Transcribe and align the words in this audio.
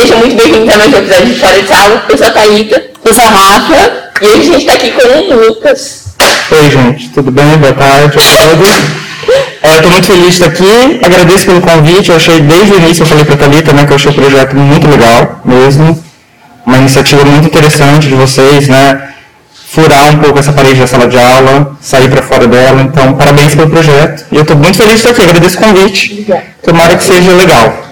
seja 0.00 0.16
muito 0.16 0.34
bem-vindo 0.34 0.72
a 0.72 0.78
mais 0.78 0.94
um 0.94 0.96
episódio 0.96 1.26
de 1.26 1.34
Fora 1.38 1.60
de 1.62 1.68
Sala. 1.68 2.06
Eu 2.08 2.16
sou 2.16 2.26
a 2.26 2.30
Thalita, 2.30 2.82
eu 3.04 3.14
sou 3.14 3.22
a 3.22 3.26
Rafa, 3.26 3.92
e 4.22 4.24
hoje 4.24 4.38
a 4.38 4.42
gente 4.44 4.56
está 4.56 4.72
aqui 4.72 4.92
com 4.92 5.34
o 5.34 5.46
Lucas. 5.46 6.04
Oi, 6.50 6.70
gente, 6.70 7.10
tudo 7.10 7.30
bem? 7.30 7.58
Boa 7.58 7.72
tarde 7.74 8.06
a 8.06 8.08
todos. 8.08 9.00
É, 9.62 9.74
Estou 9.74 9.90
muito 9.90 10.06
feliz 10.06 10.22
de 10.24 10.30
estar 10.30 10.46
aqui, 10.46 11.00
agradeço 11.04 11.44
pelo 11.44 11.60
convite. 11.60 12.08
Eu 12.08 12.16
achei 12.16 12.40
desde 12.40 12.72
o 12.72 12.76
início, 12.78 13.02
eu 13.02 13.06
falei 13.06 13.26
para 13.26 13.34
a 13.34 13.36
Thalita, 13.36 13.72
né, 13.74 13.84
que 13.84 13.92
eu 13.92 13.96
achei 13.96 14.10
o 14.10 14.14
projeto 14.14 14.56
muito 14.56 14.88
legal 14.88 15.42
mesmo. 15.44 16.02
Uma 16.64 16.78
iniciativa 16.78 17.22
muito 17.26 17.46
interessante 17.46 18.08
de 18.08 18.14
vocês, 18.14 18.68
né? 18.68 19.10
Furar 19.68 20.14
um 20.14 20.18
pouco 20.18 20.38
essa 20.38 20.52
parede 20.54 20.80
da 20.80 20.86
sala 20.86 21.06
de 21.06 21.18
aula, 21.18 21.76
sair 21.78 22.08
para 22.08 22.22
fora 22.22 22.46
dela. 22.46 22.80
Então, 22.80 23.12
parabéns 23.12 23.54
pelo 23.54 23.68
projeto. 23.68 24.24
E 24.32 24.36
eu 24.36 24.42
estou 24.42 24.56
muito 24.56 24.78
feliz 24.78 24.92
de 24.92 24.96
estar 25.00 25.10
aqui, 25.10 25.22
agradeço 25.22 25.58
o 25.58 25.60
convite. 25.60 26.12
Obrigada. 26.12 26.42
Tomara 26.64 26.96
que 26.96 27.04
seja 27.04 27.32
legal. 27.32 27.84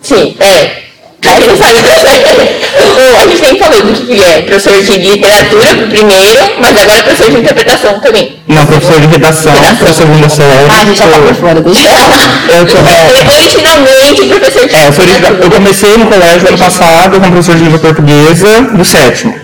Sim, 0.00 0.36
é. 0.40 0.77
Não 1.24 1.56
sabe, 1.56 1.78
o- 2.78 3.16
a 3.20 3.26
gente 3.26 3.42
nem 3.42 3.58
falou 3.58 3.82
do 3.82 3.92
que 3.92 4.06
que 4.14 4.22
é 4.22 4.42
professor 4.42 4.82
de 4.82 4.98
literatura 4.98 5.74
pro 5.74 5.86
primeiro, 5.88 6.40
mas 6.60 6.70
agora 6.76 6.98
é 6.98 7.02
professor 7.02 7.30
de 7.32 7.38
interpretação 7.40 8.00
também. 8.00 8.36
Não, 8.46 8.64
professor 8.66 9.00
de 9.00 9.06
redação, 9.08 9.52
para 9.78 9.90
a 9.90 9.94
segunda 9.94 10.28
série. 10.28 10.52
Ah, 10.70 10.80
a 10.80 10.84
gente 10.84 10.98
já 10.98 11.06
tá 11.08 11.18
por 11.18 11.34
fora 11.34 11.60
do 11.60 11.68
Eu 11.68 12.66
tô- 12.66 12.78
é, 12.78 13.38
Originalmente 13.40 14.26
professor 14.26 14.68
de 14.68 14.76
É, 14.76 14.86
eu, 14.86 14.92
original- 15.02 15.32
eu 15.42 15.50
comecei 15.50 15.96
no 15.96 16.06
colégio 16.06 16.48
ano 16.48 16.58
passado 16.58 17.10
como 17.20 17.32
professor 17.32 17.56
de 17.56 17.64
língua 17.64 17.78
portuguesa 17.80 18.60
do 18.72 18.84
sétimo. 18.84 19.34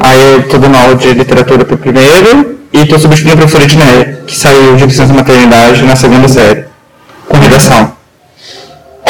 Aí 0.00 0.32
eu 0.32 0.40
estou 0.40 0.58
dando 0.58 0.76
aula 0.76 0.94
de 0.94 1.12
literatura 1.12 1.64
para 1.64 1.74
o 1.74 1.78
primeiro 1.78 2.58
e 2.72 2.80
estou 2.80 2.98
substituindo 2.98 3.34
a 3.34 3.46
professora 3.46 3.64
Edneia, 3.64 4.20
que 4.26 4.36
saiu 4.36 4.74
de 4.76 4.86
licença 4.86 5.12
maternidade 5.12 5.82
na 5.82 5.94
segunda 5.94 6.26
série, 6.28 6.64
com 7.28 7.36
redação. 7.38 7.97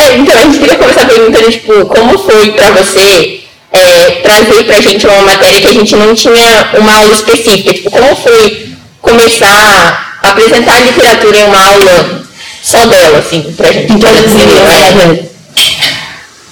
É, 0.09 0.17
então 0.17 0.35
a 0.35 0.41
gente 0.41 0.59
queria 0.59 0.77
começar 0.77 1.05
perguntando, 1.05 1.51
tipo, 1.51 1.85
como 1.87 2.19
foi 2.19 2.53
pra 2.53 2.71
você 2.71 3.41
é, 3.71 4.11
trazer 4.23 4.65
pra 4.65 4.81
gente 4.81 5.07
uma 5.07 5.23
matéria 5.23 5.61
que 5.61 5.69
a 5.69 5.73
gente 5.73 5.95
não 5.97 6.15
tinha 6.15 6.71
uma 6.79 6.95
aula 6.95 7.15
específica? 7.15 7.75
Tipo, 7.75 7.91
como 7.91 8.17
foi 8.17 8.69
começar 9.03 10.19
a 10.23 10.31
apresentar 10.31 10.77
a 10.77 10.81
literatura 10.81 11.37
em 11.37 11.45
uma 11.45 11.63
aula 11.63 12.23
só 12.63 12.87
dela, 12.87 13.19
assim, 13.19 13.43
pra 13.55 13.71
gente? 13.71 13.93
Introduzir, 13.93 14.47
né? 14.47 15.19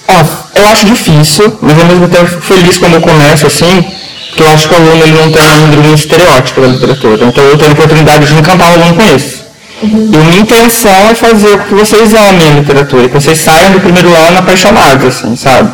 Ó, 0.07 0.59
eu 0.59 0.67
acho 0.67 0.85
difícil, 0.85 1.57
mas 1.59 1.79
ao 1.79 1.85
mesmo 1.85 2.07
tempo 2.09 2.23
eu 2.25 2.27
fico 2.27 2.41
feliz 2.41 2.77
quando 2.77 2.93
eu 2.93 3.01
começo 3.01 3.47
assim, 3.47 3.85
porque 4.27 4.43
eu 4.43 4.49
acho 4.49 4.69
que 4.69 4.73
o 4.75 4.77
aluno 4.77 5.03
ele 5.03 5.13
não 5.13 5.31
tem 5.31 5.89
um 5.91 5.95
estereótipo 5.95 6.61
da 6.61 6.67
literatura. 6.67 7.25
Então 7.25 7.43
eu 7.43 7.57
tenho 7.57 7.71
a 7.71 7.73
oportunidade 7.73 8.27
de 8.27 8.33
encantar 8.35 8.69
o 8.69 8.73
aluno 8.73 8.95
com 8.95 9.15
isso. 9.15 9.36
E 9.81 9.85
minha 9.85 10.39
intenção 10.39 11.09
é 11.09 11.13
fazer 11.13 11.57
com 11.59 11.63
que 11.65 11.75
vocês 11.75 12.13
amem 12.13 12.49
a 12.49 12.59
literatura, 12.59 13.07
que 13.07 13.13
vocês 13.13 13.37
saiam 13.37 13.71
do 13.71 13.79
primeiro 13.79 14.09
ano 14.13 14.39
apaixonados, 14.39 15.05
assim, 15.05 15.35
sabe? 15.35 15.71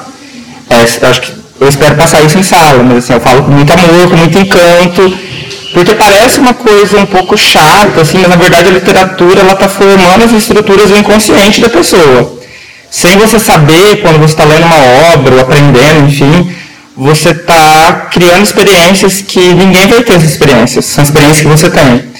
É, 0.70 1.08
acho 1.08 1.22
que 1.22 1.32
eu 1.60 1.70
espero 1.70 1.96
passar 1.96 2.22
isso 2.22 2.38
em 2.38 2.44
sala, 2.44 2.84
mas 2.84 2.98
assim, 2.98 3.14
eu 3.14 3.22
falo 3.22 3.44
com 3.44 3.52
muito 3.52 3.72
amor, 3.72 4.10
com 4.10 4.18
muito 4.18 4.38
encanto, 4.38 5.18
porque 5.74 5.96
parece 5.96 6.40
uma 6.40 6.54
coisa 6.54 7.00
um 7.00 7.06
pouco 7.06 7.38
chata, 7.38 8.02
assim, 8.02 8.18
mas 8.18 8.30
na 8.30 8.36
verdade 8.36 8.68
a 8.68 8.72
literatura 8.72 9.40
ela 9.40 9.54
está 9.54 9.70
formando 9.70 10.26
as 10.26 10.32
estruturas 10.32 10.90
do 10.90 10.98
inconsciente 10.98 11.62
da 11.62 11.70
pessoa. 11.70 12.40
Sem 12.92 13.18
você 13.18 13.40
saber, 13.40 14.02
quando 14.02 14.20
você 14.20 14.34
está 14.34 14.44
lendo 14.44 14.66
uma 14.66 15.14
obra, 15.14 15.36
ou 15.36 15.42
aprendendo, 15.42 16.08
enfim, 16.08 16.54
você 16.96 17.30
está 17.30 18.08
criando 18.12 18.44
experiências 18.44 19.22
que 19.22 19.40
ninguém 19.40 19.88
vai 19.88 20.04
ter 20.04 20.14
essas 20.14 20.32
experiências, 20.32 20.86
são 20.86 21.04
experiências 21.04 21.42
que 21.42 21.48
você 21.48 21.70
tem. 21.70 22.13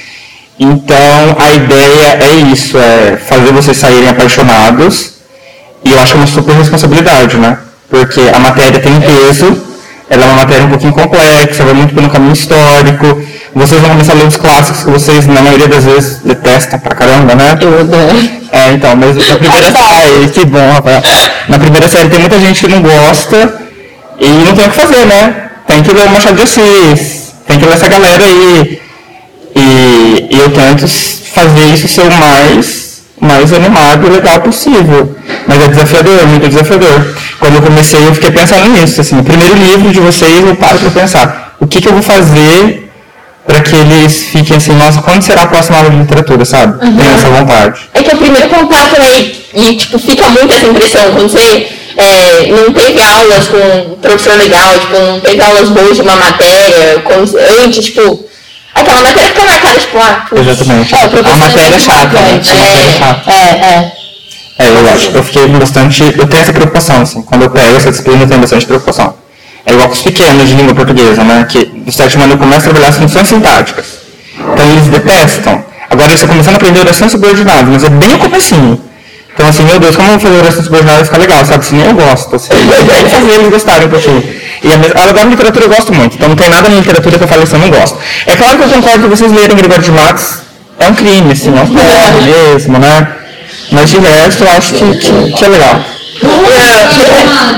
Então, 0.60 1.36
a 1.40 1.52
ideia 1.52 2.20
é 2.22 2.34
isso, 2.52 2.78
é 2.78 3.18
fazer 3.18 3.52
vocês 3.52 3.76
saírem 3.78 4.10
apaixonados, 4.10 5.14
e 5.84 5.92
eu 5.92 6.00
acho 6.00 6.16
uma 6.16 6.28
super 6.28 6.56
responsabilidade, 6.56 7.38
né? 7.38 7.58
Porque 7.90 8.22
a 8.34 8.40
matéria 8.40 8.80
tem 8.80 9.00
peso, 9.02 9.62
ela 10.10 10.24
é 10.24 10.28
uma 10.28 10.36
matéria 10.36 10.66
um 10.66 10.70
pouquinho 10.70 10.94
complexa, 10.94 11.64
vai 11.64 11.74
muito 11.74 11.94
pelo 11.94 12.10
caminho 12.10 12.34
histórico, 12.34 13.22
vocês 13.56 13.82
vão 13.82 13.92
começar 13.92 14.14
a 14.14 14.16
ler 14.16 14.28
os 14.28 14.38
clássicos 14.38 14.84
que 14.84 14.90
vocês, 14.92 15.28
na 15.28 15.42
maioria 15.42 15.68
das 15.68 15.84
vezes, 15.84 16.20
detestam 16.24 16.80
pra 16.80 16.96
caramba, 16.96 17.36
né? 17.36 17.58
Eu 17.60 17.80
adoro. 17.80 18.30
É, 18.52 18.72
então, 18.74 18.96
mas 18.96 19.16
na 19.16 19.36
primeira 19.36 19.72
série, 19.72 20.30
que 20.30 20.46
bom, 20.46 20.72
Rafael. 20.72 21.02
Na 21.50 21.60
primeira 21.60 21.88
série 21.88 22.10
tem 22.10 22.20
muita 22.20 22.40
gente 22.40 22.60
que 22.60 22.68
não 22.68 22.82
gosta 22.82 23.62
e 24.20 24.28
não 24.28 24.56
tem 24.56 24.68
o 24.68 24.70
que 24.70 24.76
fazer, 24.76 25.06
né? 25.06 25.50
Tem 25.68 25.82
que 25.82 25.92
ler 25.94 26.08
o 26.08 26.10
Machado 26.12 26.36
de 26.36 26.44
Assis, 26.44 27.34
tem 27.48 27.60
que 27.60 27.66
ler 27.66 27.74
essa 27.74 27.88
galera 27.88 28.24
aí. 28.24 28.83
E, 29.56 30.28
e 30.36 30.40
eu 30.40 30.50
tento 30.52 30.88
fazer 30.88 31.66
isso 31.74 31.88
ser 31.88 32.02
o 32.02 32.12
mais, 32.16 33.02
mais 33.20 33.54
animado 33.54 34.08
e 34.08 34.10
legal 34.10 34.42
possível. 34.42 35.16
Mas 35.48 35.62
é 35.64 35.68
desafiador, 35.68 36.26
muito 36.28 36.48
desafiador. 36.48 37.16
Quando 37.40 37.56
eu 37.56 37.62
comecei, 37.62 38.06
eu 38.08 38.14
fiquei 38.14 38.32
pensando 38.32 38.70
nisso, 38.70 39.02
assim, 39.02 39.20
o 39.20 39.24
primeiro 39.24 39.56
livro 39.56 39.92
de 39.92 40.00
vocês, 40.00 40.46
eu 40.46 40.56
paro 40.56 40.80
para 40.80 40.90
pensar, 41.02 41.56
o 41.60 41.68
que, 41.68 41.82
que 41.82 41.88
eu 41.88 41.94
vou 41.94 42.02
fazer 42.02 42.90
para 43.46 43.60
que 43.60 43.76
eles 43.76 44.24
fiquem 44.32 44.56
assim, 44.56 44.72
nossa, 44.74 45.02
quando 45.02 45.22
será 45.22 45.42
a 45.44 45.48
próxima 45.48 45.78
aula 45.78 45.90
de 45.90 45.98
literatura, 45.98 46.46
sabe? 46.46 46.80
Tem 46.80 47.14
essa 47.14 47.28
vontade. 47.30 47.82
É 47.94 48.02
que 48.02 48.10
é 48.10 48.16
o 48.16 48.18
primeiro 48.18 48.48
contato, 48.48 48.98
né? 49.02 49.32
E, 49.54 49.76
tipo, 49.76 50.00
fica 50.00 50.30
muito 50.30 50.54
essa 50.56 50.66
impressão. 50.66 51.12
Quando 51.12 51.30
você 51.30 51.68
é, 51.98 52.48
não 52.50 52.72
teve 52.74 53.02
aulas 53.02 53.48
com 53.50 53.92
um 53.92 53.96
professor 53.98 54.38
legal, 54.38 54.80
tipo, 54.80 54.94
não 54.98 55.20
teve 55.20 55.42
aulas 55.42 55.70
boas 55.70 55.96
de 55.98 56.02
uma 56.04 56.16
matéria, 56.16 57.02
com- 57.04 57.64
antes, 57.66 57.86
tipo, 57.88 58.24
aquela 58.76 59.02
matéria 59.02 59.30
fica 59.30 59.46
marcada, 59.46 59.80
tipo, 59.80 59.98
ah, 59.98 60.26
putz, 60.30 60.48
Exatamente. 60.48 60.96
é, 60.96 60.98
A 60.98 61.38
matéria 61.38 61.76
é 61.76 61.80
chata, 61.80 62.20
né? 62.20 62.30
A 62.30 62.56
matéria 62.56 62.90
é 62.90 62.98
chata. 62.98 63.32
É, 63.32 63.36
é. 63.36 64.04
É, 64.60 64.70
eu 64.70 64.94
acho. 64.94 65.10
Eu 65.12 65.24
fiquei 65.24 65.48
bastante. 65.48 66.04
Eu 66.04 66.28
tenho 66.28 66.42
essa 66.42 66.54
preocupação, 66.54 67.02
assim. 67.02 67.22
Quando 67.24 67.44
eu 67.44 67.50
pego 67.50 67.76
essa 67.76 67.90
disciplina, 67.90 68.24
eu 68.24 68.28
tenho 68.28 68.40
bastante 68.40 68.66
preocupação. 68.66 69.16
É 69.66 69.74
igual 69.74 69.88
com 69.88 69.94
os 69.94 70.02
pequenos 70.02 70.48
de 70.48 70.56
língua 70.56 70.76
portuguesa, 70.76 71.24
né? 71.24 71.46
Que 71.50 71.66
do 71.66 71.92
sétimo 71.92 72.24
ano 72.24 72.34
eu 72.34 72.38
começo 72.38 72.60
a 72.60 72.64
trabalhar 72.64 72.90
as 72.90 72.98
funções 72.98 73.28
sintáticas. 73.28 73.86
Então 74.38 74.72
eles 74.72 74.88
detestam. 74.88 75.64
Agora 75.90 76.08
eles 76.08 76.16
estão 76.16 76.30
começando 76.30 76.54
a 76.56 76.58
aprender 76.58 76.80
oração 76.80 77.10
subordinada, 77.10 77.64
mas 77.64 77.84
é 77.84 77.90
bem 77.90 78.14
o 78.16 78.20
comecinho. 78.20 78.80
Então 79.34 79.48
assim, 79.48 79.64
meu 79.64 79.80
Deus, 79.80 79.96
como 79.96 80.08
eu 80.10 80.12
vou 80.12 80.20
fazer 80.20 80.40
oração 80.40 80.64
subordinada 80.64 80.98
vai 80.98 81.06
ficar 81.06 81.18
legal, 81.18 81.46
sabe? 81.46 81.66
Se 81.66 81.74
nem 81.76 81.88
eu 81.88 81.94
gosto, 81.96 82.36
assim. 82.36 82.50
Vamos 82.54 83.12
fazer 83.12 83.32
eles 83.34 83.50
gostarem 83.50 83.88
um 83.88 83.90
pouquinho. 83.90 84.24
E 84.64 84.72
a 84.72 84.78
mes- 84.78 84.92
a 84.96 85.04
agora 85.10 85.26
literatura 85.26 85.66
eu 85.66 85.70
gosto 85.70 85.94
muito, 85.94 86.16
então 86.16 86.30
não 86.30 86.36
tem 86.36 86.50
nada 86.50 86.70
na 86.70 86.76
literatura 86.76 87.18
que 87.18 87.24
eu 87.24 87.28
fale 87.28 87.44
assim, 87.44 87.56
eu 87.56 87.60
não 87.60 87.70
gosto. 87.70 87.98
É 88.28 88.36
claro 88.36 88.58
que 88.58 88.64
eu 88.64 88.70
concordo 88.70 89.04
que 89.04 89.10
vocês 89.10 89.32
lerem 89.32 89.58
Gregório 89.58 89.84
de 89.84 89.92
Matos 89.92 90.38
é 90.80 90.88
um 90.88 90.94
crime, 90.96 91.32
assim, 91.34 91.50
é 91.50 91.62
um 91.62 91.68
porre 91.68 92.22
mesmo, 92.54 92.80
né? 92.80 93.08
Mas 93.72 93.90
de 93.90 93.98
resto 94.00 94.44
eu 94.44 94.52
acho 94.52 94.74
que, 94.76 94.98
que, 94.98 95.32
que 95.34 95.46
é 95.46 95.48
legal. 95.48 95.84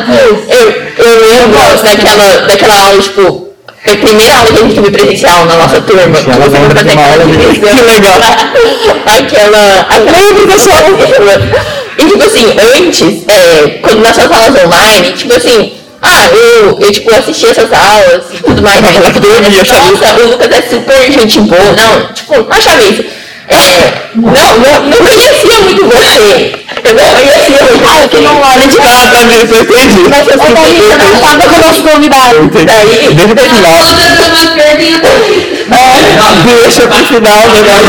Eu, 0.09 0.45
eu, 0.49 1.25
eu 1.25 1.49
gosto 1.49 1.83
daquela, 1.83 2.47
daquela 2.47 2.87
aula, 2.87 3.01
tipo, 3.01 3.44
é 3.85 3.91
a 3.91 3.97
primeira 3.97 4.35
aula 4.35 4.51
que 4.51 4.57
a 4.57 4.61
gente 4.61 4.75
teve 4.75 4.91
presencial 4.91 5.45
na 5.45 5.55
nossa 5.57 5.79
turma. 5.81 6.17
que 6.17 6.29
Ela 6.29 6.49
você 6.49 6.57
lembra 6.57 6.83
foi 7.59 7.81
legal. 7.83 8.19
Aquela. 9.05 9.81
Aquela 9.81 10.47
pessoal. 10.47 10.81
E 11.97 12.05
tipo 12.05 12.23
assim, 12.23 12.45
antes, 12.75 13.23
é, 13.27 13.79
quando 13.81 14.01
nas 14.01 14.15
suas 14.15 14.31
aulas 14.31 14.65
online, 14.65 15.11
tipo 15.11 15.37
assim, 15.37 15.73
ah, 16.01 16.25
eu, 16.31 16.77
eu 16.79 16.91
tipo, 16.91 17.13
assisti 17.13 17.45
essas 17.45 17.71
aulas 17.71 18.25
e 18.33 18.37
tudo 18.43 18.61
mais. 18.63 18.81
né? 18.81 18.91
Nossa, 18.91 20.23
o 20.23 20.29
Lucas 20.31 20.49
é 20.51 20.61
super 20.63 21.11
gente 21.11 21.39
boa. 21.41 21.61
Não, 21.61 22.13
tipo, 22.13 22.35
não 22.35 22.51
achava 22.51 22.81
isso. 22.81 23.03
É, 23.47 24.09
não, 24.15 24.31
não, 24.31 24.89
não 24.89 24.97
conhecia 24.97 25.61
muito 25.61 25.85
você. 25.85 26.64
Eu 26.85 26.93
não 26.93 27.03
conhecia 27.03 27.63
muito 27.63 27.83
você. 27.83 28.07
que 28.07 28.17
não 28.21 28.35
olha 28.41 28.67
de 28.67 28.77
Ah, 28.79 29.07
tá, 29.11 29.19
gente, 29.27 29.51
eu 29.51 29.61
entendi. 29.61 30.01
mas 30.09 30.27
eu 30.27 30.37
Thalita 30.37 30.97
não 30.97 31.13
estava 31.15 31.43
com 31.49 31.55
o 31.55 31.61
nosso 31.65 31.81
convidado. 31.83 32.51
Daí, 32.65 33.13
Deixa 33.15 33.35
pro 33.35 33.43
final. 33.55 33.79
Deixa 36.45 36.87
pro 36.87 37.05
final, 37.05 37.41
verdade. 37.49 37.85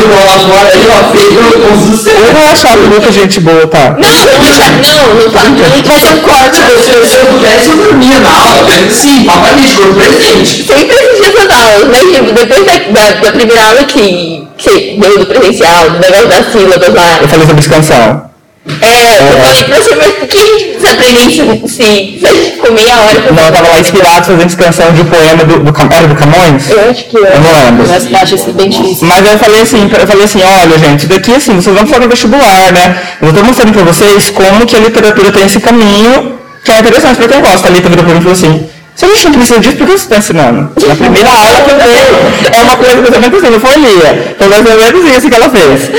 Eu 2.06 2.32
não 2.32 2.46
achava 2.52 2.76
Lucas 2.76 3.14
gente 3.14 3.40
boa, 3.40 3.66
tá? 3.66 3.96
não, 3.98 4.08
não, 4.08 4.08
não, 4.08 5.14
não 5.25 5.31
fala 5.31 5.50
muito, 5.50 5.88
mas 5.88 6.02
eu 6.04 6.16
corto. 6.20 6.56
Se 6.56 7.16
eu 7.16 7.26
pudesse, 7.26 7.69
eu 7.70 7.76
dormia 7.76 8.19
na 8.20 8.31
aula. 8.31 8.70
Sim, 8.90 9.25
papai 9.25 9.54
me 9.56 9.69
jogou 9.69 9.94
presente. 9.94 10.64
Sempre 10.66 10.94
assisti 10.94 11.22
essas 11.37 11.50
aulas, 11.50 11.88
né? 11.88 11.99
Tipo, 11.99 12.32
depois 12.32 12.64
da, 12.64 12.78
da, 12.90 13.20
da 13.20 13.32
primeira 13.32 13.62
aula 13.64 13.84
que, 13.84 14.46
que 14.56 14.64
você 14.70 14.96
deu 14.99 15.19
do 15.19 15.26
presencial, 15.26 15.90
do 15.90 15.99
negócio 15.99 16.28
das 16.28 16.52
sílabas 16.52 16.94
lá. 16.94 17.19
Eu 17.20 17.28
falei 17.28 17.46
sobre 17.46 17.60
descansar. 17.60 18.31
É, 18.80 19.32
eu 19.32 19.38
falei 19.40 19.62
pra 19.62 19.76
você, 19.76 19.94
mas 19.94 20.12
por 20.14 20.28
que 20.28 20.38
a 20.38 20.40
gente 20.40 20.64
precisa 20.64 20.92
aprender 20.92 21.20
isso 21.20 21.68
se, 21.68 22.18
se 22.18 22.26
a 22.26 22.34
gente 22.34 22.50
ficou 22.56 22.72
meia 22.72 22.96
hora 22.96 23.32
Não, 23.32 23.46
eu 23.46 23.52
tava 23.52 23.68
lá 23.68 23.78
inspirado 23.78 24.26
fazendo 24.26 24.44
descansão 24.44 24.92
de 24.92 25.02
um 25.02 25.04
poema 25.04 25.44
do, 25.44 25.58
do, 25.60 25.94
era 25.94 26.08
do 26.08 26.14
Camões? 26.16 26.70
Eu 26.70 26.90
acho 26.90 27.04
que 27.04 27.16
Eu 27.16 27.40
não 27.40 27.64
lembro. 27.64 27.88
Mas 27.88 28.10
eu 28.10 28.16
acho 28.18 28.34
isso 28.34 28.52
bem 28.52 28.68
difícil. 28.68 29.06
Mas 29.06 29.24
eu 29.24 29.38
falei 29.38 29.62
assim, 29.62 29.88
eu 29.88 30.06
falei 30.06 30.24
assim, 30.24 30.42
olha 30.42 30.78
gente, 30.78 30.98
isso 31.00 31.08
daqui 31.08 31.32
assim, 31.32 31.54
vocês 31.54 31.76
vão 31.76 31.86
fazer 31.86 32.08
vestibular, 32.08 32.72
né? 32.72 33.02
Eu 33.22 33.32
tô 33.32 33.44
mostrando 33.44 33.72
pra 33.72 33.82
vocês 33.84 34.30
como 34.30 34.66
que 34.66 34.74
a 34.74 34.80
literatura 34.80 35.30
tem 35.30 35.44
esse 35.44 35.60
caminho 35.60 36.38
que 36.64 36.72
é 36.72 36.80
interessante 36.80 37.16
pra 37.16 37.28
quem 37.28 37.40
gosta. 37.40 37.68
A 37.68 37.70
Lita 37.70 37.88
virou 37.88 38.04
pra 38.04 38.14
mim 38.14 38.18
e 38.18 38.22
falou 38.22 38.36
assim, 38.36 38.68
se 38.96 39.04
a 39.04 39.08
gente 39.08 39.25
não 39.26 39.32
precisa 39.34 39.60
disso, 39.60 39.76
por 39.76 39.87
que 39.87 39.98
você 39.98 40.08
tá 40.08 40.16
ensinando? 40.16 40.72
Na 40.88 40.96
primeira 40.96 41.28
aula 41.28 41.60
que 41.60 41.70
eu 41.70 41.76
dei, 41.76 42.58
é 42.58 42.62
uma 42.62 42.76
coisa 42.78 42.96
que 42.96 43.08
eu 43.08 43.12
também 43.12 43.31
pensei, 43.31 43.50
não 43.50 43.60
foi 43.60 43.76
Lia. 43.76 44.34
Então 44.34 44.48
mais 44.48 44.66
ou 44.66 44.75
menos 44.75 45.16
isso 45.19 45.28
que 45.28 45.37
ela 45.37 45.50
fez. 45.50 45.90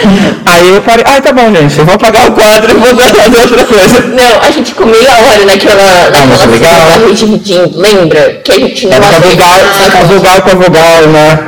Aí 0.47 0.69
eu 0.69 0.81
parei, 0.81 1.05
ah, 1.07 1.21
tá 1.21 1.31
bom, 1.31 1.53
gente, 1.53 1.77
eu 1.77 1.85
vou 1.85 1.93
apagar 1.93 2.27
o 2.27 2.31
quadro 2.31 2.71
e 2.71 2.73
vou 2.73 2.87
fazer 2.97 3.39
outra 3.39 3.65
coisa. 3.65 3.99
Não, 4.01 4.41
a 4.41 4.49
gente 4.49 4.69
ficou 4.69 4.87
meia 4.87 5.11
hora 5.11 5.45
naquela, 5.45 6.09
naquela 6.09 6.25
mas 6.25 6.41
é 6.41 6.45
legal. 6.47 7.69
lembra? 7.75 8.41
Que 8.43 8.51
a 8.51 8.55
gente 8.55 8.87
não 8.87 8.93
Era 8.93 9.05
com 9.05 9.15
a 9.15 9.19
vogal, 9.19 9.59
com 9.91 9.97
a 9.97 10.03
vogal 10.03 10.41
com 10.41 10.49
a 10.49 10.55
vogal, 10.55 11.07
né? 11.07 11.39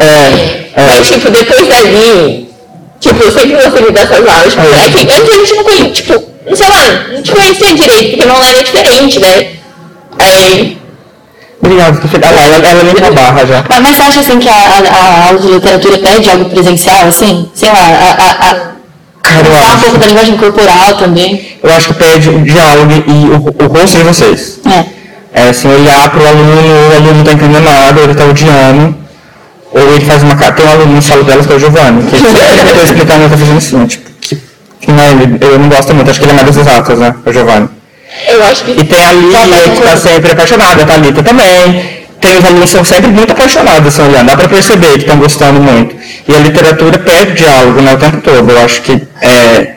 É, 0.76 0.84
Mas, 0.86 1.00
é. 1.00 1.14
tipo, 1.16 1.32
depois 1.32 1.68
dali, 1.68 2.48
tipo, 3.00 3.24
eu 3.24 3.32
sempre 3.32 3.56
gostei 3.56 3.92
dessas 3.92 4.18
aulas. 4.20 4.54
Tipo, 4.54 4.68
é 4.68 4.90
que 4.92 5.14
antes 5.20 5.34
a 5.34 5.38
gente 5.40 5.56
não 5.56 5.64
conhecia, 5.64 5.92
tipo, 5.92 6.24
sei 6.56 6.68
lá, 6.70 7.06
não 7.12 7.24
te 7.24 7.32
conhecia 7.32 7.74
direito, 7.74 8.10
porque 8.12 8.26
não 8.26 8.44
era 8.44 8.64
diferente, 8.64 9.20
né? 9.20 9.48
Aí, 10.20 10.79
Obrigado, 11.62 12.08
feliz. 12.08 12.28
Ah, 12.28 12.32
lá, 12.32 12.42
ela, 12.46 12.68
ela 12.68 12.84
limpa 12.84 13.08
a 13.08 13.12
barra 13.12 13.46
já. 13.46 13.64
Mas, 13.70 13.80
mas 13.82 13.96
você 13.96 14.02
acha 14.04 14.20
assim 14.22 14.40
que 14.40 14.48
a, 14.50 14.54
a- 14.54 14.96
a 14.96 15.28
aula 15.28 15.40
de 15.40 15.48
literatura 15.48 15.98
pede 15.98 16.30
algo 16.30 16.46
presencial, 16.46 17.08
assim? 17.08 17.50
Sei 17.54 17.70
lá, 17.70 17.80
a, 17.80 18.12
a, 18.24 18.52
a, 18.52 18.70
Cara, 19.22 19.74
um 19.76 19.80
pouco 19.80 19.98
da 19.98 20.08
linguagem 20.08 20.38
corporal 20.38 20.94
também. 20.98 21.58
Eu 21.62 21.72
acho 21.76 21.90
que 21.90 21.94
pede 21.96 22.30
o 22.30 22.42
diálogo 22.44 22.92
e 23.06 23.12
o, 23.30 23.66
o 23.66 23.68
rosto 23.68 23.98
de 23.98 24.04
vocês. 24.04 24.60
É. 24.66 24.86
É 25.32 25.50
assim, 25.50 25.68
olhar 25.68 26.10
pro 26.10 26.26
aluno, 26.28 26.62
o 26.90 26.96
aluno 26.96 27.14
não 27.16 27.24
tá 27.24 27.34
entendendo 27.34 27.64
nada, 27.64 28.02
ele 28.02 28.16
tá 28.16 28.26
odiando. 28.26 28.96
Ou 29.72 29.82
ele 29.96 30.06
faz 30.06 30.24
uma 30.24 30.36
cara. 30.36 30.54
Tem 30.54 30.66
um 30.66 30.72
aluno 30.72 30.94
no 30.96 31.02
sala 31.02 31.24
delas 31.24 31.46
que 31.46 31.54
é 31.54 31.56
o 31.56 31.60
Giovanni, 31.60 32.04
que 32.04 32.16
eu 32.16 32.74
tô 32.76 32.82
explicando, 32.82 33.24
eu 33.24 33.30
tô 33.30 33.38
fazendo 33.38 33.58
assim, 33.58 33.86
tipo, 33.86 34.10
que, 34.20 34.36
que 34.82 34.92
não, 34.92 35.04
é 35.04 35.12
ele, 35.12 35.38
eu 35.42 35.60
não 35.60 35.70
gosto 35.70 35.94
muito, 35.94 36.10
acho 36.10 36.20
que 36.20 36.26
ele 36.26 36.32
é 36.32 36.36
mais 36.36 36.48
das 36.48 36.58
exatas, 36.58 36.98
né? 36.98 37.14
O 37.24 37.32
Giovanni. 37.32 37.70
Eu 38.28 38.44
acho 38.46 38.64
que 38.66 38.72
E 38.72 38.84
tem 38.84 39.06
a 39.06 39.12
Lília, 39.14 39.76
que 39.76 39.82
tá 39.82 39.98
sempre 39.98 40.32
apaixonada, 40.32 40.84
a 40.84 40.86
Thalita 40.86 41.24
também. 41.24 42.00
Tem 42.20 42.38
os 42.38 42.44
alunos 42.46 42.66
que 42.66 42.76
são 42.76 42.84
sempre 42.84 43.10
muito 43.12 43.32
apaixonados, 43.32 43.88
assim, 43.88 44.10
olhando, 44.10 44.28
dá 44.28 44.36
pra 44.36 44.50
perceber 44.50 44.92
que 44.94 45.00
estão 45.00 45.18
gostando 45.18 45.60
muito. 45.62 45.96
E 46.28 46.36
a 46.36 46.40
literatura 46.40 47.00
pede 47.00 47.34
diálogo, 47.34 47.82
né, 47.82 47.94
o 47.94 47.98
tempo 47.98 48.18
todo. 48.22 48.50
Eu 48.52 48.58
acho 48.66 48.82
que 48.82 48.92
é. 49.22 49.76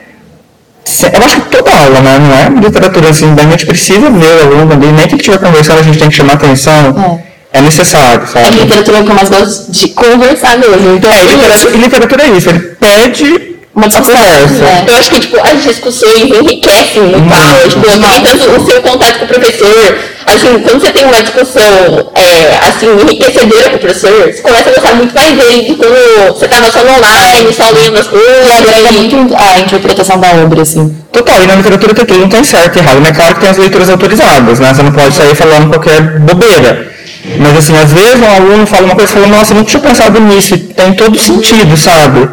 Eu 1.15 1.23
acho 1.25 1.37
que 1.37 1.57
toda 1.57 1.71
aula, 1.71 2.01
né? 2.01 2.19
Não 2.19 2.59
é 2.59 2.61
literatura 2.61 3.11
assim, 3.11 3.33
a 3.39 3.43
gente 3.51 3.65
precisa 3.67 4.11
ver 4.11 4.35
o 4.35 4.41
aluno 4.47 4.73
ali, 4.73 4.87
nem 4.93 5.07
que 5.07 5.15
ele 5.15 5.21
estiver 5.21 5.39
conversando, 5.39 5.79
a 5.79 5.83
gente 5.83 5.99
tem 5.99 6.09
que 6.09 6.15
chamar 6.17 6.35
atenção. 6.35 7.21
É, 7.53 7.61
necessário, 7.61 8.23
É 8.25 8.27
sabe? 8.27 8.49
que 8.49 8.63
literatura 8.63 8.97
é 8.97 9.01
o 9.03 9.05
que 9.05 9.11
eu 9.11 9.15
mais 9.15 9.29
gosto 9.29 9.71
de 9.71 9.89
conversar 9.89 10.57
mesmo. 10.59 10.97
Então, 10.97 11.11
É, 11.13 11.23
literatura, 11.23 11.75
e 11.75 11.77
literatura 11.79 12.23
é 12.25 12.29
isso, 12.31 12.49
ele 12.49 12.59
pede 12.61 13.52
Uma 13.75 13.89
conversa. 13.89 14.49
né? 14.65 14.85
Eu 14.87 14.95
acho 14.97 15.11
que 15.11 15.21
tipo, 15.21 15.37
as 15.41 15.63
discussões 15.63 16.23
enriquecem 16.25 17.03
muito 17.03 17.33
a 17.33 17.37
aula, 17.39 17.69
tipo, 17.69 17.81
também 17.87 18.21
tanto 18.23 18.51
o 18.63 18.67
seu 18.71 18.83
contato 18.83 19.19
com 19.21 19.25
o 19.25 19.29
professor. 19.29 19.99
Assim, 20.27 20.59
quando 20.61 20.81
você 20.81 20.93
tem 20.93 21.05
uma 21.07 21.21
discussão 21.23 22.11
é, 22.15 22.69
assim, 22.69 22.87
enriquecedora 23.03 23.71
com 23.71 23.77
o 23.77 23.79
professor, 23.79 24.13
você 24.31 24.41
começa 24.43 24.69
a 24.71 24.73
gostar 24.75 24.95
muito 24.95 25.15
mais 25.15 25.37
dele 25.37 25.63
de 25.63 25.75
quando 25.75 26.35
você 26.35 26.49
tava 26.49 26.71
só 26.71 26.79
no 26.85 26.91
online, 26.99 27.53
só 27.53 27.65
lendo 27.71 27.99
as 27.99 28.07
coisas. 28.07 28.47
E 28.47 28.53
agrega 28.53 28.93
e- 28.93 29.09
muito 29.15 29.35
a 29.37 29.59
interpretação 29.61 30.19
da 30.21 30.29
obra, 30.33 30.63
assim. 30.63 30.95
Total, 31.11 31.43
e 31.43 31.47
na 31.47 31.55
literatura 31.57 31.95
tem 31.95 32.05
tudo, 32.05 32.21
não 32.21 32.29
tem 32.29 32.45
certo 32.45 32.77
e 32.77 32.79
errado, 32.79 33.01
né? 33.01 33.11
Claro 33.13 33.35
que 33.35 33.41
tem 33.41 33.51
as 33.51 33.57
leituras 33.57 33.89
autorizadas, 33.91 34.61
né? 34.61 34.73
Você 34.75 34.83
não 34.83 34.93
pode 34.93 35.15
sair 35.15 35.35
falando 35.35 35.71
qualquer 35.71 36.01
bobeira. 36.21 36.93
Mas 37.39 37.57
assim, 37.57 37.77
às 37.79 37.91
vezes 37.93 38.17
um 38.21 38.31
aluno 38.37 38.67
fala 38.67 38.85
uma 38.87 38.95
coisa 38.95 39.11
e 39.11 39.15
fala, 39.15 39.27
nossa, 39.29 39.53
eu 39.53 39.57
não 39.57 39.65
tinha 39.65 39.81
pensado 39.81 40.21
nisso, 40.21 40.57
tem 40.59 40.93
todo 40.95 41.19
sentido, 41.19 41.77
sabe? 41.77 42.29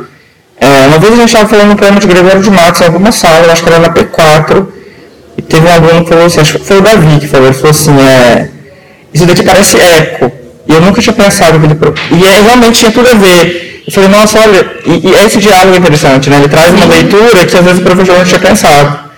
É, 0.60 0.88
uma 0.88 1.00
vez 1.00 1.14
a 1.14 1.16
gente 1.16 1.26
estava 1.28 1.48
falando 1.48 1.70
no 1.70 1.76
poema 1.76 2.00
de 2.00 2.08
Gregório 2.08 2.42
de 2.42 2.52
Matos 2.52 2.82
em 2.82 2.86
alguma 2.86 3.12
sala, 3.12 3.46
eu 3.46 3.52
acho 3.52 3.64
que 3.64 3.70
era 3.70 3.80
na 3.80 3.90
P4, 3.90 4.68
e 5.38 5.42
teve 5.42 5.66
um 5.66 5.72
aluno 5.72 6.04
que 6.04 6.10
falou 6.10 6.26
assim, 6.26 6.42
acho 6.42 6.60
que 6.60 6.66
foi 6.66 6.78
o 6.80 6.82
Davi 6.82 7.20
que 7.20 7.28
falou, 7.28 7.48
ele 7.48 7.56
falou 7.56 7.72
assim, 7.72 7.98
é, 7.98 8.50
isso 9.14 9.26
daqui 9.26 9.44
parece 9.44 9.78
eco. 9.80 10.32
E 10.68 10.74
eu 10.74 10.82
nunca 10.82 11.02
tinha 11.02 11.14
pensado 11.14 11.60
que 11.60 11.66
ele. 11.66 12.22
E 12.22 12.28
é, 12.28 12.42
realmente 12.42 12.80
tinha 12.80 12.92
tudo 12.92 13.10
a 13.10 13.16
ver. 13.16 13.84
Eu 13.88 13.92
falei, 13.92 14.10
nossa, 14.10 14.40
olha, 14.40 14.72
e, 14.86 15.08
e 15.08 15.26
esse 15.26 15.40
diálogo 15.40 15.74
é 15.74 15.80
interessante, 15.80 16.30
né? 16.30 16.38
Ele 16.38 16.48
traz 16.48 16.72
uma 16.72 16.86
leitura 16.86 17.44
que 17.44 17.58
às 17.58 17.66
vezes 17.66 17.80
o 17.80 17.84
professor 17.84 18.18
não 18.20 18.26
tinha 18.26 18.40
pensado. 18.40 19.09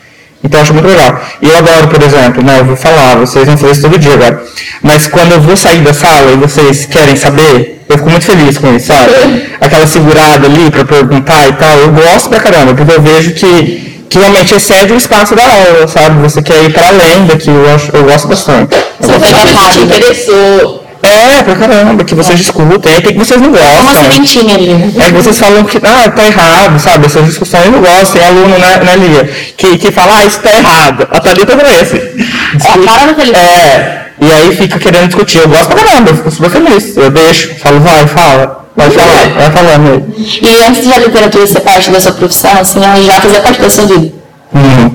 Então 0.43 0.59
eu 0.59 0.63
acho 0.63 0.73
muito 0.73 0.87
legal. 0.87 1.21
E 1.41 1.47
eu 1.47 1.57
adoro, 1.57 1.87
por 1.87 2.01
exemplo, 2.01 2.43
né? 2.43 2.59
Eu 2.59 2.65
vou 2.65 2.75
falar, 2.75 3.15
vocês 3.17 3.45
vão 3.45 3.57
fazer 3.57 3.73
isso 3.73 3.81
todo 3.83 3.97
dia 3.99 4.13
agora. 4.13 4.43
Mas 4.81 5.07
quando 5.07 5.31
eu 5.33 5.41
vou 5.41 5.55
sair 5.55 5.81
da 5.81 5.93
sala 5.93 6.31
e 6.31 6.35
vocês 6.35 6.85
querem 6.85 7.15
saber, 7.15 7.83
eu 7.87 7.97
fico 7.97 8.09
muito 8.09 8.25
feliz 8.25 8.57
com 8.57 8.75
isso, 8.75 8.87
sabe? 8.87 9.11
Aquela 9.59 9.85
segurada 9.85 10.47
ali 10.47 10.71
para 10.71 10.83
perguntar 10.85 11.47
e 11.47 11.53
tal. 11.53 11.77
Eu 11.77 11.91
gosto 11.91 12.29
pra 12.29 12.39
caramba, 12.39 12.73
porque 12.73 12.91
eu 12.91 13.01
vejo 13.01 13.33
que, 13.33 14.03
que 14.09 14.17
realmente 14.17 14.55
excede 14.55 14.91
o 14.93 14.97
espaço 14.97 15.35
da 15.35 15.43
aula, 15.43 15.87
sabe? 15.87 16.21
Você 16.23 16.41
quer 16.41 16.63
ir 16.63 16.73
para 16.73 16.87
além 16.87 17.25
daquilo, 17.27 17.63
eu, 17.63 17.75
acho, 17.75 17.91
eu 17.95 18.03
gosto 18.03 18.27
bastante. 18.27 18.75
Eu 18.75 19.07
Você 19.07 19.11
gosto 19.19 19.35
pra 19.35 19.45
te 19.45 19.53
rápido. 19.53 19.83
interessou. 19.83 20.80
É, 21.11 21.43
pra 21.43 21.55
caramba, 21.55 22.03
que 22.03 22.15
vocês 22.15 22.39
discutem, 22.39 22.93
aí 22.93 23.01
tem 23.01 23.13
que 23.13 23.19
vocês 23.19 23.41
não 23.41 23.49
Uma 23.49 23.57
gostam. 23.57 24.11
sementinha 24.11 24.55
ali, 24.55 24.73
né? 24.73 24.91
É 24.97 25.05
que 25.05 25.11
vocês 25.11 25.37
falam 25.37 25.63
que 25.65 25.77
ah, 25.77 26.09
tá 26.09 26.25
errado, 26.25 26.79
sabe? 26.79 27.05
Essas 27.05 27.25
discussões 27.25 27.65
eu 27.65 27.71
não 27.71 27.81
gosto. 27.81 28.13
Tem 28.13 28.23
aluno, 28.23 28.57
né, 28.57 28.79
né 28.83 28.95
Lia, 28.95 29.29
que, 29.57 29.77
que 29.77 29.91
fala, 29.91 30.17
ah, 30.17 30.25
isso 30.25 30.39
tá 30.39 30.51
errado. 30.51 31.07
A 31.11 31.19
Thalita 31.19 31.57
também 31.57 31.75
é 31.75 31.81
assim. 31.81 31.97
É 31.97 32.67
a 32.67 32.85
cara 32.85 33.07
da 33.07 33.13
Thalita. 33.13 33.39
É, 33.39 34.05
e 34.21 34.31
aí 34.31 34.55
fica 34.55 34.79
querendo 34.79 35.07
discutir. 35.07 35.39
Eu 35.39 35.49
gosto 35.49 35.67
pra 35.67 35.83
caramba, 35.83 36.11
eu 36.11 36.15
fico 36.15 36.31
super 36.31 36.49
feliz. 36.49 36.95
Eu 36.95 37.11
deixo, 37.11 37.55
falo, 37.55 37.79
vai, 37.81 38.07
fala. 38.07 38.61
Vai 38.75 38.89
falar, 38.89 39.29
vai 39.35 39.51
falando 39.51 39.89
aí. 39.89 40.39
E 40.41 40.63
antes 40.63 40.83
de 40.87 40.93
a 40.93 40.99
literatura 40.99 41.45
ser 41.45 41.59
parte 41.59 41.91
da 41.91 41.99
sua 41.99 42.13
profissão, 42.13 42.51
assim, 42.57 42.81
ela 42.83 43.01
já 43.01 43.19
fazia 43.19 43.41
parte 43.41 43.61
da 43.61 43.69
sua 43.69 43.85
vida. 43.85 44.13
Hum. 44.55 44.91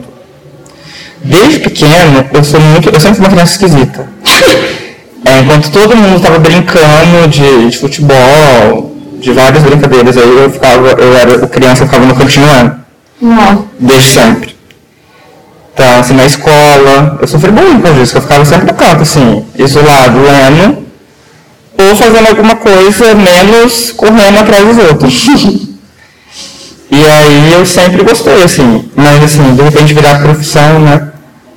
Desde 1.23 1.59
pequeno, 1.59 2.27
eu 2.33 2.45
sou 2.45 2.59
muito. 2.61 2.89
Eu 2.89 3.01
sempre 3.01 3.17
fui 3.17 3.25
uma 3.25 3.31
criança 3.31 3.53
esquisita. 3.53 4.09
É, 5.27 5.41
enquanto 5.41 5.73
todo 5.73 5.97
mundo 5.97 6.19
estava 6.19 6.39
brincando 6.39 7.27
de, 7.29 7.69
de 7.69 7.79
futebol, 7.79 8.95
de 9.19 9.33
várias 9.33 9.65
brincadeiras, 9.65 10.17
aí 10.17 10.23
eu 10.23 10.49
ficava, 10.49 10.89
eu 10.91 11.17
era 11.17 11.47
criança 11.49 11.83
eu 11.83 11.89
ficava 11.89 12.07
no 12.07 12.15
cantinho 12.15 12.47
Não. 13.21 13.67
desde 13.81 14.09
sempre. 14.11 14.55
Então, 15.75 15.99
assim, 15.99 16.15
na 16.15 16.27
escola, 16.27 17.19
eu 17.21 17.27
sofri 17.27 17.51
bullying 17.51 17.81
com 17.81 18.01
isso, 18.01 18.13
que 18.13 18.19
eu 18.19 18.23
ficava 18.23 18.45
sempre 18.45 18.67
no 18.67 18.75
canto, 18.75 19.03
assim, 19.03 19.45
isolado, 19.59 20.17
lendo, 20.23 20.87
ou 21.77 21.97
fazendo 21.97 22.29
alguma 22.29 22.55
coisa 22.55 23.13
menos 23.17 23.91
correndo 23.97 24.39
atrás 24.39 24.65
dos 24.65 24.79
outros. 24.79 25.27
E 26.89 27.05
aí 27.05 27.53
eu 27.53 27.67
sempre 27.67 28.05
gostei, 28.05 28.45
assim, 28.45 28.89
mas 28.95 29.23
assim, 29.23 29.57
de 29.57 29.63
repente 29.63 29.93
virar 29.93 30.21
profissão, 30.21 30.79
né? 30.79 31.09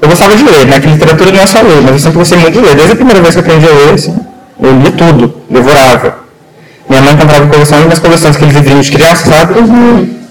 Eu 0.01 0.07
gostava 0.07 0.36
de 0.36 0.44
ler, 0.44 0.66
né? 0.66 0.80
Que 0.80 0.88
literatura 0.88 1.31
não 1.31 1.40
é 1.40 1.46
só 1.46 1.62
ler, 1.62 1.81
mas 1.81 1.92
eu 1.92 2.00
sempre 2.00 2.19
gostei 2.19 2.38
muito 2.38 2.54
de 2.54 2.66
ler. 2.66 2.75
Desde 2.75 2.94
a 2.94 2.96
primeira 2.96 3.22
vez 3.22 3.36
que 3.36 3.40
eu 3.40 3.44
aprendi 3.44 3.68
a 3.68 3.74
ler, 3.74 3.94
assim, 3.94 4.16
eu 4.62 4.80
li 4.80 4.92
tudo, 4.92 5.36
devorava. 5.50 6.19
Minha 6.88 7.01
mãe 7.01 7.18
comprava 7.18 7.48
coleções, 7.48 7.84
minhas 7.84 8.00
coleções, 8.00 8.36
aqueles 8.36 8.56
livrinhos 8.56 8.86
de 8.86 8.92
criança, 8.94 9.30
sabe? 9.30 9.54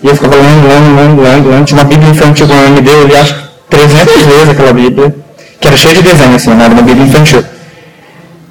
E 0.02 0.06
eu 0.06 0.14
ficava 0.14 0.36
lendo, 0.36 0.68
lendo, 0.68 0.96
lendo, 0.96 1.22
lendo, 1.22 1.50
lendo. 1.50 1.64
Tinha 1.64 1.80
uma 1.80 1.88
bíblia 1.88 2.10
infantil 2.10 2.46
que 2.46 2.52
ela 2.52 2.70
me 2.70 2.80
deu, 2.80 3.00
eu 3.00 3.06
li 3.06 3.16
acho 3.16 3.34
que 3.34 3.40
300 3.70 4.22
vezes 4.24 4.48
aquela 4.48 4.72
bíblia, 4.72 5.14
que 5.60 5.68
era 5.68 5.76
cheia 5.76 5.94
de 5.94 6.02
desenho, 6.02 6.34
assim, 6.34 6.50
né? 6.50 6.64
Era 6.64 6.74
uma 6.74 6.82
bíblia 6.82 7.06
infantil. 7.06 7.44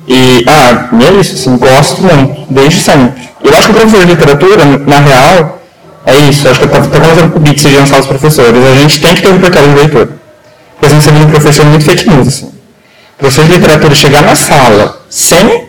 E, 0.07 0.45
ah, 0.47 0.87
e 0.93 1.05
é 1.05 1.19
isso, 1.19 1.33
assim, 1.33 1.57
gosto 1.57 2.01
muito, 2.01 2.45
desde 2.49 2.79
sempre. 2.79 3.27
Eu 3.43 3.51
acho 3.53 3.67
que 3.67 3.71
o 3.71 3.75
professor 3.75 4.05
de 4.05 4.11
literatura, 4.11 4.65
na 4.85 4.99
real, 4.99 5.61
é 6.05 6.15
isso, 6.29 6.47
acho 6.47 6.59
que 6.59 6.65
eu 6.65 6.69
estava 6.69 6.87
conversando 6.87 7.31
com 7.33 7.39
o 7.39 7.41
Bix 7.41 7.61
de 7.61 7.75
lançar 7.75 7.99
os 7.99 8.05
professores, 8.05 8.65
a 8.65 8.75
gente 8.75 9.01
tem 9.01 9.15
que 9.15 9.21
ter 9.21 9.27
um 9.27 9.33
repertório 9.33 9.69
de 9.69 9.75
leitura. 9.75 10.09
Senão 10.81 11.01
você 11.01 11.11
vira 11.11 11.25
um 11.25 11.29
professor 11.29 11.65
muito 11.65 11.85
fake 11.85 12.09
news, 12.09 12.27
assim. 12.27 12.51
Professor 13.17 13.45
de 13.45 13.51
literatura 13.53 13.95
chegar 13.95 14.21
na 14.21 14.35
sala 14.35 15.01
sem 15.09 15.67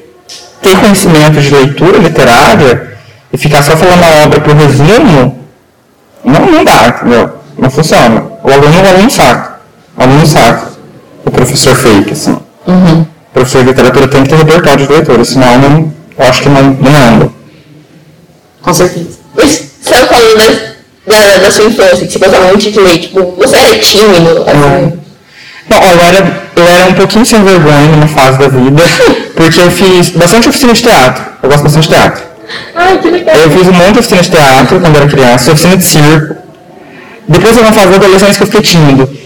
ter 0.63 0.77
conhecimento 0.77 1.41
de 1.41 1.51
leitura 1.51 1.99
literária 1.99 2.99
e 3.33 3.39
ficar 3.39 3.63
só 3.63 3.77
falando 3.77 4.03
a 4.03 4.25
obra 4.25 4.41
por 4.41 4.55
resumo, 4.55 5.39
não, 6.25 6.47
não 6.47 6.65
dá, 6.65 6.89
entendeu? 6.89 7.31
Não 7.57 7.71
funciona. 7.71 8.27
O 8.43 8.51
aluno, 8.51 8.83
o 8.83 8.89
aluno 8.89 9.11
saca. 9.11 9.61
O 9.97 10.03
aluno 10.03 10.27
saca. 10.27 10.69
O 11.25 11.31
professor 11.31 11.75
fake, 11.75 12.13
assim. 12.13 12.39
O 12.67 13.07
professor 13.33 13.63
de 13.63 13.69
literatura 13.69 14.09
tem 14.09 14.23
que 14.23 14.29
ter 14.29 14.37
repertório 14.37 14.87
de 14.87 14.93
leitura, 14.93 15.25
senão 15.25 15.59
não, 15.59 15.95
eu 16.17 16.27
acho 16.27 16.43
que 16.43 16.49
não, 16.49 16.63
não 16.63 16.97
anda. 16.97 17.31
Com 18.63 18.75
certeza. 18.75 19.19
Você 19.35 19.69
estava 19.81 20.07
falando 20.07 20.68
da, 21.09 21.39
da, 21.39 21.51
sua 21.51 21.65
infância, 21.65 22.07
que 22.07 22.13
você 22.13 22.19
gostava 22.19 22.47
muito 22.47 22.71
de 22.71 22.81
ler, 22.81 22.99
tipo, 22.99 23.35
você 23.37 23.57
era 23.57 23.79
tímido, 23.79 24.45
assim. 24.47 24.99
Não, 25.69 25.79
ó, 25.79 25.85
eu 25.85 26.01
era, 26.01 26.43
eu 26.57 26.67
era 26.67 26.91
um 26.91 26.95
pouquinho 26.95 27.27
sem 27.27 27.43
vergonha 27.43 27.89
numa 27.89 28.09
fase 28.09 28.39
da 28.39 28.49
vida, 28.49 28.83
porque 29.35 29.61
eu 29.61 29.71
fiz 29.71 30.11
bastante 30.11 30.49
oficina 30.49 30.73
de 30.73 30.83
teatro. 30.83 31.25
Eu 31.43 31.49
gosto 31.49 31.63
bastante 31.63 31.89
de 31.89 31.95
teatro. 31.95 32.23
Ai, 32.75 32.99
que 32.99 33.11
legal. 33.11 33.37
Eu 33.37 33.51
fiz 33.51 33.67
um 33.67 33.73
monte 33.73 33.93
de 33.93 33.99
oficina 33.99 34.23
de 34.23 34.31
teatro 34.31 34.81
quando 34.81 34.97
era 34.97 35.07
criança, 35.07 35.53
oficina 35.53 35.77
de 35.77 35.85
circo. 35.85 36.37
Depois 37.29 37.57
eu 37.57 37.63
uma 37.63 37.73
fase 37.73 37.89
da 37.89 37.97
adolescência 37.97 38.37
que 38.37 38.43
eu 38.43 38.47
fiquei 38.47 38.63
tímido. 38.63 39.19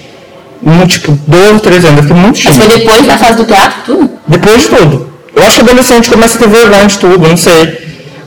No, 0.61 0.87
tipo, 0.87 1.13
12, 1.27 1.61
13 1.61 1.87
anos, 1.87 1.99
eu 1.99 2.03
fiquei 2.03 2.17
muito 2.17 2.41
Mas 2.45 2.55
tímido. 2.55 2.71
foi 2.71 2.79
depois 2.79 3.07
da 3.07 3.19
fase 3.19 3.37
do 3.37 3.45
teatro, 3.45 3.79
tudo? 3.85 4.11
Depois 4.27 4.63
de 4.63 4.69
tudo. 4.69 5.13
Eu 5.35 5.43
acho 5.43 5.57
que 5.57 5.63
adolescente 5.63 6.11
começa 6.11 6.37
a 6.37 6.41
ter 6.41 6.49
vergonha 6.49 6.87
de 6.87 6.99
tudo, 6.99 7.29
não 7.29 7.37
sei. 7.37 7.82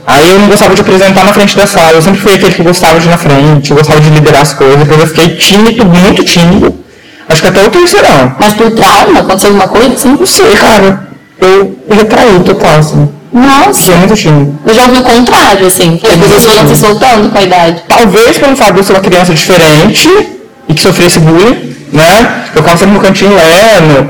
Aí 0.06 0.30
eu 0.30 0.38
não 0.38 0.46
gostava 0.48 0.74
de 0.74 0.80
apresentar 0.80 1.24
na 1.24 1.32
frente 1.32 1.56
da 1.56 1.66
sala, 1.66 1.92
eu 1.92 2.02
sempre 2.02 2.20
fui 2.20 2.34
aquele 2.34 2.54
que 2.54 2.62
gostava 2.62 3.00
de 3.00 3.06
ir 3.06 3.10
na 3.10 3.18
frente, 3.18 3.70
eu 3.70 3.76
gostava 3.76 4.00
de 4.00 4.08
liderar 4.10 4.42
as 4.42 4.52
coisas, 4.52 4.78
depois 4.78 5.00
eu 5.00 5.06
fiquei 5.08 5.36
tímido, 5.36 5.84
muito 5.84 6.22
tímido. 6.24 6.74
Acho 7.28 7.42
que 7.42 7.48
até 7.48 7.64
o 7.66 7.70
terceirão. 7.70 8.32
Mas 8.38 8.54
por 8.54 8.70
trauma, 8.70 9.20
aconteceu 9.20 9.50
alguma 9.50 9.66
coisa, 9.66 9.94
assim? 9.94 10.10
Não 10.10 10.26
sei, 10.26 10.54
cara. 10.54 11.08
Eu 11.40 11.76
retraí 11.90 12.38
total, 12.44 12.78
assim. 12.78 13.08
Nossa, 13.32 13.82
Sou 13.82 13.96
muito 13.96 14.14
tímido. 14.14 14.58
eu 14.64 14.74
já 14.74 14.82
ouvi 14.84 14.98
o 14.98 15.02
contrário, 15.02 15.66
assim. 15.66 15.96
Que 15.96 16.06
as 16.06 16.14
pessoas 16.14 16.44
foram 16.46 16.68
se 16.68 16.76
soltando 16.76 17.28
com 17.30 17.38
a 17.38 17.42
idade. 17.42 17.82
Talvez 17.88 18.38
pelo 18.38 18.56
fato 18.56 18.74
de 18.74 18.78
eu 18.78 18.84
ser 18.84 18.92
uma 18.92 19.00
criança 19.00 19.34
diferente 19.34 20.08
e 20.68 20.72
que 20.74 20.80
sofresse 20.80 21.18
bullying, 21.18 21.76
né? 21.92 22.44
Eu 22.54 22.62
ficava 22.62 22.76
sempre 22.76 22.94
no 22.94 23.00
cantinho 23.00 23.34
lendo, 23.34 24.08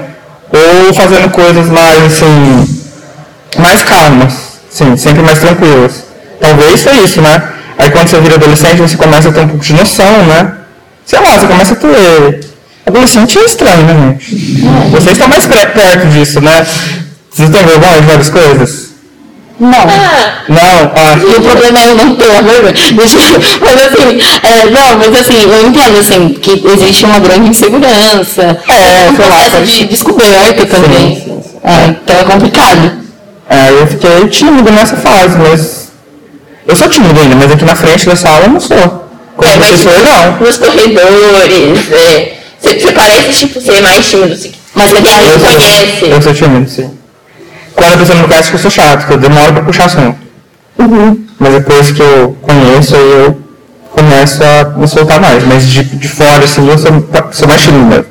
ou 0.52 0.94
fazendo 0.94 1.30
coisas 1.30 1.68
mais, 1.68 2.04
assim, 2.04 2.68
mais 3.58 3.82
calmas, 3.82 4.55
sim, 4.76 4.96
sempre 4.96 5.22
mais 5.22 5.38
tranquilas. 5.38 6.04
Talvez 6.38 6.82
foi 6.82 6.98
isso, 6.98 7.22
né? 7.22 7.42
Aí 7.78 7.90
quando 7.90 8.08
você 8.08 8.20
vira 8.20 8.34
adolescente, 8.34 8.76
você 8.76 8.96
começa 8.96 9.28
a 9.30 9.32
ter 9.32 9.40
um 9.40 9.48
pouco 9.48 9.64
de 9.64 9.72
noção, 9.72 10.24
né? 10.26 10.52
Sei 11.04 11.18
lá, 11.18 11.38
você 11.38 11.46
começa 11.46 11.72
a 11.72 11.76
ter... 11.76 12.40
Adolescente 12.86 13.38
é 13.38 13.44
estranho, 13.44 13.82
né, 13.82 14.18
gente? 14.18 14.62
Vocês 14.90 15.12
estão 15.12 15.28
mais 15.28 15.46
perto 15.46 16.06
disso, 16.08 16.40
né? 16.40 16.66
Vocês 17.30 17.50
têm 17.50 17.64
vergonha 17.64 18.00
de 18.00 18.06
várias 18.06 18.28
coisas? 18.28 18.86
Não. 19.58 19.70
Ah, 19.70 20.42
Não? 20.48 20.92
Ah, 20.94 21.16
E 21.18 21.24
o 21.36 21.40
problema 21.40 21.78
é 21.80 21.90
eu 21.90 21.96
não 21.96 22.14
ter 22.14 22.30
a 22.30 22.42
vergonha. 22.42 22.74
Mas 22.94 23.14
assim, 23.16 24.20
é, 24.42 24.70
não, 24.70 24.98
mas 24.98 25.20
assim, 25.20 25.42
eu 25.42 25.68
entendo 25.68 25.98
assim, 25.98 26.34
que 26.34 26.62
existe 26.68 27.04
uma 27.06 27.18
grande 27.18 27.48
insegurança. 27.48 28.42
É, 28.68 29.10
um 29.10 29.16
sei 29.16 29.28
lá, 29.28 29.36
processo 29.40 29.72
de 29.72 29.86
descoberta 29.86 30.66
também. 30.66 31.42
É, 31.64 31.86
então 31.88 32.16
é 32.16 32.24
complicado. 32.24 33.05
É, 33.48 33.70
eu 33.70 33.86
fiquei 33.86 34.28
tímido 34.28 34.70
nessa 34.70 34.96
fase, 34.96 35.36
mas. 35.38 35.88
Eu 36.66 36.74
sou 36.74 36.88
tímido 36.88 37.20
ainda, 37.20 37.36
mas 37.36 37.52
aqui 37.52 37.64
na 37.64 37.76
frente 37.76 38.06
da 38.06 38.16
sala 38.16 38.44
eu 38.44 38.50
não 38.50 38.60
sou. 38.60 39.04
Como 39.36 39.48
é, 39.50 39.56
professor, 39.56 39.92
não. 40.02 40.40
nos 40.40 40.56
corredores, 40.56 41.92
é, 41.92 42.38
você, 42.58 42.80
você 42.80 42.92
parece 42.92 43.32
tipo, 43.32 43.60
ser 43.60 43.80
mais 43.82 44.06
tímido. 44.08 44.32
Assim, 44.32 44.52
Mas 44.74 44.92
aí 44.94 45.02
Eu 45.32 45.40
conhece. 45.40 46.04
eu 46.06 46.22
sou 46.22 46.34
tímido, 46.34 46.68
sim. 46.68 46.90
Quando 47.74 47.94
a 47.94 47.98
pessoa 47.98 48.18
não 48.18 48.28
conhece, 48.28 48.52
eu 48.52 48.58
sou 48.58 48.70
chato, 48.70 49.06
que 49.06 49.12
eu 49.12 49.18
demoro 49.18 49.52
pra 49.52 49.62
puxar 49.62 49.84
assunto. 49.84 50.18
Mas 51.38 51.52
depois 51.52 51.92
que 51.92 52.00
eu 52.00 52.36
conheço, 52.40 52.96
aí 52.96 53.10
eu 53.24 53.38
começo 53.90 54.42
a 54.42 54.78
me 54.78 54.88
soltar 54.88 55.20
mais. 55.20 55.44
Mas 55.44 55.68
de, 55.68 55.84
de 55.84 56.08
fora, 56.08 56.44
assim, 56.44 56.68
eu 56.68 56.78
sou, 56.78 56.90
sou 57.32 57.46
mais 57.46 57.62
tímido 57.62 57.84
mesmo. 57.84 58.06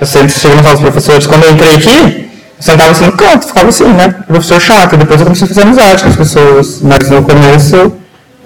Eu 0.00 0.06
sempre 0.06 0.32
chego 0.32 0.54
na 0.56 0.62
sala 0.62 0.74
dos 0.74 0.82
professores, 0.82 1.26
quando 1.26 1.44
eu 1.44 1.50
entrei 1.52 1.74
aqui, 1.74 2.29
sentava 2.60 2.90
assim 2.90 3.06
no 3.06 3.12
canto, 3.12 3.46
ficava 3.46 3.68
assim, 3.68 3.84
né? 3.84 4.14
Professor 4.26 4.60
chato, 4.60 4.96
depois 4.96 5.20
eu 5.20 5.26
comecei 5.26 5.46
a 5.46 5.48
fazer 5.48 5.62
amizade 5.62 6.02
com 6.02 6.08
as 6.10 6.16
pessoas. 6.16 6.80
Mas 6.82 7.10
no 7.10 7.22
começo, 7.22 7.76
eu 7.76 7.92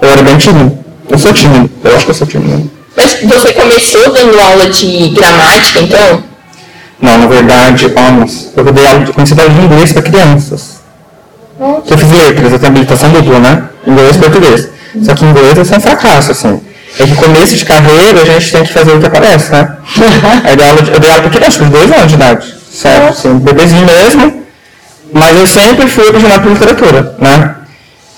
era 0.01 0.23
bem 0.23 0.39
tímido. 0.39 0.79
Eu 1.09 1.19
sou 1.19 1.33
tímido, 1.33 1.71
eu 1.83 1.97
acho 1.97 2.05
que 2.05 2.11
eu 2.11 2.15
sou 2.15 2.27
tímido. 2.27 2.71
Mas 2.97 3.19
você 3.23 3.53
começou 3.53 4.13
dando 4.13 4.41
aula 4.41 4.69
de 4.71 5.09
gramática, 5.11 5.81
então? 5.81 6.23
Não, 7.01 7.19
na 7.19 7.27
verdade, 7.27 7.93
anos. 7.97 8.49
Eu 8.57 8.65
dei 8.73 8.87
aula 8.87 9.01
de, 9.01 9.13
aula 9.13 9.51
de 9.51 9.61
inglês 9.61 9.93
para 9.93 10.03
crianças. 10.03 10.81
Eu 11.59 11.99
fiz 11.99 12.11
letras, 12.11 12.53
eu 12.53 12.59
tenho 12.59 12.73
habilitação 12.73 13.11
dupla, 13.11 13.39
né? 13.41 13.65
Inglês 13.87 14.17
e 14.17 14.19
português. 14.19 14.69
Só 15.03 15.15
que 15.15 15.25
inglês 15.25 15.59
é 15.59 15.65
sem 15.65 15.81
fracasso, 15.81 16.33
assim. 16.33 16.61
É 16.99 17.05
que 17.05 17.15
começo 17.17 17.57
de 17.57 17.65
carreira 17.65 18.23
a 18.23 18.25
gente 18.25 18.53
tem 18.53 18.63
que 18.63 18.73
fazer 18.73 18.93
o 18.93 19.01
que 19.01 19.07
aparece, 19.07 19.51
né? 19.51 19.77
Aí 20.45 20.53
eu 20.53 20.57
dei 20.57 20.69
aula, 20.69 20.83
de, 20.83 20.93
eu 20.93 21.01
dei 21.01 21.11
aula 21.11 21.23
para 21.23 21.31
crianças, 21.31 21.57
com 21.57 21.69
dois 21.69 21.91
anos 21.91 22.09
de 22.09 22.15
idade. 22.15 22.55
Certo? 22.75 23.11
Assim, 23.11 23.39
bebezinho 23.39 23.87
mesmo. 23.87 24.45
Mas 25.13 25.39
eu 25.39 25.47
sempre 25.47 25.87
fui 25.87 26.09
apaixonado 26.09 26.43
por 26.43 26.53
literatura, 26.53 27.17
né? 27.19 27.55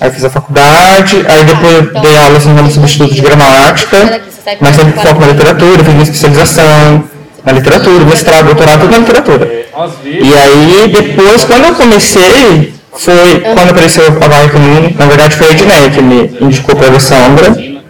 Aí 0.01 0.11
fiz 0.11 0.25
a 0.25 0.31
faculdade, 0.31 1.25
aí 1.29 1.45
depois 1.45 2.03
dei 2.03 2.17
aula 2.19 2.39
assim, 2.39 2.53
no 2.53 2.71
substituto 2.71 3.15
de 3.15 3.21
gramática, 3.21 4.21
mas 4.61 4.77
sempre 4.77 5.03
foco 5.03 5.21
na 5.21 5.27
literatura, 5.29 5.85
fiz 5.85 5.93
minha 5.93 6.03
especialização 6.03 7.05
na 7.45 7.53
literatura, 7.53 8.05
mestrado, 8.05 8.47
doutorado, 8.47 8.81
tudo 8.81 8.93
na 8.93 8.99
literatura. 8.99 9.67
E 10.05 10.35
aí, 10.35 10.89
depois, 10.93 11.45
quando 11.45 11.65
eu 11.65 11.75
comecei, 11.75 12.75
foi 12.93 13.41
quando 13.41 13.71
apareceu 13.71 14.07
a 14.07 14.29
Vai 14.29 14.49
Comigo, 14.49 14.95
na 14.99 15.07
verdade 15.07 15.37
foi 15.37 15.49
a 15.49 15.51
Edneia 15.51 15.91
que 15.91 16.03
me 16.03 16.37
indicou 16.41 16.77
para 16.77 16.87
a 16.87 16.91
Alessandra. 16.91 17.55
Aí 17.57 17.83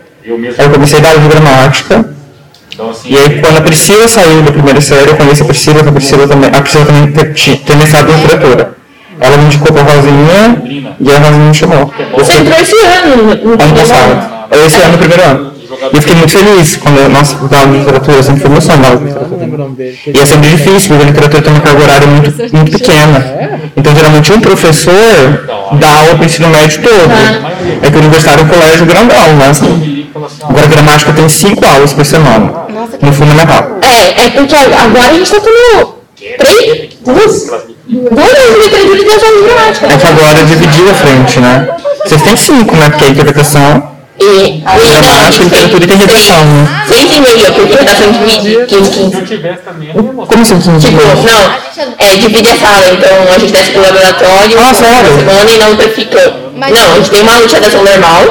eu 0.59 0.71
comecei 0.71 0.99
a 0.99 1.03
dar 1.03 1.09
aula 1.11 1.21
de 1.21 1.29
gramática. 1.29 2.16
E 3.05 3.17
aí, 3.17 3.41
quando 3.41 3.57
a 3.59 3.61
Priscila 3.63 4.07
saiu 4.09 4.43
da 4.43 4.53
primeira 4.53 4.81
série, 4.81 5.09
eu 5.11 5.17
conheci 5.17 5.43
a 5.43 5.47
Priscila, 5.47 5.83
que 5.83 5.89
a 5.89 5.93
Priscila 5.93 6.29
também, 6.29 6.51
a 6.53 6.61
Priscila 6.61 6.85
também 6.85 7.07
tem 7.13 7.77
mestrado 7.77 8.11
em 8.11 8.17
literatura. 8.17 8.77
Ela 9.19 9.37
me 9.39 9.45
indicou 9.47 9.73
para 9.73 9.81
a 9.83 9.95
Rosinha 9.95 10.63
e 11.01 11.11
a 11.11 11.19
Rosinha 11.19 11.49
me 11.49 11.55
chamou. 11.55 11.91
Eu 11.99 12.19
Você 12.25 12.33
fui- 12.33 12.43
entrou 12.43 12.61
esse 12.61 12.77
ano. 12.77 13.17
no- 13.17 13.57
no 13.57 13.63
ano 13.63 13.75
passado. 13.75 14.37
Esse 14.67 14.77
ano, 14.83 14.93
no 14.93 14.99
primeiro 14.99 15.23
ano. 15.23 15.53
E 15.93 15.97
eu 15.97 16.01
fiquei 16.03 16.17
muito 16.17 16.33
feliz 16.33 16.77
quando 16.77 16.99
eu, 16.99 17.09
nossa, 17.09 17.37
eu 17.41 17.49
dava 17.49 17.67
literatura, 17.77 18.23
sempre 18.23 18.41
foi 18.43 18.51
meu 18.51 18.61
sonho 18.61 18.79
dar 18.79 18.89
aula 18.89 18.99
de 18.99 19.05
literatura. 19.05 19.47
E 20.15 20.19
é 20.19 20.27
sempre 20.27 20.49
difícil, 20.51 20.89
porque 20.91 21.03
a 21.03 21.07
literatura 21.07 21.43
tem 21.43 21.53
uma 21.53 21.61
carga 21.61 21.83
horária 21.83 22.07
muito, 22.07 22.57
muito 22.57 22.73
pequena. 22.73 23.61
Então, 23.77 23.95
geralmente, 23.95 24.33
um 24.33 24.41
professor 24.41 25.47
dá 25.73 25.89
aula 25.89 26.15
para 26.15 26.23
o 26.23 26.25
ensino 26.27 26.49
médio 26.49 26.83
todo. 26.83 27.13
É 27.83 27.91
que 27.91 27.97
o 27.97 28.01
universitário 28.01 28.41
é 28.41 28.45
um 28.45 28.49
colégio 28.49 28.87
grandão, 28.87 29.33
né? 29.37 30.06
Agora, 30.43 30.65
a 30.65 30.69
gramática 30.69 31.13
tem 31.13 31.29
cinco 31.29 31.65
aulas 31.67 31.93
por 31.93 32.05
semana, 32.05 32.53
no 33.01 33.13
fundamental. 33.13 33.79
É, 33.83 34.27
é 34.27 34.31
porque 34.31 34.55
agora 34.55 35.09
a 35.11 35.13
gente 35.15 35.31
tá 35.31 35.41
tendo 35.41 35.95
três, 36.39 36.89
duas, 37.05 37.47
duas 37.87 38.35
aulas 38.35 38.55
de 38.55 38.61
literatura 38.63 38.99
e 39.01 39.05
duas 39.05 39.23
aulas 39.23 39.39
de 39.43 39.49
gramática. 39.49 39.87
É 39.87 39.97
que 39.97 40.07
agora 40.07 40.45
dividiu 40.45 40.91
a 40.91 40.95
frente, 40.95 41.41
né? 41.41 41.69
Vocês 42.05 42.23
têm 42.23 42.37
cinco, 42.37 42.77
né? 42.77 42.89
Porque 42.91 43.05
é 43.05 43.09
interpretação, 43.09 43.97
E, 44.19 44.25
e 44.25 45.01
gramática, 45.03 45.45
literatura 45.45 45.85
e 45.85 45.87
tem 45.87 45.97
redação, 45.99 46.45
né? 46.45 46.85
Seis 46.89 47.13
e 47.17 47.21
meia, 47.21 47.53
porque 47.53 47.75
redação 47.75 48.13
divide 48.13 48.67
15, 48.67 48.91
15. 48.91 49.23
tivesse 49.27 49.63
também, 49.63 49.91
eu 49.95 50.03
ia 50.03 50.27
Como 50.27 50.43
assim, 50.43 50.59
quinze 50.59 50.87
Tipo, 50.89 51.03
dias? 51.03 51.25
não, 51.25 51.95
é, 51.99 52.17
divide 52.17 52.49
a 52.49 52.57
sala, 52.57 52.85
então 52.93 53.35
a 53.35 53.39
gente 53.39 53.53
desce 53.53 53.71
pro 53.73 53.83
laboratório 53.83 54.59
Ah, 54.59 54.63
uma 54.63 54.75
sério? 54.75 55.15
semana 55.19 55.51
e 55.51 55.59
na 55.59 55.67
outra 55.69 55.89
fica. 55.91 56.35
Não, 56.57 56.67
a 56.93 56.97
gente 56.97 57.11
tem 57.11 57.21
uma 57.23 57.35
aula 57.35 57.47
de 57.47 57.55
redação 57.55 57.85
normal 57.85 58.23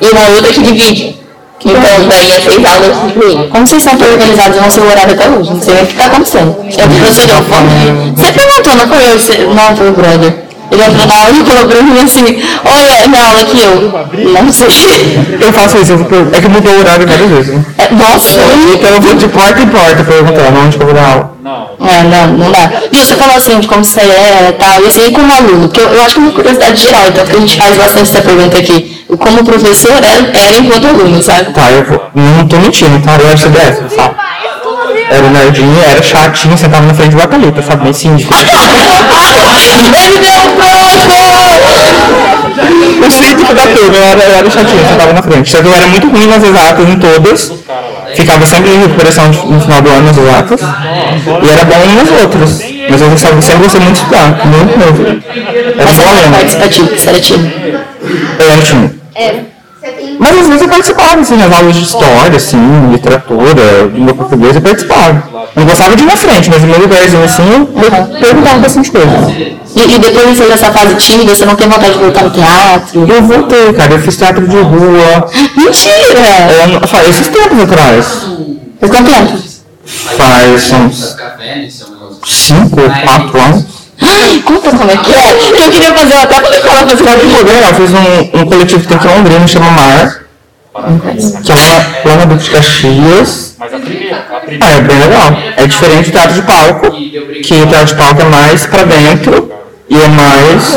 e 0.00 0.08
uma 0.10 0.28
outra 0.30 0.50
que 0.52 0.62
divide. 0.62 1.23
Então 1.60 2.08
daí 2.08 2.30
é 2.30 2.40
seis 2.40 2.64
aulas 2.64 3.12
de. 3.12 3.48
Como 3.48 3.66
vocês 3.66 3.82
são 3.82 3.96
tão 3.96 4.08
organizados 4.12 4.60
no 4.60 4.70
seu 4.70 4.84
horário 4.84 5.14
até 5.14 5.28
hoje? 5.28 5.50
Não 5.50 5.60
sei 5.62 5.74
o 5.74 5.86
que 5.86 5.92
está 5.92 6.06
acontecendo. 6.06 6.56
Eu 6.60 6.88
você 6.88 7.26
deu 7.26 7.42
fome. 7.42 8.12
Você 8.16 8.32
perguntou, 8.32 8.76
não 8.76 8.88
foi 8.88 9.10
eu? 9.10 9.18
Você... 9.18 9.38
Não, 9.38 9.76
foi 9.76 9.88
o 9.88 9.92
brother. 9.92 10.44
Ele 10.70 10.82
entrou 10.82 11.06
na 11.06 11.14
aula 11.14 11.30
e 11.30 11.44
falou 11.44 11.68
pra 11.68 11.82
mim 11.82 12.00
assim, 12.00 12.42
olha, 12.64 13.08
minha 13.08 13.24
aula 13.24 13.40
aqui 13.42 13.60
eu. 13.60 14.42
Não 14.42 14.52
sei. 14.52 15.18
Eu 15.40 15.52
faço 15.52 15.78
isso, 15.78 15.92
é 16.32 16.40
que 16.40 16.48
mudou 16.48 16.72
o 16.72 16.78
horário 16.80 17.06
várias 17.06 17.30
vezes, 17.30 17.54
né? 17.54 17.64
É, 17.78 17.94
Nossa, 17.94 18.40
Então 18.72 18.90
eu 18.90 19.00
vou 19.00 19.14
de 19.14 19.28
porta 19.28 19.60
em 19.60 19.68
porta 19.68 20.04
perguntando 20.04 20.58
onde 20.60 20.76
que 20.76 20.82
eu 20.82 20.86
vou 20.86 20.94
dar 20.94 21.06
aula. 21.12 21.34
É, 21.80 22.02
não, 22.04 22.38
não 22.38 22.50
dá. 22.50 22.70
E 22.90 22.96
você 22.96 23.14
falou 23.14 23.36
assim, 23.36 23.60
de 23.60 23.68
como 23.68 23.84
você 23.84 24.00
é 24.00 24.48
e 24.48 24.52
tal, 24.52 24.82
e 24.82 24.86
assim, 24.86 25.12
como 25.12 25.32
aluno, 25.32 25.68
que 25.68 25.80
eu, 25.80 25.88
eu 25.88 26.02
acho 26.02 26.14
que 26.14 26.20
é 26.20 26.22
uma 26.22 26.32
curiosidade 26.32 26.82
geral, 26.82 27.02
então 27.08 27.26
que 27.26 27.36
a 27.36 27.40
gente 27.40 27.56
faz 27.56 27.76
bastante 27.76 28.10
essa 28.10 28.22
pergunta 28.22 28.58
aqui. 28.58 28.93
Como 29.08 29.44
professor 29.44 29.92
era, 29.92 30.30
era 30.38 30.56
enquanto 30.58 30.86
aluno, 30.86 31.22
sabe? 31.22 31.52
Tá, 31.52 31.70
eu 31.70 31.84
vou, 31.84 32.02
não 32.14 32.46
tô 32.48 32.56
mentindo, 32.58 32.98
tá? 33.00 33.16
Eu 33.16 33.28
era 33.28 33.36
CDF, 33.36 33.94
sabe? 33.94 34.14
Era 35.10 35.28
nerdinho, 35.30 35.82
era 35.88 36.02
chatinho, 36.02 36.56
sentava 36.56 36.86
na 36.86 36.94
frente 36.94 37.10
do 37.10 37.18
Bacalita, 37.18 37.62
sabe? 37.62 37.82
Meio 37.82 37.94
síndico. 37.94 38.32
Ele 39.94 40.18
deu 40.18 40.40
O 43.06 43.10
síndico 43.10 43.54
da 43.54 43.62
turma, 43.62 43.96
eu 43.96 44.04
era, 44.04 44.22
eu 44.22 44.34
era 44.36 44.50
chatinho, 44.50 44.88
sentava 44.88 45.12
na 45.12 45.22
frente. 45.22 45.50
Só 45.50 45.60
que 45.60 45.68
eu 45.68 45.74
era 45.74 45.86
muito 45.86 46.08
ruim 46.08 46.26
nas 46.26 46.42
exatas, 46.42 46.88
em 46.88 46.98
todas. 46.98 47.52
Ficava 48.14 48.46
sempre 48.46 48.70
em 48.70 48.80
recuperação 48.80 49.28
no 49.28 49.60
final 49.60 49.82
do 49.82 49.90
ano 49.90 50.06
nas 50.06 50.16
exatas. 50.16 50.60
E 50.62 51.50
era 51.50 51.64
bom 51.64 51.94
nas 51.94 52.22
outras. 52.22 52.60
Mas 52.88 53.00
eu 53.00 53.10
gostava, 53.10 53.42
sempre 53.42 53.62
gostei 53.64 53.80
muito 53.80 53.96
de 53.96 54.00
estudar, 54.02 54.46
muito 54.46 54.78
novo. 54.78 55.02
Era 55.04 55.84
Mas 55.84 55.96
bom 55.96 56.08
aluno. 56.08 56.30
participativo, 56.32 56.88
você 56.96 57.08
era 57.08 57.20
tímido. 57.20 57.52
Eu 58.38 58.50
era 58.50 58.62
tímido. 59.14 59.54
Mas 60.18 60.38
às 60.38 60.46
vezes 60.46 60.62
eu 60.62 60.68
participava, 60.68 61.20
assim, 61.20 61.36
nas 61.36 61.52
aulas 61.52 61.74
de 61.76 61.82
história, 61.82 62.36
assim, 62.36 62.90
literatura, 62.90 63.90
língua 63.92 64.14
portuguesa, 64.14 64.58
eu 64.58 64.62
participava. 64.62 65.22
Eu 65.54 65.60
não 65.60 65.66
gostava 65.66 65.94
de 65.94 66.02
ir 66.02 66.06
na 66.06 66.16
frente, 66.16 66.48
mas 66.50 66.62
no 66.62 66.68
meu 66.68 66.80
lugarzinho, 66.80 67.22
assim, 67.22 67.42
eu 67.50 67.68
eu 67.82 68.20
perguntava 68.20 68.58
bastante 68.60 68.90
coisa. 68.90 69.30
E, 69.76 69.80
e 69.94 69.98
depois 69.98 70.30
de 70.30 70.36
sair 70.36 70.48
dessa 70.48 70.72
fase 70.72 70.94
tímida, 70.94 71.34
você 71.34 71.44
não 71.44 71.54
tem 71.54 71.68
vontade 71.68 71.92
de 71.92 71.98
voltar 71.98 72.22
no 72.24 72.30
teatro? 72.30 73.06
Eu 73.06 73.22
voltei, 73.24 73.72
cara, 73.74 73.92
eu 73.92 73.98
fiz 74.00 74.16
teatro 74.16 74.46
de 74.48 74.56
rua. 74.56 75.30
Mentira! 75.56 76.50
Eu, 76.62 76.68
não- 76.80 76.88
faz 76.88 77.08
esses 77.08 77.28
tempos 77.28 77.60
atrás. 77.60 78.06
Faz 78.80 78.90
quanto 78.92 79.10
tempo? 79.10 79.38
Faz 79.86 80.72
uns 80.72 81.14
Café, 81.14 81.64
esse 81.64 81.82
é 81.82 81.86
um 81.86 81.90
negócio. 81.90 82.18
5 82.24 82.80
ou 82.80 82.88
4 82.88 83.40
anos. 83.42 83.64
Ai, 84.06 84.42
conta 84.44 84.70
como 84.70 84.90
é 84.90 84.96
que 84.96 85.12
é. 85.12 85.64
Eu 85.64 85.70
queria 85.70 85.94
fazer 85.94 86.14
até 86.14 86.40
quando 86.40 86.54
eu 86.54 86.62
falava 86.62 86.88
fazer 86.88 87.04
bem 87.04 87.36
legal. 87.36 87.70
Eu 87.70 87.74
fiz 87.74 87.90
um, 87.92 88.40
um 88.40 88.46
coletivo 88.46 88.80
que 88.80 88.88
tem 88.88 88.96
aqui 88.96 89.06
em 89.06 89.14
Londrina, 89.16 89.46
chama 89.46 89.70
Mar. 89.70 90.20
Que 91.44 91.52
é 91.52 91.54
lá, 91.54 91.86
lá 92.04 92.16
na 92.16 92.24
Duque 92.24 92.44
de 92.44 92.50
Caxias. 92.50 93.54
Mas 93.58 93.72
a 93.72 93.78
primeira, 93.78 94.26
a 94.30 94.40
primeira. 94.40 94.66
Ah, 94.66 94.72
é 94.72 94.80
bem 94.80 94.98
legal. 94.98 95.38
É 95.56 95.66
diferente 95.66 96.10
do 96.10 96.12
teatro 96.12 96.34
de 96.34 96.42
palco, 96.42 96.90
que 96.90 97.54
o 97.54 97.66
teatro 97.66 97.86
de 97.86 97.94
palco 97.94 98.22
é 98.22 98.24
mais 98.24 98.66
pra 98.66 98.82
dentro 98.82 99.52
e 99.88 99.96
é 99.96 100.08
mais, 100.08 100.72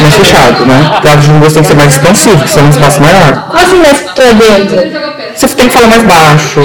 mais 0.00 0.14
fechado, 0.14 0.66
né? 0.66 0.96
O 0.98 1.00
teatro 1.00 1.20
de 1.20 1.28
rua 1.28 1.50
tem 1.50 1.62
que 1.62 1.68
ser 1.68 1.74
mais 1.74 1.92
expansivo, 1.92 2.42
que 2.42 2.50
ser 2.50 2.60
um 2.60 2.70
espaço 2.70 3.00
maior. 3.00 3.46
Como 3.48 3.58
assim 3.58 3.76
mais 3.76 4.00
pra 4.00 4.32
dentro? 4.32 4.76
Você 5.34 5.48
tem 5.48 5.68
que 5.68 5.74
falar 5.74 5.86
mais 5.86 6.02
baixo, 6.02 6.60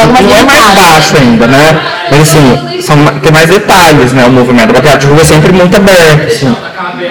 Algumas 0.00 0.20
Não 0.22 0.36
é 0.36 0.42
mais 0.44 0.66
baixo 0.74 1.16
ainda, 1.16 1.46
né? 1.46 1.80
Mas 2.10 2.20
assim, 2.22 2.80
são, 2.82 2.96
tem 3.20 3.32
mais 3.32 3.48
detalhes, 3.48 4.12
né? 4.12 4.24
O 4.26 4.30
movimento. 4.32 4.70
O 4.76 4.80
teatro 4.80 5.00
de 5.00 5.06
rua 5.06 5.22
é 5.22 5.24
sempre 5.24 5.52
muito 5.52 5.76
aberto, 5.76 6.26
assim. 6.26 6.54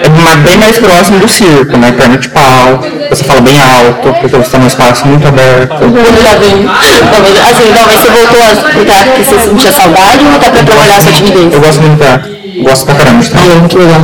É 0.02 0.36
bem 0.36 0.56
mais 0.58 0.78
próximo 0.78 1.18
do 1.18 1.28
circo, 1.28 1.76
né? 1.76 1.92
Perna 1.92 2.16
de 2.18 2.28
pau, 2.28 2.82
você 3.08 3.24
fala 3.24 3.40
bem 3.40 3.58
alto, 3.60 4.12
porque 4.12 4.28
você 4.28 4.36
está 4.38 4.58
num 4.58 4.66
espaço 4.66 5.06
muito 5.06 5.26
aberto. 5.26 5.74
Eu 5.82 6.22
já 6.22 6.34
vi. 6.38 6.68
Assim, 7.50 7.72
talvez 7.72 8.00
você 8.00 8.10
voltou 8.10 8.42
a- 8.42 8.70
pro 8.70 8.84
teatro 8.84 9.10
porque 9.12 9.24
você 9.24 9.40
sentia 9.40 9.72
saudade 9.72 10.24
ou 10.24 10.36
até 10.36 10.50
pra 10.50 10.62
trabalhar 10.62 11.00
sua 11.00 11.12
timidez? 11.12 11.52
Eu 11.52 11.60
gosto 11.60 11.80
muito 11.80 11.92
de 11.96 11.98
teatro. 12.04 12.30
Gosto 12.62 12.86
pra 12.86 12.94
caramba 12.94 13.22
de 13.22 13.28
teatro. 13.30 13.50
Ah, 13.52 13.58
muito 13.58 13.78
legal. 13.78 14.00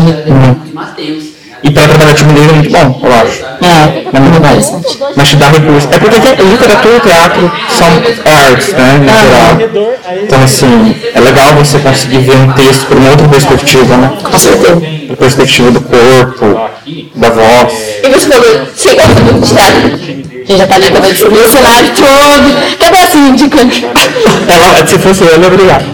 E 1.67 1.71
pra 1.73 1.83
trabalhar 1.89 2.15
timidez 2.15 2.49
é 2.49 2.53
muito 2.53 2.71
bom, 2.71 3.01
eu 3.03 3.13
acho. 3.13 3.45
É, 3.45 4.17
É 4.17 4.21
muito 4.21 4.41
bom. 4.41 4.83
Mas 5.17 5.29
te 5.29 5.37
dá 5.37 5.49
recurso. 5.49 5.89
É 5.91 5.99
porque 5.99 6.21
tem, 6.21 6.47
literatura 6.49 6.97
e 6.97 7.01
teatro 7.01 7.53
são 7.69 7.89
artes, 8.33 8.73
né? 8.73 9.01
Em 9.03 9.09
geral. 9.09 9.93
Então, 10.23 10.43
assim, 10.45 10.95
é 11.13 11.21
legal 11.21 11.55
você 11.55 11.81
conseguir 11.81 12.19
ver 12.19 12.37
um 12.37 12.53
texto 12.53 12.87
por 12.87 12.97
uma 12.99 13.11
outra 13.11 13.27
perspectiva, 13.29 13.97
né? 13.97 14.13
com 14.23 14.39
certeza. 14.39 14.81
A 15.13 15.17
perspectiva 15.17 15.71
do 15.73 15.81
corpo, 15.81 16.71
da 17.17 17.31
voz. 17.31 17.73
E 18.05 18.09
você 18.11 18.29
falou, 18.29 18.67
você 18.73 18.95
gosta 18.95 19.21
muito 19.21 19.41
de 19.41 19.55
teatro? 19.55 20.26
A 20.47 20.53
gente 20.53 20.59
já 20.59 20.67
tá 20.69 20.77
acabando 20.77 21.13
de 21.13 21.19
subir 21.19 21.41
o 21.41 21.49
cenário 21.49 21.91
todo. 21.97 22.79
Cadê 22.79 22.99
a 22.99 23.07
síndica? 23.09 23.59
Ela, 24.47 24.87
se 24.87 24.97
fosse 24.97 25.25
eu, 25.25 25.45
obrigado. 25.45 25.85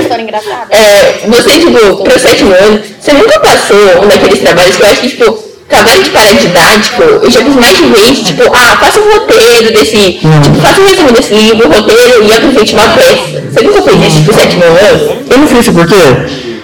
História 0.00 0.22
engraçada. 0.22 0.66
É, 0.70 1.26
você, 1.26 1.50
tipo, 1.58 2.02
pro 2.02 2.18
sétimo 2.18 2.54
ano, 2.54 2.80
você 2.98 3.12
nunca 3.12 3.38
passou 3.40 4.02
um 4.02 4.08
daqueles 4.08 4.38
trabalhos 4.38 4.76
que 4.76 4.82
eu 4.82 4.86
acho 4.86 5.00
que, 5.02 5.08
tipo, 5.10 5.44
trabalho 5.68 6.02
de 6.02 6.08
paradidático, 6.10 7.02
eu 7.02 7.30
já 7.30 7.40
fiz 7.40 7.54
mais 7.54 7.76
de 7.76 7.84
vez, 7.84 8.18
tipo, 8.20 8.42
ah, 8.50 8.78
faça 8.80 8.98
um 8.98 9.12
roteiro 9.12 9.72
desse, 9.74 10.12
tipo, 10.12 10.60
faça 10.62 10.80
um 10.80 10.88
resumo 10.88 11.12
desse 11.12 11.34
livro, 11.34 11.68
roteiro 11.68 12.24
e 12.24 12.32
apresente 12.32 12.72
uma 12.72 12.88
peça. 12.88 13.42
Você 13.52 13.62
nunca 13.62 13.82
fez 13.82 14.14
isso 14.14 14.22
pro 14.24 14.34
sétimo 14.34 14.64
ano? 14.64 15.22
Eu 15.28 15.38
não 15.38 15.46
fiz 15.46 15.58
isso 15.58 15.72
por 15.74 15.86
quê? 15.86 16.02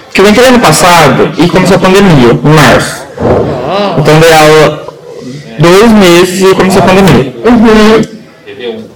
Porque 0.07 0.21
eu 0.21 0.27
entrei 0.27 0.47
ano 0.47 0.59
passado 0.59 1.31
e 1.37 1.47
começou 1.47 1.75
a 1.75 1.79
pandemia, 1.79 2.31
em 2.43 2.49
março. 2.49 3.05
Então 3.99 4.19
dei 4.19 4.33
aula 4.33 4.86
dois 5.59 5.91
meses 5.91 6.41
e 6.41 6.55
começou 6.55 6.81
a 6.81 6.85
pandemia. 6.85 7.33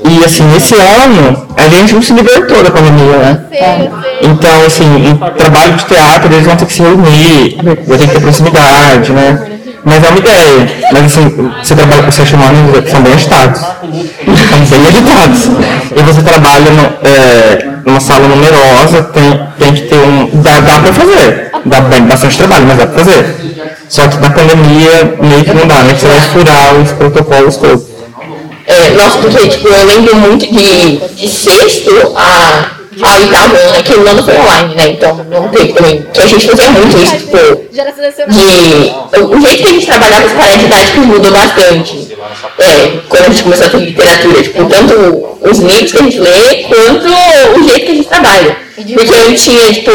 E 0.03 0.25
assim, 0.25 0.43
esse 0.55 0.75
ano 0.75 1.47
a 1.55 1.69
gente 1.69 1.93
não 1.93 2.01
se 2.01 2.13
libertou 2.13 2.63
da 2.63 2.71
pandemia, 2.71 3.17
né? 3.17 3.39
Então, 4.21 4.65
assim, 4.65 4.85
em 5.07 5.15
trabalho 5.38 5.73
de 5.73 5.85
teatro 5.85 6.33
eles 6.33 6.45
vão 6.45 6.55
ter 6.55 6.65
que 6.65 6.73
se 6.73 6.81
reunir, 6.81 7.57
vai 7.88 7.97
ter 7.97 8.07
que 8.07 8.13
ter 8.13 8.21
proximidade, 8.21 9.11
né? 9.11 9.47
Mas 9.83 10.03
é 10.03 10.09
uma 10.09 10.19
ideia. 10.19 10.71
Mas 10.91 11.05
assim, 11.05 11.51
você 11.63 11.75
trabalha 11.75 12.03
com 12.03 12.11
sete 12.11 12.35
anos, 12.35 12.89
são 12.89 13.01
bem 13.01 13.13
agitados. 13.13 13.61
São 13.61 14.77
bem 14.77 14.88
agitados. 14.88 15.45
E 15.95 16.03
você 16.03 16.21
trabalha 16.21 16.71
no, 16.71 16.83
é, 17.07 17.70
numa 17.85 18.00
sala 18.00 18.27
numerosa, 18.27 19.03
tem, 19.03 19.47
tem 19.57 19.73
que 19.73 19.81
ter 19.81 19.95
um. 19.95 20.41
Dá, 20.41 20.59
dá 20.59 20.79
pra 20.79 20.93
fazer. 20.93 21.51
Dá 21.65 21.81
bem, 21.81 22.03
bastante 22.03 22.38
trabalho, 22.38 22.65
mas 22.67 22.77
dá 22.77 22.88
pra 22.88 23.03
fazer. 23.03 23.35
Só 23.88 24.07
que 24.07 24.17
na 24.17 24.29
pandemia 24.29 25.17
meio 25.19 25.43
que 25.43 25.53
não 25.53 25.67
dá, 25.67 25.83
né? 25.83 25.93
Você 25.93 26.07
vai 26.07 26.21
furar 26.21 26.75
os 26.75 26.91
protocolos 26.91 27.57
todos. 27.57 27.83
É, 28.65 28.91
nossa, 28.91 29.17
porque, 29.17 29.47
tipo, 29.47 29.67
eu 29.67 29.85
lembro 29.85 30.15
muito 30.15 30.45
de, 30.47 30.97
de 30.97 31.27
sexto 31.27 31.91
a, 32.15 32.80
a 33.01 33.15
oitavo 33.15 33.55
ano, 33.55 33.75
é 33.75 33.83
que 33.83 33.93
o 33.93 34.07
ano 34.07 34.24
foi 34.24 34.38
online, 34.38 34.75
né? 34.75 34.89
Então 34.89 35.15
não 35.29 35.48
teve 35.50 35.74
também. 35.74 36.01
Que 36.13 36.19
a 36.19 36.25
gente 36.25 36.48
fazia 36.48 36.71
muito 36.71 36.98
isso, 36.98 37.17
tipo, 37.17 37.38
de. 38.27 38.91
O 39.24 39.41
jeito 39.41 39.63
que 39.63 39.69
a 39.69 39.74
gente 39.74 39.86
trabalhava 39.86 40.25
os 40.25 40.33
paradidáticos 40.33 41.05
mudou 41.05 41.31
bastante. 41.31 42.17
É, 42.60 43.00
quando 43.07 43.25
a 43.25 43.29
gente 43.29 43.43
começou 43.43 43.65
a 43.67 43.69
ter 43.69 43.77
literatura, 43.77 44.43
tipo, 44.43 44.65
tanto 44.65 45.38
os 45.41 45.60
livros 45.60 45.91
que 45.91 45.98
a 45.98 46.03
gente 46.03 46.19
lê, 46.19 46.63
quanto 46.63 47.07
o 47.07 47.69
jeito 47.69 47.86
que 47.86 47.91
a 47.91 47.95
gente 47.95 48.07
trabalha. 48.07 48.57
Porque 48.75 49.13
eu 49.13 49.36
tinha, 49.36 49.74
tipo, 49.74 49.91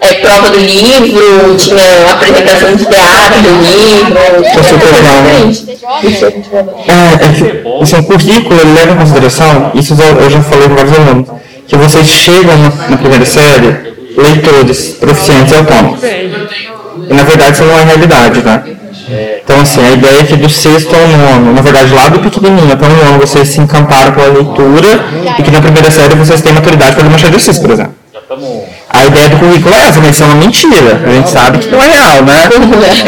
é, 0.00 0.14
prova 0.14 0.50
do 0.50 0.58
livro, 0.58 1.56
tinha 1.56 2.12
apresentação 2.12 2.74
de 2.74 2.86
teatro 2.86 3.42
do 3.42 3.50
livro, 3.60 4.18
super 4.64 4.92
né? 5.22 5.50
Isso 6.02 6.24
é 6.24 6.30
muito 6.30 6.54
legal. 6.54 6.84
É, 6.86 7.14
é 7.14 7.18
que 7.18 7.82
assim, 7.82 7.96
o 7.96 8.04
currículo 8.04 8.60
ele 8.60 8.72
leva 8.72 8.92
em 8.92 8.96
consideração, 8.96 9.72
isso 9.74 9.94
eu 9.94 10.20
eu 10.20 10.30
já 10.30 10.42
falei 10.42 10.68
com 10.68 10.74
vários 10.74 10.92
alunos, 10.94 11.28
que 11.68 11.76
vocês 11.76 12.06
chegam 12.08 12.56
na, 12.56 12.88
na 12.88 12.96
primeira 12.96 13.24
série 13.24 13.94
leitores, 14.16 14.96
proficientes 14.98 15.52
e 15.52 15.56
autônomos. 15.56 16.00
E 16.02 17.14
na 17.14 17.22
verdade 17.22 17.52
isso 17.52 17.64
não 17.64 17.78
é 17.78 17.84
realidade, 17.84 18.42
né? 18.42 18.62
Então 19.44 19.60
assim, 19.60 19.80
a 19.84 19.90
ideia 19.92 20.20
é 20.20 20.24
que 20.24 20.36
do 20.36 20.48
sexto 20.48 20.94
ao 20.94 21.06
nono, 21.06 21.54
na 21.54 21.62
verdade 21.62 21.92
lá 21.94 22.08
do 22.08 22.18
pequenininho 22.18 22.72
até 22.72 22.86
o 22.86 22.88
nono, 22.88 23.18
vocês 23.18 23.48
se 23.48 23.60
encantaram 23.60 24.12
pela 24.12 24.28
leitura 24.28 25.04
e 25.38 25.42
que 25.42 25.50
na 25.50 25.60
primeira 25.60 25.90
série 25.90 26.14
vocês 26.14 26.42
têm 26.42 26.52
maturidade 26.52 26.94
para 26.94 27.04
ler 27.04 27.10
Machado 27.10 27.30
de 27.30 27.36
Assis, 27.36 27.58
por 27.58 27.70
exemplo. 27.70 27.97
A 28.90 29.06
ideia 29.06 29.28
do 29.30 29.38
currículo 29.38 29.74
é 29.74 29.88
essa, 29.88 30.00
mas 30.00 30.10
isso 30.10 30.22
é 30.22 30.26
uma 30.26 30.34
mentira. 30.34 31.02
A 31.02 31.10
gente 31.10 31.30
sabe 31.30 31.58
que 31.58 31.68
não 31.68 31.82
é 31.82 31.88
real, 31.88 32.22
né? 32.24 32.48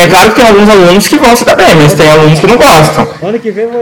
É 0.02 0.06
claro 0.06 0.30
que 0.30 0.40
tem 0.40 0.48
alguns 0.48 0.70
alunos 0.70 1.08
que 1.08 1.16
dar 1.18 1.56
bem, 1.56 1.74
mas 1.76 1.92
tem 1.92 2.10
alunos 2.10 2.40
que 2.40 2.46
não 2.46 2.56
gostam. 2.56 3.06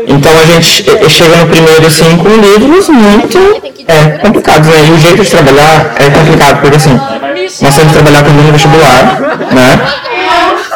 Então 0.09 0.33
a 0.37 0.44
gente 0.44 0.85
chega 1.09 1.37
no 1.37 1.46
primeiro 1.46 1.87
assim 1.87 2.16
com 2.16 2.29
livros 2.29 2.88
muito 2.88 3.38
é, 3.87 4.18
complicados, 4.18 4.68
né? 4.68 4.87
E 4.88 4.90
o 4.90 4.98
jeito 4.98 5.22
de 5.22 5.31
trabalhar 5.31 5.94
é 5.96 6.11
complicado, 6.11 6.61
porque 6.61 6.77
assim, 6.77 6.98
nós 7.62 7.74
temos 7.74 7.92
que 7.92 7.92
trabalhar 7.92 8.24
com 8.24 8.31
no 8.31 8.53
vestibular, 8.53 9.20
né? 9.53 10.08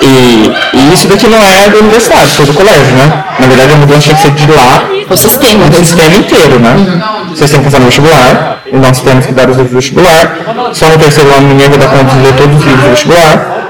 E, 0.02 0.52
e 0.76 0.94
isso 0.94 1.06
daqui 1.06 1.28
não 1.28 1.38
é 1.38 1.68
da 1.68 1.78
universidade, 1.78 2.26
foi 2.34 2.46
do 2.46 2.52
colégio, 2.54 2.92
né? 2.96 3.24
Na 3.38 3.46
verdade 3.46 3.72
a 3.72 3.76
mudança 3.76 4.00
tinha 4.00 4.16
que 4.16 4.22
ser 4.22 4.30
de 4.32 4.50
lá 4.50 4.82
O 5.08 5.16
sistema. 5.16 5.66
o 5.66 5.74
sistema 5.74 6.16
inteiro, 6.16 6.58
né? 6.58 6.74
Vocês 7.30 7.50
têm 7.50 7.60
que 7.60 7.66
passar 7.66 7.78
no 7.78 7.86
vestibular, 7.86 8.62
e 8.66 8.76
nós 8.76 9.00
temos 9.00 9.26
que 9.26 9.32
dar 9.32 9.48
os 9.48 9.56
livros 9.56 9.70
do 9.70 9.76
vestibular. 9.76 10.38
Só 10.72 10.86
no 10.88 10.98
terceiro 10.98 11.30
ano 11.34 11.48
ninguém 11.48 11.68
vai 11.68 11.78
dar 11.78 11.88
conta 11.88 12.14
de 12.16 12.20
ler 12.20 12.34
todos 12.34 12.56
os 12.56 12.64
livros 12.64 12.82
do 12.82 12.90
vestibular. 12.90 13.62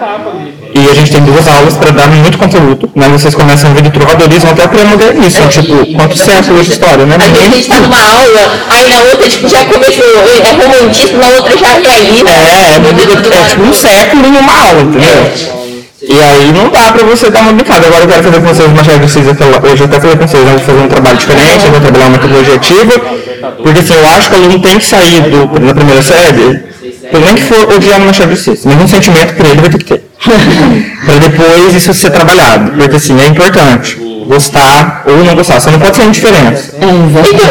E 0.74 0.88
a 0.88 0.94
gente 0.94 1.12
tem 1.12 1.20
duas 1.22 1.46
aulas 1.46 1.76
para 1.76 1.90
dar 1.90 2.08
muito 2.08 2.38
conteúdo. 2.38 2.90
Né? 2.94 3.06
Vocês 3.10 3.34
começam 3.34 3.70
a 3.70 3.74
ver 3.74 3.82
de 3.82 3.90
trovadorismo 3.90 4.50
até 4.50 4.66
pré-modernismo. 4.66 5.46
Tipo, 5.48 5.86
quantos 5.94 6.20
séculos 6.20 6.64
de 6.64 6.72
história, 6.72 7.04
né? 7.04 7.16
Às 7.16 7.28
vezes 7.28 7.44
a 7.44 7.56
gente 7.56 7.68
tá 7.68 7.80
numa 7.80 8.00
aula, 8.00 8.52
aí 8.70 8.88
na 8.88 9.02
outra 9.10 9.28
tipo, 9.28 9.48
já 9.48 9.64
começou, 9.66 10.04
é 10.06 10.50
romantismo, 10.50 11.18
na 11.18 11.28
outra 11.36 11.58
já 11.58 11.66
é 11.66 11.80
realista. 11.80 12.30
É, 12.30 12.72
é, 12.72 13.42
é 13.42 13.48
tipo 13.50 13.62
um 13.62 13.72
século 13.74 14.26
em 14.26 14.36
uma 14.38 14.52
aula, 14.52 14.80
entendeu? 14.80 15.61
E 16.12 16.20
aí 16.20 16.52
não 16.52 16.68
dá 16.68 16.92
pra 16.92 17.04
você 17.04 17.30
dar 17.30 17.40
uma 17.40 17.54
brincada. 17.54 17.86
Agora 17.86 18.04
eu 18.04 18.08
quero 18.08 18.22
fazer 18.22 18.40
com 18.40 18.46
vocês 18.46 18.68
uma 18.68 18.84
chave 18.84 18.98
de 18.98 19.10
vocês 19.10 19.28
aquela. 19.28 19.66
Hoje 19.66 19.82
eu 19.82 19.86
até 19.86 19.98
falei 19.98 20.16
com 20.16 20.28
vocês, 20.28 20.44
vamos 20.44 20.62
fazer 20.62 20.78
um 20.78 20.88
trabalho 20.88 21.16
diferente, 21.16 21.64
eu 21.64 21.70
vou 21.70 21.80
trabalhar 21.80 22.04
uma 22.04 22.10
metodologia 22.18 22.54
ativa. 22.54 22.92
Porque 23.62 23.80
assim, 23.80 23.94
eu 23.94 24.06
acho 24.08 24.28
que 24.28 24.34
o 24.34 24.38
aluno 24.38 24.58
tem 24.60 24.78
que 24.78 24.84
sair 24.84 25.22
do, 25.22 25.46
da 25.58 25.74
primeira 25.74 26.02
série, 26.02 26.64
por 27.10 27.20
nem 27.20 27.34
que 27.34 27.42
for 27.42 27.74
odiar 27.74 27.98
uma 27.98 28.12
chave 28.12 28.34
de 28.34 28.40
vocês. 28.40 28.64
Nenhum 28.66 28.86
sentimento 28.86 29.34
por 29.34 29.46
ele 29.46 29.60
vai 29.60 29.70
ter 29.70 29.78
que 29.78 29.84
ter. 29.84 30.04
pra 31.06 31.16
depois 31.16 31.74
isso 31.74 31.94
ser 31.94 32.10
trabalhado. 32.10 32.72
Porque 32.72 32.96
assim, 32.96 33.18
é 33.18 33.28
importante. 33.28 33.96
Gostar 34.26 35.04
ou 35.06 35.16
não 35.24 35.34
gostar. 35.34 35.60
Você 35.60 35.70
não 35.70 35.80
pode 35.80 35.96
ser 35.96 36.04
indiferente. 36.04 36.72
Então, 36.76 36.90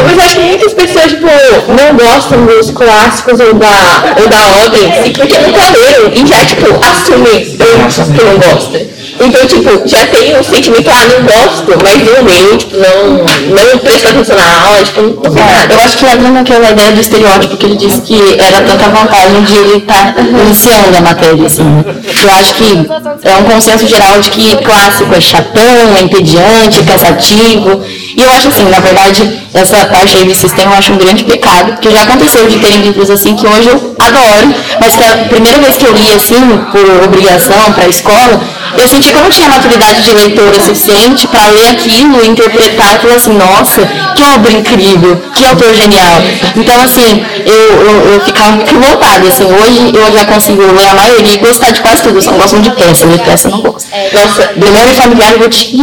mas 0.04 0.16
eu 0.16 0.24
acho 0.24 0.36
que 0.36 0.42
muitas 0.42 0.72
pessoas, 0.72 0.91
tipo, 1.08 1.26
não 1.68 1.96
gostam 1.96 2.46
dos 2.46 2.70
clássicos 2.70 3.40
ou 3.40 3.54
da, 3.54 4.14
ou 4.20 4.28
da 4.28 4.66
obra 4.66 4.78
em 4.78 5.02
si, 5.02 5.10
porque 5.10 5.38
nunca 5.38 5.60
leram 5.70 6.12
e 6.12 6.26
já, 6.26 6.44
tipo, 6.44 6.66
assumem 6.84 7.44
que 7.44 8.24
não 8.24 8.38
gosta. 8.38 9.02
Então, 9.20 9.46
tipo, 9.46 9.86
já 9.86 10.06
tem 10.06 10.36
um 10.36 10.42
sentimento, 10.42 10.90
ah, 10.90 11.06
não 11.06 11.24
gosto, 11.24 11.78
mas 11.82 11.96
leu, 12.02 12.56
tipo, 12.56 12.76
não, 12.76 13.18
não 13.18 13.78
presta 13.78 14.08
atenção 14.08 14.36
na 14.36 14.66
aula, 14.66 14.82
tipo, 14.82 15.00
não 15.02 15.32
sei 15.32 15.42
nada. 15.42 15.74
Eu 15.74 15.80
acho 15.80 15.96
que 15.98 16.04
entra 16.06 16.28
naquela 16.30 16.70
ideia 16.70 16.92
do 16.92 17.00
estereótipo 17.00 17.56
que 17.56 17.66
ele 17.66 17.76
disse 17.76 18.00
que 18.00 18.40
era 18.40 18.62
tanta 18.62 18.88
vantagem 18.88 19.42
de 19.44 19.56
ele 19.56 19.76
estar 19.78 20.14
iniciando 20.18 20.96
a 20.96 21.00
matéria, 21.00 21.46
assim. 21.46 21.84
Eu 22.22 22.30
acho 22.30 22.54
que 22.54 23.28
é 23.28 23.36
um 23.36 23.44
consenso 23.44 23.86
geral 23.86 24.20
de 24.20 24.30
que 24.30 24.56
clássico 24.56 25.14
é 25.14 25.20
chatão, 25.20 25.96
é 25.96 26.02
entediante, 26.02 26.80
é 26.80 26.82
cansativo. 26.82 27.82
E 28.16 28.22
eu 28.22 28.30
acho 28.30 28.48
assim, 28.48 28.68
na 28.68 28.80
verdade, 28.80 29.40
essa 29.54 29.76
parte 29.86 30.16
aí 30.16 30.24
do 30.24 30.34
sistema 30.34 30.72
eu 30.72 30.78
acho 30.78 30.92
um 30.92 30.98
grande 30.98 31.24
pecado, 31.24 31.72
porque 31.72 31.90
já 31.90 32.02
aconteceu 32.02 32.46
de 32.48 32.58
terem 32.58 32.82
livros 32.82 33.10
assim 33.10 33.34
que 33.36 33.46
hoje 33.46 33.68
eu 33.68 33.96
adoro, 33.98 34.54
mas 34.80 34.96
que 34.96 35.04
a 35.04 35.16
primeira 35.28 35.58
vez 35.58 35.76
que 35.76 35.84
eu 35.84 35.92
li 35.92 36.12
assim, 36.12 36.58
por 36.70 37.04
obrigação 37.04 37.72
para 37.72 37.84
a 37.84 37.88
escola, 37.88 38.40
eu 38.78 38.88
senti 38.88 39.10
que 39.12 39.18
eu 39.18 39.22
não 39.22 39.30
tinha 39.30 39.48
maturidade 39.48 40.02
de 40.02 40.14
leitora 40.14 40.54
suficiente 40.54 41.26
para 41.26 41.46
ler 41.50 41.68
aquilo 41.70 42.24
e 42.24 42.28
interpretar 42.28 42.94
aquilo 42.94 43.14
assim, 43.14 43.32
nossa, 43.34 43.86
que 44.16 44.22
obra 44.24 44.52
incrível, 44.52 45.20
que 45.34 45.44
autor 45.44 45.74
genial. 45.74 46.22
Então, 46.56 46.74
assim, 46.82 47.24
eu, 47.44 47.54
eu, 47.54 48.12
eu 48.14 48.20
ficava 48.20 48.52
muito 48.52 48.72
revoltada, 48.72 49.28
assim, 49.28 49.44
hoje 49.44 49.92
eu 49.94 50.12
já 50.12 50.24
consigo 50.24 50.62
ler 50.72 50.88
a 50.88 50.94
maioria 50.94 51.34
e 51.34 51.38
gostar 51.38 51.70
de 51.70 51.80
quase 51.80 52.02
tudo, 52.02 52.16
eu 52.16 52.22
só 52.22 52.30
não 52.30 52.38
gosto 52.38 52.60
de 52.60 52.70
peça, 52.70 53.06
de 53.06 53.18
peça 53.18 53.48
eu 53.48 53.52
não 53.52 53.60
gosto. 53.60 53.88
Nossa, 54.12 54.42
Primeiro 54.48 54.90
e 54.90 54.94
familiar 54.94 55.32
eu 55.32 55.38
vou 55.38 55.48
te... 55.48 55.76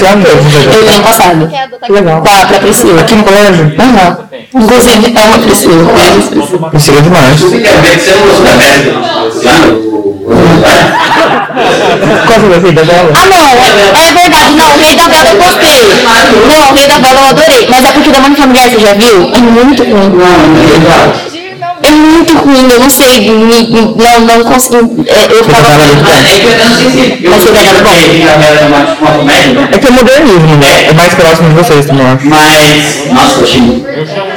esse 0.00 0.06
ano? 0.06 0.24
Eu 0.26 0.82
li 0.82 0.88
ano 0.88 1.02
passado. 1.02 1.48
Quer 1.48 1.64
adotar 1.64 1.86
Que 1.86 1.92
legal. 1.92 2.22
Pra, 2.22 2.46
pra 2.46 2.58
Priscila. 2.60 3.00
Aqui 3.00 3.14
no 3.14 3.24
colégio? 3.24 3.72
Aham. 3.78 4.18
Inclusive, 4.54 5.14
é 5.16 5.20
uma 5.20 5.38
Priscila. 5.38 5.92
Precisa 6.70 7.02
demais. 7.02 7.40
Da 7.40 7.50
Qual 12.26 12.40
foi 12.40 12.54
a 12.54 12.58
vida 12.58 12.84
dela? 12.84 13.10
Ah, 13.14 13.26
não, 13.26 13.46
é 14.00 14.12
verdade, 14.12 14.54
não, 14.54 14.66
o 14.66 14.78
Rei 14.78 14.94
da 14.96 15.08
Bela 15.08 15.30
eu 15.30 15.36
gostei. 15.36 15.80
Não, 16.48 16.70
o 16.70 16.74
Rei 16.74 16.86
da 16.86 16.98
Bela 16.98 17.20
eu 17.20 17.26
adorei. 17.30 17.66
Mas 17.68 17.84
é 17.84 17.92
porque 17.92 18.10
Vida 18.10 18.22
Familiar, 18.22 18.70
você 18.70 18.80
já 18.80 18.94
viu? 18.94 19.30
É 19.34 19.38
muito 19.38 19.82
ruim. 19.82 20.10
É 21.90 21.92
muito 21.92 22.36
ruim, 22.38 22.70
eu 22.72 22.78
não 22.78 22.88
sei, 22.90 23.30
me- 23.30 23.66
me- 23.66 23.94
não, 23.96 24.20
não 24.20 24.44
consigo. 24.44 25.04
é, 25.08 25.24
eu 25.32 25.44
tava 25.44 25.68
É 25.70 25.76
que 25.76 26.46
eu 26.46 26.58
não 26.58 26.76
sei 26.76 26.90
se. 26.90 27.24
Eu 27.24 27.30
Mas 27.32 27.42
você 27.42 27.52
dar 27.52 27.62
bom? 27.82 29.16
Comédia, 29.18 29.68
É 29.72 29.78
que 29.78 29.86
é 29.86 29.90
modernismo, 29.90 30.56
né? 30.56 30.86
É 30.88 30.92
mais 30.92 31.14
próximo 31.14 31.48
de 31.48 31.54
vocês 31.56 31.86
também, 31.86 32.06
eu 32.06 32.12
acho. 32.12 32.26
mas. 32.28 33.12
Nossa, 33.12 33.38
eu 33.38 33.44
achei. 33.44 33.84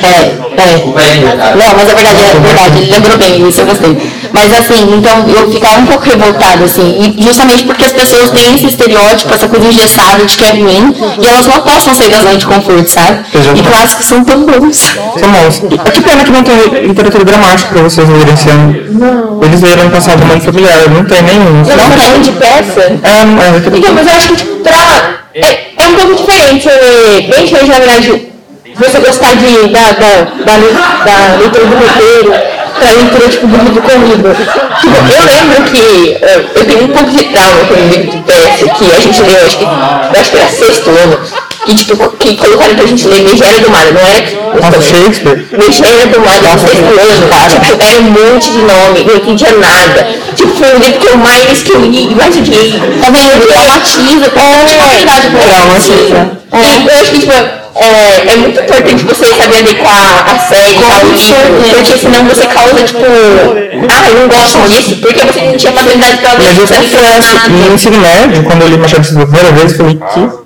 É, 0.02 0.64
é. 0.64 1.56
Não, 1.56 1.76
mas 1.76 1.90
é 1.90 1.96
verdade, 1.96 2.18
é 2.24 2.40
verdade, 2.40 2.78
ele 2.82 2.92
lembrou 2.92 3.18
bem, 3.18 3.48
isso 3.48 3.62
eu 3.62 3.66
gostei. 3.68 3.98
Mas 4.34 4.52
assim, 4.52 4.96
então 4.98 5.30
eu 5.30 5.52
ficava 5.52 5.78
um 5.78 5.86
pouco 5.86 6.10
revoltada, 6.10 6.66
assim, 6.66 7.16
e 7.16 7.24
justamente 7.24 7.64
porque 7.66 7.86
as 7.86 7.92
pessoas 7.92 8.32
têm 8.32 8.56
esse 8.56 8.66
estereótipo, 8.66 9.32
essa 9.32 9.48
coisa 9.48 9.68
engessada 9.68 10.26
de 10.26 10.36
que 10.36 10.44
é 10.44 10.50
ruim, 10.50 10.96
e 11.22 11.28
elas 11.28 11.46
não 11.46 11.62
possam 11.62 11.94
sair 11.94 12.10
da 12.10 12.18
zona 12.18 12.38
de 12.38 12.46
conforto, 12.48 12.90
sabe? 12.90 13.26
E 13.56 13.62
clássicos 13.62 14.08
são 14.08 14.24
tão 14.24 14.44
bons. 14.44 14.98
São 15.20 15.30
bons. 15.32 15.62
Que 15.94 16.02
pena 16.02 16.24
que 16.24 16.32
não 16.32 16.42
tem 16.42 16.56
literatura 16.88 17.24
dramática 17.24 17.70
pra 17.74 17.84
vocês 17.84 18.10
lerem 18.10 18.34
esse 18.34 18.50
ano. 18.50 19.40
Eles 19.44 19.62
leram 19.62 19.92
passado 19.92 20.24
o 20.24 20.26
Mundo 20.26 20.42
Familiar, 20.42 20.90
não 20.90 21.06
tem 21.06 21.22
nenhum. 21.22 21.54
Não 21.54 21.64
tem 21.64 22.22
de 22.22 22.32
peça. 22.32 22.82
É, 22.82 23.26
mas 23.26 23.54
é 23.54 23.78
Então, 23.78 23.94
mas 23.94 24.08
eu 24.08 24.14
acho 24.14 24.28
que, 24.30 24.36
tipo, 24.38 24.56
pra... 24.64 25.14
É, 25.36 25.60
é 25.78 25.88
um 25.88 25.96
pouco 25.96 26.16
diferente, 26.16 26.68
é, 26.68 27.22
bem 27.22 27.46
diferente, 27.46 27.70
na 27.70 27.80
verdade, 27.80 28.28
você 28.76 29.00
gostar 29.00 29.36
de, 29.36 29.68
da, 29.68 29.92
da, 29.92 30.28
da, 30.44 30.58
da 31.06 31.38
leitura 31.38 31.66
do 31.66 31.76
roteiro 31.76 32.63
pra 32.74 32.92
leitura, 32.92 33.30
tipo, 33.30 33.48
do 33.48 33.58
livro 33.58 33.82
corrido. 33.82 34.36
Tipo, 34.82 34.96
eu 35.14 35.24
lembro 35.26 35.64
que 35.72 36.18
é, 36.22 36.36
eu 36.56 36.66
tenho 36.66 36.84
um 36.84 36.88
pouco 36.88 37.12
de 37.12 37.24
trauma 37.26 37.66
com 37.68 37.74
o 37.74 37.88
livro 37.88 38.12
de 38.12 38.18
peça, 38.24 38.66
que 38.70 38.92
a 38.92 39.00
gente 39.00 39.22
leu, 39.22 39.46
acho 39.46 39.58
que, 39.58 39.64
eu 39.64 40.22
acho 40.22 40.32
que 40.32 40.38
era 40.38 40.50
sexto 40.50 40.90
ano, 40.90 41.20
e, 41.66 41.76
tipo, 41.76 42.10
que 42.18 42.36
colocaram 42.36 42.76
pra 42.76 42.86
gente 42.86 43.08
ler 43.08 43.22
Megera 43.22 43.60
do 43.60 43.70
Mar, 43.72 43.86
não 43.94 44.02
é? 44.02 44.60
Nossa, 44.60 44.82
Shakespeare. 44.82 45.46
Megera 45.52 46.08
do 46.08 46.20
Mar, 46.20 46.42
no 46.42 46.60
sexto 46.60 46.84
ano, 46.84 47.30
tipo, 47.50 47.84
era 47.84 48.00
um 48.00 48.12
monte 48.12 48.52
de 48.52 48.58
nome, 48.60 49.04
não 49.06 49.16
entendia 49.16 49.52
nada. 49.54 50.08
Tipo, 50.36 50.54
foi 50.56 50.76
o 50.76 50.80
livro 50.80 51.00
que 51.00 51.08
eu 51.08 51.18
mais 51.18 51.64
que 51.64 51.72
eu 51.72 51.82
li, 51.82 52.14
mais 52.16 52.36
odiei. 52.36 52.74
Tá 53.02 53.10
vendo? 53.10 53.48
Traumatiza, 53.48 54.26
é 54.26 54.96
verdade, 54.96 55.28
Traumatiza. 55.48 56.44
E 56.54 56.88
eu 56.88 57.02
acho 57.02 57.12
que, 57.12 57.20
tipo, 57.20 57.63
é, 57.76 58.34
é 58.34 58.36
muito 58.38 58.60
importante 58.60 59.04
você 59.04 59.26
saber 59.26 59.60
adequar 59.60 60.26
a 60.30 60.40
série 60.40 60.78
ao 60.78 61.06
livro, 61.08 61.76
porque 61.76 61.98
senão 61.98 62.24
você 62.26 62.48
causa, 62.48 62.84
tipo, 62.84 63.00
ah, 63.00 64.10
eu 64.10 64.20
não 64.20 64.28
gosto 64.28 64.60
disso, 64.70 64.98
porque 64.98 65.26
você 65.26 65.42
não 65.42 65.58
tinha 65.58 65.72
maturidade 65.74 66.18
pra 66.18 66.34
ler 66.34 66.46
Mas 66.46 66.58
eu 66.58 66.68
confesso, 66.68 67.50
no 67.50 67.74
ensino 67.74 67.98
médio, 67.98 68.44
quando 68.44 68.62
eu 68.62 68.68
li 68.70 68.78
Machado 68.78 69.02
de 69.02 69.08
Assis 69.08 69.14
pela 69.14 69.26
primeira 69.26 69.52
vez, 69.52 69.72
eu 69.72 69.78
falei, 69.78 69.96
que 69.96 70.44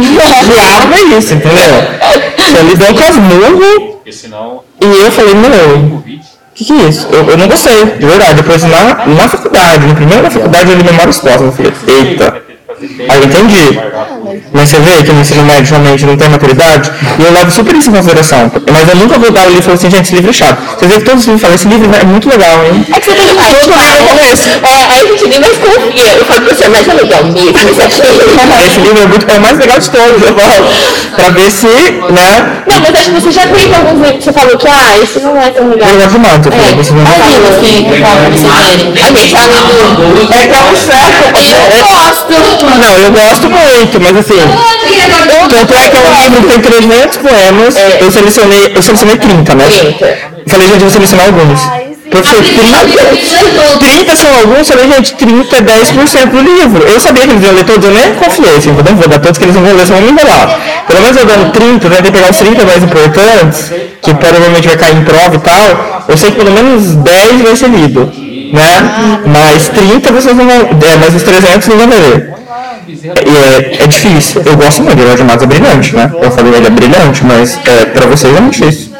diabo 0.00 0.94
é 0.94 1.18
isso, 1.18 1.34
entendeu? 1.34 1.74
Ele 2.58 2.76
deu 2.76 2.88
um 2.90 2.94
casmurro 2.94 3.90
Porque 3.96 4.12
senão 4.12 4.62
e 4.80 5.00
eu 5.00 5.10
falei, 5.10 5.34
meu, 5.34 5.78
o 5.78 6.02
que, 6.54 6.64
que 6.64 6.72
é 6.72 6.88
isso? 6.88 7.08
Eu, 7.10 7.28
eu 7.30 7.38
não 7.38 7.48
gostei, 7.48 7.84
de 7.84 8.06
verdade. 8.06 8.34
Depois 8.34 8.62
na, 8.62 9.06
na 9.06 9.28
faculdade, 9.28 9.86
no 9.86 9.94
primeiro 9.94 10.22
da 10.22 10.30
faculdade, 10.30 10.70
eu 10.70 10.76
li 10.76 10.84
Memórias 10.84 11.18
Póstumas. 11.18 11.58
Eu 11.58 11.72
falei, 11.72 11.72
eita. 12.10 12.42
Aí 12.80 13.18
eu 13.20 13.24
entendi. 13.24 13.78
Mas 14.52 14.68
você 14.68 14.78
vê 14.78 15.02
que 15.02 15.12
no 15.12 15.20
ensino 15.20 15.42
médio 15.44 15.70
realmente 15.70 16.06
não 16.06 16.16
tem 16.16 16.28
maturidade, 16.28 16.90
e 17.18 17.22
eu 17.22 17.32
levo 17.32 17.50
super 17.50 17.74
isso 17.74 17.90
em 17.90 17.92
consideração. 17.92 18.50
Mas 18.72 18.88
eu 18.88 18.96
nunca 18.96 19.18
vou 19.18 19.30
dar 19.30 19.42
o 19.42 19.46
livro 19.46 19.60
e 19.60 19.62
falar 19.62 19.74
assim, 19.74 19.90
gente, 19.90 20.02
esse 20.02 20.14
livro 20.14 20.30
é 20.30 20.32
chato. 20.32 20.58
Você 20.78 20.86
vê 20.86 20.94
que 20.94 21.04
todos 21.04 21.20
os 21.20 21.26
livros 21.26 21.42
falam, 21.42 21.54
esse 21.54 21.68
livro 21.68 21.90
é 21.94 22.04
muito 22.04 22.28
legal, 22.28 22.64
hein? 22.64 22.86
É 22.94 23.00
que 23.00 23.06
você 23.06 23.14
tem 23.14 23.26
que 23.26 23.34
todo 23.34 23.66
no 23.68 24.08
começo. 24.08 24.48
É, 24.62 24.92
aí 24.92 25.00
a 25.00 25.06
gente 25.06 25.28
nem 25.28 25.40
mais 25.40 25.58
confia. 25.58 26.14
Eu 26.18 26.24
falo 26.24 26.40
pra 26.42 26.54
você, 26.54 26.68
mas 26.68 26.88
é 26.88 26.94
legal 26.94 27.24
mesmo, 27.24 27.74
você 27.74 27.82
achei. 27.82 28.04
Esse 28.64 28.80
livro 28.80 29.02
é, 29.02 29.06
muito, 29.06 29.30
é 29.30 29.38
o 29.38 29.40
mais 29.40 29.58
legal 29.58 29.78
de 29.78 29.90
todos, 29.90 30.22
eu 30.22 30.34
falo. 30.34 30.64
Pra 31.14 31.28
ver 31.30 31.50
se, 31.50 31.66
né? 31.66 32.62
Não, 32.66 32.80
mas 32.80 32.94
acho 32.94 33.10
que 33.10 33.20
você 33.20 33.30
já 33.30 33.46
teve 33.46 33.74
alguns 33.74 34.00
livros 34.00 34.18
que 34.18 34.24
você 34.24 34.32
falou 34.32 34.58
que, 34.58 34.66
ah, 34.66 34.98
esse 35.02 35.20
não 35.20 35.36
é 35.40 35.50
tão 35.50 35.68
legal. 35.68 35.88
Eu 35.90 35.98
levo 35.98 36.18
mato, 36.18 36.48
É. 36.48 36.74
você 36.74 36.92
não 36.92 37.04
Aí, 37.04 37.36
assim, 37.48 37.84
pra 37.84 38.30
vocês 38.30 38.42
verem. 38.42 39.02
A 39.02 39.06
gente 39.06 39.32
tá 39.34 39.40
lendo. 39.42 40.32
É 40.32 40.46
que 40.46 40.54
é 40.54 40.62
um 40.64 40.76
certo. 40.76 41.24
Eu 41.74 41.86
gosto. 41.88 42.63
Não, 42.64 42.98
eu 42.98 43.12
gosto 43.12 43.50
muito, 43.50 44.00
mas 44.00 44.16
assim. 44.16 44.40
Tanto 45.48 45.74
é 45.74 45.88
que 45.88 45.96
é 45.96 46.00
um 46.00 46.22
livro 46.22 46.42
que 46.42 46.48
tem 46.48 46.60
300 46.60 47.16
poemas, 47.18 47.74
eu 48.00 48.10
selecionei, 48.10 48.72
eu 48.74 48.82
selecionei 48.82 49.16
30, 49.16 49.54
né? 49.54 49.64
30. 49.68 50.18
Falei, 50.46 50.68
gente, 50.68 50.80
vou 50.80 50.90
selecionar 50.90 51.26
alguns. 51.26 51.60
Professor, 52.10 52.44
30, 52.44 53.78
30 53.78 54.16
são 54.16 54.30
alguns, 54.38 54.68
falei, 54.68 54.88
gente, 54.92 55.14
30 55.14 55.56
é 55.56 55.60
10% 55.60 56.26
do 56.30 56.40
livro. 56.40 56.82
Eu 56.86 57.00
sabia 57.00 57.22
que 57.22 57.30
eles 57.30 57.42
iam 57.42 57.54
ler 57.54 57.64
todos, 57.64 57.88
eu 57.88 57.94
nem 57.94 58.14
confiei, 58.14 58.56
assim, 58.56 58.68
não 58.70 58.96
vou 58.96 59.08
dar 59.08 59.18
todos 59.18 59.38
que 59.38 59.44
eles 59.44 59.54
não 59.56 59.62
vão 59.62 59.74
ler, 59.74 59.86
senão 59.86 60.00
vão 60.00 60.12
me 60.12 60.20
enrolar. 60.20 60.60
Pelo 60.86 61.00
menos 61.00 61.16
eu 61.16 61.26
dando 61.26 61.52
30, 61.52 61.86
eu 61.86 61.90
tentei 61.90 62.12
pegar 62.12 62.30
os 62.30 62.36
30 62.36 62.64
mais 62.64 62.82
importantes, 62.84 63.72
que 64.00 64.14
provavelmente 64.14 64.68
vai 64.68 64.76
cair 64.76 64.96
em 64.96 65.04
prova 65.04 65.34
e 65.34 65.38
tal, 65.38 66.04
eu 66.08 66.16
sei 66.16 66.30
que 66.30 66.36
pelo 66.36 66.52
menos 66.52 66.94
10 66.94 67.40
vai 67.40 67.56
ser 67.56 67.68
lido, 67.68 68.12
né? 68.52 69.22
Mas 69.26 69.68
30 69.70 70.12
vocês 70.12 70.36
não 70.36 70.46
vão, 70.46 70.56
é, 70.56 70.96
mas 71.00 71.14
os 71.14 71.22
300 71.22 71.66
não 71.68 71.78
vão 71.78 71.88
ler. 71.88 72.43
E 72.86 73.78
é, 73.78 73.84
é 73.84 73.86
difícil. 73.86 74.42
Eu 74.44 74.56
gosto 74.56 74.82
muito, 74.82 75.00
o 75.02 75.06
Jorge 75.06 75.24
Matos 75.24 75.42
é 75.42 75.46
brilhante, 75.46 75.94
né? 75.96 76.10
Eu 76.20 76.30
falei, 76.30 76.54
ele 76.54 76.66
é 76.66 76.70
brilhante, 76.70 77.24
mas 77.24 77.58
é, 77.66 77.86
pra 77.86 78.06
vocês 78.06 78.34
é 78.36 78.40
muito 78.40 78.54
difícil. 78.58 78.92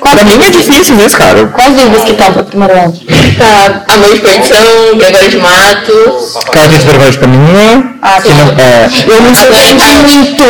Pra 0.00 0.24
mim 0.24 0.44
é 0.44 0.50
difícil 0.50 0.96
esse 1.04 1.16
cara. 1.16 1.46
Quais 1.46 1.76
livros 1.76 2.04
que 2.04 2.12
estão 2.12 2.32
para 2.32 2.42
o 2.42 2.44
primeiro 2.44 2.74
ano? 2.74 2.92
Tá, 3.38 3.94
Amor 3.94 4.14
de 4.14 4.20
Perdição, 4.20 4.96
Gregório 4.96 5.30
de 5.30 5.36
Matos. 5.38 6.34
Carta 6.52 6.68
de 6.78 6.86
Vergonha 6.86 7.10
de 7.10 7.18
Caminho. 7.18 7.94
que 8.22 8.28
não, 8.34 8.48
é, 8.58 8.88
Eu 9.06 9.22
me 9.22 9.36
surpreendi 9.36 9.94
muito. 10.02 10.42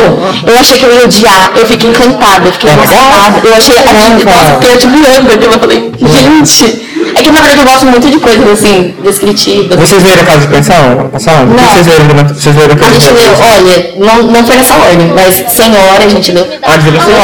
Eu 0.47 0.59
achei 0.59 0.77
que 0.77 0.85
eu 0.85 0.93
ia 0.93 1.05
odiar. 1.05 1.51
Eu 1.55 1.65
fiquei 1.65 1.89
encantada, 1.89 2.47
eu 2.47 2.51
fiquei 2.53 2.69
emocionada. 2.69 3.41
Eu 3.47 3.55
achei 3.55 3.77
aquilo, 3.77 4.25
nossa, 4.25 4.65
eu 4.65 4.77
de 4.77 4.87
Miranda. 4.87 5.45
Eu 5.45 5.59
falei, 5.59 5.91
gente. 5.99 6.93
É 7.15 7.21
que 7.21 7.31
na 7.31 7.41
verdade 7.41 7.59
eu 7.59 7.65
gosto 7.65 7.85
muito 7.85 8.09
de 8.09 8.19
coisas 8.19 8.49
assim, 8.49 8.95
descritivas. 9.03 9.77
vocês 9.77 10.03
leram 10.03 10.25
Casa 10.25 10.39
de 10.39 10.47
Pensão 10.47 11.09
Não. 11.45 11.63
Vocês 11.69 11.85
vocês 12.33 12.55
leram 12.55 12.73
A 12.73 12.77
Casa 12.77 12.97
de 12.97 13.05
gente 13.05 13.13
leu, 13.13 13.29
Pensão? 13.29 13.47
olha, 13.47 13.93
não, 13.97 14.23
não 14.31 14.45
foi 14.45 14.55
nessa 14.55 14.73
ordem, 14.75 15.07
mas 15.13 15.53
Senhora 15.53 16.03
a 16.05 16.09
gente 16.09 16.31
leu. 16.31 16.47
Ah, 16.63 16.77
de 16.77 16.83
Senhora. 16.83 17.23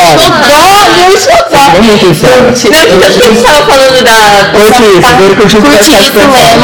Olha, 1.00 1.14
isso 1.16 1.30
É 1.30 1.82
muito 1.82 2.09
isso. 2.12 2.26
Não, 2.26 2.52
porque 2.52 2.66
a 2.66 3.10
gente 3.10 3.44
tava 3.44 3.66
falando 3.66 4.04
da. 4.04 4.60
Eu 4.60 4.72
tive 4.72 5.62
Curti 5.62 5.92
isso, 5.92 6.12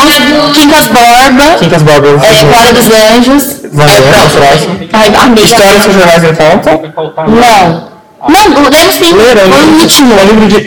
lemos. 0.05 0.57
Quincas 0.57 0.87
Borba, 0.87 1.57
Quincas 1.59 1.81
Bobas. 1.83 2.23
é, 2.23 2.43
Glória 2.43 2.73
dos 2.73 2.85
Anjos. 2.85 3.61
Valeu, 3.71 4.01
próximo. 4.03 4.79
Ai, 4.93 5.15
amiga. 5.15 5.41
Histórias 5.45 5.83
que 5.83 5.89
os 5.89 5.95
jornais 5.95 6.23
não 6.23 6.33
contam. 6.35 6.81
Não. 7.27 7.95
Não, 8.27 8.63
o 8.63 8.69
Lemos? 8.71 8.97
Foi 8.97 9.11
o 9.11 9.81
último. 9.81 10.13
É 10.19 10.23
livro 10.25 10.47
de 10.47 10.57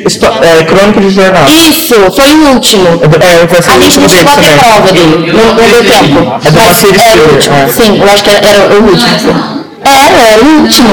é, 0.47 0.64
crônica 0.64 1.01
de 1.01 1.11
jornal. 1.11 1.45
Isso, 1.49 1.95
foi 2.12 2.31
o 2.33 2.49
último. 2.55 2.87
É, 3.21 3.47
vai 3.47 3.62
ser 3.62 3.71
A 3.71 3.77
o 3.77 3.83
gente 3.83 3.99
não 3.99 4.09
chegou 4.09 4.33
a 4.33 4.37
ter 4.37 4.59
prova 4.59 4.93
dele, 4.93 5.33
não, 5.33 5.45
não 5.47 5.69
deu 5.69 5.85
tempo. 5.85 6.41
É 6.45 6.51
do 6.51 6.61
Marcelo 6.61 6.95
o 6.95 7.01
Silva, 7.01 7.33
último. 7.33 7.55
é. 7.57 7.69
Sim, 7.69 8.01
eu 8.01 8.09
acho 8.09 8.23
que 8.23 8.31
era, 8.31 8.47
era 8.49 8.75
o 8.75 8.85
último. 8.85 9.64
Era, 9.85 10.33
era 10.33 10.45
o 10.45 10.61
último. 10.61 10.88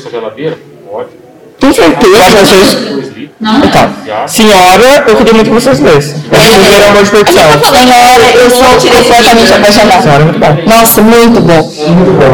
Sua 0.00 0.10
geladeira? 0.10 0.58
Pode. 0.90 1.08
Tem 1.60 1.63
Eu 1.63 1.63
acho 1.63 1.63
que 1.63 1.63
certeza? 1.74 2.40
litros. 2.40 3.14
Então, 3.64 4.28
senhora, 4.28 5.04
eu 5.06 5.16
queria 5.16 5.34
muito 5.34 5.48
que 5.48 5.54
vocês 5.54 5.80
lessem. 5.80 6.14
Eu 6.30 6.38
vocês 6.38 6.70
leram 6.70 6.88
Amor 6.88 7.04
de 7.04 7.10
Perdição. 7.10 7.42
Senhora, 7.42 8.24
eu 8.34 8.50
sou 8.50 8.90
completamente 8.90 9.52
apaixonada. 9.52 10.02
Senhora 10.02 10.24
muito 10.24 10.38
bom. 10.38 10.56
Nossa, 10.66 11.02
muito 11.02 11.40
bom. 11.40 11.72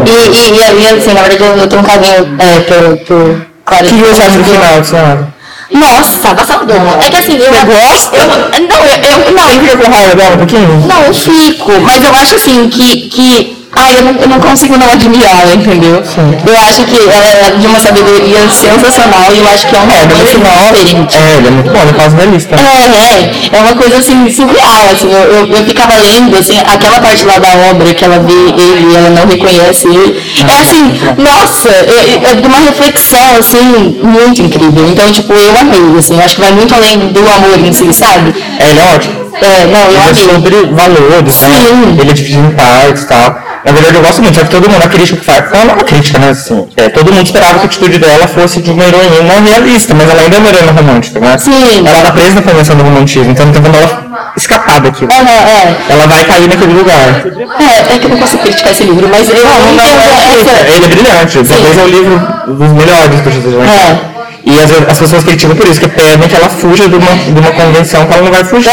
E, 0.06 0.10
e, 0.10 0.52
e, 0.52 0.82
e, 0.82 0.98
assim, 0.98 1.12
na 1.14 1.22
verdade, 1.22 1.42
eu, 1.42 1.56
eu 1.56 1.66
tenho 1.66 1.82
um 1.82 1.84
carinho 1.84 2.36
é, 2.38 2.60
por, 2.60 2.96
por 3.06 3.50
Clara 3.64 3.84
O 3.84 3.88
que 3.88 3.94
você 3.94 4.22
acha 4.22 4.38
do 4.38 4.44
final, 4.44 4.84
senhora? 4.84 5.28
Nossa, 5.72 6.30
avassalador. 6.30 6.76
É 7.00 7.10
que 7.10 7.16
assim, 7.16 7.36
eu... 7.36 7.52
Você 7.52 7.64
gosta? 7.64 8.16
Eu, 8.16 8.26
não, 8.26 8.76
eu, 8.84 9.26
eu, 9.26 9.32
não, 9.32 9.42
Você 9.44 9.60
fica 9.60 9.76
com 9.76 9.90
raiva 9.90 10.14
dela 10.16 10.34
um 10.34 10.38
pouquinho? 10.38 10.86
Não, 10.86 11.02
eu 11.04 11.14
fico, 11.14 11.80
mas 11.80 12.04
eu 12.04 12.14
acho 12.14 12.34
assim 12.34 12.68
que. 12.68 13.08
que 13.08 13.59
ai, 13.72 13.96
eu 13.98 14.02
não, 14.02 14.12
eu 14.20 14.28
não 14.28 14.40
consigo 14.40 14.76
não 14.76 14.88
admirá-la, 14.90 15.54
entendeu? 15.54 16.02
Eu 16.46 16.56
acho 16.68 16.84
que 16.84 16.98
ela 17.08 17.26
é 17.26 17.56
de 17.58 17.66
uma 17.66 17.78
sabedoria 17.80 18.48
sensacional 18.50 19.32
e 19.34 19.38
eu 19.38 19.48
acho 19.48 19.66
que 19.68 19.76
é 19.76 19.78
uma 19.78 19.94
É, 19.94 20.06
diferente. 20.06 21.16
é, 21.18 21.36
ele 21.38 21.48
é 21.48 21.50
muito 21.50 21.70
bom, 21.70 21.84
no 21.84 21.94
caso 21.94 22.16
da 22.16 22.24
lista. 22.24 22.54
É, 22.56 22.58
é, 22.58 23.56
é 23.56 23.60
uma 23.60 23.74
coisa 23.74 23.96
assim, 23.98 24.28
surreal, 24.30 24.82
assim, 24.92 25.10
eu, 25.12 25.20
eu, 25.20 25.46
eu 25.46 25.64
ficava 25.64 25.94
lendo, 25.98 26.36
assim, 26.36 26.58
aquela 26.60 27.00
parte 27.00 27.24
lá 27.24 27.38
da 27.38 27.48
obra 27.70 27.94
que 27.94 28.04
ela 28.04 28.18
vê 28.18 28.32
ele 28.32 28.92
e 28.92 28.96
ela 28.96 29.10
não 29.10 29.26
reconhece 29.26 29.86
ele, 29.86 30.20
é 30.48 30.60
assim, 30.60 30.82
nossa, 31.18 31.68
é, 31.68 32.30
é 32.30 32.34
de 32.34 32.46
uma 32.46 32.58
reflexão, 32.58 33.36
assim, 33.38 34.00
muito 34.02 34.42
incrível, 34.42 34.88
então, 34.88 35.10
tipo, 35.12 35.32
eu 35.32 35.56
amei, 35.58 35.98
assim, 35.98 36.14
eu 36.14 36.24
acho 36.24 36.34
que 36.36 36.40
vai 36.40 36.52
muito 36.52 36.74
além 36.74 36.98
do 37.12 37.20
amor 37.20 37.58
em 37.64 37.72
si, 37.72 37.92
sabe? 37.92 38.34
É, 38.58 38.70
ele 38.70 38.80
é 38.80 38.94
ótimo. 38.94 39.20
É, 39.40 39.66
não, 39.66 39.80
eu 39.80 39.88
Ele 39.90 39.96
é 39.96 40.02
amei. 40.02 40.14
sobre 40.34 40.56
valores, 40.72 41.40
né? 41.40 41.56
Sim. 41.62 41.96
Ele 41.98 42.10
é 42.10 42.12
dividido 42.12 42.46
em 42.46 42.50
partes 42.50 43.04
e 43.04 43.06
tal. 43.06 43.49
Na 43.64 43.72
verdade, 43.72 43.96
eu 43.96 44.02
gosto 44.02 44.22
muito, 44.22 44.34
só 44.34 44.42
que 44.44 44.50
todo 44.50 44.68
mundo, 44.68 44.82
a 44.82 44.88
crítica 44.88 45.18
que 45.18 45.24
faz, 45.24 45.50
não 45.50 45.60
é 45.60 45.64
uma 45.74 45.84
crítica, 45.84 46.18
né, 46.18 46.30
assim, 46.30 46.66
é, 46.76 46.88
todo 46.88 47.12
mundo 47.12 47.26
esperava 47.26 47.54
que 47.54 47.60
a 47.60 47.64
atitude 47.64 47.98
dela 47.98 48.26
fosse 48.26 48.62
de 48.62 48.70
uma 48.70 48.84
heroína 48.84 49.40
realista, 49.46 49.94
mas 49.94 50.08
ela 50.08 50.22
ainda 50.22 50.36
é 50.36 50.38
uma 50.38 50.48
heroína 50.48 50.72
romântica, 50.72 51.20
né? 51.20 51.36
Sim. 51.38 51.86
Ela 51.86 52.02
tá 52.02 52.12
presa 52.12 52.34
na 52.34 52.42
convenção 52.42 52.76
do 52.76 52.82
romantismo, 52.82 53.30
então 53.30 53.52
tentando 53.52 53.76
ela 53.76 54.32
escapar 54.36 54.80
daquilo. 54.80 55.10
É, 55.12 55.16
é. 55.16 55.76
Ela 55.90 56.06
vai 56.06 56.24
cair 56.24 56.48
naquele 56.48 56.72
lugar. 56.72 57.22
É, 57.58 57.94
é 57.94 57.98
que 57.98 58.04
eu 58.04 58.10
não 58.10 58.18
posso 58.18 58.38
criticar 58.38 58.72
esse 58.72 58.84
livro, 58.84 59.08
mas 59.08 59.28
eu 59.28 59.36
Não, 59.36 59.74
não, 59.74 59.84
entendo 59.84 60.00
é, 60.00 60.40
essa. 60.40 60.76
ele 60.76 60.84
é 60.84 60.88
brilhante, 60.88 61.44
talvez 61.44 61.78
é 61.78 61.82
o 61.82 61.88
livro 61.88 62.18
dos 62.46 62.72
melhores 62.72 63.20
que 63.20 63.26
eu 63.28 63.32
já. 63.32 63.70
É. 63.70 64.19
E 64.44 64.58
as, 64.58 64.70
as 64.88 64.98
pessoas 64.98 65.22
criticam 65.22 65.54
por 65.54 65.66
isso, 65.66 65.80
que 65.80 65.88
pedem 65.88 66.28
que 66.28 66.34
ela 66.34 66.48
fuja 66.48 66.88
de 66.88 66.94
uma, 66.94 67.14
de 67.14 67.38
uma 67.38 67.52
convenção 67.52 68.06
que 68.06 68.12
ela 68.14 68.22
não 68.22 68.32
vai 68.32 68.44
fugir, 68.44 68.70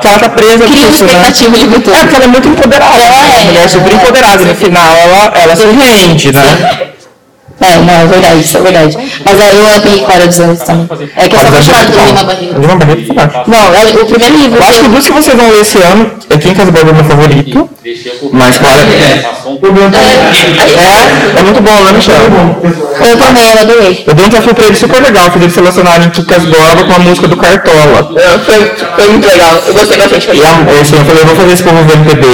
que 0.00 0.06
ela 0.06 0.18
tá 0.18 0.28
presa 0.28 0.64
Cria 0.64 0.88
isso, 0.88 1.04
né? 1.04 1.12
expectativa 1.12 1.56
o 1.56 1.58
livro 1.58 1.80
todo. 1.80 1.94
É, 1.94 1.98
porque 2.00 2.16
ela 2.16 2.24
é 2.24 2.28
muito 2.28 2.48
empoderada, 2.48 2.94
É, 2.96 3.04
é, 3.04 3.36
uma 3.36 3.44
mulher 3.46 3.68
super 3.68 3.92
empoderada, 3.92 4.42
e 4.42 4.46
no 4.46 4.54
final 4.54 4.96
ela, 4.96 5.32
ela 5.34 5.56
se 5.56 5.66
rende, 5.66 6.32
né? 6.32 6.89
É, 7.60 7.76
não, 7.76 7.92
é 7.92 8.06
verdade, 8.06 8.40
isso 8.40 8.56
é 8.56 8.60
verdade. 8.62 8.96
Mas 9.22 9.40
aí 9.40 9.56
eu 9.58 9.66
amei 9.66 10.00
Clara 10.00 10.26
dos 10.26 10.40
Anos 10.40 10.58
também. 10.60 10.88
É 11.14 11.28
que 11.28 11.36
eu 11.36 11.40
sou 11.40 11.48
apaixonada 11.48 11.92
por 11.92 12.06
Lima 12.06 12.24
Barreto. 12.24 12.58
Lima 12.58 12.76
Barreto 12.76 13.02
é 13.02 13.04
fantástico. 13.04 13.50
Não, 13.50 13.74
é 13.74 14.02
o 14.02 14.06
primeiro 14.06 14.36
livro. 14.36 14.58
Eu 14.58 14.66
acho 14.66 14.80
que 14.80 14.88
dos 14.88 15.06
que 15.06 15.12
vocês 15.12 15.36
vão 15.36 15.50
ler 15.50 15.60
esse 15.60 15.78
ano, 15.78 16.10
é 16.30 16.38
Quem 16.38 16.54
Casablanca 16.54 16.88
é 16.88 16.92
o 16.92 16.94
meu 16.94 17.04
favorito, 17.04 17.70
mas 18.32 18.58
Clara 18.58 18.80
é, 18.80 19.24
é 21.38 21.42
muito 21.42 21.60
bom, 21.60 21.84
né, 21.84 21.92
Michel? 21.92 22.14
Eu 23.08 23.18
também, 23.18 23.50
eu 23.50 23.58
adorei. 23.60 24.04
Eu 24.06 24.14
dei 24.14 24.24
um 24.24 24.28
desafio 24.28 24.54
pra 24.54 24.64
ele 24.64 24.76
super 24.76 25.02
legal, 25.02 25.30
que 25.30 25.38
eles 25.38 25.52
selecionarem 25.52 26.08
Kikas 26.10 26.44
Borba 26.44 26.84
com 26.84 26.94
a 26.94 26.98
música 26.98 27.28
do 27.28 27.36
Cartola. 27.36 28.10
Foi, 28.46 28.72
foi 28.96 29.08
muito 29.08 29.26
legal. 29.28 29.62
Eu 29.66 29.74
gostei 29.74 29.98
bastante. 29.98 30.28
E 30.32 30.42
a, 30.42 30.80
assim, 30.80 30.96
eu 30.96 31.04
falei, 31.04 31.22
eu 31.22 31.26
vou 31.26 31.36
fazer 31.36 31.52
esse 31.52 31.62
povo 31.62 31.92
MPB, 31.92 32.26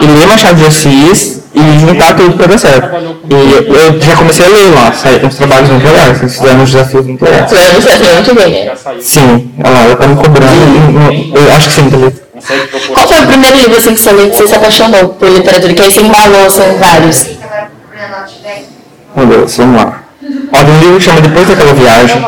e 0.00 0.06
ler 0.06 0.26
Machado 0.26 0.56
de 0.56 0.66
Assis, 0.66 1.37
e 1.54 1.78
juntar 1.80 2.14
tudo 2.14 2.36
pra 2.36 2.46
dar 2.46 2.58
certo. 2.58 2.88
E 3.30 3.34
eu 3.74 4.00
já 4.00 4.16
comecei 4.16 4.46
a 4.46 4.48
ler 4.48 4.74
lá, 4.74 4.92
saí 4.92 5.24
uns 5.24 5.36
trabalhos 5.36 5.70
muito 5.70 5.86
legais, 5.86 6.20
eles 6.20 6.36
fizeram 6.36 6.60
uns 6.62 6.72
desafios 6.72 7.06
muito 7.06 7.24
legais. 7.24 7.50
Você 7.50 7.80
você 7.80 7.90
fez 7.90 8.14
muito 8.14 8.34
bem, 8.34 8.64
né? 8.66 8.72
Sim, 9.00 9.50
olha 9.64 9.74
lá, 9.74 9.84
ela 9.84 9.96
tá 9.96 10.06
me 10.06 10.16
cobrando, 10.16 11.36
eu 11.36 11.52
acho 11.54 11.68
que 11.68 11.74
sim, 11.74 11.90
também. 11.90 12.12
Qual 12.94 13.08
foi 13.08 13.20
o 13.20 13.26
primeiro 13.26 13.56
livro 13.56 13.76
assim, 13.76 13.94
que 13.94 14.00
você 14.00 14.12
leu 14.12 14.30
que 14.30 14.36
você 14.36 14.46
se 14.46 14.54
apaixonou 14.54 15.08
por 15.08 15.28
literatura? 15.28 15.74
Que 15.74 15.82
aí 15.82 15.92
você 15.92 16.00
embalou, 16.00 16.50
são 16.50 16.78
vários. 16.78 17.26
Meu 19.16 19.26
Deus, 19.26 19.56
vamos 19.56 19.82
lá. 19.82 20.07
Tem 20.50 20.74
um 20.74 20.80
livro 20.80 20.96
que 20.96 21.04
chama 21.04 21.20
Depois 21.20 21.48
daquela 21.48 21.72
viagem, 21.72 22.24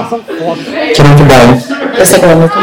que 0.95 1.01
é 1.01 1.05
muito 1.05 1.25
bom. 1.25 1.81
Qual 2.19 2.31
é 2.31 2.35
muito. 2.35 2.59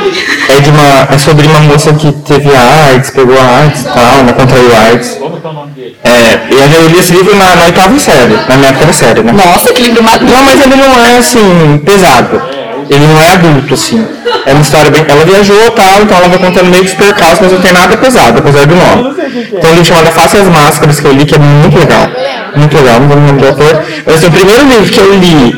É, 0.50 0.60
de 0.60 0.70
uma, 0.70 1.08
é 1.14 1.18
sobre 1.18 1.48
uma 1.48 1.60
moça 1.60 1.94
que 1.94 2.12
teve 2.12 2.50
AIDS, 2.56 3.12
pegou 3.12 3.40
a 3.40 3.60
AIDS 3.60 3.82
e 3.82 3.86
tal, 3.86 4.24
né, 4.24 4.34
contraiu 4.34 4.76
AIDS. 4.76 5.10
Como 5.20 5.40
que 5.40 5.46
é 5.46 5.50
o 5.50 5.54
nome 5.54 5.72
dele? 5.72 5.98
É, 6.04 6.54
e 6.54 6.76
eu 6.76 6.88
li 6.88 7.00
esse 7.00 7.14
livro 7.14 7.36
na, 7.36 7.56
na 7.56 7.66
oitava 7.66 8.00
série, 8.00 8.34
na 8.48 8.58
minha 8.58 8.70
época 8.70 8.86
era 8.86 8.94
série, 8.94 9.22
né? 9.22 9.32
Nossa, 9.32 9.74
que 9.74 9.82
livro 9.82 10.02
maduro. 10.02 10.32
Não, 10.32 10.44
mas 10.44 10.62
ele 10.62 10.76
não 10.76 11.06
é 11.06 11.18
assim, 11.18 11.82
pesado. 11.86 12.57
Ele 12.90 13.06
não 13.08 13.22
é 13.22 13.34
adulto, 13.34 13.74
assim. 13.74 14.06
É 14.46 14.54
uma 14.54 14.62
história 14.62 14.90
bem. 14.92 15.06
Ela 15.08 15.26
viajou 15.26 15.68
e 15.68 15.72
tal, 15.72 16.02
então 16.02 16.18
ela 16.18 16.28
vai 16.30 16.40
contando 16.40 16.70
meio 16.70 16.84
que 16.84 16.90
os 16.90 16.96
percalços, 16.96 17.40
mas 17.42 17.52
não 17.52 17.62
tem 17.62 17.74
nada 17.74 17.98
pesado, 17.98 18.40
apesar 18.40 18.66
do 18.66 18.76
nome. 18.76 19.16
Tem 19.62 19.72
um 19.72 19.74
livro 19.74 19.86
chamado 19.86 20.12
Faça 20.12 20.38
as 20.38 20.48
Máscaras 20.48 21.00
que 21.00 21.06
eu 21.06 21.14
li, 21.14 21.26
que 21.26 21.36
é 21.36 21.40
muito 21.40 21.78
legal. 21.78 22.10
Muito 22.56 22.78
legal, 22.78 23.00
não 23.00 23.08
vou 23.08 23.18
me 23.18 23.32
lembrar 23.32 23.52
do 23.52 23.62
autor. 23.62 23.84
Mas 24.06 24.16
assim, 24.16 24.28
o 24.28 24.32
primeiro 24.32 24.64
livro 24.68 24.86
que 24.86 25.00
eu 25.00 25.14
li, 25.14 25.56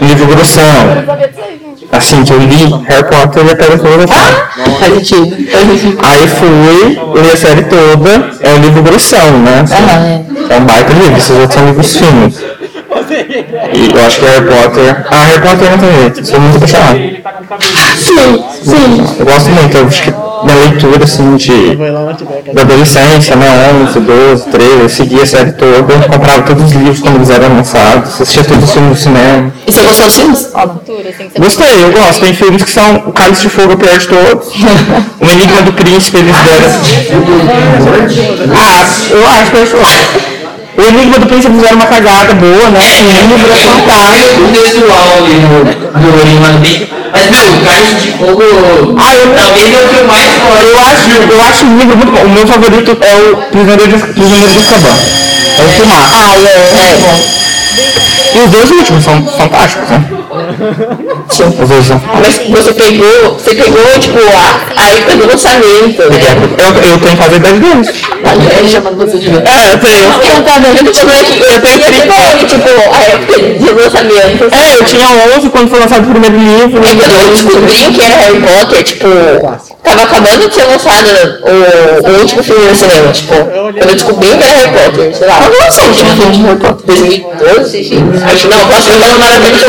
livro 0.00 0.26
grossão, 0.26 0.62
assim, 1.92 2.24
que 2.24 2.32
eu 2.32 2.38
li, 2.38 2.64
Harry 2.86 3.04
Potter 3.04 3.46
e 3.46 3.50
a 3.50 3.56
Pedra 3.56 3.78
Filosofal. 3.78 4.44
Sentido. 4.84 5.36
Aí 6.02 6.28
fui, 6.28 7.22
li 7.22 7.30
a 7.32 7.36
série 7.36 7.62
toda, 7.62 8.30
é 8.40 8.54
um 8.54 8.58
livro 8.58 8.82
grossão, 8.82 9.38
né? 9.38 9.62
Assim, 9.62 10.26
é 10.50 10.56
um 10.56 10.64
baita 10.64 10.92
livro, 10.92 11.16
esses 11.16 11.30
outros 11.30 11.54
são 11.54 11.66
livros 11.66 11.96
finos. 11.96 12.43
E 13.72 13.90
eu 13.94 14.06
acho 14.06 14.18
que 14.18 14.26
Harry 14.26 14.46
Potter. 14.46 15.06
Ah, 15.10 15.24
Harry 15.24 15.40
Potter 15.40 15.70
não 15.70 15.78
tem 15.78 16.00
jeito, 16.00 16.26
sou 16.26 16.40
muito 16.40 16.56
apaixonado. 16.56 16.98
Sim, 17.96 18.44
sim. 18.62 19.16
Eu 19.18 19.26
gosto 19.26 19.50
muito, 19.50 19.76
eu 19.76 19.86
acho 19.86 20.02
que 20.02 20.10
na 20.10 20.54
leitura 20.54 21.04
assim 21.04 21.36
de. 21.36 21.76
da 22.52 22.62
adolescência, 22.62 23.36
né? 23.36 23.46
11, 23.88 24.00
12, 24.00 24.46
13, 24.50 24.80
eu 24.80 24.88
seguia 24.88 25.22
a 25.22 25.26
série 25.26 25.52
toda, 25.52 26.08
comprava 26.08 26.42
todos 26.42 26.64
os 26.64 26.72
livros 26.72 27.00
quando 27.00 27.16
eles 27.16 27.30
eram 27.30 27.56
lançados, 27.56 28.20
assistia 28.20 28.44
todos 28.44 28.64
os 28.64 28.72
filmes 28.72 28.98
do 28.98 29.02
cinema. 29.02 29.52
E 29.66 29.72
você 29.72 29.82
gostou 29.82 30.06
dos 30.06 30.16
filmes? 30.16 30.50
Assim, 30.54 31.30
Gostei, 31.38 31.84
eu 31.84 31.92
gosto. 31.92 32.20
Tem 32.20 32.34
filmes 32.34 32.62
que 32.62 32.70
são 32.70 32.96
O 33.06 33.12
Cálice 33.12 33.42
de 33.42 33.48
Fogo, 33.48 33.72
é 33.72 33.74
o 33.74 33.78
pior 33.78 33.98
de 33.98 34.08
todos. 34.08 34.48
O 35.20 35.24
Enigma 35.32 35.62
do 35.62 35.72
Príncipe, 35.72 36.18
eles 36.18 36.36
deram. 36.36 36.68
Ah, 38.54 38.86
eu 39.10 39.26
acho 39.26 39.50
que 39.50 39.56
eu 39.56 39.82
acho. 39.82 40.33
O 40.76 40.82
Enigma 40.82 41.18
do 41.18 41.26
Príncipe 41.26 41.54
deram 41.58 41.76
uma 41.76 41.86
cagada 41.86 42.34
boa, 42.34 42.70
né? 42.70 42.80
O 42.80 43.28
livro 43.32 43.52
é 43.52 43.56
fantástico. 43.58 44.42
O 44.42 44.46
visual 44.48 45.08
ali 45.18 45.34
no, 45.34 45.64
no 46.00 46.24
Lima 46.24 46.48
Big. 46.60 46.92
Mas, 47.12 47.30
meu, 47.30 47.40
o 47.54 47.64
Cálice 47.64 47.94
de 47.94 48.10
Fogo. 48.18 48.42
Ah, 48.98 49.14
eu- 49.14 49.34
Talvez 49.34 49.72
é 49.72 49.84
o 49.84 49.88
que 49.88 49.96
eu 50.00 50.06
mais 50.08 50.28
gosto. 50.34 50.64
Eu 50.64 50.78
acho, 50.80 51.32
eu 51.32 51.40
acho 51.42 51.64
o 51.66 51.78
livro 51.78 51.96
muito 51.96 52.12
bom. 52.12 52.22
O 52.24 52.28
meu 52.30 52.46
favorito 52.46 52.96
é 53.00 53.14
o 53.14 53.36
Prisioneiro 53.52 53.96
de, 53.98 54.04
Prisioneiro 54.14 54.48
de 54.52 54.58
Azkaban. 54.58 54.96
É 55.58 55.62
o 55.62 55.68
filmaço. 55.68 56.10
Ah, 56.12 56.34
é, 56.34 56.92
é 56.92 56.96
bom. 56.98 57.43
E 58.34 58.38
os 58.38 58.50
dois 58.50 58.70
últimos 58.70 59.04
são 59.04 59.26
fantásticos, 59.26 59.88
né? 59.90 60.04
Os 61.30 61.68
dois 61.68 61.86
são 61.86 62.02
Mas 62.20 62.64
você 62.64 62.72
pegou, 62.72 63.34
você 63.34 63.54
pegou, 63.54 63.98
tipo, 64.00 64.18
a, 64.18 64.82
a 64.82 64.90
época 64.90 65.16
do 65.16 65.26
lançamento, 65.28 66.02
né? 66.10 66.20
Eu, 66.58 66.90
eu 66.90 66.98
tenho 66.98 67.16
que 67.16 67.16
fazer 67.16 67.38
10 67.38 67.60
deles. 67.60 67.88
Ele 68.58 68.68
chamando 68.68 68.96
você 68.96 69.18
de. 69.18 69.28
É, 69.28 69.72
eu 69.72 69.78
tenho. 69.78 70.04
Eu 70.04 70.42
também, 70.42 70.70
eu 70.76 70.92
também, 70.92 71.18
eu 71.52 71.60
tenho 71.60 71.78
30 71.78 72.14
tipo, 72.46 72.68
a 72.92 73.02
época 73.04 73.40
de 73.40 73.72
lançamento. 73.72 74.44
É, 74.52 74.74
eu 74.74 74.84
tinha 74.84 75.36
11 75.36 75.48
quando 75.50 75.70
foi 75.70 75.80
lançado 75.80 76.04
o 76.04 76.10
primeiro 76.10 76.36
livro. 76.36 76.82
E 76.84 76.96
quando 76.96 77.12
eu 77.12 77.30
descobri 77.30 77.94
que 77.94 78.02
era 78.02 78.16
Harry 78.16 78.40
Potter, 78.40 78.82
tipo, 78.82 79.08
tava 79.84 80.02
acabando 80.02 80.48
de 80.48 80.54
ser 80.54 80.64
lançado 80.64 81.06
o, 81.42 82.08
o 82.08 82.20
último 82.20 82.42
filme 82.42 82.64
no 82.66 82.74
cinema, 82.74 83.12
tipo, 83.12 83.34
quando 83.34 83.76
eu 83.76 83.94
descobri 83.94 84.28
que 84.28 84.34
era 84.44 84.56
Harry 84.58 84.72
Potter, 84.72 85.14
sei 85.14 85.26
lá. 85.28 85.34
Quando 85.36 85.60
lançou 85.60 85.84
o 85.84 85.88
último 85.88 86.10
filme 86.10 86.32
de 86.32 86.42
Harry 86.42 86.58
Potter? 86.58 86.86
2012? 86.86 87.78
Acho 88.24 88.48
que 88.48 88.48
não, 88.48 88.68
posso 88.68 88.88
maravilhoso. 89.18 89.66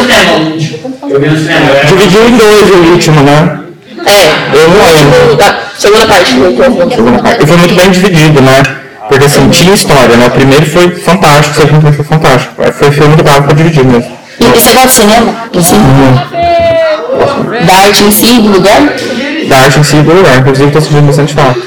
Eu 1.09 1.19
vi 1.19 1.27
no 1.29 1.37
cinema. 1.37 1.65
Dividiu 1.85 2.27
em 2.27 2.37
dois 2.37 2.71
o 2.71 2.91
último, 2.93 3.21
né? 3.21 3.59
É, 4.05 4.55
Eu 4.57 4.69
não 4.69 4.85
lembro. 4.85 5.19
tipo, 5.21 5.35
da 5.35 5.59
segunda 5.77 6.05
parte 6.05 6.33
do 6.33 6.53
filme. 6.55 7.19
E 7.41 7.47
foi 7.47 7.57
muito 7.57 7.75
bem 7.75 7.91
dividido, 7.91 8.41
né? 8.41 8.63
Porque 9.09 9.25
assim, 9.25 9.47
tinha 9.49 9.73
história, 9.73 10.15
né? 10.17 10.27
O 10.27 10.31
primeiro 10.31 10.65
foi 10.65 10.89
fantástico, 10.91 11.59
o 11.59 11.61
segundo 11.61 11.93
foi 11.93 12.05
fantástico. 12.05 12.53
Foi 12.73 12.91
filme 12.91 13.15
que 13.15 13.23
dava 13.23 13.43
pra 13.43 13.53
dividir 13.53 13.85
mesmo. 13.85 14.15
E 14.39 14.43
você 14.45 14.71
gosta 14.71 14.87
de 14.87 14.93
cinema? 14.93 15.35
Em 15.53 15.61
si? 15.61 15.75
Da 17.65 17.73
arte 17.73 18.03
em 18.03 18.11
si, 18.11 18.39
do 18.41 18.51
lugar? 18.51 18.81
Da 19.47 19.57
arte 19.57 19.79
em 19.79 19.83
si 19.83 19.97
do 19.97 20.13
lugar, 20.13 20.39
inclusive 20.39 20.71
tô 20.71 20.81
sentindo 20.81 21.03
bastante 21.03 21.33
falta. 21.33 21.59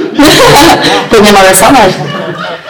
Minha 1.20 1.32
maior 1.32 1.54
saudade. 1.54 2.17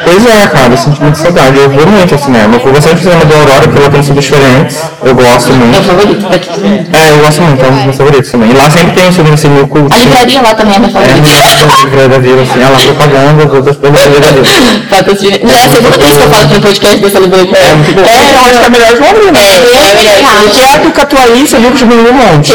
Pois 0.04 0.24
é, 0.26 0.46
cara, 0.46 0.72
eu 0.72 0.76
sinto 0.76 1.02
muita 1.02 1.18
saudade. 1.18 1.58
Eu 1.58 1.68
vou 1.70 1.87
muito 1.87 2.14
ao 2.14 2.20
cinema. 2.20 2.54
Eu 2.54 2.61
vou 2.61 2.72
bastante 2.72 2.96
ao 2.96 3.02
cinema 3.02 3.24
do 3.24 3.34
Aurora, 3.34 3.61
porque 3.68 3.78
lá 3.80 3.90
tem 3.90 4.02
filmes 4.02 4.24
diferentes. 4.24 4.76
Eu 5.04 5.14
gosto 5.14 5.48
Meu 5.52 5.66
muito. 5.66 5.82
favorito. 5.87 6.28
Daqui. 6.28 6.48
É, 6.48 7.11
eu 7.11 7.18
gosto 7.18 7.42
muito, 7.42 7.64
é 7.64 7.68
um 7.68 7.74
dos 7.74 7.84
meus 7.84 7.96
favoritos 7.96 8.30
também. 8.30 8.50
E 8.50 8.54
lá 8.54 8.70
sempre 8.70 8.92
tem 8.92 9.08
um 9.08 9.12
filme 9.12 9.30
assim, 9.32 9.48
meio 9.48 9.66
culto. 9.68 9.92
A 9.92 9.96
assim. 9.96 10.04
livraria 10.06 10.40
lá 10.42 10.54
também 10.54 10.74
é 10.76 10.78
minha 10.78 10.90
É, 10.90 10.92
favorita. 10.92 11.66
no 11.66 11.76
livro 11.90 12.08
da 12.08 12.18
vida, 12.18 12.42
assim, 12.42 12.62
ela 12.62 12.78
propaganda 12.78 13.44
do 13.46 13.62
do- 13.62 13.72
do 13.74 13.88
livro 13.88 14.20
da 14.20 14.30
vida. 14.30 14.87
Patrocínio. 14.88 15.40
Já 15.48 15.58
é 15.58 15.64
a 15.66 15.68
segunda 15.70 15.98
vez 15.98 16.12
que 16.16 16.22
eu 16.22 16.30
falo 16.30 16.42
aqui 16.44 16.54
no 16.54 16.61
podcast 16.61 16.96
dessa 16.98 17.18
livraria. 17.18 17.56
É 17.58 17.74
muito 17.74 17.94
bom. 17.94 18.00
É, 18.00 18.34
eu 18.34 18.40
acho 18.40 18.58
que 18.58 18.64
é 18.64 18.66
a 18.66 18.70
melhor 18.70 18.92
de 18.94 18.98
uma 18.98 19.32
né? 19.32 19.40
É, 19.58 20.46
O 20.46 20.50
teatro 20.50 20.90
Catuaí, 20.92 21.46
você 21.46 21.58
viu 21.58 21.70
que 21.72 21.78
diminuiu 21.78 22.12
um 22.12 22.14
monte. 22.14 22.52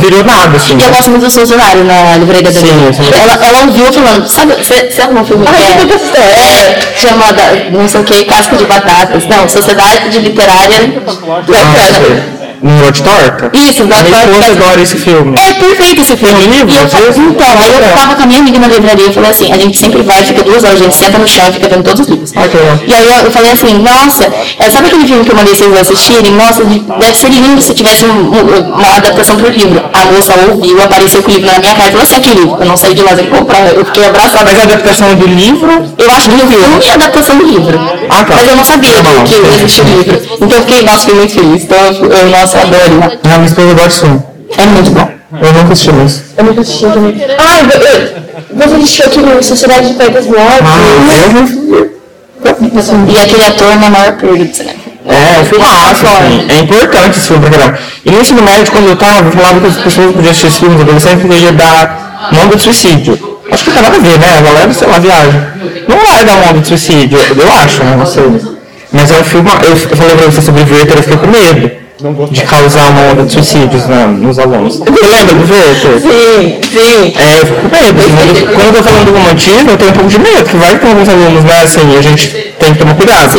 Virou 0.00 0.24
nada, 0.24 0.56
assim. 0.56 0.76
E 0.78 0.82
eu 0.82 0.88
gosto 0.90 1.10
muito 1.10 1.24
do 1.26 1.30
funcionário 1.30 1.84
na 1.84 2.16
livraria 2.16 2.42
da 2.44 2.52
sim. 2.52 2.66
Ela, 3.12 3.34
ela 3.46 3.58
ouviu 3.66 3.92
falando, 3.92 4.28
sabe, 4.28 4.54
você 4.54 4.90
você 4.90 5.02
arrumou 5.02 5.22
um 5.22 5.26
filme 5.26 5.46
que 5.46 5.52
é, 5.52 6.59
é 6.62 6.94
chamada, 6.96 7.42
não 7.70 7.88
sei 7.88 8.00
o 8.00 8.04
que, 8.04 8.24
Casca 8.24 8.56
de 8.56 8.64
Batatas. 8.64 9.26
Não, 9.26 9.48
Sociedade 9.48 10.10
de 10.10 10.18
Literária 10.20 11.02
Bacana. 11.46 12.39
Nua 12.62 12.92
de 12.92 13.02
torta? 13.02 13.50
Isso, 13.56 13.82
esposa 13.82 14.04
torta. 14.04 14.50
adora 14.52 14.80
esse 14.82 14.96
filme. 14.96 15.34
É 15.38 15.52
perfeito 15.54 16.02
esse 16.02 16.16
filme. 16.16 16.34
Tem 16.40 16.50
livro? 16.50 16.70
E 16.70 16.76
eu 16.76 16.84
Às 16.84 17.16
então, 17.18 17.48
aí 17.58 17.72
eu 17.72 17.96
tava 17.96 18.14
com 18.16 18.22
a 18.22 18.26
minha 18.26 18.40
amiga 18.40 18.58
na 18.58 18.68
livraria 18.68 19.06
e 19.08 19.12
falei 19.12 19.30
assim, 19.30 19.52
a 19.52 19.56
gente 19.56 19.78
sempre 19.78 20.02
vai, 20.02 20.22
fica 20.24 20.42
duas 20.42 20.62
horas, 20.64 20.80
a 20.80 20.84
gente 20.84 20.94
senta 20.94 21.18
no 21.18 21.26
chão 21.26 21.48
e 21.48 21.52
fica 21.52 21.68
vendo 21.68 21.82
todos 21.84 22.00
os 22.00 22.08
livros. 22.08 22.32
Legal. 22.34 22.78
E 22.86 22.94
aí 22.94 23.06
eu, 23.06 23.24
eu 23.24 23.30
falei 23.30 23.52
assim, 23.52 23.78
nossa, 23.78 24.24
é, 24.58 24.70
sabe 24.70 24.88
aquele 24.88 25.06
filme 25.06 25.24
que 25.24 25.30
eu 25.32 25.36
mandei 25.36 25.54
vocês 25.54 25.76
assistirem? 25.80 26.32
Nossa, 26.32 26.64
de- 26.64 26.78
deve 26.80 27.14
ser 27.16 27.28
lindo 27.30 27.60
se 27.62 27.74
tivesse 27.74 28.04
um- 28.04 28.30
um- 28.30 28.74
uma 28.74 28.96
adaptação 28.96 29.36
pro 29.36 29.48
livro. 29.50 29.82
A 29.92 30.04
moça 30.12 30.34
ouviu, 30.50 30.82
apareceu 30.82 31.22
com 31.22 31.30
o 31.30 31.34
livro 31.34 31.50
na 31.50 31.58
minha 31.58 31.74
cara 31.74 31.88
e 31.88 31.92
falou 31.92 32.04
assim, 32.04 32.16
aquele 32.16 32.34
livro. 32.40 32.56
Eu 32.60 32.66
não 32.66 32.76
saí 32.76 32.94
de 32.94 33.02
lá 33.02 33.16
sem 33.16 33.26
comprar, 33.26 33.72
eu 33.74 33.84
fiquei 33.84 34.04
abraçada. 34.06 34.44
Mas 34.50 34.58
a 34.58 34.62
adaptação 34.62 35.14
do 35.14 35.26
livro 35.26 35.70
Eu 35.98 36.10
acho 36.12 36.28
que 36.28 36.34
o 36.34 36.38
filme 36.38 36.84
é 36.86 36.90
a 36.90 36.94
adaptação 36.94 37.36
do 37.38 37.44
livro. 37.46 37.78
Ah, 38.08 38.24
tá. 38.24 38.34
Mas 38.36 38.48
eu 38.48 38.56
não 38.56 38.64
sabia 38.64 38.90
Tá 38.94 39.10
que, 39.24 39.34
que 39.34 39.48
existia 39.64 39.84
o 39.84 39.86
livro. 39.88 40.20
Então 40.40 40.58
eu 40.58 40.64
fiquei, 40.66 40.82
nossa, 40.82 40.98
fiquei 41.00 41.14
muito 41.14 41.34
feliz. 41.34 41.62
Então 41.62 41.78
eu, 41.78 42.10
eu 42.10 42.30
nossa, 42.30 42.49
né? 42.58 43.18
Ah, 43.24 43.38
minha 43.38 43.46
esposa 43.46 43.74
gosta 43.74 43.88
desse 43.88 44.00
filme. 44.00 44.22
É 44.58 44.66
muito 44.66 44.90
bom. 44.90 45.10
Eu 45.40 45.52
nunca 45.52 45.72
assisti 45.72 45.90
isso. 46.04 46.24
Eu 46.36 46.44
nunca 46.44 46.60
assisti 46.60 46.86
também. 46.86 47.22
Ah, 47.38 47.60
eu- 47.60 48.30
você 48.52 48.74
assistiu 48.74 49.06
aqui 49.06 49.18
no 49.20 49.42
Sociedade 49.42 49.88
de 49.88 49.94
Poetas 49.94 50.26
Mortos? 50.26 50.60
Ah, 50.64 51.16
eu 51.26 51.32
não 51.32 51.90
E 53.12 53.18
aquele 53.18 53.44
ator 53.44 53.76
na 53.76 53.90
maior 53.90 54.12
perda 54.16 54.44
do 54.44 54.54
cinema. 54.56 54.80
É, 55.06 55.40
um 55.40 55.44
filmaço, 55.44 56.06
assim. 56.06 56.46
É 56.48 56.60
importante 56.60 57.18
esse 57.18 57.28
filme 57.28 57.48
pra 57.48 57.58
caramba. 57.58 57.78
E 58.04 58.10
no 58.10 58.20
ensino 58.20 58.42
médio, 58.42 58.72
quando 58.72 58.88
eu 58.88 58.96
tava, 58.96 59.28
eu 59.28 59.32
falava 59.32 59.60
que 59.60 59.66
as 59.66 59.76
pessoas 59.76 60.12
podiam 60.14 60.30
assistir 60.30 60.46
esse 60.48 60.58
filme, 60.58 60.74
os 60.74 60.80
adolescentes, 60.82 61.20
porque 61.20 61.36
ia 61.36 61.52
dar 61.52 62.30
nome 62.32 62.56
de 62.56 62.62
suicídio. 62.62 63.40
Acho 63.50 63.64
que 63.64 63.70
não 63.70 63.76
tem 63.76 63.82
nada 63.82 63.96
a 63.96 64.00
ver, 64.00 64.18
né? 64.18 64.38
A 64.38 64.40
galera, 64.40 64.72
sei 64.72 64.88
lá, 64.88 64.98
viaja. 64.98 65.54
Não 65.88 65.98
vai 66.06 66.24
dar 66.24 66.46
nome 66.46 66.60
de 66.60 66.68
suicídio, 66.68 67.18
eu, 67.18 67.52
acho, 67.52 67.82
né? 67.82 67.96
Não 67.96 68.06
sei. 68.06 68.24
Mas 68.92 69.10
é 69.10 69.20
um 69.20 69.24
filme, 69.24 69.50
eu, 69.50 69.76
falei 69.76 70.16
pra 70.16 70.26
você 70.26 70.42
sobre 70.42 70.62
o 70.62 70.74
Werther, 70.74 70.96
eu 70.96 71.02
fiquei 71.02 71.18
com 71.18 71.26
medo 71.28 71.70
de 72.30 72.42
causar 72.42 72.88
uma 72.90 73.12
onda 73.12 73.22
de 73.24 73.32
suicídios 73.32 73.86
né, 73.86 74.06
nos 74.06 74.38
alunos. 74.38 74.78
Você 74.80 75.06
lembra 75.06 75.34
do 75.34 75.52
Werther? 75.52 76.00
Sim, 76.00 76.60
sim. 76.62 77.12
É, 77.18 77.40
eu 77.40 77.46
fico 77.46 77.60
com 77.60 77.68
medo. 77.68 78.00
assim, 78.00 78.12
mas 78.16 78.40
eu- 78.40 78.46
quando 78.46 78.66
eu 78.66 78.72
tô 78.74 78.82
falando 78.82 79.04
do 79.06 79.12
romantismo, 79.12 79.70
eu 79.70 79.76
tenho 79.76 79.90
um 79.90 79.94
pouco 79.94 80.08
de 80.08 80.18
medo, 80.18 80.44
que 80.44 80.56
vai 80.56 80.78
tem 80.78 80.90
alguns 80.90 81.08
alunos, 81.08 81.44
né, 81.44 81.62
assim, 81.62 81.96
a 81.98 82.02
gente 82.02 82.28
tem 82.58 82.72
que 82.72 82.78
tomar 82.78 82.94
cuidado. 82.94 83.36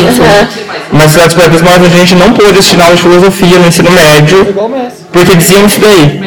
Mas 0.93 1.15
nas 1.15 1.33
Pedras 1.33 1.61
Maiores 1.61 1.87
a 1.93 1.97
gente 1.97 2.15
não 2.15 2.33
pôde 2.33 2.59
assistir 2.59 2.81
aula 2.81 2.95
de 2.95 3.01
filosofia 3.01 3.59
no 3.59 3.67
ensino 3.67 3.89
médio, 3.91 4.45
porque 5.11 5.35
diziam 5.37 5.65
isso 5.65 5.79
daí. 5.79 6.19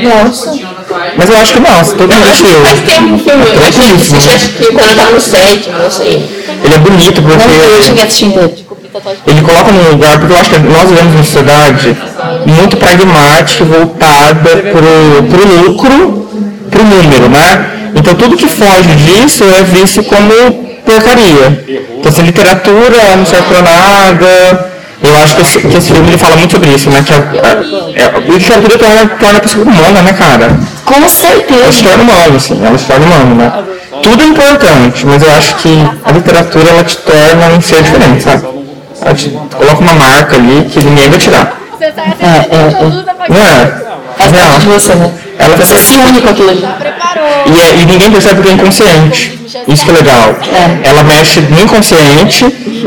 Mas 1.17 1.29
eu 1.31 1.37
acho 1.37 1.53
que 1.53 1.61
não, 1.61 1.85
todo 1.85 2.13
mundo 2.15 2.29
Acho 2.31 2.43
que 2.43 2.49
assistiu. 2.49 2.65
faz 2.65 2.81
tempo 2.81 3.15
o 3.15 3.19
filme. 3.19 3.45
Eu 3.45 3.69
acho 3.69 3.79
que 3.79 4.15
eu 4.15 4.35
acho 4.35 4.49
que 4.49 4.67
quando 4.73 4.91
eu 4.91 4.97
tava 4.97 5.11
no 5.13 5.21
sétimo, 5.21 5.79
não 5.79 5.91
sei. 5.91 6.45
Ele 6.65 6.75
é 6.75 6.79
bonito 6.79 7.21
Eu 7.21 7.25
porque 7.25 7.83
cheguei 7.83 8.03
a 8.03 8.07
assistir 8.07 8.25
inteiro. 8.27 8.55
Ele 9.27 9.43
coloca 9.43 9.73
num 9.73 9.91
lugar, 9.91 10.19
porque 10.19 10.33
eu 10.33 10.39
acho 10.39 10.51
que 10.51 10.59
nós 10.59 10.89
vivemos 10.89 11.15
uma 11.15 11.25
sociedade 11.25 11.97
muito 12.47 12.77
pragmática, 12.77 13.65
voltada 13.65 14.51
pro, 14.73 15.63
lucro, 15.63 16.29
pro 16.71 16.85
número, 16.85 17.29
né? 17.29 17.71
Então 17.97 18.15
tudo 18.15 18.37
que 18.37 18.47
foge 18.47 18.95
disso 18.97 19.45
é 19.45 19.63
visto 19.63 20.03
como 20.05 20.31
porcaria. 20.85 21.65
Então 21.99 22.11
assim, 22.13 22.23
literatura 22.23 23.17
não 23.17 23.27
serve 23.27 23.49
pra 23.49 23.63
nada. 23.63 24.75
Eu 25.03 25.17
acho 25.23 25.37
que 25.37 25.43
esse, 25.43 25.59
que 25.59 25.77
esse 25.77 25.93
filme 25.93 26.09
ele 26.09 26.19
fala 26.19 26.37
muito 26.37 26.53
sobre 26.53 26.71
isso, 26.71 26.89
né? 26.89 27.05
Que 27.05 27.13
a, 27.13 27.17
a, 27.17 28.15
a, 28.15 28.17
a 28.17 28.21
literatura 28.21 28.79
torna, 28.79 29.07
torna 29.07 29.39
a 29.39 29.41
pessoa 29.41 29.65
humana, 29.65 30.03
né, 30.03 30.13
cara? 30.13 30.57
Com 30.85 30.95
ela 30.95 31.09
se 31.09 31.21
certeza. 31.21 31.83
torna 31.83 32.03
humano, 32.03 32.37
assim, 32.37 32.65
ela 32.65 32.79
se 32.79 32.85
torna 32.87 33.07
humano, 33.07 33.35
né? 33.35 33.53
Tudo 34.03 34.23
é 34.23 34.27
importante, 34.27 35.07
mas 35.07 35.23
eu 35.23 35.31
acho 35.33 35.57
que 35.57 35.77
a 36.05 36.13
literatura 36.13 36.69
ela 36.69 36.85
te 36.85 36.97
torna 36.99 37.57
um 37.57 37.61
ser 37.61 37.83
diferente, 37.83 38.23
sabe? 38.23 38.64
Te 39.13 39.29
coloca 39.31 39.81
uma 39.81 39.93
marca 39.95 40.37
ali 40.37 40.65
que 40.71 40.83
ninguém 40.83 41.09
vai 41.11 41.19
tirar. 41.19 41.61
Você 41.73 41.93
sai 41.93 42.15
É, 42.21 42.27
é, 42.27 42.69
até 42.69 42.85
Não 43.29 43.37
é? 43.47 43.85
Faz 44.17 44.33
parte 44.33 44.61
de 44.61 44.67
Não. 44.67 44.73
você, 44.79 44.95
né? 44.95 45.13
Ela 45.39 45.57
vai 45.57 45.67
Você 45.67 45.79
se 45.79 45.97
une 45.97 46.21
com 46.21 46.29
aquilo 46.31 46.51
ali. 46.51 46.65
E, 47.47 47.61
é- 47.61 47.75
e 47.83 47.87
ninguém 47.87 48.11
percebe 48.11 48.37
porque 48.37 48.49
é 48.51 48.53
inconsciente. 48.53 49.41
Isso 49.69 49.85
que 49.85 49.91
é 49.91 49.95
legal. 49.95 50.35
Ela 50.83 51.03
mexe 51.03 51.41
no 51.41 51.61
inconsciente 51.61 52.45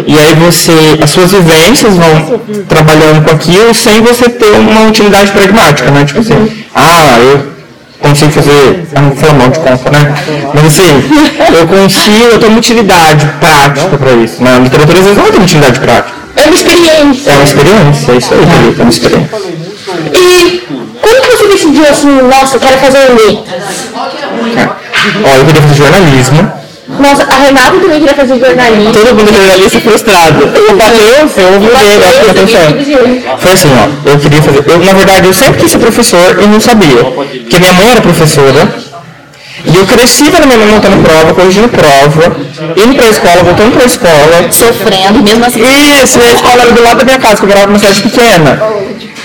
e 0.08 0.18
aí 0.20 0.34
você, 0.36 0.72
as 1.04 1.10
suas 1.10 1.32
vivências 1.32 1.96
vão 1.96 2.40
trabalhando 2.68 3.24
com 3.26 3.32
aquilo 3.36 3.74
sem 3.74 4.02
você 4.02 4.30
ter 4.30 4.52
uma 4.52 4.82
utilidade 4.88 5.32
pragmática, 5.32 5.92
né? 5.92 6.06
Tipo 6.06 6.20
assim, 6.22 6.64
ah, 6.74 7.18
eu 7.20 7.57
consigo 8.00 8.32
fazer, 8.32 8.88
eu 8.96 9.02
não 9.02 9.16
falar 9.16 9.34
mal 9.34 9.50
de 9.50 9.60
conta, 9.60 9.92
né? 9.92 10.16
Mas 10.54 10.66
assim, 10.66 11.04
eu 11.56 11.68
consigo, 11.68 12.26
eu 12.32 12.40
tenho 12.40 12.52
uma 12.52 12.60
utilidade 12.60 13.26
prática 13.40 13.98
para 13.98 14.12
isso, 14.14 14.44
né? 14.44 14.56
A 14.56 14.60
literatura 14.60 15.00
às 15.00 15.04
vezes 15.06 15.18
não 15.18 15.32
tem 15.32 15.42
utilidade 15.42 15.80
prática. 15.80 16.18
É 16.36 16.46
uma 16.46 16.56
experiência. 16.56 17.32
É 17.32 17.36
uma 17.36 17.44
experiência, 17.44 18.12
é 18.12 18.18
isso 18.18 18.34
aí, 18.34 18.76
é 18.78 18.82
uma 18.82 18.90
experiência. 18.90 19.30
E 20.14 20.64
quando 21.02 21.22
que 21.22 21.30
você 21.36 21.48
decidiu 21.48 21.90
assim, 21.90 22.22
nossa, 22.22 22.58
eu 22.58 22.60
quero 22.60 22.78
fazer 22.78 23.10
letras? 23.10 23.64
Ó, 23.96 25.38
eu 25.38 25.46
queria 25.46 25.62
fazer 25.62 25.76
jornalismo. 25.76 26.67
Nossa, 27.00 27.24
a 27.24 27.36
Renata 27.36 27.72
também 27.80 28.00
queria 28.00 28.16
fazer 28.16 28.40
jornalismo. 28.40 28.94
Todo 28.94 29.16
mundo 29.16 29.34
jornalista 29.34 29.80
frustrado. 29.80 30.42
Eu 30.42 30.70
ele, 31.82 32.04
eu 32.04 32.10
acho 32.10 32.20
que 32.20 32.30
atenção. 32.30 33.38
Foi 33.40 33.52
assim, 33.52 33.70
ó, 33.70 34.10
eu 34.10 34.20
queria 34.20 34.42
fazer. 34.42 34.64
Eu, 34.68 34.80
na 34.80 34.94
verdade, 34.94 35.28
eu 35.28 35.34
sempre 35.34 35.62
quis 35.62 35.72
ser 35.72 35.78
professor 35.80 36.40
e 36.42 36.48
não 36.48 36.60
sabia. 36.60 37.04
Porque 37.04 37.60
minha 37.60 37.74
mãe 37.74 37.92
era 37.92 38.02
professora. 38.02 38.88
E 39.66 39.76
eu 39.76 39.86
cresci 39.86 40.24
vendo 40.26 40.46
minha 40.46 40.58
mãe 40.58 40.68
montando 40.68 41.04
prova, 41.04 41.34
corrigindo 41.34 41.68
prova, 41.68 42.38
indo 42.78 42.96
pra 42.96 43.10
escola, 43.10 43.44
voltando 43.44 43.74
pra 43.74 43.86
escola. 43.86 44.52
Sofrendo, 44.52 45.24
mesmo 45.24 45.46
assim. 45.46 45.62
Isso, 46.04 46.20
e 46.20 46.24
a 46.24 46.32
escola 46.32 46.62
era 46.62 46.72
do 46.72 46.84
lado 46.84 46.98
da 46.98 47.06
minha 47.06 47.20
casa, 47.20 47.38
que 47.38 47.44
eu 47.44 47.48
morava 47.48 47.68
numa 47.68 47.80
cidade 47.80 48.02
pequena. 48.02 48.62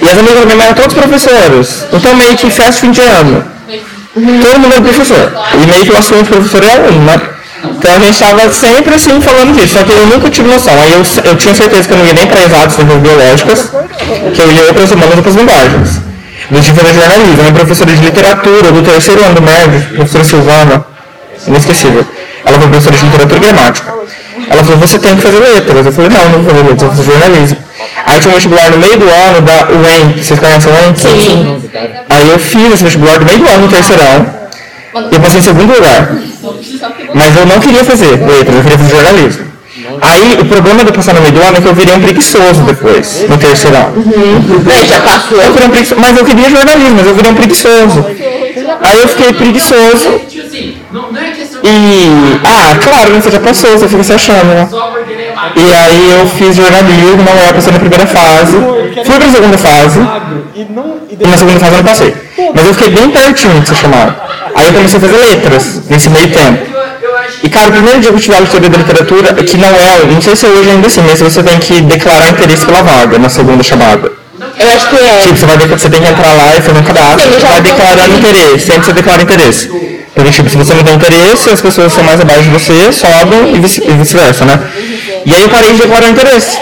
E 0.00 0.08
as 0.08 0.18
amigas 0.18 0.40
da 0.40 0.44
minha 0.46 0.56
mãe 0.56 0.66
eram 0.66 0.74
todos 0.74 0.94
professores. 0.94 1.86
Então 1.92 2.14
meio 2.16 2.36
que 2.36 2.50
festa 2.50 2.72
de 2.72 2.80
fim 2.80 2.90
de 2.90 3.00
ano. 3.02 3.44
Todo 4.14 4.58
mundo 4.58 4.72
era 4.72 4.82
professor. 4.82 5.32
E 5.54 5.66
meio 5.66 5.84
que 5.84 5.92
o 5.92 5.98
assunto 5.98 6.28
professor 6.28 6.62
é 6.64 6.72
aluno, 6.72 7.04
né? 7.04 7.20
Então 7.82 7.96
a 7.96 7.98
gente 7.98 8.12
estava 8.12 8.48
sempre 8.52 8.94
assim 8.94 9.20
falando 9.20 9.56
disso, 9.56 9.74
só 9.76 9.82
que 9.82 9.90
eu 9.90 10.06
nunca 10.06 10.30
tive 10.30 10.48
noção. 10.48 10.72
Aí 10.80 10.92
eu, 10.92 11.02
eu 11.24 11.36
tinha 11.36 11.52
certeza 11.52 11.88
que 11.88 11.92
eu 11.92 11.98
não 11.98 12.06
ia 12.06 12.12
nem 12.12 12.26
para 12.26 12.44
exatas 12.44 12.74
ciências 12.74 13.00
biológicas, 13.00 13.72
que 14.32 14.40
eu 14.40 14.52
ia 14.52 14.62
outras 14.68 14.92
humanas 14.92 15.14
e 15.14 15.16
outras 15.16 15.34
linguagens. 15.34 16.00
Eu 16.48 16.62
tive 16.62 16.80
fazer 16.80 16.94
jornalismo, 16.94 17.42
minha 17.42 17.52
professora 17.52 17.90
de 17.90 18.00
literatura 18.00 18.70
do 18.70 18.82
terceiro 18.82 19.24
ano 19.24 19.34
do 19.34 19.42
médio, 19.42 19.80
professora 19.96 20.22
Silvana, 20.22 20.86
inesquecível. 21.48 22.06
Ela 22.44 22.58
foi 22.60 22.68
professora 22.68 22.96
de 22.96 23.04
literatura 23.04 23.36
e 23.36 23.40
gramática. 23.40 23.94
Ela 24.48 24.62
falou, 24.62 24.78
você 24.78 24.98
tem 25.00 25.16
que 25.16 25.22
fazer 25.22 25.38
letras. 25.40 25.86
Eu 25.86 25.92
falei, 25.92 26.10
não, 26.10 26.28
não 26.28 26.42
vou 26.42 26.50
fazer 26.54 26.62
letras, 26.62 26.82
eu 26.82 26.88
vou 26.88 26.96
fazer 26.96 27.10
jornalismo. 27.10 27.58
Aí 28.06 28.20
tinha 28.20 28.30
um 28.30 28.34
vestibular 28.34 28.70
no 28.70 28.78
meio 28.78 28.96
do 28.96 29.08
ano 29.08 29.40
da 29.40 29.68
UEM, 29.72 30.22
vocês 30.22 30.38
conhecem 30.38 30.72
a 30.72 30.76
UEM? 30.76 30.94
Sim. 30.94 31.62
Aí 32.08 32.30
eu 32.30 32.38
fiz 32.38 32.74
esse 32.74 32.84
vestibular 32.84 33.18
no 33.18 33.26
meio 33.26 33.38
do 33.40 33.48
ano, 33.48 33.62
no 33.62 33.68
terceirão. 33.68 34.41
Eu 34.94 35.20
passei 35.20 35.40
em 35.40 35.42
segundo 35.42 35.74
lugar. 35.74 36.12
Mas 37.14 37.36
eu 37.36 37.46
não 37.46 37.60
queria 37.60 37.84
fazer 37.84 38.10
letras, 38.10 38.56
eu 38.56 38.62
queria 38.62 38.78
fazer 38.78 38.90
jornalismo. 38.90 39.52
Aí 40.00 40.38
o 40.40 40.44
problema 40.44 40.84
de 40.84 40.90
eu 40.90 40.92
passar 40.92 41.14
no 41.14 41.22
meio 41.22 41.32
do 41.32 41.40
ano 41.40 41.56
é 41.56 41.60
que 41.60 41.66
eu 41.66 41.74
virei 41.74 41.94
um 41.94 42.00
preguiçoso 42.00 42.62
depois, 42.62 43.26
no 43.28 43.38
terceirão. 43.38 43.92
É, 44.70 44.86
já 44.86 45.00
passou. 45.00 45.40
Eu 45.40 45.52
virei 45.52 45.68
um 45.68 45.70
preguiçoso, 45.70 46.00
mas 46.00 46.18
eu 46.18 46.24
queria 46.24 46.50
jornalismo, 46.50 46.96
mas 46.96 47.06
eu 47.06 47.14
virei 47.14 47.30
um 47.30 47.34
preguiçoso. 47.34 48.04
Aí 48.82 49.00
eu 49.00 49.08
fiquei 49.08 49.32
preguiçoso 49.32 50.20
e. 51.64 52.38
Ah, 52.44 52.76
claro, 52.82 53.14
você 53.14 53.30
já 53.30 53.40
passou, 53.40 53.70
você 53.70 53.88
fica 53.88 54.04
se 54.04 54.12
achando, 54.12 54.44
né? 54.44 54.68
E 55.56 55.72
aí 55.72 56.10
eu 56.20 56.26
fiz 56.26 56.54
jornalismo, 56.54 57.22
não 57.22 57.32
era 57.42 57.54
passei 57.54 57.72
na 57.72 57.78
primeira 57.78 58.06
fase. 58.06 58.56
Fui 59.04 59.18
pra 59.18 59.28
segunda 59.28 59.58
fase. 59.58 60.00
E 60.54 61.26
na 61.26 61.36
segunda 61.36 61.58
fase 61.58 61.72
eu 61.72 61.78
não 61.78 61.84
passei. 61.84 62.14
Mas 62.54 62.66
eu 62.66 62.74
fiquei 62.74 62.90
bem 62.90 63.10
pertinho 63.10 63.60
de 63.60 63.68
ser 63.68 63.76
chamado. 63.76 64.21
Aí 64.54 64.66
eu 64.66 64.72
comecei 64.72 64.98
a 64.98 65.00
fazer 65.00 65.16
letras 65.16 65.82
nesse 65.88 66.08
meio 66.08 66.28
tempo. 66.30 66.72
E 67.42 67.48
cara, 67.48 67.68
o 67.68 67.72
primeiro 67.72 68.00
dia 68.00 68.10
que 68.10 68.16
eu 68.16 68.20
tive 68.20 68.34
aula 68.34 68.46
de 68.46 68.52
teoria 68.52 68.70
da 68.70 68.78
literatura, 68.78 69.34
que 69.34 69.56
não 69.56 69.68
é, 69.68 70.04
não 70.12 70.20
sei 70.20 70.36
se 70.36 70.46
é 70.46 70.48
hoje 70.48 70.70
ainda 70.70 70.86
assim, 70.86 71.02
mas 71.08 71.20
você 71.20 71.42
tem 71.42 71.58
que 71.58 71.80
declarar 71.82 72.28
interesse 72.30 72.64
pela 72.64 72.82
vaga 72.82 73.18
na 73.18 73.28
segunda 73.28 73.62
chamada. 73.62 74.12
Eu 74.58 74.68
acho 74.68 74.88
que 74.90 74.96
é. 74.96 75.20
Tipo, 75.22 75.36
você, 75.36 75.46
vai, 75.46 75.56
você 75.58 75.90
tem 75.90 76.02
que 76.02 76.08
entrar 76.08 76.32
lá 76.34 76.56
e 76.56 76.60
fazer 76.60 76.78
um 76.78 76.82
cadastro, 76.82 77.30
você 77.32 77.46
vai 77.46 77.62
fazer. 77.62 78.18
interesse, 78.18 78.66
sempre 78.66 78.84
você 78.86 78.92
declara 78.92 79.22
interesse. 79.22 79.68
Porque, 80.14 80.30
tipo, 80.30 80.50
se 80.50 80.56
você 80.56 80.74
não 80.74 80.84
tem 80.84 80.94
interesse, 80.94 81.50
as 81.50 81.60
pessoas 81.60 81.92
são 81.92 82.04
mais 82.04 82.20
abaixo 82.20 82.42
de 82.42 82.50
você 82.50 82.92
sobem 82.92 83.56
e 83.56 83.58
vice- 83.60 83.82
e 83.86 83.92
vice-versa, 83.92 84.44
né? 84.44 84.58
E 85.24 85.34
aí 85.34 85.42
eu 85.42 85.48
parei 85.48 85.72
de 85.72 85.78
declarar 85.78 86.08
interesse. 86.10 86.58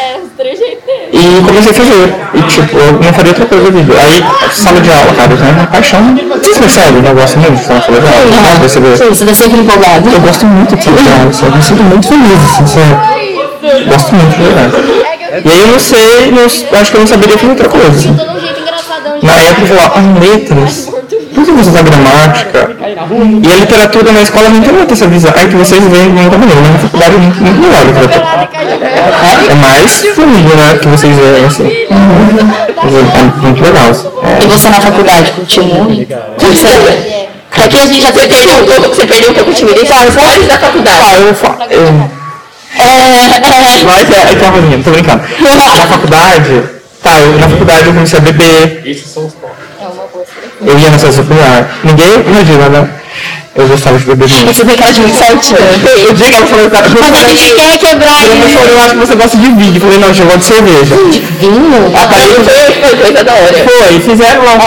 E 1.13 1.43
comecei 1.45 1.71
a 1.73 1.75
fazer. 1.75 2.15
E, 2.35 2.43
tipo, 2.43 2.77
eu 2.79 2.93
não 2.93 3.13
faria 3.13 3.31
outra 3.33 3.47
coisa 3.47 3.65
da 3.65 3.71
vida. 3.71 3.95
Aí, 4.01 4.25
sala 4.55 4.81
de 4.81 4.91
aula, 4.91 5.13
cara, 5.15 5.33
eu 5.33 5.37
tenho 5.37 5.51
uma 5.53 5.67
paixão. 5.67 6.15
Vocês 6.43 6.59
percebem? 6.59 7.05
Eu 7.07 7.15
gosto 7.15 7.39
muito 7.39 7.57
de 7.57 7.65
sala 7.65 7.81
de 7.81 7.89
aula. 7.89 8.53
Não 8.53 8.61
perceber? 8.61 8.97
Sim, 8.97 9.09
você 9.09 9.25
tá 9.25 9.35
sempre 9.35 9.61
empolgado. 9.61 10.09
Eu 10.09 10.21
gosto 10.21 10.47
muito 10.47 10.77
de 10.77 10.89
aula, 10.89 11.31
assim, 11.31 11.47
eu 11.47 11.53
me 11.53 11.63
sinto 11.63 11.83
muito 11.83 12.09
feliz, 12.09 12.39
assim, 12.51 12.67
sabe? 12.67 13.85
Gosto 13.91 14.15
muito, 14.15 14.37
de 14.37 14.43
verdade. 14.43 15.01
E 15.45 15.53
aí 15.53 15.61
eu 15.61 15.67
não 15.69 15.79
sei, 15.79 16.33
não, 16.33 16.45
acho 16.81 16.91
que 16.91 16.97
eu 16.97 17.01
não 17.01 17.07
saberia 17.07 17.39
fazer 17.39 17.51
outra 17.51 17.69
coisa, 17.69 18.17
Na 19.23 19.33
época 19.33 19.61
eu 19.61 19.67
falava, 19.69 19.95
ah, 19.97 20.19
letras. 20.19 20.90
Por 21.41 21.47
que 21.47 21.53
você 21.53 21.71
usa 21.71 21.83
gramática? 21.83 22.71
E 23.43 23.53
a 23.53 23.57
literatura 23.57 24.13
na 24.13 24.21
escola 24.21 24.51
não 24.51 24.61
tem 24.61 24.73
muito 24.75 24.93
essa 24.93 25.07
visão. 25.07 25.33
É 25.35 25.47
que 25.47 25.57
vocês 25.57 25.83
veem 25.83 26.15
de 26.15 26.23
outra 26.23 26.39
maneira, 26.39 26.61
na 26.61 26.79
faculdade 26.79 27.15
é 27.15 27.19
muito, 27.19 27.43
muito 27.43 27.61
melhor 27.61 27.81
a 27.81 27.85
literatura. 27.85 28.49
É 29.49 29.55
mais 29.55 30.07
fundo, 30.15 30.57
né, 30.57 30.79
que 30.79 30.89
vocês 30.89 31.17
veem, 31.17 31.45
assim. 31.47 31.67
É, 31.67 31.85
é 31.89 33.47
muito 33.47 33.63
legal. 33.63 33.89
assim. 33.89 34.09
E 34.43 34.47
você 34.49 34.69
na 34.69 34.81
faculdade 34.83 35.33
curtiu 35.33 35.65
muito? 35.65 36.15
Você... 36.39 37.29
Aqui 37.53 37.77
a 37.77 37.87
gente 37.87 38.03
já 38.03 38.13
você 38.13 38.29
perdeu 38.29 38.57
um 38.57 38.67
pouco, 38.67 38.95
você 38.95 39.07
perdeu 39.07 39.31
um 39.31 39.35
pouco 39.35 39.53
de. 39.55 39.87
Fala, 39.87 40.11
fora 40.11 40.47
da 40.47 40.59
faculdade. 40.59 40.99
Ah, 41.01 41.21
eu 41.21 41.35
falo. 41.35 41.57
Eu... 41.71 42.11
É, 42.77 43.41
Mas 43.85 44.11
é, 44.11 44.33
é 44.33 44.35
que 44.35 44.45
é 44.45 44.49
uma 44.49 44.85
tô 44.85 44.91
brincando. 44.91 45.23
Na 45.41 45.87
faculdade, 45.87 46.63
tá, 47.03 47.19
eu, 47.19 47.39
na 47.39 47.49
faculdade 47.49 47.87
eu 47.87 47.95
comecei 47.95 48.19
a 48.19 48.23
beber. 48.23 48.83
Eu 50.67 50.79
ia 50.79 50.91
na 50.91 50.99
sessão 50.99 51.25
popular. 51.25 51.79
Ninguém 51.85 52.07
imagina, 52.27 52.69
né? 52.69 52.89
Eu 53.57 53.67
gostava 53.67 53.99
de 53.99 54.05
beber 54.05 54.29
muito. 54.29 54.47
você 54.55 54.65
tem 54.65 54.77
cara 54.77 54.93
de 54.93 55.01
muito 55.01 55.19
certinho. 55.19 55.59
Eu 56.07 56.15
digo, 56.15 56.37
ela 56.37 56.47
falou, 56.47 56.71
tá, 56.71 56.83
Mas 57.01 57.13
a 57.21 57.29
gente 57.29 57.55
quer 57.55 57.79
quebrar 57.79 58.23
Eu 58.25 58.35
isso. 58.47 58.59
falei, 58.59 58.75
eu 58.75 58.79
acho 58.81 58.91
que 58.91 58.97
você 58.99 59.15
gosta 59.17 59.37
de 59.37 59.47
vinho. 59.49 59.75
Eu 59.77 59.81
falei, 59.81 59.99
não, 59.99 60.09
eu 60.09 60.25
gosto 60.25 60.39
de 60.39 60.45
cerveja. 60.45 60.95
Vinho? 61.41 61.93
Ah, 61.95 62.07
tá, 62.07 62.17
eu 62.21 62.45
Foi, 62.45 62.73
foi 62.73 62.97
coisa 62.97 63.25
da 63.25 63.33
hora. 63.33 63.53
Foi, 63.53 64.01
fizeram 64.01 64.45
lá 64.45 64.53
um. 64.55 64.59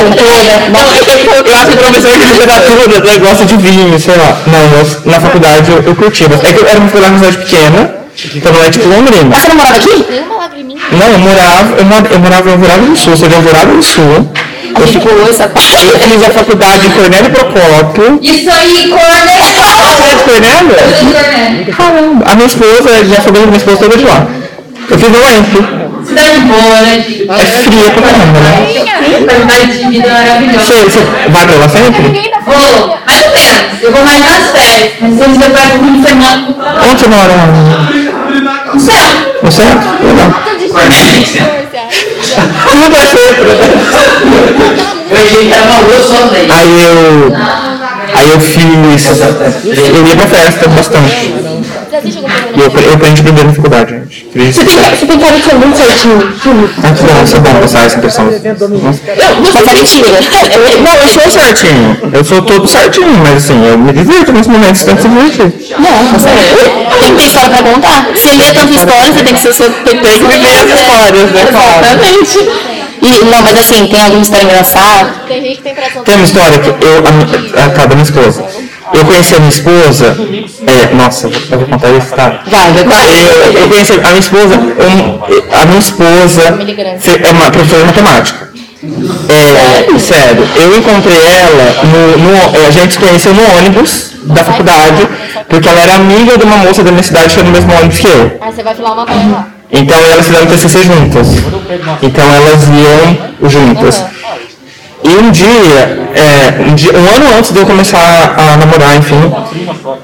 Não, 0.74 0.98
eu 0.98 1.06
tenho 1.06 1.18
que 1.20 1.50
Eu 1.50 1.56
acho 1.56 1.68
que 1.68 1.74
o 1.74 1.78
professor 1.78 2.12
de 2.12 2.26
literatura 2.26 3.00
né, 3.06 3.18
gosta 3.20 3.46
de 3.46 3.58
vinho, 3.58 4.00
sei 4.00 4.16
lá. 4.18 4.38
Não, 4.48 4.60
eu- 4.80 5.12
na 5.12 5.20
faculdade 5.22 5.72
eu, 5.72 5.82
eu 5.84 5.96
curtia. 5.96 6.28
mas 6.30 6.44
É 6.44 6.54
que 6.54 6.62
eu 6.62 6.68
era 6.68 6.80
uma 6.80 6.90
faculdade 6.90 7.38
pequena. 7.38 7.96
Então 8.36 8.52
não 8.54 8.64
é 8.64 8.70
tipo 8.70 8.88
Londrina. 8.90 9.36
Você 9.36 9.48
não 9.48 9.56
morava 9.56 9.76
aqui? 9.78 10.06
Não, 10.92 11.08
eu 11.08 11.20
morava, 11.20 11.76
eu 11.80 11.86
morava, 11.86 12.14
eu 12.14 12.20
morava 12.20 12.50
em 12.50 12.54
Alvorada 12.54 12.82
do 12.84 12.96
Sul, 12.96 13.16
de 13.16 13.34
Alvorada 13.34 13.74
do 13.74 13.82
Sul. 13.82 14.30
Eu, 14.80 14.88
fico, 14.88 15.10
eu 15.10 15.26
fiz 15.28 15.42
a 15.42 16.30
faculdade 16.30 16.88
em 16.88 16.92
Cornélio 16.92 17.32
Procópio. 17.32 18.20
Isso 18.22 18.50
aí, 18.50 18.90
Cornélio! 18.90 19.44
Você 19.98 20.04
é 20.04 20.16
de 20.16 20.24
Cornélio? 20.24 21.76
Caramba. 21.76 22.26
A 22.32 22.36
minha 22.36 22.48
esposa, 22.48 23.04
minha 23.04 23.22
família, 23.22 23.48
minha 23.48 23.58
esposa 23.58 23.78
toda 23.78 23.98
de 23.98 24.04
lá. 24.06 24.26
Eu 24.90 24.98
fiz 25.00 25.10
no 25.10 25.18
Enco. 25.18 25.84
Cidade 26.06 26.40
boa, 26.42 26.82
né? 26.82 27.06
É 27.30 27.46
fria 27.64 27.90
pra 27.92 28.02
caramba, 28.02 28.40
né? 28.40 28.52
Qualidade 29.26 29.78
de 29.78 29.90
vida 29.90 30.10
maravilhosa. 30.10 30.60
Você, 30.66 30.74
você 30.84 31.00
vai 31.30 31.46
pra 31.46 31.56
lá 31.56 31.70
sempre? 31.70 32.32
Vou, 32.46 33.00
mais 33.06 33.26
ou 33.26 33.32
menos. 33.32 33.82
Eu 33.84 33.92
vou 33.92 34.04
mais 34.04 34.20
nas 34.20 34.52
férias. 34.52 34.92
Mas 35.00 35.14
se 35.14 35.18
você 35.20 35.50
vai 35.50 35.68
pro 35.70 35.80
fim 35.80 36.02
de 36.02 36.08
semana, 36.08 36.56
Onde 36.92 37.00
você 37.02 37.08
mora? 37.08 37.34
no 38.74 38.80
céu. 38.80 38.96
No 39.42 39.52
centro? 39.52 39.90
Legal. 40.06 40.53
Tudo 42.72 42.96
é 42.96 43.06
centro. 43.06 43.50
Eu 45.10 45.18
achei 45.18 45.48
que 45.48 45.54
era 45.54 45.66
uma 45.66 45.76
rua 45.76 46.02
só 46.02 46.26
daí. 46.28 46.48
Aí 46.50 46.82
eu. 46.84 47.63
Aí 48.16 48.30
eu 48.32 48.40
fiz. 48.40 48.64
Eu 49.66 50.06
ia 50.08 50.16
pra 50.16 50.28
festa 50.28 50.68
bastante. 50.70 51.34
Você? 51.94 52.20
E 52.56 52.60
eu, 52.60 52.72
eu 52.88 52.94
aprendi 52.94 53.22
primeiro 53.24 53.50
na 53.50 53.54
faculdade, 53.56 53.92
gente. 53.94 54.28
Fiz- 54.34 54.56
Você 54.56 54.66
tem, 54.66 54.78
você 54.78 55.06
tem 55.06 55.20
cara 55.20 55.38
de 55.38 55.44
ser 55.44 55.56
muito 55.56 55.78
certinho. 55.78 56.16
Muito 56.18 57.04
bom, 57.04 57.24
isso 57.24 57.36
é 57.36 57.40
bom 57.40 57.54
passar 57.62 57.86
essa 57.86 57.98
impressão. 57.98 58.26
Nossa. 58.26 59.00
Mas 59.54 59.68
é 59.68 59.74
mentira. 59.74 60.08
Não, 60.82 60.94
eu 60.96 61.08
sou 61.08 61.32
certinho. 61.32 61.98
Eu 62.14 62.24
sou 62.24 62.42
todo 62.42 62.68
certinho, 62.68 63.14
mas 63.24 63.38
assim, 63.46 63.66
eu 63.66 63.78
me 63.78 63.94
divirto 63.94 64.32
nesse 64.34 64.50
momento, 64.50 64.84
tem 64.86 64.96
que 64.96 65.02
se 65.02 65.08
divertir. 65.08 65.54
Não, 65.80 66.20
você 66.20 66.28
tem 67.00 67.12
que 67.12 67.22
ter 67.22 67.28
história 67.28 67.50
pra 67.50 67.64
contar. 67.72 68.08
Se 68.16 68.36
lê 68.36 68.46
tanta 68.54 68.74
história, 68.74 69.14
você 69.14 69.24
tem 69.24 69.34
que 69.36 69.42
ser 69.42 69.54
seu 69.54 69.70
tem 69.72 69.98
que 70.00 70.08
viver 70.08 70.48
as 70.50 70.80
histórias, 70.80 71.32
né? 71.32 71.42
Exatamente. 71.50 72.73
E, 73.04 73.26
não, 73.26 73.42
mas 73.42 73.58
assim, 73.60 73.88
tem 73.88 74.02
alguma 74.02 74.22
história 74.22 74.44
engraçada? 74.46 75.14
Tem 75.28 75.42
gente 75.42 75.58
que 75.58 75.64
tem. 75.64 75.76
Tem 75.76 76.16
uma 76.16 76.24
história 76.24 76.60
que 76.60 76.70
eu. 76.70 76.98
A, 77.08 77.12
minha- 77.12 77.66
a, 77.66 77.70
tá, 77.70 77.86
da 77.86 77.96
minha 77.96 78.04
esposa. 78.04 78.46
Eu 78.94 79.06
conheci 79.06 79.36
a 79.36 79.40
minha 79.40 79.50
esposa. 79.50 80.18
É, 80.68 80.94
nossa, 80.96 81.28
eu 81.28 81.58
vou 81.60 81.68
contar 81.68 81.90
isso, 81.92 82.14
tá? 82.16 82.42
Vai, 82.48 82.72
vai, 82.72 82.84
vai. 82.84 83.08
Eu, 83.48 83.54
eu 83.62 83.68
conheci 83.70 83.94
a 83.94 83.98
minha 83.98 84.20
esposa. 84.20 84.54
eu- 84.56 85.62
a 85.62 85.66
minha 85.66 85.80
esposa 85.80 86.42
é 86.44 87.32
uma 87.32 87.52
professora 87.52 87.82
de 87.82 87.86
matemática. 87.88 88.54
É, 89.30 89.98
sério, 90.00 90.48
eu 90.58 90.78
encontrei 90.78 91.18
ela 91.18 91.84
no, 91.86 92.18
no- 92.18 92.68
A 92.68 92.72
gente 92.72 92.94
se 92.94 93.00
conheceu 93.00 93.34
no 93.34 93.58
ônibus 93.58 94.12
da 94.24 94.44
faculdade, 94.44 95.08
porque 95.50 95.68
ela 95.70 95.82
era 95.82 95.96
amiga 95.96 96.38
de 96.38 96.44
uma 96.44 96.58
moça 96.58 96.84
da 96.84 96.92
minha 96.92 97.04
cidade 97.04 97.34
que 97.34 97.40
era 97.40 97.48
no 97.50 97.54
mesmo 97.54 97.74
ônibus 97.74 98.00
que 98.00 98.08
eu. 98.08 98.38
Aí 98.42 98.52
você 98.54 98.62
vai 98.64 98.76
filar 98.76 98.94
uma 98.94 99.06
coisa 99.06 99.22
lá. 99.30 99.48
Então 99.74 99.98
elas 100.12 100.26
fizeram 100.28 100.46
TCC 100.46 100.84
juntas. 100.84 101.28
Então 102.02 102.24
elas 102.32 102.64
iam 102.68 103.50
juntas. 103.50 104.04
E 105.04 105.10
um 105.18 105.32
dia, 105.32 106.08
é, 106.16 106.62
um, 106.70 106.76
dia- 106.76 106.94
um 106.98 107.16
ano 107.16 107.38
antes 107.38 107.52
de 107.52 107.60
eu 107.60 107.66
começar 107.66 108.36
a 108.38 108.56
namorar, 108.56 108.96
enfim, 108.96 109.20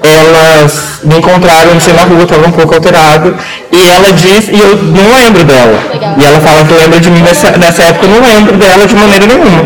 elas 0.02 1.00
me 1.04 1.16
encontraram, 1.16 1.72
não 1.72 1.80
sei, 1.80 1.94
na 1.94 2.02
rua, 2.02 2.22
estava 2.24 2.46
um 2.46 2.52
pouco 2.52 2.74
alterado, 2.74 3.34
e 3.72 3.88
ela 3.88 4.12
disse, 4.12 4.50
e 4.52 4.60
eu 4.60 4.76
não 4.76 5.14
lembro 5.14 5.42
dela. 5.44 5.78
E 6.18 6.22
ela 6.22 6.38
fala 6.40 6.64
que 6.66 6.74
lembra 6.74 7.00
de 7.00 7.10
mim 7.10 7.22
nessa, 7.22 7.50
nessa 7.52 7.82
época, 7.84 8.04
eu 8.06 8.10
não 8.20 8.28
lembro 8.28 8.58
dela 8.58 8.86
de 8.86 8.94
maneira 8.94 9.26
nenhuma. 9.26 9.62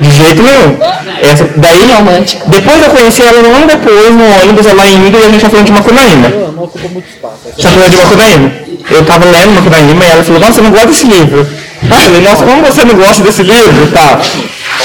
De 0.00 0.10
jeito 0.10 0.42
nenhum. 0.42 0.76
Essa, 1.22 1.48
daí, 1.56 1.86
depois 2.46 2.82
eu 2.82 2.90
conheci 2.90 3.22
ela 3.22 3.38
um 3.48 3.54
ano 3.54 3.66
depois, 3.68 4.12
no 4.14 4.24
ônibus, 4.42 4.66
ela 4.66 4.84
indo, 4.88 5.16
e 5.16 5.24
a 5.26 5.28
gente 5.28 5.42
tá 5.42 5.50
falando 5.50 5.66
de 5.66 5.72
Macunaíma. 5.72 6.28
Tá 6.28 7.68
falando 7.68 7.90
de 7.90 7.96
Macunaíma. 7.98 8.50
Eu 8.90 9.04
tava 9.04 9.24
lendo 9.26 9.54
Macunaíma, 9.54 10.04
e 10.04 10.10
ela 10.10 10.22
falou, 10.24 10.40
nossa, 10.40 10.60
eu 10.60 10.64
não 10.64 10.70
gosto 10.70 10.86
desse 10.88 11.06
livro. 11.06 11.46
Eu 11.82 11.88
falei, 11.88 12.20
nossa, 12.20 12.44
como 12.44 12.62
você 12.62 12.84
não 12.84 12.94
gosta 12.94 13.22
desse 13.22 13.42
livro? 13.42 13.86
Tá. 13.92 14.20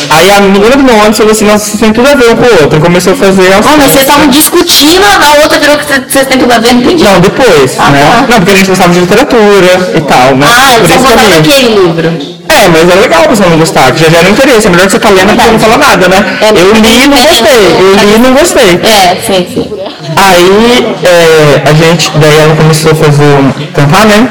Aí 0.09 0.29
a 0.31 0.41
menina 0.41 0.75
do 0.75 0.83
meu 0.83 0.95
ônibus 0.97 1.17
falou 1.17 1.31
assim, 1.31 1.45
nossa, 1.45 1.67
isso 1.69 1.77
tem 1.77 1.91
tudo 1.93 2.07
a 2.09 2.15
ver 2.15 2.29
um 2.31 2.35
com 2.35 2.43
o 2.43 2.61
outro. 2.63 2.77
E 2.77 2.81
começou 2.81 3.13
a 3.13 3.15
fazer 3.15 3.47
as 3.53 3.65
Ah, 3.65 3.75
mas 3.77 3.91
vocês 3.91 4.01
estavam 4.03 4.27
discutindo, 4.27 5.03
a 5.05 5.41
outra 5.43 5.59
virou 5.59 5.77
que 5.77 5.85
vocês 5.85 6.27
têm 6.27 6.37
tudo 6.37 6.51
a 6.53 6.59
ver, 6.59 6.73
não 6.73 6.81
entendi. 6.81 7.03
Não, 7.03 7.19
depois, 7.19 7.75
Ah, 7.79 7.89
né? 7.91 7.99
tá. 8.01 8.21
Não, 8.21 8.37
porque 8.39 8.51
a 8.51 8.55
gente 8.55 8.69
gostava 8.69 8.93
de 8.93 8.99
literatura 8.99 9.93
e 9.95 10.01
tal, 10.01 10.35
né? 10.35 10.47
Ah, 10.49 10.79
Por 10.79 10.87
só 10.87 10.95
isso 10.95 11.03
voltaram 11.03 11.21
também. 11.21 11.29
naquele 11.29 11.67
livro. 11.81 12.35
É, 12.47 12.67
mas 12.69 12.89
é 12.89 12.95
legal 13.01 13.23
pessoa 13.23 13.49
não 13.49 13.57
gostar, 13.57 13.91
que 13.91 14.03
já 14.03 14.09
gera 14.09 14.29
interesse. 14.29 14.67
É 14.67 14.69
melhor 14.69 14.85
que 14.85 14.91
você 14.91 14.99
tá 14.99 15.09
lendo 15.09 15.35
porque 15.35 15.51
não 15.51 15.59
fala 15.59 15.77
nada, 15.77 16.07
né? 16.07 16.37
É, 16.41 16.49
Eu 16.51 16.73
li 16.73 17.03
e 17.03 17.07
não 17.07 17.17
gostei. 17.17 17.75
Eu 17.79 17.95
li 17.95 18.15
e 18.15 18.19
não 18.19 18.33
gostei. 18.33 18.79
É, 18.83 19.15
sim, 19.25 19.47
sim. 19.53 19.69
Aí 20.18 20.95
é, 21.03 21.70
a 21.70 21.74
gente, 21.74 22.12
daí 22.18 22.39
ela 22.39 22.56
começou 22.56 22.91
a 22.91 22.95
fazer 22.95 23.24
um 23.24 23.51
cantar, 23.72 24.06
né? 24.06 24.30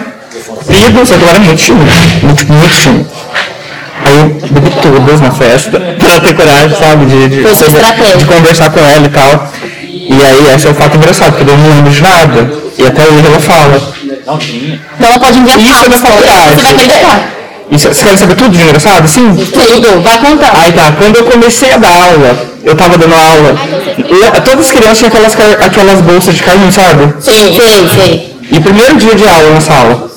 Só 1.05 1.17
que 1.17 1.23
ela 1.23 1.31
era 1.31 1.41
muito. 1.41 1.75
Muito, 1.75 2.53
muito. 2.53 3.07
Aí 4.05 4.19
eu 4.19 4.29
bebi 4.51 4.71
todas 4.83 5.21
na 5.21 5.31
festa 5.31 5.81
pra 5.99 6.21
ter 6.21 6.35
coragem, 6.35 6.77
sabe? 6.77 7.07
De, 7.07 7.29
de, 7.29 7.41
estratégia. 7.43 8.17
de 8.19 8.25
conversar 8.25 8.71
com 8.71 8.81
ela 8.81 9.07
e 9.07 9.09
tal. 9.09 9.53
E 9.91 10.23
aí 10.23 10.55
esse 10.55 10.67
é 10.67 10.71
o 10.71 10.75
fato 10.75 10.97
engraçado, 10.97 11.33
porque 11.33 11.51
eu 11.51 11.57
não 11.57 11.69
lembro 11.69 11.91
de 11.91 12.03
nada. 12.03 12.53
E 12.79 12.87
até 12.87 13.03
hoje 13.03 13.27
ela 13.27 13.41
fala. 13.41 13.95
Não 14.27 14.39
tinha. 14.39 14.81
Então 14.97 15.09
ela 15.09 15.19
pode 15.19 15.39
inventar 15.39 15.61
Isso 15.61 15.93
é 15.93 15.97
história, 15.97 15.99
faculdade. 15.99 16.55
você 16.55 16.63
vai 16.63 16.73
acreditar. 16.73 17.34
Você 17.79 18.05
quer 18.05 18.17
saber 18.17 18.35
tudo 18.37 18.51
de 18.57 18.63
engraçado? 18.63 19.07
Sim. 19.09 19.35
Tudo, 19.35 20.01
vai 20.03 20.19
contar. 20.19 20.53
Aí 20.57 20.73
tá, 20.73 20.93
quando 20.99 21.17
eu 21.17 21.25
comecei 21.25 21.73
a 21.73 21.77
dar 21.77 21.91
aula, 21.91 22.37
eu 22.65 22.75
tava 22.77 22.97
dando 22.97 23.15
aula, 23.15 23.55
le- 23.99 24.41
todas 24.43 24.67
as 24.67 24.73
crianças 24.73 24.99
tinham 24.99 25.09
aquelas, 25.09 25.37
aquelas 25.65 26.01
bolsas 26.01 26.35
de 26.37 26.43
carrinho, 26.43 26.73
sabe? 26.73 27.15
Sim, 27.21 27.55
sei, 27.55 27.89
sei. 27.89 28.37
E 28.51 28.61
primeiro 28.61 28.97
dia 28.97 29.15
de 29.15 29.27
aula 29.27 29.51
na 29.51 29.61
sala, 29.61 30.11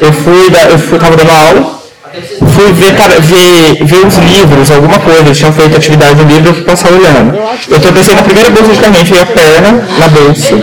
eu 0.00 0.12
fui, 0.12 0.50
eu 0.70 0.78
fui 0.78 0.98
tava 0.98 1.16
dando 1.16 1.30
aula, 1.30 1.81
fui 2.20 2.72
ver, 2.72 2.94
cara, 2.94 3.20
ver, 3.20 3.84
ver 3.84 4.06
os 4.06 4.16
livros, 4.18 4.70
alguma 4.70 4.98
coisa, 4.98 5.20
eles 5.20 5.38
tinham 5.38 5.52
feito 5.52 5.76
atividade 5.76 6.14
no 6.14 6.28
livro, 6.28 6.50
eu 6.50 6.54
fui 6.54 6.64
passar 6.64 6.90
olhando. 6.92 7.38
Eu 7.68 7.80
tropecei 7.80 8.14
na 8.14 8.22
primeira 8.22 8.50
bolsa 8.50 8.72
de 8.72 8.78
carrinho, 8.78 9.02
enfiei 9.02 9.20
a 9.20 9.26
perna 9.26 9.88
na 9.98 10.08
bolsa, 10.08 10.54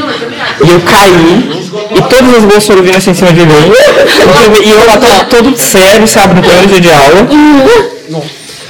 e 0.63 0.69
eu 0.69 0.81
caí, 0.81 1.69
e 1.95 2.01
todas 2.01 2.35
as 2.35 2.43
bolsas 2.43 2.67
foram 2.67 2.83
vindo 2.83 2.97
assim 2.97 3.11
em 3.11 3.15
cima 3.15 3.33
de 3.33 3.45
mim, 3.45 3.73
e 4.63 4.69
eu 4.69 4.85
lá 4.85 4.97
todo, 4.97 5.43
todo 5.43 5.57
sério, 5.57 6.07
sabe, 6.07 6.35
no 6.35 6.41
primeiro 6.41 6.67
dia 6.67 6.81
de 6.81 6.89
aula, 6.89 7.27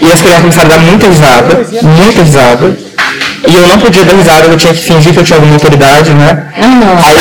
e 0.02 0.12
as 0.12 0.22
crianças 0.22 0.42
começaram 0.42 0.68
a 0.68 0.78
dar 0.78 0.80
muita 0.80 1.08
risada, 1.08 1.68
muita 1.82 2.22
risada. 2.22 2.89
E 3.48 3.56
eu 3.56 3.68
não 3.68 3.80
podia 3.80 4.04
dar 4.04 4.14
risada, 4.14 4.48
eu 4.48 4.58
tinha 4.58 4.74
que 4.74 4.82
fingir 4.82 5.14
que 5.14 5.20
eu 5.20 5.24
tinha 5.24 5.38
alguma 5.38 5.56
autoridade, 5.56 6.12
né? 6.12 6.48
Aí, 6.58 7.16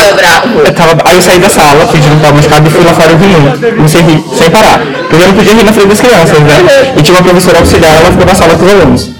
eu 0.66 0.72
tava, 0.74 0.96
aí 1.04 1.16
eu 1.16 1.22
saí 1.22 1.38
da 1.38 1.48
sala, 1.48 1.86
fingindo 1.86 2.10
que 2.10 2.16
estava 2.16 2.34
machucado 2.34 2.68
e 2.68 2.70
fui 2.70 2.84
lá 2.84 2.92
fora 2.92 3.12
e 3.12 3.16
ri 3.16 3.26
muito. 3.26 3.76
Comecei 3.76 4.00
a 4.00 4.04
rir, 4.04 4.24
sem 4.36 4.50
parar. 4.50 4.80
Porque 5.08 5.22
eu 5.22 5.28
não 5.28 5.34
podia 5.34 5.54
rir 5.54 5.64
na 5.64 5.72
frente 5.72 5.88
das 5.88 6.00
crianças, 6.00 6.38
né? 6.40 6.94
E 6.96 7.02
tinha 7.02 7.16
uma 7.16 7.22
professora 7.22 7.58
auxiliar, 7.58 7.96
ela 7.96 8.10
ficou 8.10 8.26
na 8.26 8.34
sala 8.34 8.54
com 8.54 8.64
os 8.64 8.72
alunos. 8.72 9.10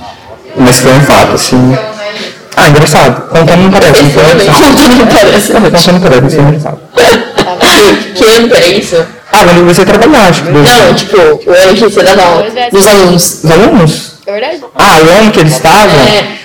Mas 0.56 0.78
foi 0.80 0.92
um 0.92 1.00
fato, 1.00 1.34
assim. 1.34 1.78
Ah, 2.56 2.68
engraçado. 2.68 3.28
Contando 3.28 3.62
não 3.62 3.70
parece, 3.70 4.02
não 4.02 4.10
foi. 4.10 4.22
Contando 4.24 4.94
não 4.96 5.06
parece. 5.06 5.52
Contando 5.52 5.92
não 5.92 6.00
parece, 6.00 6.26
isso 6.26 6.36
é 6.36 6.42
engraçado. 6.42 6.78
Que 8.14 8.24
ano 8.24 8.48
que 8.48 8.56
era 8.56 8.66
isso? 8.66 8.96
Ah, 9.30 9.44
quando 9.44 9.48
eu 9.48 9.60
comecei 9.60 9.84
a 9.84 9.86
trabalhar, 9.86 10.32
tipo, 10.32 10.50
dos, 10.50 10.62
Não, 10.62 10.94
tipo, 10.94 11.16
o 11.16 11.52
ano 11.52 11.74
que 11.74 11.84
você 11.84 12.02
dava 12.02 12.22
aula. 12.22 12.46
Dos 12.72 12.86
alunos. 12.86 13.40
dos 13.42 13.50
alunos. 13.52 14.07
É 14.28 14.32
verdade? 14.32 14.60
Ah, 14.74 14.98
o 15.00 15.22
ano 15.22 15.32
que 15.32 15.40
eles 15.40 15.54
estavam 15.54 16.00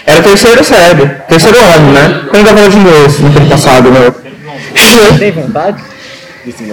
era 0.05 0.23
terceiro 0.23 0.63
série. 0.63 1.05
Terceiro 1.27 1.57
ano, 1.59 1.91
né? 1.91 2.21
Quando 2.29 2.37
eu 2.37 2.43
dava 2.45 2.59
aula 2.59 2.69
de 2.69 2.77
inglês, 2.77 3.19
no 3.19 3.27
ano 3.27 3.49
passado, 3.49 3.91
meu. 3.91 4.15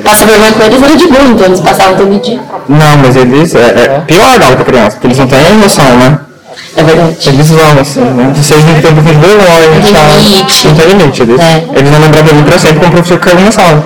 Passa 0.04 0.24
vergonha 0.24 0.52
com 0.52 0.62
eles 0.62 0.82
era 0.82 0.96
de 0.96 1.06
boa, 1.08 1.24
então 1.24 1.46
eles 1.46 1.60
passavam 1.60 1.96
todo 1.96 2.22
dia. 2.22 2.40
Não, 2.68 2.96
mas 2.98 3.16
eles. 3.16 3.52
É, 3.56 3.96
é 3.96 4.02
pior 4.06 4.40
aula 4.40 4.54
pra 4.54 4.64
criança, 4.64 4.92
porque 4.92 5.08
eles 5.08 5.18
não 5.18 5.26
têm 5.26 5.56
noção, 5.56 5.96
né? 5.96 6.20
É 6.76 6.82
verdade. 6.82 7.28
Eles 7.28 7.50
vão, 7.50 7.78
assim, 7.80 8.00
né? 8.00 8.32
Vocês 8.34 8.64
não 8.64 8.74
têm 8.80 8.90
um 8.90 8.94
pouquinho 8.94 9.14
de 9.20 9.26
vergonha 9.26 9.78
e 9.78 9.82
Tem 9.82 9.92
tal. 9.92 10.06
limite. 10.18 10.66
Não 10.68 10.74
tem 10.74 10.86
limite. 10.88 11.22
Eles, 11.22 11.40
É. 11.40 11.64
eles 11.74 11.90
vão 11.90 12.00
lembrar 12.00 12.22
de 12.22 12.34
mim 12.34 12.42
pra 12.44 12.58
sempre 12.58 12.78
como 12.80 12.92
professor 12.92 13.18
que 13.18 13.28
caiu 13.30 13.40
na 13.44 13.50
sala. 13.52 13.84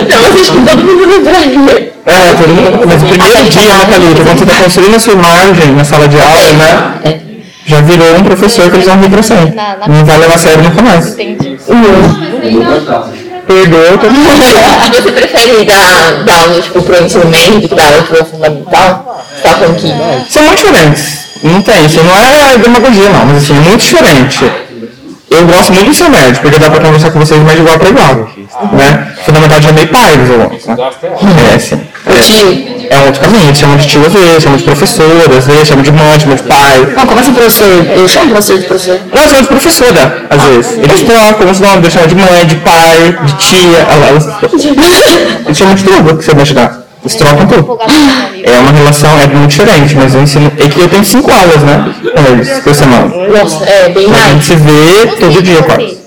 Então, 0.00 0.18
vocês 0.22 0.48
com 0.50 0.64
todo 0.64 0.82
mundo 0.84 1.06
lembrando. 1.06 1.70
É, 2.04 2.34
todo 2.34 2.48
mundo. 2.48 2.86
Mas 2.86 3.02
o 3.02 3.06
primeiro 3.06 3.48
dia, 3.48 3.74
né, 3.74 3.84
Thalita, 3.90 4.22
quando 4.24 4.38
você 4.38 4.46
tá 4.46 4.54
construindo 4.64 4.96
a 4.96 4.98
sua 4.98 5.12
imagem 5.14 5.72
na 5.76 5.84
sala 5.84 6.08
de 6.08 6.16
aula, 6.20 6.52
né? 6.54 6.94
É. 7.04 7.18
Já 7.64 7.80
virou 7.80 8.16
um 8.16 8.24
professor 8.24 8.68
que 8.68 8.76
eles 8.76 8.86
vão 8.86 8.98
rir 9.00 9.08
pra 9.08 9.22
sempre. 9.22 9.54
Não 9.88 10.04
vai 10.04 10.18
levar 10.18 10.34
a 10.34 10.38
sério 10.38 10.64
nunca 10.64 10.82
mais. 10.82 11.08
Entendi. 11.12 11.56
Perdeu 11.66 13.21
mundo. 13.52 14.92
Você 15.02 15.12
prefere 15.12 15.64
dar, 15.64 16.24
dar 16.24 16.40
aula, 16.40 16.60
tipo, 16.60 16.82
pro 16.82 17.04
ensino 17.04 17.26
médio 17.26 17.60
do 17.60 17.68
que 17.68 17.74
dar 17.74 17.84
aula 17.86 18.02
pro 18.02 18.24
fundamental? 18.24 19.24
Tá 19.42 19.50
falando 19.50 19.76
que... 19.76 20.32
São 20.32 20.42
muito 20.44 20.58
diferentes. 20.58 21.22
Não 21.42 21.60
tem, 21.60 21.86
isso 21.86 22.02
não 22.04 22.16
é 22.16 22.56
demagogia 22.58 23.08
não, 23.08 23.26
mas 23.26 23.42
assim, 23.42 23.56
é 23.56 23.60
muito 23.60 23.80
diferente. 23.80 24.44
Eu 25.30 25.46
gosto 25.46 25.72
muito 25.72 25.86
do 25.86 25.90
ensino 25.90 26.10
médio, 26.10 26.40
porque 26.42 26.58
dá 26.58 26.70
pra 26.70 26.80
conversar 26.80 27.10
com 27.10 27.18
vocês 27.18 27.40
mais 27.40 27.56
de 27.56 27.62
igual 27.62 27.78
pra 27.78 27.88
igual. 27.88 28.30
Né? 28.72 29.12
Fundamental 29.24 29.60
já 29.62 29.68
é 29.70 29.72
meio 29.72 29.88
pai 29.88 30.16
dos 30.16 30.30
alunos. 30.30 30.66
Né? 30.66 30.76
É, 31.54 31.58
sim. 31.58 31.80
O 32.06 32.20
tio. 32.20 32.68
é 32.68 32.71
um 32.98 33.06
outro 33.06 33.20
caminho, 33.20 33.54
chama 33.54 33.76
de 33.76 33.86
tio 33.88 34.04
às 34.06 34.12
vezes, 34.12 34.42
chama 34.42 34.56
de 34.56 34.64
professora, 34.64 35.38
às 35.38 35.46
vezes, 35.46 35.68
chama 35.68 35.82
de 35.82 35.92
mãe, 35.92 36.20
chama 36.20 36.34
de 36.36 36.42
pai. 36.42 36.92
Não, 36.96 37.06
como 37.06 37.20
assim, 37.20 37.32
professor? 37.32 37.86
Eu 37.96 38.08
chamo 38.08 38.30
professor 38.30 38.58
de 38.58 38.64
professor. 38.66 39.00
Não, 39.12 39.22
chama 39.22 39.42
de 39.42 39.48
professora, 39.48 40.26
às 40.30 40.42
vezes. 40.42 40.78
Eles 40.78 41.02
trocam 41.02 41.50
os 41.50 41.60
nomes, 41.60 41.78
eles 41.78 41.92
chamam 41.92 42.08
de 42.08 42.14
mãe, 42.14 42.46
de 42.46 42.56
pai, 42.56 43.16
de 43.24 43.32
tia, 43.38 43.78
elas, 43.78 44.28
eles 45.46 45.56
chamam 45.56 45.74
de 45.74 45.84
tudo 45.84 46.16
que 46.18 46.24
você 46.24 46.32
imaginar. 46.32 46.82
Eles 47.02 47.14
trocam 47.16 47.46
tudo. 47.46 47.78
É 48.44 48.58
uma 48.60 48.70
relação, 48.70 49.10
é 49.20 49.26
muito 49.26 49.50
diferente, 49.50 49.96
mas 49.96 50.14
eu 50.14 50.22
ensino. 50.22 50.52
É 50.56 50.68
que 50.68 50.80
eu 50.80 50.88
tenho 50.88 51.04
cinco 51.04 51.30
aulas, 51.32 51.62
né? 51.62 51.92
Com 52.14 52.32
eles, 52.32 52.48
por 52.60 52.74
semana. 52.74 53.12
Nossa, 53.28 53.64
é 53.64 53.88
bem 53.88 54.04
Então 54.04 54.14
a 54.14 54.28
gente 54.28 54.34
mais. 54.34 54.44
se 54.44 54.54
vê 54.56 55.06
todo 55.18 55.42
dia, 55.42 55.62
quase. 55.62 55.98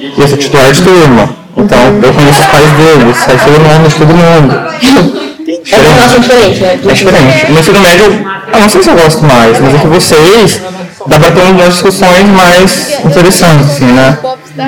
E 0.00 0.20
eu 0.20 0.28
sou 0.28 0.36
titular 0.38 0.72
de 0.72 0.82
turma. 0.82 1.30
Então 1.56 1.78
eu 2.02 2.12
conheço 2.12 2.40
os 2.40 2.46
pais 2.46 2.70
deles, 2.72 3.16
sai 3.18 3.36
todo 3.38 3.62
nome 3.62 3.88
de 3.88 3.94
todo 3.94 4.14
mundo. 4.14 5.22
É 5.70 5.76
uma 5.76 5.94
relação 5.94 6.20
diferente, 6.20 6.60
né? 6.60 6.72
É 6.72 6.92
diferente. 6.92 7.52
No 7.52 7.60
ensino 7.60 7.80
médio, 7.80 8.04
eu 8.52 8.60
não 8.60 8.68
sei 8.68 8.82
se 8.82 8.90
eu 8.90 8.96
gosto 8.96 9.24
mais, 9.24 9.60
mas 9.60 9.74
é 9.74 9.78
que 9.78 9.86
vocês 9.86 10.60
dá 11.06 11.18
pra 11.18 11.30
ter 11.30 11.40
umas 11.42 11.72
discussões 11.74 12.26
mais 12.28 12.98
interessantes, 13.04 13.70
assim, 13.72 13.86
né? 13.86 14.18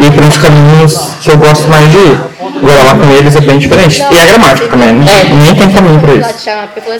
E 0.01 0.11
por 0.11 0.24
uns 0.24 0.37
caminhos 0.39 0.99
que 1.22 1.30
eu 1.30 1.37
gosto 1.37 1.68
mais 1.68 1.91
de 1.91 1.97
ir. 1.99 2.18
Agora 2.57 2.82
lá 2.85 2.95
com 2.95 3.11
eles 3.12 3.37
é 3.37 3.41
bem 3.41 3.59
diferente. 3.59 4.01
E 4.11 4.18
a 4.18 4.24
gramática 4.26 4.68
também, 4.68 4.93
né? 4.95 5.05
Nem 5.43 5.55
tem 5.55 5.70
caminho 5.70 6.01
pra 6.01 6.14
isso. 6.14 6.45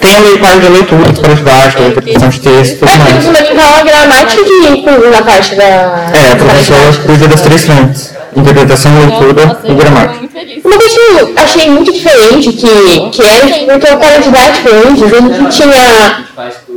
Tem 0.01 0.15
a 0.17 0.19
lei- 0.21 0.39
parte 0.39 0.61
de 0.61 0.69
leitura, 0.69 1.13
para 1.13 1.35
didática, 1.35 1.83
interpretação 1.83 2.29
de 2.29 2.41
texto 2.41 2.79
tudo 2.81 2.91
É, 2.93 2.99
mais. 2.99 3.17
o 3.17 3.21
fundamental 3.23 3.75
a 3.79 3.83
gramática 3.83 4.43
que 4.45 4.69
inclui 4.69 5.11
na 5.11 5.23
parte 5.23 5.55
da. 5.55 5.65
É, 5.65 6.33
a 6.33 6.37
professora 6.37 6.93
cuida 7.07 7.29
das 7.29 7.41
três 7.41 7.65
frentes. 7.65 8.15
Interpretação, 8.37 8.91
leitura 8.99 9.59
e 9.65 9.75
gramática. 9.75 10.25
Uma 10.65 10.77
coisa 10.79 10.95
que 10.95 11.21
eu 11.21 11.35
achei 11.37 11.71
muito 11.71 11.93
diferente, 11.93 12.53
que, 12.53 13.11
que 13.11 13.23
era 13.23 13.47
que 13.47 13.65
porque 13.67 13.87
eu 13.93 13.97
para 13.97 14.19
didática 14.19 14.71
antes, 14.89 15.03
a 15.05 15.09
gente 15.09 15.57
tinha. 15.57 16.25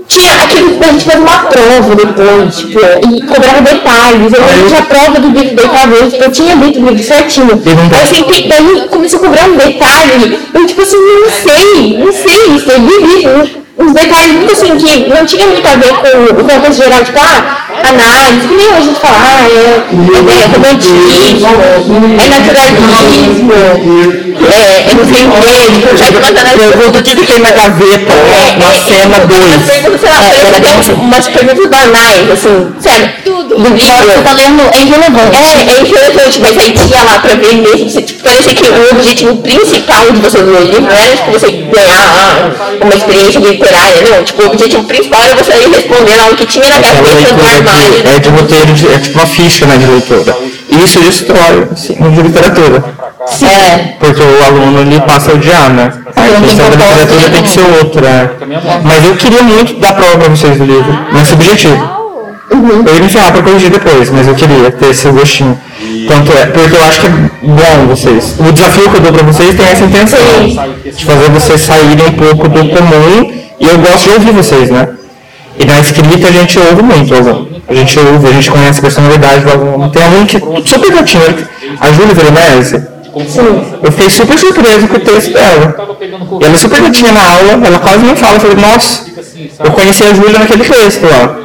Tinha 0.07 0.31
aquele. 0.43 0.77
A 0.83 0.91
gente 0.91 1.05
fazia 1.05 1.21
uma 1.21 1.39
prova 1.43 1.95
depois, 1.95 2.57
tipo, 2.57 2.79
e 2.79 3.21
cobrava 3.23 3.61
detalhes. 3.61 4.33
Eu 4.33 4.45
lembro 4.45 4.67
que 4.67 4.75
a 4.75 4.81
prova 4.83 5.19
do 5.19 5.27
livro 5.29 5.55
deitava 5.55 5.95
antes, 6.03 6.19
eu 6.19 6.31
tinha 6.31 6.55
dentro 6.55 6.81
do 6.81 6.89
livro 6.89 7.03
certinho. 7.03 7.61
Aí 7.91 8.07
sentei, 8.07 8.47
daí 8.47 8.87
começou 8.89 9.19
a 9.19 9.23
cobrar 9.23 9.49
um 9.49 9.57
detalhe. 9.57 10.39
Eu, 10.53 10.65
tipo 10.65 10.81
assim, 10.81 10.97
não 10.97 11.29
sei, 11.29 11.97
não 11.97 12.11
sei, 12.13 12.55
isso 12.55 12.71
é 12.71 12.77
livro. 12.77 13.66
Uns 13.79 13.93
detalhes 13.93 14.33
muito 14.33 14.51
assim 14.51 14.75
que 14.75 15.07
não 15.07 15.23
tinha 15.25 15.45
muito 15.45 15.67
a 15.67 15.75
ver 15.75 15.93
com 15.93 16.41
o 16.41 16.43
contexto 16.43 16.83
geral, 16.83 17.03
tipo, 17.03 17.19
ah, 17.19 17.67
análise, 17.87 18.47
que 18.47 18.55
nem 18.55 18.67
hoje 18.67 18.77
a 18.77 18.81
gente 18.81 18.99
fala, 18.99 19.17
ah, 19.17 19.47
é, 19.47 19.87
é 20.33 20.45
romantismo, 20.47 21.47
é 22.19 22.27
naturalismo, 22.27 23.53
é, 23.53 24.89
é 24.89 24.93
não 24.95 25.05
sei 25.05 25.25
o 25.25 25.31
quê, 25.41 25.53
tipo. 25.73 25.87
Pergunta 26.57 26.99
o 26.99 27.03
que, 27.03 27.15
tem 27.15 27.39
na 27.39 27.51
gaveta, 27.51 28.13
na 28.57 28.71
cena 28.71 29.19
2. 29.27 29.45
Umas 29.45 29.69
perguntas, 29.69 30.01
sei 30.01 30.09
lá, 30.09 30.19
perguntas, 30.21 30.87
umas 30.89 31.27
perguntas 31.27 31.67
banais, 31.67 32.31
assim, 32.31 32.73
sério, 32.79 33.09
do 33.25 33.55
livro. 33.55 33.77
Você 33.77 34.21
tá 34.23 34.33
lendo 34.33 34.61
é 34.73 34.81
irrelevante. 34.81 35.37
É, 35.37 35.77
é 35.77 35.81
interessante, 35.81 36.39
mas 36.39 36.57
aí 36.57 36.71
tinha 36.71 37.03
lá 37.03 37.19
pra 37.19 37.35
ver 37.35 37.55
mesmo, 37.55 37.89
você, 37.89 38.01
tipo, 38.01 38.23
parecia 38.23 38.53
que 38.53 38.69
o 38.69 38.91
objetivo 38.91 39.37
principal 39.37 40.11
de 40.11 40.19
você 40.19 40.37
ler 40.39 40.61
o 40.61 40.65
livro 40.65 40.81
não 40.81 40.91
era 40.91 41.15
tipo, 41.15 41.31
você 41.31 41.51
ganhar 41.51 42.51
uma 42.81 42.95
experiência 42.95 43.41
literária, 43.67 44.17
não. 44.17 44.23
Tipo, 44.23 44.43
o 44.43 44.47
objetivo 44.47 44.83
principal 44.85 45.23
era 45.23 45.35
você 45.35 45.51
ir 45.51 45.69
respondendo 45.69 46.19
ao 46.21 46.35
que 46.35 46.45
tinha 46.45 46.65
na 46.69 46.79
gaveta 46.79 47.03
do 47.03 47.15
leitura 47.15 47.47
armário. 47.49 47.91
de, 47.91 48.07
é 48.07 48.19
de 48.19 48.29
roteiro, 48.29 48.73
de, 48.73 48.87
é 48.87 48.99
tipo 48.99 49.19
uma 49.19 49.27
ficha 49.27 49.65
né, 49.65 49.77
de 49.77 49.85
leitura. 49.85 50.37
E 50.69 50.83
isso 50.83 50.99
destrói 50.99 51.67
assim, 51.71 51.93
de 51.93 52.21
literatura. 52.21 52.83
É. 53.41 53.77
Porque 53.99 54.21
o 54.21 54.45
aluno 54.45 54.81
ele 54.81 54.99
passa 55.01 55.31
a 55.31 55.35
odiar, 55.35 55.69
né? 55.71 55.91
A 56.15 56.41
questão 56.41 56.69
da 56.69 56.75
literatura 56.75 57.29
tem 57.29 57.43
que 57.43 57.49
ser 57.49 57.61
outra. 57.83 58.07
é. 58.07 58.29
Mas 58.83 59.05
eu 59.05 59.15
queria 59.15 59.43
muito 59.43 59.79
dar 59.79 59.93
prova 59.93 60.17
pra 60.17 60.29
vocês 60.29 60.57
do 60.57 60.65
livro, 60.65 60.97
nesse 61.11 61.33
objetivo. 61.33 61.97
Eu 62.49 62.95
ia 62.95 63.01
me 63.01 63.09
ferrar 63.09 63.33
pra 63.33 63.41
corrigir 63.41 63.69
depois, 63.69 64.09
mas 64.09 64.27
eu 64.27 64.33
queria 64.33 64.71
ter 64.71 64.89
esse 64.89 65.09
gostinho. 65.09 65.59
Tanto 66.07 66.31
é, 66.31 66.45
porque 66.47 66.75
eu 66.75 66.83
acho 66.83 67.01
que 67.01 67.07
é 67.07 67.09
bom 67.09 67.87
vocês. 67.87 68.35
O 68.39 68.51
desafio 68.51 68.89
que 68.89 68.97
eu 68.97 69.01
dou 69.01 69.13
pra 69.13 69.23
vocês 69.23 69.53
tem 69.55 69.65
essa 69.65 69.83
intenção. 69.83 70.19
De 70.85 71.05
fazer 71.05 71.29
vocês 71.29 71.61
saírem 71.61 72.07
um 72.07 72.13
pouco 72.13 72.47
do 72.47 72.69
comum. 72.69 73.36
E 73.59 73.65
eu 73.67 73.77
gosto 73.79 74.03
de 74.03 74.09
ouvir 74.11 74.31
vocês, 74.31 74.69
né? 74.69 74.89
E 75.59 75.65
na 75.65 75.79
escrita 75.79 76.27
a 76.27 76.31
gente 76.31 76.59
ouve 76.59 76.83
muito 76.83 77.13
o 77.13 77.17
aluno. 77.17 77.61
A 77.67 77.73
gente 77.73 77.99
ouve, 77.99 78.27
a 78.27 78.31
gente 78.31 78.51
conhece 78.51 78.79
a 78.79 78.81
personalidade 78.81 79.43
do 79.43 79.51
aluno. 79.51 79.89
Tem 79.91 80.03
aluno 80.03 80.25
que 80.25 80.39
super 80.69 80.91
gatinho. 80.91 81.47
A 81.79 81.91
Júlia 81.91 82.13
Veronese, 82.13 82.87
eu 83.83 83.91
fiquei 83.91 84.09
super 84.09 84.37
surpreso 84.37 84.87
com 84.87 84.95
o 84.95 84.99
texto 84.99 85.33
dela. 85.33 85.75
E 86.39 86.45
ela 86.45 86.53
é 86.53 86.57
super 86.57 86.81
gatinha 86.81 87.11
na 87.11 87.21
aula, 87.21 87.65
ela 87.65 87.79
quase 87.79 88.05
não 88.05 88.15
fala. 88.15 88.35
Eu 88.35 88.39
falei, 88.39 88.55
nossa, 88.57 89.05
eu 89.63 89.71
conheci 89.71 90.03
a 90.03 90.13
Júlia 90.13 90.39
naquele 90.39 90.63
texto 90.63 91.03
lá. 91.05 91.35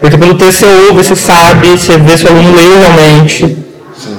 Porque 0.00 0.18
pelo 0.18 0.34
texto 0.34 0.60
você 0.60 0.66
ouve, 0.66 1.02
você 1.02 1.16
sabe, 1.16 1.68
você 1.68 1.96
vê 1.96 2.18
se 2.18 2.26
o 2.26 2.28
aluno 2.28 2.54
leu 2.54 2.78
realmente. 2.78 3.56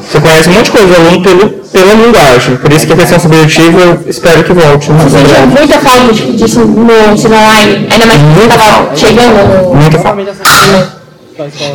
Você 0.09 0.20
conhece 0.20 0.49
um 0.49 0.53
monte 0.53 0.66
de 0.66 0.72
coisa 0.72 0.88
do 0.88 0.95
aluno 0.95 1.22
pelo, 1.22 1.62
pela 1.74 1.94
linguagem. 1.96 2.56
Por 2.58 2.72
isso 2.72 2.86
que 2.86 2.94
a 2.94 2.96
questão 2.96 3.20
subjetiva 3.20 3.80
eu 3.82 4.04
espero 4.08 4.44
que 4.44 4.54
volte. 4.54 4.92
né? 4.92 5.06
Tinha 5.10 5.46
muita 5.48 5.80
falta 5.80 6.14
disso 6.14 6.60
no 6.60 7.14
ensino 7.14 7.36
online, 7.36 7.88
ainda 7.92 8.06
mais 8.06 8.20
que 8.22 8.58
tava 8.58 8.96
chegando 8.96 9.66
no. 9.66 9.76
Muita 9.76 10.00
falta. 10.00 10.24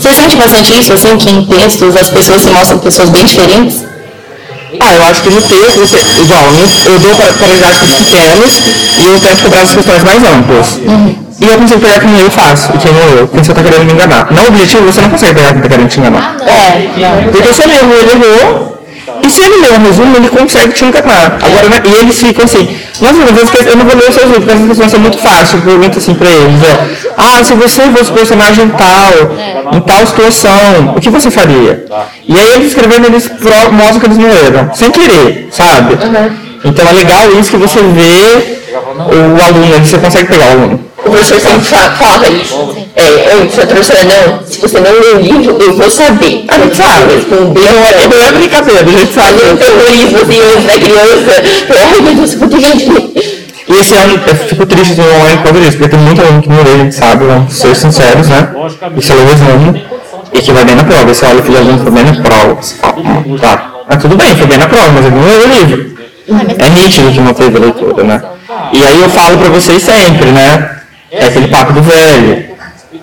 Você 0.00 0.14
sente 0.14 0.36
bastante 0.36 0.78
isso, 0.78 0.92
assim, 0.92 1.16
que 1.18 1.30
em 1.30 1.44
textos 1.44 1.96
as 1.96 2.08
pessoas 2.08 2.42
se 2.42 2.50
mostram 2.50 2.78
pessoas 2.78 3.10
bem 3.10 3.24
diferentes? 3.24 3.84
Ah, 4.80 4.94
eu 4.94 5.02
acho 5.06 5.22
que 5.22 5.30
no 5.30 5.42
texto, 5.42 5.80
igual, 6.22 6.44
eu 6.86 6.98
dou 7.00 7.14
para, 7.16 7.32
para 7.32 7.48
didáticos 7.48 7.90
pequenos 7.90 8.60
e 8.98 9.06
eu 9.06 9.20
tento 9.20 9.42
cobrar 9.42 9.62
as 9.62 9.74
questões 9.74 10.04
mais 10.04 10.22
amplas. 10.22 10.78
E 11.40 11.44
eu 11.46 11.58
consigo 11.58 11.80
pegar 11.80 12.00
quem 12.00 12.20
eu 12.20 12.30
faço 12.30 12.70
e 12.74 12.78
quem 12.78 12.92
não 12.92 13.18
eu, 13.18 13.28
quem 13.28 13.42
você 13.42 13.50
está 13.50 13.62
querendo 13.62 13.84
me 13.84 13.92
enganar. 13.92 14.30
No 14.30 14.46
objetivo, 14.46 14.84
você 14.84 15.00
não 15.00 15.10
consegue 15.10 15.34
pegar 15.34 15.48
quem 15.48 15.58
está 15.58 15.68
querendo 15.68 15.88
te 15.88 15.98
enganar. 16.00 16.36
É. 16.46 17.28
Porque 17.32 17.54
se 17.54 17.62
ele 17.62 17.72
errou, 17.72 17.94
ele 17.94 18.10
errou. 18.12 18.77
E 19.22 19.30
se 19.30 19.40
ele 19.40 19.56
lê 19.62 19.72
um 19.78 19.82
resumo, 19.82 20.16
ele 20.16 20.28
consegue 20.28 20.72
te 20.72 20.84
enganar. 20.84 21.38
Agora, 21.42 21.68
né, 21.68 21.82
e 21.84 22.00
eles 22.00 22.18
ficam 22.20 22.44
assim, 22.44 22.76
nossa, 23.00 23.22
as 23.22 23.50
questões- 23.50 23.66
eu 23.66 23.76
não 23.76 23.84
vou 23.84 23.96
ler 23.96 24.08
os 24.08 24.14
seus 24.14 24.26
livros, 24.26 24.44
porque 24.44 24.52
as 24.62 24.66
questões 24.68 24.90
são 24.90 25.00
muito 25.00 25.18
fáceis. 25.18 25.54
Eu 25.54 25.60
pergunto 25.60 25.98
assim 25.98 26.14
pra 26.14 26.28
eles, 26.28 26.60
ó, 26.62 27.22
ah, 27.22 27.44
se 27.44 27.54
você 27.54 27.82
fosse 27.90 28.12
personagem 28.12 28.68
tal, 28.70 29.74
em 29.76 29.80
tal 29.80 30.06
situação, 30.06 30.94
o 30.96 31.00
que 31.00 31.10
você 31.10 31.30
faria? 31.30 31.84
E 32.26 32.38
aí 32.38 32.52
eles 32.54 32.68
escrevendo, 32.68 33.06
eles 33.06 33.30
mostram 33.72 34.00
que 34.00 34.06
eles 34.06 34.18
não 34.18 34.28
leram, 34.28 34.70
sem 34.74 34.90
querer, 34.90 35.48
sabe? 35.50 35.96
Então 36.64 36.86
é 36.88 36.92
legal 36.92 37.30
isso 37.40 37.50
que 37.50 37.56
você 37.56 37.78
vê 37.80 38.57
o 38.74 39.44
aluno, 39.44 39.84
você 39.84 39.98
consegue 39.98 40.26
pegar 40.28 40.46
o 40.46 40.50
aluno. 40.50 40.80
O 40.98 41.10
professor 41.10 41.40
sempre 41.40 41.60
fa- 41.64 41.90
falava 41.92 42.28
isso. 42.28 42.76
É, 42.94 43.32
antes, 43.40 43.58
a 43.58 43.66
professora, 43.66 44.00
não, 44.04 44.44
se 44.44 44.60
você 44.60 44.80
não 44.80 44.92
lê 44.92 45.08
o 45.14 45.20
livro, 45.20 45.56
eu 45.62 45.74
vou 45.74 45.90
saber. 45.90 46.44
A 46.48 46.58
gente 46.58 46.76
sabe. 46.76 47.14
Responder. 47.14 47.60
Não 47.60 47.84
é, 47.86 48.08
não 48.08 48.26
é 48.26 48.32
brincadeira, 48.32 48.80
a 48.80 48.84
gente 48.98 49.12
sabe. 49.12 49.38
Um 49.50 49.56
terrorismo 49.56 50.18
assim 50.18 50.66
da 50.66 50.72
criança. 50.72 51.42
Ai, 51.70 52.00
meu 52.02 52.14
Deus, 52.14 52.32
eu 52.32 52.38
vou 52.40 52.48
ter 52.48 52.58
que 52.58 53.38
E 53.68 53.72
esse 53.80 53.94
ano 53.94 54.20
eu 54.26 54.34
fico 54.34 54.66
triste 54.66 54.94
no 54.96 55.04
online 55.04 55.36
por 55.38 55.44
causa 55.44 55.60
disso, 55.60 55.78
porque 55.78 55.96
tem 55.96 56.00
muito 56.00 56.20
aluno 56.20 56.42
que 56.42 56.48
não 56.48 56.62
lê, 56.62 56.72
a 56.72 56.78
gente 56.78 56.94
sabe, 56.94 57.24
vamos 57.24 57.54
ser 57.54 57.74
sinceros, 57.76 58.28
né? 58.28 58.48
Se 59.00 59.12
lê 59.12 59.20
o 59.20 59.26
resumo, 59.26 59.82
e 60.32 60.40
que 60.40 60.52
vai 60.52 60.64
bem 60.64 60.74
na 60.74 60.84
prova. 60.84 61.14
Você 61.14 61.26
olha 61.26 61.42
que 61.42 61.50
o 61.50 61.56
aluno 61.56 61.78
foi 61.78 61.92
bem 61.92 62.04
na 62.04 62.22
prova, 62.22 62.54
você 62.54 62.74
fala, 62.74 62.94
tá, 63.40 63.72
mas 63.88 64.02
tudo 64.02 64.16
bem, 64.16 64.34
foi 64.36 64.46
bem 64.46 64.58
na 64.58 64.66
prova, 64.66 64.88
mas 64.92 65.06
ele 65.06 65.14
não 65.14 65.26
leu 65.26 65.48
o 65.48 65.52
livro. 65.54 65.98
É 66.58 66.68
nítido 66.70 67.10
que 67.10 67.20
não 67.20 67.32
teve 67.32 67.58
leitura, 67.58 68.04
né? 68.04 68.22
E 68.72 68.84
aí 68.84 69.02
eu 69.02 69.10
falo 69.10 69.38
pra 69.38 69.48
vocês 69.48 69.82
sempre, 69.82 70.30
né? 70.30 70.70
É 71.10 71.26
aquele 71.26 71.48
papo 71.48 71.72
do 71.72 71.82
velho. 71.82 72.48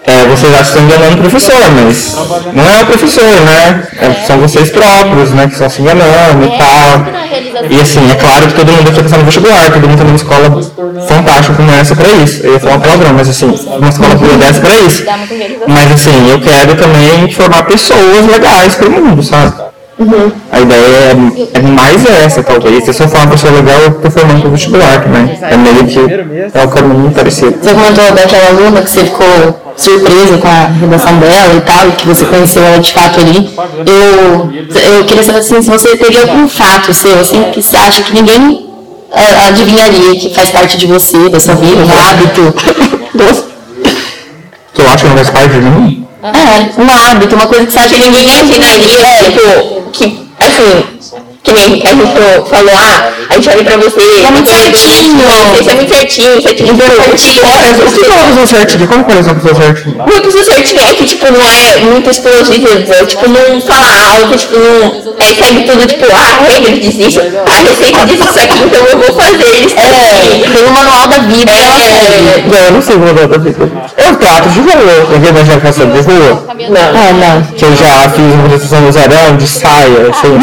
É, 0.08 0.24
vocês 0.28 0.54
acham 0.54 0.64
que 0.64 0.70
estão 0.70 0.84
enganando 0.84 1.16
o 1.16 1.22
professor, 1.22 1.72
mas 1.72 2.16
não 2.54 2.70
é 2.70 2.84
o 2.84 2.86
professor, 2.86 3.24
né? 3.24 3.88
É- 4.00 4.26
são 4.28 4.38
vocês 4.38 4.70
próprios, 4.70 5.32
né, 5.32 5.48
que 5.48 5.54
estão 5.54 5.68
se 5.68 5.82
enganando 5.82 6.46
e 6.46 6.58
tal. 6.60 7.72
E 7.72 7.82
assim, 7.82 8.12
é 8.12 8.16
claro 8.16 8.46
que 8.48 8.54
todo 8.54 8.72
mundo 8.72 8.90
aqui 8.90 9.02
está 9.02 9.18
no 9.18 9.26
vestibular, 9.26 9.72
todo 9.72 9.82
mundo 9.82 9.94
está 9.94 10.04
numa 10.04 10.16
escola 10.16 10.62
fantástica 11.08 11.56
como 11.56 11.72
essa 11.72 11.96
para 11.96 12.10
isso. 12.10 12.46
Eu 12.46 12.54
ia 12.54 12.60
falar 12.60 12.76
um 12.76 12.80
palavrão, 12.82 13.14
mas 13.14 13.30
assim, 13.30 13.48
uma 13.48 13.90
escola 13.90 14.16
boa 14.16 14.38
dessa 14.38 14.62
para 14.62 14.76
isso. 14.76 15.04
Mas 15.68 15.92
assim, 15.92 16.30
eu 16.30 16.40
quero 16.40 16.76
também 16.76 17.32
formar 17.32 17.64
pessoas 17.64 18.28
legais 18.32 18.76
para 18.76 18.88
o 18.88 18.92
mundo, 18.92 19.24
sabe? 19.24 19.54
A 20.52 20.60
ideia 20.60 21.16
é, 21.54 21.58
é 21.58 21.62
mais 21.62 22.06
essa, 22.06 22.44
talvez. 22.44 22.84
Se 22.84 22.90
eu 22.90 22.94
só 22.94 23.08
for 23.08 23.18
uma 23.20 23.28
pessoa 23.28 23.54
legal, 23.54 23.80
eu 23.80 23.92
estou 23.92 24.12
formando 24.12 24.42
para 24.42 24.48
o 24.50 24.52
vestibular 24.52 25.02
também. 25.02 25.38
É 25.42 25.56
meio 25.56 25.86
que 25.86 26.00
é 26.54 26.64
o 26.64 26.68
caminho 26.68 27.12
parecido. 27.12 27.58
Você 27.62 27.74
comentou 27.74 28.04
daquela 28.12 28.48
aluna 28.50 28.82
que 28.82 28.90
você 28.90 29.06
ficou 29.06 29.62
surpresa 29.78 30.38
com 30.38 30.48
a 30.48 30.66
redação 30.68 31.18
dela 31.18 31.54
e 31.56 31.62
tal, 31.62 31.88
e 31.88 31.92
que 31.94 32.08
você 32.08 32.26
conheceu 32.26 32.64
ela 32.64 32.80
de 32.80 32.92
fato 32.92 33.20
ali. 33.22 33.50
Eu, 33.86 34.98
eu 34.98 35.06
queria 35.06 35.24
saber 35.24 35.40
assim, 35.40 35.62
se 35.62 35.70
você 35.70 35.96
teria 35.96 36.22
algum 36.24 36.48
fato 36.48 36.94
seu, 36.94 37.18
assim, 37.20 37.44
que 37.54 37.62
você 37.62 37.78
acha 37.78 38.04
que 38.04 38.14
ninguém 38.14 38.70
ah, 39.14 39.48
adivinharia 39.48 40.20
que 40.20 40.34
faz 40.34 40.52
parte 40.52 40.78
de 40.78 40.88
você, 40.88 41.30
da 41.30 41.40
sua 41.40 41.56
vida, 41.56 41.82
um 41.82 41.92
hábito. 41.92 42.54
Que 44.74 44.82
eu 44.82 44.90
acho 44.90 45.06
que 45.06 45.10
não 45.10 45.16
faz 45.16 45.30
parte 45.30 45.54
de 45.54 45.62
mim. 45.62 46.06
É, 46.22 46.82
um 46.82 46.90
hábito, 46.90 47.36
uma 47.36 47.48
coisa 47.48 47.66
que 47.66 47.72
você 47.72 47.80
acha 47.80 47.96
que 47.96 48.02
ninguém 48.02 48.24
imaginaria, 48.24 48.76
imaginaria. 48.76 49.32
tipo, 49.32 49.75
que, 49.96 50.28
assim, 50.38 51.25
que 51.46 51.54
nem 51.54 51.64
a 51.64 51.68
gente 51.68 52.50
falou, 52.50 52.74
ah, 52.76 53.12
a 53.30 53.34
gente 53.36 53.50
olha 53.50 53.64
pra 53.64 53.78
você. 53.78 54.02
É 54.26 54.32
muito 54.32 54.50
certinho. 54.50 55.20
Isso 55.60 55.70
é 55.70 55.76
muito 55.76 55.94
certinho, 55.96 56.38
isso 56.40 56.48
é 56.48 56.54
tipo 56.54 56.76
certinho. 56.76 57.44
O 57.46 57.94
que 57.94 58.06
é 58.06 58.14
uma 58.14 58.26
pessoa 58.26 58.48
certinha? 58.48 58.88
Como 58.88 59.04
que 59.06 59.12
é 59.12 59.16
uma 59.16 59.36
pessoa 59.36 59.56
certinha? 59.56 59.96
Uma 59.96 60.22
pessoa 60.22 60.44
certinha 60.44 60.82
é 60.82 60.94
que, 60.96 61.06
tipo, 61.06 61.26
não 61.32 61.42
é 61.42 61.78
muito 61.82 62.10
explosiva, 62.10 63.06
tipo, 63.06 63.30
não 63.30 63.62
fala 63.62 64.18
algo, 64.18 64.36
tipo, 64.36 64.58
não 64.58 65.06
é, 65.20 65.34
segue 65.34 65.64
tudo, 65.64 65.88
tipo, 65.88 66.06
ah, 66.12 66.40
a 66.42 66.52
regra 66.52 66.72
diz 66.78 66.96
isso, 66.96 67.20
a 67.20 67.60
receita 67.62 68.06
diz 68.06 68.20
isso 68.20 68.40
aqui, 68.40 68.60
então 68.66 68.86
eu 68.86 68.98
vou 68.98 69.14
fazer 69.14 69.66
isso. 69.66 69.76
É, 69.78 70.50
tem 70.50 70.66
o 70.66 70.72
manual 70.72 71.08
da 71.08 71.20
vida. 71.20 71.52
É, 71.52 72.44
Não, 72.48 72.60
eu 72.60 72.72
não 72.72 72.82
sei 72.82 72.96
como 72.96 73.08
eu 73.08 73.28
da 73.28 73.38
vida. 73.38 73.72
Eu 73.98 74.16
trato 74.16 74.50
de 74.50 74.60
rua. 74.60 74.74
Eu 75.12 75.46
já 75.46 75.60
passando 75.60 75.94
de 75.94 76.02
rua. 76.02 76.46
não. 76.70 76.82
Ah, 76.82 77.14
não. 77.14 77.44
Que 77.56 77.66
eu 77.66 77.76
já 77.76 78.10
fiz 78.10 78.34
uma 78.34 78.46
apresentação 78.46 78.82
no 78.82 78.92
Zarão, 78.92 79.38
de 79.38 79.48
saia, 79.48 80.10
assim. 80.10 80.38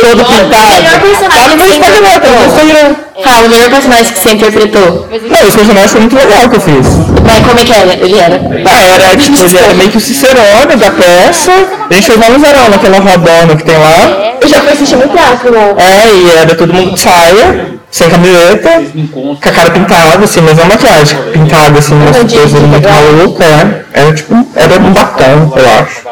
Todo 0.00 0.24
pintado. 0.24 0.80
melhor 0.80 1.00
personagem 1.00 1.58
que 1.58 1.64
você 1.64 1.76
interpretou. 1.76 3.10
Ah, 3.24 3.40
o 3.44 3.48
melhor 3.48 3.70
personagem 3.70 4.12
que 4.12 4.20
você 4.20 4.30
interpretou. 4.32 5.08
Não, 5.10 5.48
esse 5.48 5.56
personagem 5.56 5.88
foi 5.88 6.00
muito 6.00 6.16
legal 6.16 6.48
que 6.48 6.56
eu 6.56 6.60
fiz. 6.60 6.86
Mas 7.24 7.46
como 7.46 7.60
é 7.60 7.64
que 7.64 7.72
era? 7.72 7.92
Ele 7.92 8.18
era? 8.18 8.40
Ah, 8.66 8.82
era, 8.82 9.16
tipo, 9.16 9.42
ele 9.42 9.58
era 9.58 9.74
meio 9.74 9.90
que 9.90 9.96
o 9.98 10.00
Cicerone 10.00 10.76
da 10.76 10.90
peça. 10.90 11.52
A 11.90 11.94
gente 11.94 12.06
fez 12.06 12.18
lá 12.18 12.28
no 12.30 12.38
naquela 12.38 12.98
rodona 12.98 13.56
que 13.56 13.64
tem 13.64 13.76
lá. 13.76 14.34
Eu 14.40 14.48
já 14.48 14.60
fui 14.60 14.72
assistir 14.72 14.96
no 14.96 15.08
teatro, 15.08 15.50
né? 15.50 15.74
É, 15.78 16.14
e 16.14 16.38
era 16.38 16.54
todo 16.54 16.72
mundo 16.72 16.94
de 16.94 17.00
saia, 17.00 17.79
sem 17.90 18.08
camiseta, 18.08 18.84
com 19.12 19.32
a 19.32 19.50
cara 19.50 19.70
pintada, 19.70 20.24
assim, 20.24 20.40
mas 20.42 20.56
não 20.56 20.66
maquiagem, 20.66 21.18
pintada, 21.32 21.78
assim, 21.78 21.94
umas 21.94 22.16
coisas 22.16 22.52
muito 22.52 22.88
malucas, 22.88 23.46
é. 23.46 23.80
Era 23.92 24.14
tipo, 24.14 24.34
era 24.54 24.80
um 24.80 24.92
batom, 24.92 25.52
eu 25.56 25.68
acho. 25.80 26.04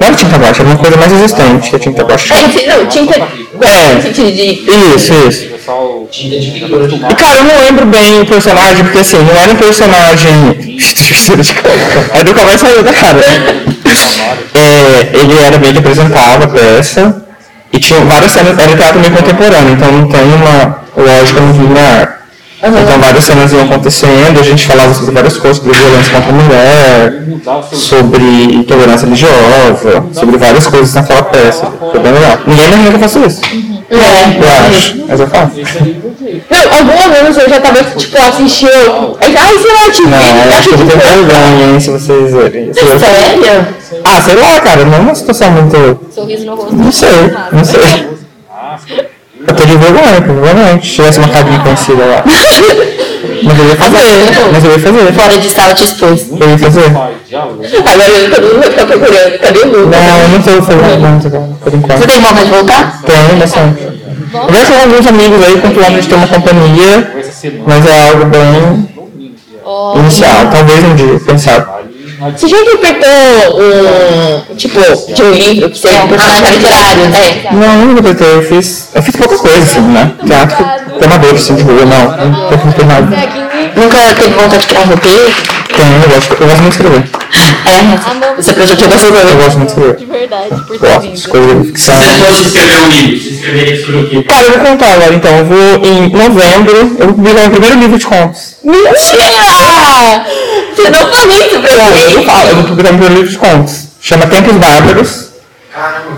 Não 0.00 0.06
era 0.06 0.14
tinta 0.14 0.38
baixa, 0.38 0.62
era 0.62 0.70
uma 0.70 0.78
coisa 0.78 0.96
mais 0.96 1.10
resistente 1.10 1.70
que 1.70 1.76
a 1.76 1.78
tinta 1.80 2.04
baixa. 2.04 2.34
É, 2.34 2.76
não, 2.76 2.86
tinta. 2.86 3.14
É. 3.60 3.98
Isso, 4.94 5.12
isso. 5.28 5.54
E 7.10 7.14
cara, 7.16 7.38
eu 7.38 7.44
não 7.44 7.60
lembro 7.64 7.86
bem 7.86 8.20
o 8.20 8.26
personagem, 8.26 8.84
porque 8.84 8.98
assim, 8.98 9.18
não 9.18 9.36
era 9.36 9.52
um 9.52 9.56
personagem. 9.56 10.30
Aí 12.12 12.24
nunca 12.24 12.44
mais 12.44 12.60
saiu 12.60 12.82
da 12.84 12.92
cara. 12.92 13.20
É, 14.54 15.18
ele 15.18 15.38
era 15.44 15.58
meio 15.58 15.72
que 15.72 15.78
apresentava 15.80 16.44
a 16.44 16.48
peça. 16.48 17.23
E 17.74 17.78
tinha 17.80 17.98
várias 18.04 18.30
cenas, 18.30 18.56
era 18.56 18.76
teatro 18.76 19.00
meio 19.00 19.12
contemporâneo, 19.12 19.72
então 19.72 19.90
não 19.90 20.06
tem 20.06 20.22
uma 20.22 20.78
lógica 20.96 21.40
muito 21.40 21.60
linear. 21.60 22.20
Então 22.62 23.00
várias 23.00 23.24
cenas 23.24 23.52
iam 23.52 23.64
acontecendo, 23.64 24.38
a 24.38 24.42
gente 24.44 24.64
falava 24.64 24.94
sobre 24.94 25.12
várias 25.12 25.36
coisas, 25.36 25.56
sobre 25.56 25.76
violência 25.76 26.12
contra 26.12 26.30
a 26.30 26.34
mulher, 26.34 27.24
sobre 27.72 28.54
intolerância 28.54 29.06
religiosa, 29.06 30.04
sobre 30.12 30.38
várias 30.38 30.68
coisas 30.68 30.94
naquela 30.94 31.24
peça. 31.24 31.66
Foi 31.90 32.00
bem 32.00 32.12
legal. 32.12 32.38
Ninguém 32.46 32.92
eu 32.92 32.98
faço 33.00 33.18
isso. 33.26 33.40
É. 33.90 33.96
Eu 33.96 34.68
acho, 34.68 35.04
mas 35.08 35.20
eu 35.20 35.26
faço. 35.28 35.52
Não, 36.50 36.78
algumas 36.78 37.20
vezes 37.20 37.42
eu 37.42 37.48
já 37.48 37.60
tava, 37.60 37.84
tipo, 37.84 38.16
assistindo. 38.18 39.16
Aí, 39.20 39.36
ai, 39.36 39.58
sei 39.58 39.72
lá, 39.72 39.90
tipo, 39.92 40.08
Não, 40.08 40.18
eu 40.18 40.52
acho 40.58 40.68
que 40.68 40.74
eu 40.74 40.78
tenho 40.78 40.90
vergonha, 41.00 41.72
hein, 41.72 41.80
se 41.80 41.90
vocês 41.90 42.32
verem. 42.32 42.72
Se 42.72 42.80
eu- 42.80 42.98
Sério? 42.98 43.66
Ah, 44.04 44.20
sei 44.22 44.34
lá, 44.36 44.60
cara, 44.60 44.84
não 44.84 44.94
é 44.94 45.00
uma 45.00 45.14
situação 45.14 45.50
muito. 45.50 46.00
Sorriso 46.14 46.46
no 46.46 46.54
rosto. 46.54 46.74
Não 46.74 46.90
sei, 46.92 47.08
não 47.52 47.64
sei. 47.64 48.08
Eu 49.46 49.54
tô 49.54 49.64
de 49.66 49.76
vergonha, 49.76 50.22
provavelmente. 50.22 50.86
Se 50.88 50.94
tivesse 50.94 51.18
uma 51.18 51.28
carinha 51.28 51.60
conhecida 51.60 52.04
lá. 52.04 52.24
Mas 53.44 53.58
eu 53.58 53.64
ia 53.66 53.76
fazer, 53.76 53.98
mas 54.52 54.64
eu 54.64 54.70
ia 54.72 54.78
fazer. 54.78 55.12
Fora 55.12 55.38
de 55.38 55.50
sala 55.50 55.74
te 55.74 55.84
expôs. 55.84 56.26
Eu 56.40 56.50
ia 56.50 56.58
fazer. 56.58 56.86
Agora 56.86 58.08
eu 58.08 58.30
todo 58.30 58.42
mundo 58.42 58.60
vai 58.60 58.70
ficar 58.70 58.86
procurando. 58.86 59.38
Cadê 59.38 59.58
o 59.60 59.66
Lucas? 59.66 60.00
Não, 60.00 60.20
eu 60.20 60.28
não 60.28 60.40
tô 60.40 61.30
cara, 61.30 61.48
por 61.60 61.70
Você 61.70 61.76
enquanto. 61.76 62.06
tem 62.06 62.20
vontade 62.20 62.44
de 62.44 62.50
voltar? 62.50 63.02
Tenho 63.02 63.38
bastante. 63.38 63.94
Conversa 64.32 64.72
com 64.72 64.80
alguns 64.80 65.06
amigos 65.06 65.46
aí 65.46 65.60
com 65.60 65.70
plano 65.70 66.00
de 66.00 66.08
ter 66.08 66.14
uma 66.16 66.26
companhia, 66.26 67.12
mas 67.66 67.86
é 67.86 68.08
algo 68.10 68.24
bem 68.26 68.88
inicial. 70.00 70.50
Talvez 70.50 70.84
um 70.84 70.94
dia, 70.94 71.20
pensar. 71.20 71.84
Você 72.32 72.48
já 72.48 72.56
interpretou 72.58 73.60
um, 74.50 74.54
tipo, 74.56 74.80
de 75.14 75.22
um 75.22 75.30
livro 75.32 75.70
que 75.70 75.78
você 75.78 75.88
É, 75.88 76.02
um 76.02 76.08
personagem 76.08 76.56
literário. 76.56 77.02
É. 77.02 77.52
Não, 77.52 77.84
não 77.84 77.92
interpretei, 77.92 78.34
eu 78.34 78.42
fiz. 78.42 78.88
Eu 78.94 79.02
fiz 79.02 79.16
pouca 79.16 79.36
coisa, 79.36 79.58
assim, 79.58 79.80
né? 79.80 80.12
Teatro 80.26 80.64
amador, 81.04 81.34
assim, 81.34 81.54
de 81.54 81.62
rua, 81.62 81.84
não. 81.84 82.16
Não 82.16 82.64
não 82.64 82.72
tem 82.72 82.86
nada. 82.86 83.43
Nunca 83.76 84.14
teve 84.14 84.34
vontade 84.34 84.58
de 84.58 84.66
criar 84.66 84.80
um 84.80 84.86
roteiro? 84.86 85.34
Tenho, 85.76 86.02
eu 86.02 86.08
gosto, 86.08 86.32
eu 86.40 86.46
gosto 86.46 86.62
muito 86.62 86.78
de 86.78 86.82
escrever. 86.84 87.10
É, 87.66 88.36
você 88.36 88.52
projetou 88.52 88.88
você 88.88 89.06
Eu 89.06 89.36
gosto 89.36 89.58
muito 89.58 89.74
de 89.74 89.80
escrever. 89.80 89.96
De 89.96 90.04
verdade, 90.04 90.48
por 90.66 90.78
ter 90.78 90.86
Gosto, 90.86 91.00
vindo. 91.00 91.62
de 91.62 91.66
ficção. 91.68 91.94
Se 91.94 92.04
você 92.04 92.24
fosse 92.24 92.42
escrever 92.46 92.76
um 92.76 92.88
livro, 92.88 93.18
você 93.24 93.30
escreveria 93.34 93.80
sobre 93.84 93.96
o 93.96 94.08
quê? 94.08 94.22
Cara, 94.22 94.42
eu 94.44 94.50
vou 94.52 94.60
contar 94.60 94.92
agora 94.92 95.14
então. 95.14 95.38
Eu 95.38 95.44
vou 95.46 95.84
em 95.84 96.08
novembro, 96.10 96.76
eu 96.98 97.06
vou 97.06 97.14
publicar 97.14 97.40
meu 97.40 97.50
primeiro 97.50 97.78
livro 97.80 97.98
de 97.98 98.06
contos. 98.06 98.56
Mentira! 98.62 98.84
Você 100.76 100.90
não 100.90 100.98
falou 101.08 101.36
isso 101.36 101.60
pra 101.60 101.68
Cara, 101.76 101.96
eu 101.96 102.18
mim. 102.18 102.24
falo, 102.26 102.48
eu 102.48 102.54
vou 102.56 102.64
publicar 102.64 102.92
meu 102.92 102.98
primeiro 103.00 103.14
livro 103.14 103.30
de 103.30 103.38
contos. 103.38 103.74
Chama 104.00 104.26
Tempos 104.26 104.56
Bárbaros. 104.56 105.24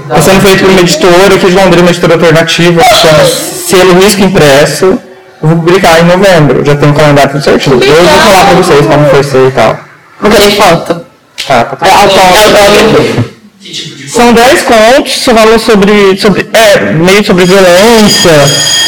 Está 0.02 0.20
sendo 0.20 0.40
feito 0.42 0.58
por 0.64 0.70
uma 0.70 0.80
editora 0.80 1.38
de 1.38 1.46
Londrina, 1.50 1.82
uma 1.82 1.90
editora 1.90 2.14
alternativa, 2.14 2.82
chama 2.84 3.24
Selo 3.24 3.94
Risco 4.00 4.22
Impresso. 4.22 4.98
Eu 5.46 5.50
vou 5.50 5.58
publicar 5.58 6.00
em 6.00 6.06
novembro, 6.06 6.64
já 6.64 6.74
tenho 6.74 6.90
um 6.90 6.94
calendário 6.94 7.30
tudo 7.30 7.44
certinho. 7.44 7.80
Eu 7.80 7.94
vou 7.94 8.18
falar 8.18 8.46
pra 8.46 8.54
vocês 8.54 8.84
como 8.84 9.08
foi 9.08 9.22
ser 9.22 9.46
e 9.46 9.50
tal. 9.52 9.78
Vou 10.20 10.28
querer 10.28 10.50
foto. 10.56 11.06
Tá, 11.46 11.64
tá 11.64 11.86
de 13.60 14.10
São 14.10 14.32
10 14.32 14.62
contos 14.62 15.12
que 15.14 15.24
falam 15.32 15.56
sobre, 15.60 16.18
sobre. 16.18 16.48
É, 16.52 16.92
meio 16.94 17.24
sobre 17.24 17.44
violência, 17.44 18.32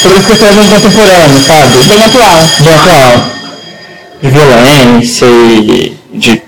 sobre 0.02 0.18
as 0.18 0.26
questões 0.26 0.56
do 0.56 0.64
contemporâneo, 0.64 1.38
sabe? 1.46 1.84
Bem 1.86 2.04
atual. 2.04 2.48
Bem 2.58 2.74
atual. 2.74 3.30
De 4.20 4.30
violência 4.30 5.26
e 5.26 5.96
de, 6.12 6.42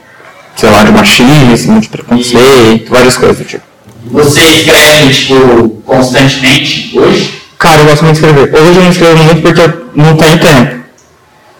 sei 0.56 0.70
lá, 0.70 0.82
de 0.82 0.90
machismo, 0.90 1.80
de 1.80 1.88
preconceito, 1.88 2.90
várias 2.90 3.16
coisas 3.16 3.38
do 3.38 3.44
tipo. 3.44 3.62
Você 4.10 4.40
escreve, 4.40 5.14
tipo, 5.14 5.68
constantemente 5.86 6.98
hoje? 6.98 7.39
Cara, 7.60 7.82
eu 7.82 7.84
gosto 7.84 8.04
muito 8.06 8.18
de 8.18 8.26
escrever. 8.26 8.54
Hoje 8.58 8.78
eu 8.78 8.82
não 8.82 8.90
escrevo 8.90 9.22
muito 9.22 9.42
porque 9.42 9.60
eu 9.60 9.90
não 9.94 10.16
tenho 10.16 10.38
tempo. 10.38 10.80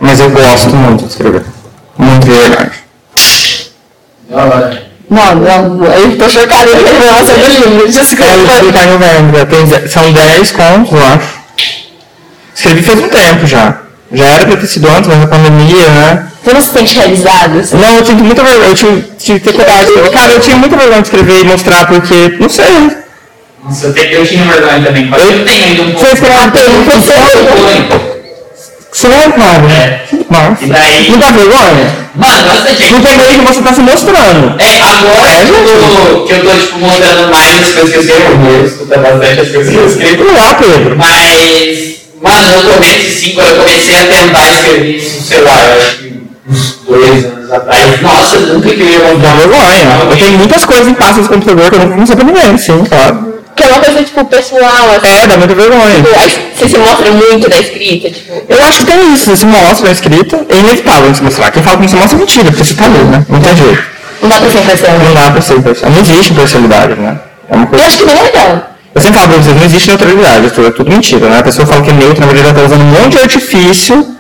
Mas 0.01 0.19
eu 0.19 0.31
gosto 0.31 0.71
muito 0.71 1.05
de 1.05 1.11
escrever. 1.11 1.43
Muito 1.99 2.25
de 2.25 2.31
verdade. 2.33 2.71
Não, 5.11 5.35
não, 5.35 5.85
eu 5.85 6.17
tô 6.17 6.29
chocada 6.31 6.71
com 6.71 6.77
a 6.79 6.91
revelação 6.91 7.35
do 7.35 7.47
livro. 7.49 7.71
Eu 7.71 7.79
vou 7.79 7.89
Desculpa. 7.89 8.33
publicar 8.33 8.85
em 8.87 8.91
novembro. 8.93 9.47
Tem 9.47 9.89
São 9.89 10.11
10 10.11 10.53
contos, 10.53 10.93
eu 10.93 11.07
acho. 11.07 11.41
Escrevi 12.55 12.83
faz 12.83 12.99
um 12.99 13.09
tempo 13.09 13.47
já. 13.47 13.77
Já 14.11 14.25
era 14.25 14.47
pra 14.47 14.57
ter 14.57 14.67
sido 14.67 14.89
antes, 14.89 15.07
mas 15.07 15.23
a 15.23 15.27
pandemia, 15.27 15.89
né? 15.91 16.27
Você 16.43 16.55
não 16.55 16.61
se 16.63 16.71
sente 16.71 16.95
realizado? 16.95 17.59
assim? 17.59 17.77
Não, 17.77 17.97
eu 17.97 18.03
tinha 18.03 18.17
muita 18.17 18.43
vergonha, 18.43 18.69
eu 18.71 18.75
tinha, 18.75 19.05
tinha 19.19 19.39
que 19.39 19.45
ter 19.45 19.53
coragem 19.53 19.85
de 19.85 19.91
escrever. 19.91 20.11
Cara, 20.13 20.33
eu 20.33 20.41
tinha 20.41 20.57
muita 20.57 20.77
vergonha 20.77 21.03
de 21.03 21.09
escrever 21.09 21.41
e 21.41 21.45
mostrar 21.45 21.87
porque, 21.87 22.37
não 22.41 22.49
sei. 22.49 23.01
Nossa, 23.65 23.87
eu, 23.89 23.93
te- 23.95 24.13
eu 24.13 24.27
tinha 24.27 24.45
vergonha 24.45 24.83
também, 24.83 25.07
mas 25.07 25.23
eu 25.23 25.45
tenho 25.45 25.65
ainda 25.65 25.83
um 25.83 25.91
pouco. 25.93 26.07
Você 26.07 26.13
escreve 26.15 26.35
Eu 26.35 27.67
tenho. 27.67 28.11
Você 28.93 29.09
não 29.09 29.17
é 29.23 29.29
claro, 29.31 29.63
né? 29.69 30.01
Nossa. 30.31 30.65
E 30.65 30.67
daí- 30.69 31.11
Não 31.11 31.19
dá 31.19 31.31
vergonha? 31.31 32.01
Mano, 32.17 32.47
nossa, 32.47 32.69
gente. 32.75 32.93
Não 32.93 33.01
tem 33.03 33.17
meio 33.17 33.39
que 33.39 33.47
você 33.47 33.63
tá 33.63 33.73
se 33.73 33.81
mostrando. 33.81 34.61
É, 34.61 34.81
agora 34.83 35.31
É, 35.31 35.45
que, 35.45 35.51
eu 35.51 35.57
tô, 35.65 36.25
que 36.25 36.33
eu 36.33 36.45
tô, 36.45 36.51
tipo, 36.59 36.79
mostrando 36.79 37.31
mais 37.31 37.63
as 37.63 37.73
coisas 37.73 37.91
que 37.91 37.97
eu 37.97 38.03
escrevo, 38.03 38.47
eu 38.51 38.67
escuto 38.67 38.87
bastante 39.01 39.41
as 39.41 39.49
coisas 39.49 39.69
que 39.69 39.77
eu 39.77 39.87
escrevo. 39.87 40.25
Lá, 40.37 40.55
Pedro. 40.55 40.97
Mas, 40.97 41.97
mano, 42.21 42.63
no 42.63 42.75
começo, 42.75 43.07
assim, 43.07 43.31
quando 43.35 43.49
eu 43.51 43.57
comecei 43.63 43.95
a 43.97 44.05
tentar 44.05 44.51
escrever 44.51 44.97
isso, 44.97 45.23
sei 45.23 45.41
lá, 45.43 45.65
eu 45.67 45.77
acho 45.79 45.97
que 45.99 46.23
uns 46.49 46.79
dois 46.89 47.25
anos 47.27 47.53
atrás, 47.53 48.03
nossa, 48.03 48.39
nunca 48.41 48.71
que 48.71 48.81
eu 48.81 48.87
ia 48.89 48.99
Dá 48.99 49.07
mostrar. 49.15 49.35
vergonha. 49.37 49.99
Eu 50.11 50.17
tenho 50.17 50.39
muitas 50.39 50.65
coisas 50.65 50.89
em 50.89 50.95
pastas 50.95 51.27
do 51.27 51.29
computador 51.33 51.71
que 51.71 51.77
eu 51.77 51.87
não 51.87 51.97
mostrar 51.97 52.17
pra 52.17 52.25
ninguém, 52.25 52.59
sim, 52.59 52.85
claro. 52.85 53.30
Que 53.61 53.67
é 53.67 53.73
uma 53.73 53.81
coisa, 53.85 54.03
tipo, 54.03 54.25
pessoal, 54.25 54.91
assim. 54.97 55.07
É, 55.23 55.27
dá 55.27 55.37
muita 55.37 55.55
vergonha. 55.55 55.97
Tipo, 55.97 56.09
Você 56.57 56.69
se 56.69 56.79
mostra 56.79 57.11
muito 57.11 57.51
da 57.51 57.57
escrita, 57.61 58.11
tipo. 58.11 58.43
Eu 58.49 58.63
acho 58.65 58.79
que 58.79 58.85
tem 58.87 59.13
isso, 59.13 59.25
você 59.27 59.37
se 59.37 59.47
mostra 59.47 59.87
na 59.87 59.93
escrita, 59.93 60.47
é 60.49 60.57
inevitável 60.61 61.15
se 61.15 61.23
mostrar. 61.23 61.51
Quem 61.51 61.63
fala 61.63 61.77
que 61.77 61.83
não 61.83 61.89
se 61.91 61.97
mostra 61.97 62.17
é 62.17 62.21
mentira, 62.21 62.45
porque 62.47 62.65
você 62.65 62.75
tá 62.75 62.85
ali, 62.87 62.99
né? 63.05 63.27
Não 63.29 63.41
tem 63.41 63.55
jeito. 63.57 63.83
Não 64.23 64.29
dá 64.31 64.37
pra 64.37 64.51
ser 64.51 64.59
impressão. 64.61 64.99
Não 64.99 65.15
dá 65.15 65.31
pra 65.31 65.43
ser 65.43 65.55
imparcial. 65.59 65.91
Não 65.91 66.01
existe 66.01 66.33
imparcialidade, 66.33 66.95
né? 67.01 67.19
É 67.51 67.55
uma 67.55 67.65
Eu 67.65 67.69
coisa. 67.69 67.85
acho 67.87 67.99
que 67.99 68.05
nem 68.07 68.17
é 68.19 68.23
legal. 68.23 68.67
Eu 68.95 69.01
sempre 69.03 69.19
falo 69.21 69.33
pra 69.33 69.43
vocês, 69.43 69.57
não 69.57 69.65
existe 69.65 69.89
neutralidade, 69.89 70.47
é 70.47 70.71
tudo, 70.71 70.91
mentira, 70.91 71.29
né? 71.29 71.39
A 71.39 71.43
pessoa 71.43 71.67
fala 71.67 71.83
que 71.83 71.91
é 71.91 71.93
neutro, 71.93 72.21
na 72.21 72.33
verdade 72.33 72.49
ela 72.49 72.59
tá 72.59 72.65
usando 72.67 72.81
um 72.83 73.03
monte 73.03 73.17
de 73.17 73.23
artifício 73.23 74.17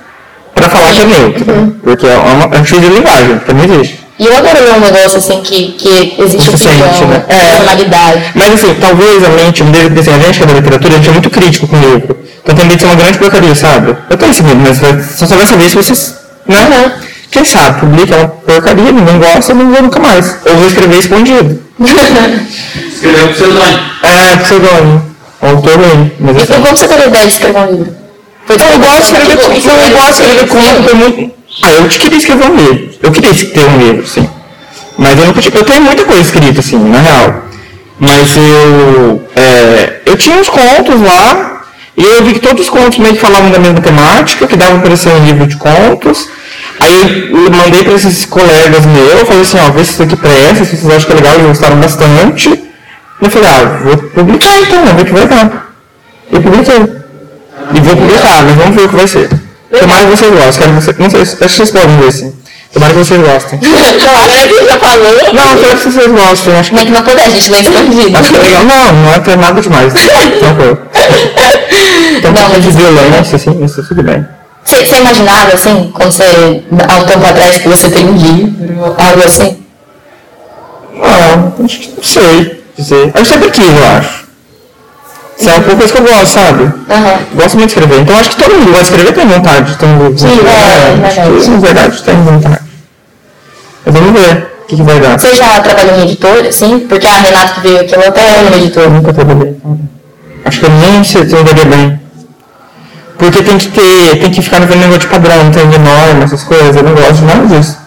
pra 0.54 0.68
falar 0.68 0.92
que 0.92 1.00
é 1.00 1.04
neutro. 1.06 1.76
Porque 1.82 2.06
é 2.06 2.16
uma, 2.16 2.44
é 2.44 2.46
um 2.46 2.52
artifício 2.52 2.80
de 2.80 2.88
linguagem, 2.88 3.38
que 3.38 3.52
não 3.52 3.64
existe. 3.64 3.99
E 4.20 4.26
eu 4.26 4.36
adoro 4.36 4.54
ver 4.54 4.74
um 4.74 4.80
negócio 4.80 5.16
assim 5.16 5.40
que, 5.40 5.72
que 5.78 6.14
existe 6.18 6.50
Você 6.50 6.68
opinião, 6.68 6.92
sente, 6.92 7.04
né? 7.06 7.24
É. 7.26 7.56
personalidade. 7.56 8.32
Mas 8.34 8.52
assim, 8.52 8.74
talvez 8.78 9.24
a 9.24 9.28
mente, 9.30 9.62
assim, 9.98 10.10
a 10.10 10.18
gente 10.18 10.36
que 10.36 10.42
é 10.42 10.46
da 10.46 10.52
literatura, 10.52 10.92
a 10.92 10.96
gente 10.98 11.08
é 11.08 11.12
muito 11.12 11.30
crítico 11.30 11.66
com 11.66 11.76
o 11.76 11.80
livro. 11.80 12.18
Então 12.42 12.54
tem 12.54 12.66
medo 12.66 12.76
de 12.76 12.82
ser 12.82 12.88
uma 12.88 12.96
grande 12.96 13.18
porcaria, 13.18 13.54
sabe? 13.54 13.96
Eu 14.10 14.16
tenho 14.18 14.30
esse 14.30 14.42
medo, 14.42 14.60
mas 14.60 14.76
só 15.16 15.26
só 15.26 15.36
vai 15.36 15.46
saber 15.46 15.70
se 15.70 15.74
vocês, 15.74 16.14
né? 16.46 16.92
Quem 17.30 17.46
sabe, 17.46 17.80
publica 17.80 18.14
uma 18.14 18.28
porcaria, 18.28 18.92
ninguém 18.92 19.18
gosta, 19.18 19.54
não 19.54 19.72
vou 19.72 19.82
nunca 19.84 19.98
mais. 19.98 20.36
Eu 20.44 20.54
vou 20.54 20.66
escrever 20.66 20.98
escondido. 20.98 21.62
Escreveu 22.92 23.28
com 23.28 23.32
pseudônimo. 23.32 23.80
É, 24.02 24.36
pseudônimo. 24.36 25.02
autor 25.40 25.76
ruim. 25.76 26.12
Mas 26.20 26.36
E 26.36 26.42
assim, 26.42 26.62
como 26.62 26.76
você 26.76 26.88
teve 26.88 27.02
a 27.02 27.06
ideia 27.06 27.26
de 27.26 27.32
escrever 27.32 27.58
um 27.58 27.70
livro? 27.70 27.96
Foi 28.44 28.56
eu 28.56 28.78
gosto 28.80 28.96
de 28.96 29.02
escrever 29.02 29.36
tipo, 29.38 29.42
conto, 29.44 29.68
eu 29.68 29.96
gosto 29.96 30.06
de 30.06 30.20
escrever 30.20 30.48
conto, 30.48 30.82
foi 30.82 30.94
muito... 30.94 31.39
Ah, 31.62 31.72
eu 31.72 31.88
queria 31.88 32.18
escrever 32.18 32.50
um 32.50 32.56
livro. 32.56 32.90
Eu 33.02 33.12
queria 33.12 33.34
ter 33.34 33.68
um 33.68 33.78
livro, 33.78 34.06
sim. 34.06 34.28
Mas 34.96 35.18
eu 35.18 35.26
nunca 35.26 35.40
tive... 35.40 35.58
Eu 35.58 35.64
tenho 35.64 35.82
muita 35.82 36.04
coisa 36.04 36.20
escrita, 36.20 36.60
assim, 36.60 36.78
na 36.78 37.00
real. 37.00 37.44
Mas 37.98 38.36
eu... 38.36 39.28
é, 39.36 40.00
eu 40.06 40.16
tinha 40.16 40.36
uns 40.36 40.48
contos 40.48 41.00
lá, 41.00 41.62
e 41.96 42.04
eu 42.04 42.24
vi 42.24 42.34
que 42.34 42.40
todos 42.40 42.62
os 42.62 42.70
contos 42.70 42.98
meio 42.98 43.14
que 43.14 43.20
falavam 43.20 43.50
da 43.50 43.58
mesma 43.58 43.80
temática, 43.80 44.46
que 44.46 44.56
dava 44.56 44.78
para 44.78 44.96
ser 44.96 45.10
um 45.10 45.24
livro 45.24 45.46
de 45.46 45.56
contos. 45.56 46.28
Aí 46.80 47.30
eu 47.30 47.50
mandei 47.50 47.84
para 47.84 47.92
esses 47.92 48.24
colegas 48.24 48.86
meus, 48.86 49.28
falei 49.28 49.42
assim, 49.42 49.58
ó, 49.58 49.70
vê 49.70 49.84
se 49.84 49.92
isso 49.92 50.02
aqui 50.02 50.16
presta, 50.16 50.64
se 50.64 50.76
vocês 50.76 50.96
acham 50.96 51.06
que 51.06 51.12
é 51.12 51.16
legal, 51.16 51.34
eles 51.34 51.46
gostaram 51.48 51.76
bastante. 51.76 52.48
E 52.48 53.24
eu 53.24 53.30
falei, 53.30 53.48
ah, 53.50 53.80
vou 53.84 53.96
publicar 53.98 54.58
então, 54.60 54.84
vamos 54.86 54.94
ver 54.94 55.02
o 55.02 55.04
que 55.04 55.12
vai 55.12 55.28
dar. 55.28 55.74
Eu 56.32 56.40
publiquei. 56.40 56.76
E 57.74 57.80
vou 57.80 57.96
publicar, 57.96 58.42
mas 58.44 58.56
vamos 58.56 58.76
ver 58.76 58.82
o 58.82 58.88
que 58.88 58.96
vai 58.96 59.08
ser. 59.08 59.39
Tomara 59.78 60.04
que 60.04 60.10
vocês 60.16 60.30
gostem. 60.32 60.52
Quero 60.66 60.74
que 60.74 60.84
vocês, 60.84 60.98
não 60.98 61.10
sei, 61.10 61.20
acho 61.22 61.36
que 61.36 61.46
vocês 61.48 61.70
podem 61.70 61.96
ver 61.98 62.12
sim. 62.12 62.32
Tomara 62.72 62.92
que 62.92 62.98
vocês 63.00 63.20
gostem. 63.20 63.58
Agora 63.62 64.48
que 64.48 64.64
já 64.66 64.78
falou. 64.78 65.34
Não, 65.34 65.50
eu 65.52 65.58
quero 65.60 65.78
que 65.78 65.90
vocês 65.90 66.06
gostem. 66.10 66.54
Acho 66.56 66.70
que, 66.70 66.76
Como 66.76 66.80
é 66.80 66.84
que 66.84 66.90
não 66.90 67.02
puder, 67.02 67.26
a 67.26 67.30
gente 67.30 67.50
lê 67.50 67.60
escondido. 67.60 68.16
acho 68.18 68.30
que 68.30 68.36
é 68.36 68.40
legal. 68.40 68.64
Não, 68.64 68.92
não 68.92 69.14
é 69.14 69.18
ter 69.20 69.36
nada 69.36 69.60
demais. 69.60 69.92
Tranquilo. 69.92 70.78
Então, 72.16 72.32
Não, 72.32 72.42
não, 72.42 72.48
mas- 72.50 72.62
de 72.64 72.70
violência, 72.70 73.36
assim, 73.36 73.64
isso 73.64 73.82
tudo 73.86 74.02
bem. 74.02 74.26
Você, 74.64 74.84
você 74.84 74.96
imaginava, 74.96 75.54
assim, 75.54 75.90
quando 75.94 76.12
você, 76.12 76.24
há 76.24 76.96
um 76.98 77.04
tempo 77.06 77.24
atrás, 77.24 77.58
que 77.58 77.68
você 77.68 77.88
tem 77.90 78.04
um 78.06 78.14
livro, 78.16 78.84
algo 78.84 79.22
assim? 79.24 79.56
Não, 80.94 81.64
acho 81.64 81.78
que 81.80 81.94
não 81.96 82.02
sei 82.04 82.62
dizer. 82.76 83.10
Eu 83.14 83.24
sempre 83.24 83.50
quis, 83.50 83.64
eu 83.64 83.86
acho. 83.96 84.24
Isso 85.40 85.48
é 85.48 85.54
uma 85.54 85.76
coisa 85.76 85.92
que 85.92 85.98
eu 85.98 86.02
gosto, 86.04 86.26
sabe? 86.26 86.62
Aham. 86.64 87.18
Gosto 87.34 87.56
muito 87.56 87.74
de 87.74 87.80
escrever. 87.80 88.00
Então 88.02 88.16
acho 88.18 88.30
que 88.30 88.36
todo 88.36 88.52
mundo 88.52 88.66
que 88.66 88.72
vai 88.72 88.82
escrever 88.82 89.12
tem 89.12 89.26
vontade 89.26 89.72
de 89.72 89.78
ter 89.78 89.86
um 89.86 90.02
livro. 90.02 90.18
Sim, 90.18 90.40
é, 90.46 91.06
acho 91.06 91.20
verdade. 91.20 91.40
que, 91.40 91.50
na 91.50 91.58
verdade, 91.58 92.02
tem 92.02 92.22
vontade. 92.22 92.60
Mas 93.86 93.94
vamos 93.94 94.20
ver 94.20 94.50
o 94.62 94.66
que, 94.66 94.76
que 94.76 94.82
vai 94.82 95.00
dar. 95.00 95.18
Você 95.18 95.34
já 95.34 95.60
trabalhou 95.60 95.98
em 95.98 96.02
editor, 96.02 96.46
assim? 96.46 96.80
Porque 96.80 97.06
a 97.06 97.14
Renata 97.14 97.54
que 97.54 97.60
veio 97.60 97.80
aqui, 97.80 97.94
ela 97.94 98.08
até 98.08 98.20
é 98.20 98.40
uma 98.42 98.50
Eu 98.50 98.58
editora. 98.58 98.90
nunca 98.90 99.12
trabalhei. 99.14 99.56
Acho 100.44 100.60
que 100.60 100.66
eu 100.66 100.70
nem 100.70 101.04
sei 101.04 101.26
se 101.26 101.34
eu 101.34 101.42
daria 101.42 101.64
bem. 101.64 102.00
Porque 103.18 103.42
tem 103.42 103.58
que 103.58 103.68
ter, 103.68 104.18
tem 104.20 104.30
que 104.30 104.42
ficar 104.42 104.60
no 104.60 104.66
negócio 104.66 105.00
de 105.00 105.06
padrão, 105.06 105.50
tem 105.50 105.68
de 105.68 105.78
norma, 105.78 106.24
essas 106.24 106.42
coisas, 106.42 106.74
eu 106.74 106.82
não 106.82 106.94
gosto 106.94 107.14
de 107.14 107.24
nada 107.24 107.46
disso. 107.46 107.78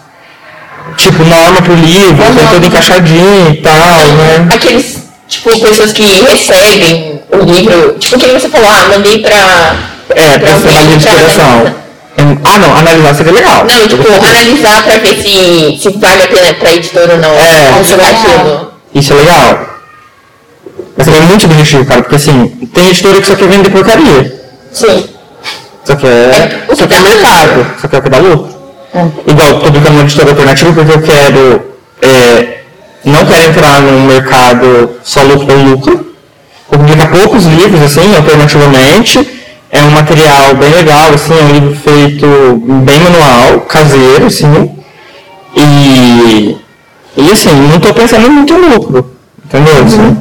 Tipo, 0.97 1.23
norma 1.23 1.61
pro 1.61 1.73
livro, 1.73 2.23
tem 2.35 2.47
tudo 2.47 2.67
encaixadinho 2.67 3.49
e 3.49 3.55
tal, 3.57 3.73
né? 3.73 4.47
Aqueles, 4.53 5.03
tipo, 5.33 5.59
pessoas 5.59 5.91
que 5.93 6.03
recebem 6.03 7.21
o 7.31 7.37
livro, 7.37 7.95
tipo, 7.99 8.17
que 8.19 8.27
você 8.27 8.49
falou, 8.49 8.69
ah, 8.69 8.89
mandei 8.89 9.19
pra. 9.19 9.75
É, 10.09 10.37
pra 10.37 10.49
esse 10.51 10.61
trabalho 10.61 10.87
de 10.87 11.03
pra 11.03 11.13
inspiração. 11.13 11.45
analisar. 11.45 11.83
Ah 12.45 12.57
não, 12.59 12.77
analisar 12.77 13.15
seria 13.15 13.33
legal. 13.33 13.65
Não, 13.65 13.87
tipo, 13.87 14.07
analisar 14.07 14.83
pra 14.83 14.97
ver 14.97 15.15
se, 15.21 15.79
se 15.81 15.89
vale 15.97 16.23
a 16.23 16.27
pena 16.27 16.53
pra 16.53 16.73
editora 16.73 17.13
ou 17.13 17.19
não. 17.19 17.33
É. 17.33 17.69
Aquilo. 17.69 18.73
Isso 18.93 19.13
é 19.13 19.15
legal. 19.15 19.65
Mas 20.95 21.07
é 21.07 21.19
muito 21.21 21.45
objetivo, 21.45 21.85
cara, 21.85 22.01
porque 22.03 22.15
assim, 22.15 22.47
tem 22.73 22.89
editora 22.89 23.19
que 23.19 23.27
só 23.27 23.35
quer 23.35 23.47
vender 23.47 23.69
porcaria. 23.71 24.41
Sim. 24.71 25.09
Só 25.83 25.95
quer, 25.95 26.65
o 26.69 26.75
só 26.75 26.83
que 26.83 26.93
quer 26.93 27.01
dá 27.01 27.09
mercado, 27.09 27.67
só 27.81 27.87
quer 27.87 27.97
o 27.97 28.01
que 28.03 28.09
dá 28.09 28.17
lucro. 28.19 28.53
Igual, 29.27 29.59
tô 29.59 29.65
publicando 29.65 29.95
uma 29.95 30.03
editora 30.03 30.29
alternativa 30.29 30.71
porque 30.71 30.91
eu 30.91 31.01
quero, 31.01 31.65
é, 32.01 32.62
não 33.03 33.25
quero 33.25 33.49
entrar 33.49 33.81
num 33.81 34.05
mercado 34.05 34.91
só 35.03 35.21
lucro 35.23 35.45
pelo 35.45 35.63
lucro. 35.63 36.13
Vou 36.69 36.79
publicar 36.79 37.07
poucos 37.07 37.45
livros, 37.45 37.81
assim, 37.81 38.15
alternativamente. 38.15 39.41
É 39.69 39.81
um 39.81 39.91
material 39.91 40.55
bem 40.55 40.71
legal, 40.71 41.13
assim, 41.13 41.33
é 41.37 41.43
um 41.43 41.51
livro 41.51 41.75
feito 41.75 42.25
bem 42.85 42.99
manual, 42.99 43.61
caseiro, 43.61 44.27
assim. 44.27 44.71
E, 45.55 46.57
e 47.17 47.31
assim, 47.31 47.53
não 47.53 47.77
estou 47.77 47.93
pensando 47.93 48.29
muito 48.29 48.53
em 48.53 48.69
lucro, 48.69 49.15
entendeu? 49.45 49.83
Assim, 49.83 50.17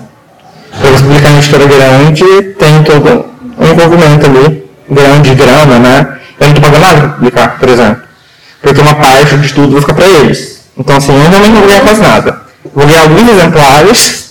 para 0.81 0.91
você 0.91 1.03
publicar 1.05 1.31
em 1.31 1.39
editora 1.39 1.67
grande, 1.67 2.25
tem 2.59 2.83
todo 2.83 3.27
um 3.59 3.67
envolvimento 3.67 4.27
ali, 4.27 4.71
grande 4.91 5.31
de 5.31 5.35
grana, 5.37 5.79
né? 5.79 6.19
Eu 6.41 6.49
não 6.49 6.55
estou 6.55 6.63
pagando 6.63 6.81
nada 6.81 7.01
para 7.01 7.09
publicar, 7.11 7.59
por 7.59 7.69
exemplo. 7.69 8.03
Porque 8.61 8.81
uma 8.81 8.95
parte 8.95 9.37
de 9.37 9.53
tudo 9.53 9.73
vai 9.73 9.81
ficar 9.81 9.95
para 9.95 10.07
eles. 10.07 10.63
Então, 10.77 10.97
assim, 10.97 11.13
eu 11.13 11.31
realmente 11.31 11.53
não 11.53 11.61
vou 11.61 11.69
ganhar 11.69 11.83
quase 11.83 12.01
nada. 12.01 12.32
Vou 12.75 12.87
ganhar 12.87 13.03
alguns 13.03 13.29
exemplares 13.29 14.31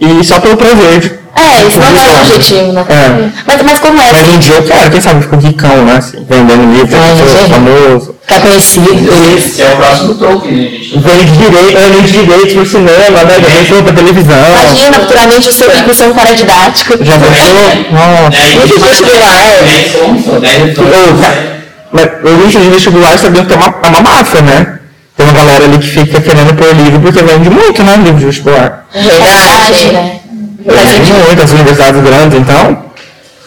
e 0.00 0.24
só 0.24 0.40
pelo 0.40 0.56
prazer 0.56 1.00
de 1.00 1.12
É, 1.36 1.66
isso 1.66 1.78
não 1.78 1.86
é 1.86 2.08
o 2.08 2.20
objetivo, 2.20 2.72
né? 2.72 2.84
É. 2.88 3.30
Mas, 3.46 3.62
mas 3.62 3.78
como 3.78 4.00
é? 4.00 4.12
mas 4.12 4.28
um 4.28 4.38
dia 4.38 4.54
eu 4.54 4.62
quero, 4.62 4.90
quem 4.90 5.00
sabe, 5.00 5.22
fico 5.22 5.36
ricão, 5.36 5.84
né? 5.84 5.96
Assim, 5.98 6.26
vendendo 6.28 6.72
livro, 6.72 6.96
Ai, 6.96 7.16
sou 7.16 7.28
gente. 7.28 7.50
famoso. 7.50 8.16
Ficar 8.22 8.40
conhecido. 8.40 9.08
Esse 9.36 9.62
é 9.62 9.72
o 9.72 9.76
próximo 9.76 10.14
Tolkien, 10.14 10.54
né, 10.56 10.62
gente? 10.64 10.98
Vende 10.98 11.32
direito, 11.32 11.78
eu 11.78 11.92
vendo 11.92 12.10
direitos 12.10 12.52
pro 12.54 12.66
cinema, 12.66 13.24
né? 13.24 13.34
Vende 13.38 13.82
pra 13.82 13.92
televisão. 13.92 14.36
Imagina, 14.48 15.00
futuramente 15.00 15.48
o 15.48 15.52
seu 15.52 15.70
livro 15.72 15.94
ser 15.94 16.04
um 16.04 16.14
cara 16.14 16.34
didático. 16.34 17.04
Já 17.04 17.18
pensou? 17.18 17.92
Nossa. 17.92 18.36
É, 18.36 18.88
vestibular. 18.88 19.46
É, 19.46 19.90
somos, 19.92 20.26
né? 20.42 20.74
Ô, 20.76 21.20
cara, 21.22 21.62
Mas 21.92 22.04
o 22.24 22.44
lixo 22.44 22.60
de 22.60 22.70
vestibular 22.70 23.16
sabia 23.18 23.44
que 23.44 23.52
é 23.52 23.56
uma, 23.56 23.74
é 23.82 23.88
uma 23.88 24.00
máfia, 24.00 24.42
né? 24.42 24.75
Tem 25.16 25.26
uma 25.26 25.32
galera 25.32 25.64
ali 25.64 25.78
que 25.78 25.86
fica 25.88 26.20
querendo 26.20 26.54
pôr 26.54 26.74
livro 26.74 27.00
porque 27.00 27.22
vende 27.22 27.48
muito, 27.48 27.82
né? 27.82 27.96
Livro 27.96 28.18
de 28.18 28.26
vestibular. 28.26 28.86
Verdade, 28.92 29.92
né? 29.92 30.20
Vende 30.58 31.12
muito, 31.12 31.42
as 31.42 31.50
universidades 31.52 32.02
grandes, 32.02 32.38
então. 32.38 32.84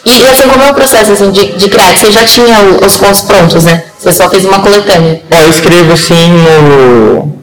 E 0.06 0.26
assim, 0.26 0.48
como 0.50 0.64
é 0.64 0.72
o 0.72 0.74
processo 0.74 1.12
assim, 1.12 1.30
de, 1.32 1.54
de 1.58 1.70
criar? 1.70 1.96
Você 1.96 2.12
já 2.12 2.24
tinha 2.26 2.60
os 2.84 2.98
contos 2.98 3.22
prontos, 3.22 3.66
né? 3.66 3.84
Você 4.00 4.12
só 4.14 4.30
fez 4.30 4.46
uma 4.46 4.60
coletânea. 4.60 5.22
Ó, 5.32 5.36
eu 5.36 5.50
escrevo 5.50 5.94
assim 5.94 6.32
no, 6.32 7.38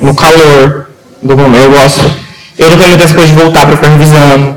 no 0.00 0.14
calor 0.14 0.86
do 1.22 1.36
momento. 1.36 1.64
Eu 1.64 1.70
gosto. 1.72 2.00
Eu 2.58 2.70
não 2.70 2.76
tenho 2.76 2.90
muitas 2.90 3.10
coisas 3.12 3.30
de 3.30 3.42
voltar 3.42 3.66
pra 3.66 3.76
ficar 3.76 3.88
revisando. 3.88 4.54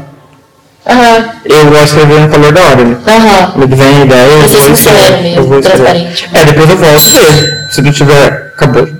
Aham, 0.85 1.29
Eu 1.45 1.65
gosto 1.65 1.77
de 1.79 1.83
escrever 1.85 2.19
no 2.21 2.29
calor 2.29 2.51
da 2.51 2.61
hora. 2.61 2.83
Né? 2.83 2.97
aham. 3.07 3.53
Me 3.55 3.65
vem 3.75 4.01
a 4.01 4.05
ideia, 4.05 4.27
eu 4.31 4.39
vou 4.39 4.47
sincero 4.49 4.73
escrever. 4.73 5.37
Eu 5.37 5.43
vou 5.47 5.59
escrever. 5.59 5.83
transparente. 5.83 6.29
É, 6.33 6.45
depois 6.45 6.69
eu 6.69 6.77
volto 6.77 7.01
ver. 7.01 7.67
Se 7.71 7.81
não 7.81 7.91
tiver. 7.91 8.53
Acabou. 8.55 8.96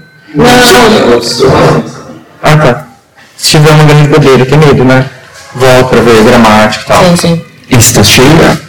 Ah, 2.43 2.57
tá. 2.57 2.87
Se 3.35 3.51
tiver 3.51 3.71
uma 3.71 3.83
grande 3.83 4.07
bobeira, 4.09 4.45
tem 4.45 4.57
medo, 4.57 4.83
né? 4.83 5.09
Volto 5.55 5.89
pra 5.89 6.01
ver 6.01 6.23
gramática 6.23 6.83
e 6.83 6.87
tal. 6.87 7.03
Sim, 7.03 7.15
sim. 7.15 7.45
Está 7.69 8.03
cheia? 8.03 8.61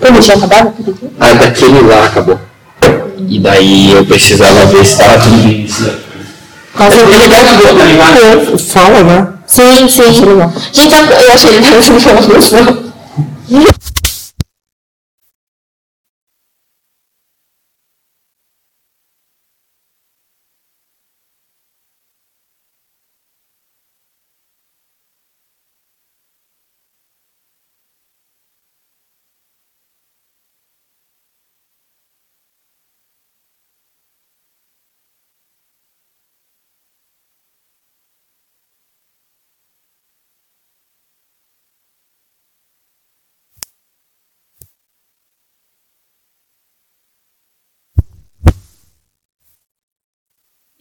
Como 0.00 0.20
tinha 0.20 0.36
acabado? 0.36 0.74
Ah, 1.20 1.34
daquele 1.34 1.80
lá 1.82 2.06
acabou. 2.06 2.40
E 3.28 3.38
daí 3.40 3.92
eu 3.92 4.04
precisava 4.04 4.66
ver 4.66 4.84
se 4.84 4.92
estava 4.92 5.18
tudo 5.20 5.36
bem. 5.42 5.68
Nossa, 6.78 6.96
eu 6.96 8.54
É, 8.54 8.58
Fala, 8.58 9.02
né? 9.02 9.28
Sim, 9.46 9.88
sim. 9.88 10.12
Gente, 10.72 10.94
eu 10.94 11.04
eu 11.04 11.32
achei 11.32 11.50
ele 11.56 11.66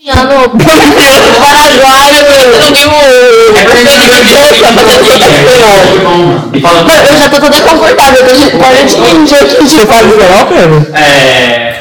Ano 0.07 0.49
Paraguai, 1.41 2.11
eu 2.13 2.25
vi 2.71 2.85
o. 2.85 2.89
Falando. 6.61 6.87
Não, 6.87 6.95
eu 6.95 7.17
já 7.17 7.29
tô 7.29 7.39
toda 7.39 7.59
confortável, 7.61 8.19
eu 8.21 8.27
tô 8.27 8.35
de 8.35 8.43
olha 8.63 8.83
de 8.85 8.95
índia 9.15 9.37
aqui. 9.39 9.67
Você 9.67 9.85
faz 9.87 10.07
espanhol, 10.07 10.45
Pedro? 10.45 10.85
É. 10.93 11.73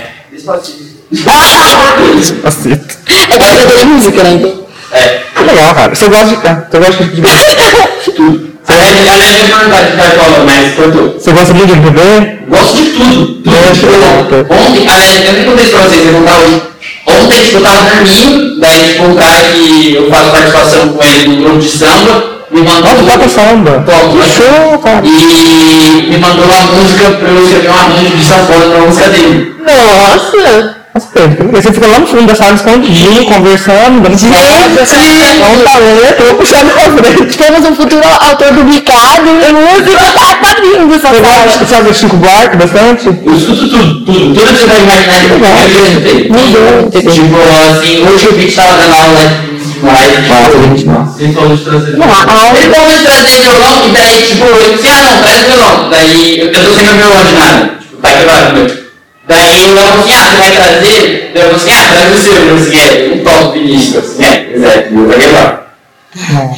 Aceito. 2.44 2.94
É 3.06 3.26
que 3.26 3.62
eu 3.62 3.66
tenho 3.68 3.86
música, 3.86 4.22
né? 4.24 4.30
então. 4.32 4.64
É. 4.92 5.20
Que 5.36 5.42
legal, 5.44 5.74
cara. 5.74 5.94
Você 5.94 6.08
gosta 6.08 6.26
de. 6.28 6.36
Você 6.36 6.78
gosta 6.78 7.04
de. 7.04 8.54
Aliás, 8.66 8.96
aliás, 8.98 9.20
eu 9.20 9.48
ia 9.48 9.54
perguntar 9.54 9.82
de 9.82 9.96
cartola, 9.98 10.44
mas 10.46 10.74
cortou. 10.74 11.12
Você 11.20 11.32
gosta 11.32 11.52
muito 11.52 11.66
de 11.66 11.78
MPB? 11.78 12.00
Gosto 12.48 12.76
de 12.76 12.90
tudo. 12.92 13.26
Tudo, 13.42 13.54
É, 13.54 13.60
tudo. 13.74 14.34
é. 14.34 14.54
Ontem, 14.54 14.88
aliás, 14.88 15.26
eu 15.26 15.32
nem 15.34 15.44
contei 15.44 15.64
isso 15.66 15.76
pra 15.76 15.82
vocês, 15.82 16.06
eu 16.06 16.12
vou 16.12 16.20
contar 16.22 16.38
hoje. 16.38 16.73
Ontem, 17.06 17.40
tipo, 17.40 17.58
eu 17.58 17.62
tava 17.62 17.90
dormindo, 17.90 18.60
daí, 18.60 18.88
tipo, 18.88 19.04
um 19.04 19.14
cara 19.14 19.40
que 19.52 19.94
eu 19.94 20.10
faço 20.10 20.30
participação 20.30 20.88
com 20.88 21.04
ele 21.04 21.28
no 21.28 21.36
grupo 21.44 21.58
de 21.58 21.68
samba, 21.68 22.34
me 22.50 22.62
mandou. 22.62 22.82
Nossa, 22.82 23.04
toca 23.04 23.28
samba. 23.28 23.70
Né? 23.78 24.24
show, 24.26 24.78
cara. 24.78 25.06
E 25.06 26.06
me 26.08 26.18
mandou 26.18 26.44
uma 26.44 26.62
música 26.72 27.10
pra 27.10 27.28
eu 27.28 27.42
escrever 27.42 27.70
um 27.70 27.74
arranjo 27.74 28.16
de 28.16 28.24
sanfona 28.24 28.66
pra 28.66 28.80
música 28.80 29.08
dele. 29.08 29.54
Nossa! 29.64 30.73
Pedro, 31.12 31.50
você 31.50 31.72
fica 31.72 31.88
lá 31.88 31.98
no 31.98 32.06
fundo 32.06 32.22
da 32.26 32.36
sala 32.36 32.54
escondidinho, 32.54 33.24
conversando, 33.24 34.00
dando 34.00 34.16
Gente! 34.16 34.30
Não 34.30 35.56
lendo, 35.96 36.20
eu 36.20 36.26
vou 36.26 36.34
puxando 36.36 36.70
pra 36.72 36.82
frente. 37.02 37.36
Temos 37.36 37.64
um 37.68 37.74
futuro 37.74 38.02
autor 38.20 38.54
publicado 38.54 39.28
em 39.28 39.52
música, 39.52 40.04
tá, 40.14 40.34
tá 40.36 40.60
lindo 40.60 40.94
essa 40.94 41.08
Você 41.08 41.20
sala. 41.20 41.44
gosta, 41.46 41.66
sabe, 41.66 41.90
o 41.90 41.94
Chico 41.94 42.16
Buarque 42.16 42.56
bastante? 42.56 43.06
Eu 43.08 43.36
escuto 43.36 43.68
tudo, 43.68 44.04
tudo, 44.04 44.34
tudo 44.34 44.46
que 44.46 44.56
você 44.56 44.66
vai 44.66 44.82
imaginar 44.82 45.18
de 45.18 45.28
qualquer 45.28 45.68
eu 45.74 46.90
Deus. 46.90 47.14
Tipo, 47.14 47.36
assim, 47.72 48.06
hoje 48.06 48.28
o 48.28 48.32
Beat 48.34 48.54
tava 48.54 48.76
dando 48.76 48.94
aula 48.94 49.44
demais. 49.74 50.28
Nossa, 50.28 50.58
gente, 50.62 50.84
nossa. 50.86 51.12
Principalmente 51.16 51.64
trazer. 51.64 51.96
Não, 51.96 52.06
a 52.06 52.18
aula- 52.22 52.54
Principalmente 52.54 53.02
trazer 53.02 53.40
violão, 53.40 53.88
e 53.88 53.90
daí, 53.90 54.22
tipo, 54.28 54.44
eu 54.44 54.76
disse, 54.76 54.88
ah 54.88 55.02
não, 55.02 55.22
traz 55.22 55.42
violão. 55.42 55.90
Daí, 55.90 56.38
eu, 56.38 56.46
eu 56.46 56.52
tô 56.52 56.70
sem 56.72 56.84
meu 56.84 56.94
violão 56.94 57.24
de 57.24 57.32
nada. 57.34 57.78
Tipo, 57.80 57.96
tá 58.00 58.08
quebrado 58.12 58.54
meu. 58.54 58.83
Daí 59.26 59.72
o 59.72 59.78
assim, 59.78 60.12
ah, 60.12 60.26
você 60.30 60.36
vai 60.36 60.50
trazer? 60.50 61.30
Daí 61.34 61.42
eu 61.42 61.50
falei 61.50 61.56
assim, 61.56 61.70
ah, 61.70 61.88
traz 61.94 62.12
o 62.12 62.22
seu. 62.22 62.32
Eu 62.34 62.58
falei 62.58 62.62
assim, 62.62 62.78
é, 62.78 63.08
um. 63.08 63.18
Eu 63.18 63.24
falei 63.24 63.76
assim, 63.76 64.24
é, 64.24 64.56
exato, 64.56 64.92
meu 64.92 65.08
tá 65.08 65.14
quebrado. 65.18 65.64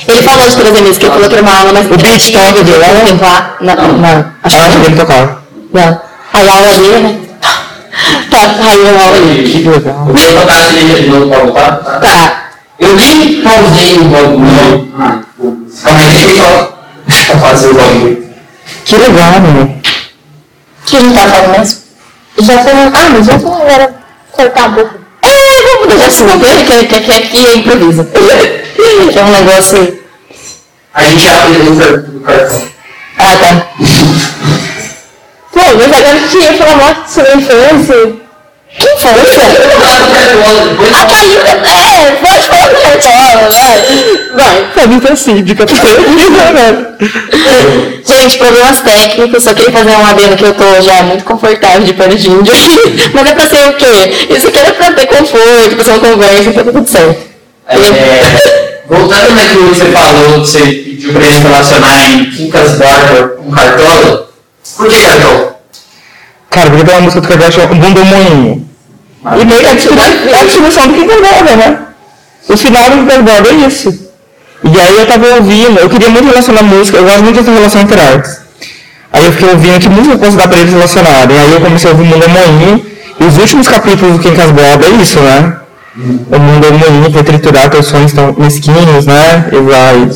Ele 0.08 0.22
falou 0.22 0.48
de 0.48 0.56
trazer 0.56 0.82
isso, 0.90 1.00
que 1.00 1.06
ele 1.06 1.12
falou 1.14 1.28
que 1.28 1.34
era 1.34 1.42
uma 1.42 1.56
aula 1.58 1.72
mais 1.72 1.86
O 1.86 1.96
Beat 1.96 2.32
toca 2.32 2.62
violão? 2.64 3.04
levar 3.04 3.56
na, 3.60 3.74
Não. 3.74 3.98
na, 3.98 4.32
acho 4.42 4.56
Ah, 4.56 4.68
que 4.68 4.86
ele 4.86 4.96
tocava. 4.96 5.42
não. 5.72 6.00
Aí 6.32 6.48
a 6.48 6.52
aula 6.52 6.74
dele, 6.74 6.98
né? 7.00 7.16
Tá, 8.30 8.38
aí 8.60 8.86
a 8.86 9.04
aula 9.06 9.18
dele. 9.20 9.50
Que 9.50 9.68
legal. 9.68 10.06
Eu 10.08 10.14
vou 10.14 10.40
tocar 10.40 10.60
a 10.62 10.66
trilha 10.66 10.94
de 11.00 11.08
novo 11.08 11.28
pra 11.30 11.38
voltar, 11.38 11.76
tá? 11.78 12.00
Tá. 12.00 12.42
Eu 12.78 12.94
nem 12.94 13.42
pausei 13.42 13.98
o 13.98 14.04
bagulho. 14.04 14.92
Ah, 14.98 15.20
pô. 15.38 15.56
Calma 15.82 16.00
só 16.36 16.76
só 17.26 17.38
fazer 17.38 17.68
o 17.68 17.74
bagulho. 17.74 18.26
Que 18.84 18.96
legal, 18.96 19.40
meu. 19.40 19.76
que 20.84 20.96
a 20.96 21.00
gente 21.00 21.14
tá 21.14 21.20
falando 21.28 21.58
mesmo? 21.58 21.85
Já 22.38 22.58
foi. 22.62 22.72
Ah, 22.72 23.08
mas 23.12 23.26
já 23.26 23.38
foi. 23.38 23.70
Era 23.70 23.94
cortar 24.32 24.68
um 24.68 24.74
pouco. 24.74 24.94
É, 25.22 25.62
vamos 25.62 25.88
deixar 25.88 26.06
assim, 26.06 26.26
que, 26.38 26.86
que, 26.86 27.00
que 27.00 27.12
aqui 27.12 27.46
é 27.46 27.56
improviso. 27.56 28.06
Que 28.76 29.18
é 29.18 29.24
um 29.24 29.30
negócio... 29.30 29.98
A 30.92 31.02
gente 31.02 31.24
já 31.24 31.44
aprendeu 31.44 31.72
o 31.72 32.20
cartão. 32.20 32.62
Ah, 33.18 33.36
tá. 33.36 33.66
Pô, 35.52 35.60
mas 35.74 35.92
agora 35.92 36.10
a 36.10 36.18
gente 36.18 36.36
ia 36.36 36.52
falar 36.54 36.76
mais 36.76 37.10
sobre 37.10 37.30
a 37.30 37.36
infância. 37.36 38.16
Que 38.78 38.88
força! 38.98 39.40
A 41.00 41.06
Mim 44.88 45.00
tá 45.00 45.16
síndica, 45.16 45.66
tá 45.66 45.74
né? 45.74 46.86
Gente, 48.06 48.38
problemas 48.38 48.80
técnicos, 48.80 49.42
só 49.42 49.52
queria 49.52 49.72
fazer 49.72 49.90
um 49.90 50.06
adendo 50.06 50.36
que 50.36 50.44
eu 50.44 50.54
tô 50.54 50.80
já 50.80 51.02
muito 51.02 51.24
confortável 51.24 51.82
de 51.82 51.92
pano 51.94 52.14
de 52.14 52.30
índio 52.30 52.54
aqui. 52.54 53.10
Mas 53.14 53.28
é 53.28 53.34
pra 53.34 53.48
ser 53.48 53.68
o 53.68 53.72
quê? 53.74 54.34
Isso 54.34 54.48
aqui 54.48 54.58
era 54.58 54.72
pra 54.72 54.92
ter 54.92 55.06
conforto, 55.06 55.74
pra 55.74 55.84
ser 55.84 55.90
uma 55.92 56.00
conversa, 56.00 56.50
então 56.50 56.64
tá 56.64 56.72
tudo 56.72 56.88
certo. 56.88 57.26
É, 57.68 57.76
voltando 58.88 59.34
naquilo 59.34 59.70
que 59.70 59.74
você 59.74 59.86
falou, 59.86 60.40
que 60.40 60.46
você 60.46 60.60
pediu 60.60 61.12
pra 61.12 61.26
ele 61.26 61.38
relacionar 61.38 62.06
em 62.06 62.30
Quincas 62.30 62.72
Borba 62.72 63.28
com 63.36 63.50
Cartola, 63.50 64.30
por 64.76 64.88
que 64.88 65.00
Cartola? 65.00 65.56
Cara, 66.50 66.70
porque 66.70 66.84
tem 66.84 66.94
uma 66.94 67.02
música 67.02 67.20
do 67.20 67.52
chamada 67.52 67.74
Bunda 67.74 68.04
Moinho. 68.04 68.68
E 69.24 69.44
meio 69.44 69.60
que 69.60 69.66
a 69.66 69.70
é 69.70 69.72
a 69.72 70.86
do 70.86 70.94
que 70.94 71.04
Carvalho, 71.04 71.56
né? 71.56 71.78
O 72.48 72.56
final 72.56 72.90
do 72.90 73.06
Carvalho 73.06 73.48
é 73.48 73.66
isso. 73.66 74.05
E 74.72 74.80
aí 74.80 74.98
eu 74.98 75.06
tava 75.06 75.26
ouvindo, 75.36 75.78
eu 75.78 75.88
queria 75.88 76.08
muito 76.08 76.26
relacionar 76.26 76.62
música, 76.62 76.98
eu 76.98 77.04
gosto 77.04 77.22
muito 77.22 77.36
dessa 77.36 77.50
relação 77.52 77.80
entre 77.80 78.00
artes. 78.00 78.38
Aí 79.12 79.24
eu 79.24 79.32
fiquei 79.32 79.48
ouvindo 79.48 79.80
que 79.80 79.88
música 79.88 80.14
eu 80.14 80.18
posso 80.18 80.36
dar 80.36 80.48
pra 80.48 80.58
eles 80.58 80.72
relacionarem. 80.72 81.38
Aí 81.38 81.52
eu 81.52 81.60
comecei 81.60 81.90
a 81.90 81.92
ouvir 81.92 82.04
Mundo 82.04 82.28
Moinho. 82.28 82.86
E 83.18 83.24
os 83.24 83.38
últimos 83.38 83.68
capítulos 83.68 84.16
do 84.16 84.18
Quincas 84.18 84.50
Bob 84.50 84.84
é 84.84 85.02
isso, 85.02 85.18
né? 85.20 85.56
O 85.96 86.38
mundo 86.38 86.70
moinho 86.74 87.10
vai 87.10 87.22
triturar, 87.22 87.70
teus 87.70 87.86
sonhos 87.86 88.10
estão 88.10 88.34
mesquinhos, 88.36 89.06
né? 89.06 89.46
E 89.50 89.56
vai, 89.56 90.08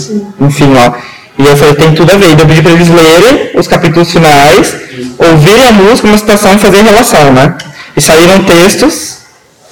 enfim, 0.47 0.75
ó. 0.77 0.93
E 1.39 1.47
eu 1.47 1.57
falei, 1.57 1.75
tem 1.75 1.95
tudo 1.95 2.13
a 2.13 2.17
ver. 2.17 2.39
Eu 2.39 2.47
pedi 2.47 2.61
pra 2.61 2.73
eles 2.73 2.89
lerem 2.89 3.53
os 3.55 3.67
capítulos 3.67 4.13
finais, 4.13 4.77
ouvirem 5.17 5.69
a 5.69 5.73
música, 5.73 6.07
uma 6.07 6.19
citação 6.19 6.55
e 6.55 6.59
fazer 6.59 6.83
relação, 6.83 7.33
né? 7.33 7.55
E 7.97 8.01
saíram 8.03 8.45
textos 8.45 9.21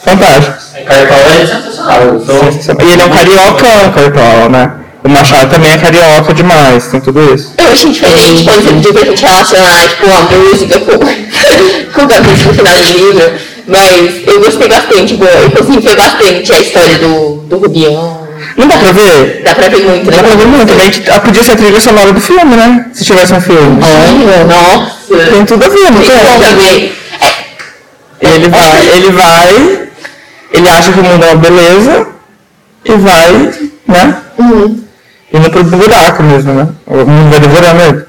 fantásticos. 0.02 0.64
É 0.74 1.67
sensacional. 1.88 2.14
Eu 2.14 2.20
sou- 2.20 2.76
E 2.88 2.92
ele 2.92 3.02
é 3.02 3.04
um 3.04 3.10
carioca, 3.10 3.90
Cartola, 3.94 4.48
né? 4.48 4.70
O 5.04 5.08
Machado 5.08 5.50
também 5.50 5.70
é 5.72 5.78
carioca 5.78 6.34
demais, 6.34 6.86
tem 6.88 7.00
tudo 7.00 7.34
isso. 7.34 7.54
Eu 7.56 7.72
achei 7.72 7.90
diferente, 7.90 8.44
por 8.44 8.54
exemplo, 8.58 8.80
de 8.80 8.98
a 8.98 9.04
gente 9.04 9.22
relacionar 9.24 9.88
tipo, 9.88 10.06
a 10.10 10.36
música 10.36 10.80
com, 10.80 10.98
com 11.94 12.04
o 12.04 12.08
capítulo 12.08 12.54
final 12.54 12.74
do 12.74 12.92
livro, 12.92 13.32
mas 13.68 14.26
eu 14.26 14.40
gostei 14.40 14.68
bastante, 14.68 15.06
tipo, 15.06 15.24
eu 15.24 15.50
consegui 15.50 15.80
ver 15.80 15.96
bastante 15.96 16.52
a 16.52 16.58
história 16.60 16.98
do, 16.98 17.36
do 17.48 17.58
Rubião. 17.58 18.28
Não 18.56 18.66
dá 18.66 18.76
pra 18.76 18.92
ver? 18.92 19.42
Dá 19.44 19.54
pra 19.54 19.68
ver 19.68 19.82
muito, 19.84 20.10
né? 20.10 20.16
Dá 20.16 20.22
pra 20.24 20.34
ver 20.36 20.46
muito. 20.46 20.72
A 20.72 20.78
gente- 20.84 21.10
ah, 21.10 21.20
podia 21.20 21.42
ser 21.44 21.52
a 21.52 21.56
trilha 21.56 21.80
sonora 21.80 22.12
do 22.12 22.20
filme, 22.20 22.56
né? 22.56 22.86
Se 22.92 23.04
tivesse 23.04 23.32
um 23.32 23.40
filme. 23.40 23.80
Olha, 23.82 24.44
nossa. 24.44 25.30
Tem 25.32 25.44
tudo 25.44 25.64
a 25.64 25.68
ver, 25.68 25.90
não 25.92 26.00
Tem 26.00 26.10
tem? 26.10 26.56
ver. 26.56 26.98
Ele 28.20 28.48
vai, 28.48 28.88
ele 28.96 29.10
vai, 29.12 29.77
ele 30.52 30.68
acha 30.68 30.92
que 30.92 31.00
o 31.00 31.04
mundo 31.04 31.24
é 31.24 31.30
uma 31.30 31.36
beleza 31.36 32.06
e 32.84 32.92
vai, 32.92 33.32
né? 33.86 34.22
Indo 35.32 35.50
pro 35.50 35.64
buraco 35.64 36.22
mesmo, 36.22 36.54
né? 36.54 36.68
O 36.86 37.04
mundo 37.04 37.30
vai 37.30 37.40
devorando 37.40 37.82
ele. 37.82 38.08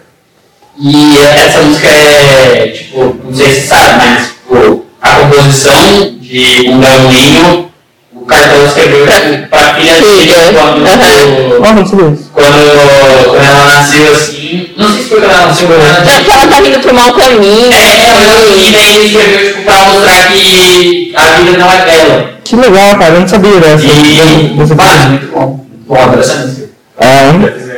E 0.82 1.18
essa 1.18 1.60
música 1.62 1.90
é, 1.90 2.68
tipo, 2.68 3.18
não 3.26 3.36
sei 3.36 3.48
se 3.48 3.62
você 3.62 3.68
sabe, 3.68 3.98
mas 3.98 4.28
tipo, 4.28 4.86
a 5.02 5.10
composição 5.10 6.18
de 6.22 6.70
Um 6.70 6.80
Galinho, 6.80 7.70
o 8.14 8.26
Cartola 8.26 8.66
escreveu 8.66 9.06
pra 9.50 9.74
filha 9.76 9.94
dele 9.96 10.58
quando, 10.58 10.88
sabia 10.88 11.26
isso. 11.26 11.60
quando, 11.60 11.90
quando 12.34 13.36
ela 13.36 13.66
nasceu 13.66 14.14
assim. 14.14 14.70
Não 14.78 14.88
sei 14.94 15.04
se 15.04 15.10
foi 15.10 15.20
quando 15.20 15.32
ela 15.34 15.48
nasceu, 15.48 15.68
quando 15.68 15.82
ela 15.82 16.00
nasceu. 16.00 16.34
ela 16.34 16.48
tá 16.48 16.60
indo 16.62 16.80
pro 16.80 16.94
mau 16.94 17.14
caminho. 17.14 17.74
É, 17.74 18.06
ela 18.06 18.40
e 18.56 18.72
daí 18.72 18.96
ele 18.96 19.06
escreveu 19.08 19.49
pra 19.70 19.91
mostrar 19.93 20.28
que 20.32 21.13
a 21.15 21.22
vida 21.41 21.57
não 21.57 21.72
é 21.72 21.86
dela. 21.86 22.30
Que 22.43 22.55
legal, 22.55 22.95
cara, 22.97 23.13
eu 23.15 23.20
não 23.22 23.28
sabia 23.28 23.59
dessa. 23.59 23.86
E, 23.86 24.53
dessa 24.57 24.76
mano, 24.76 25.09
muito 25.09 25.28
bom. 25.32 25.65
Bom, 25.88 26.07
música. 26.15 26.70
É, 26.99 27.30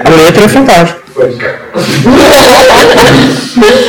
a 0.06 0.10
letra 0.10 0.46
é 0.46 0.48
fantástica. 0.48 1.02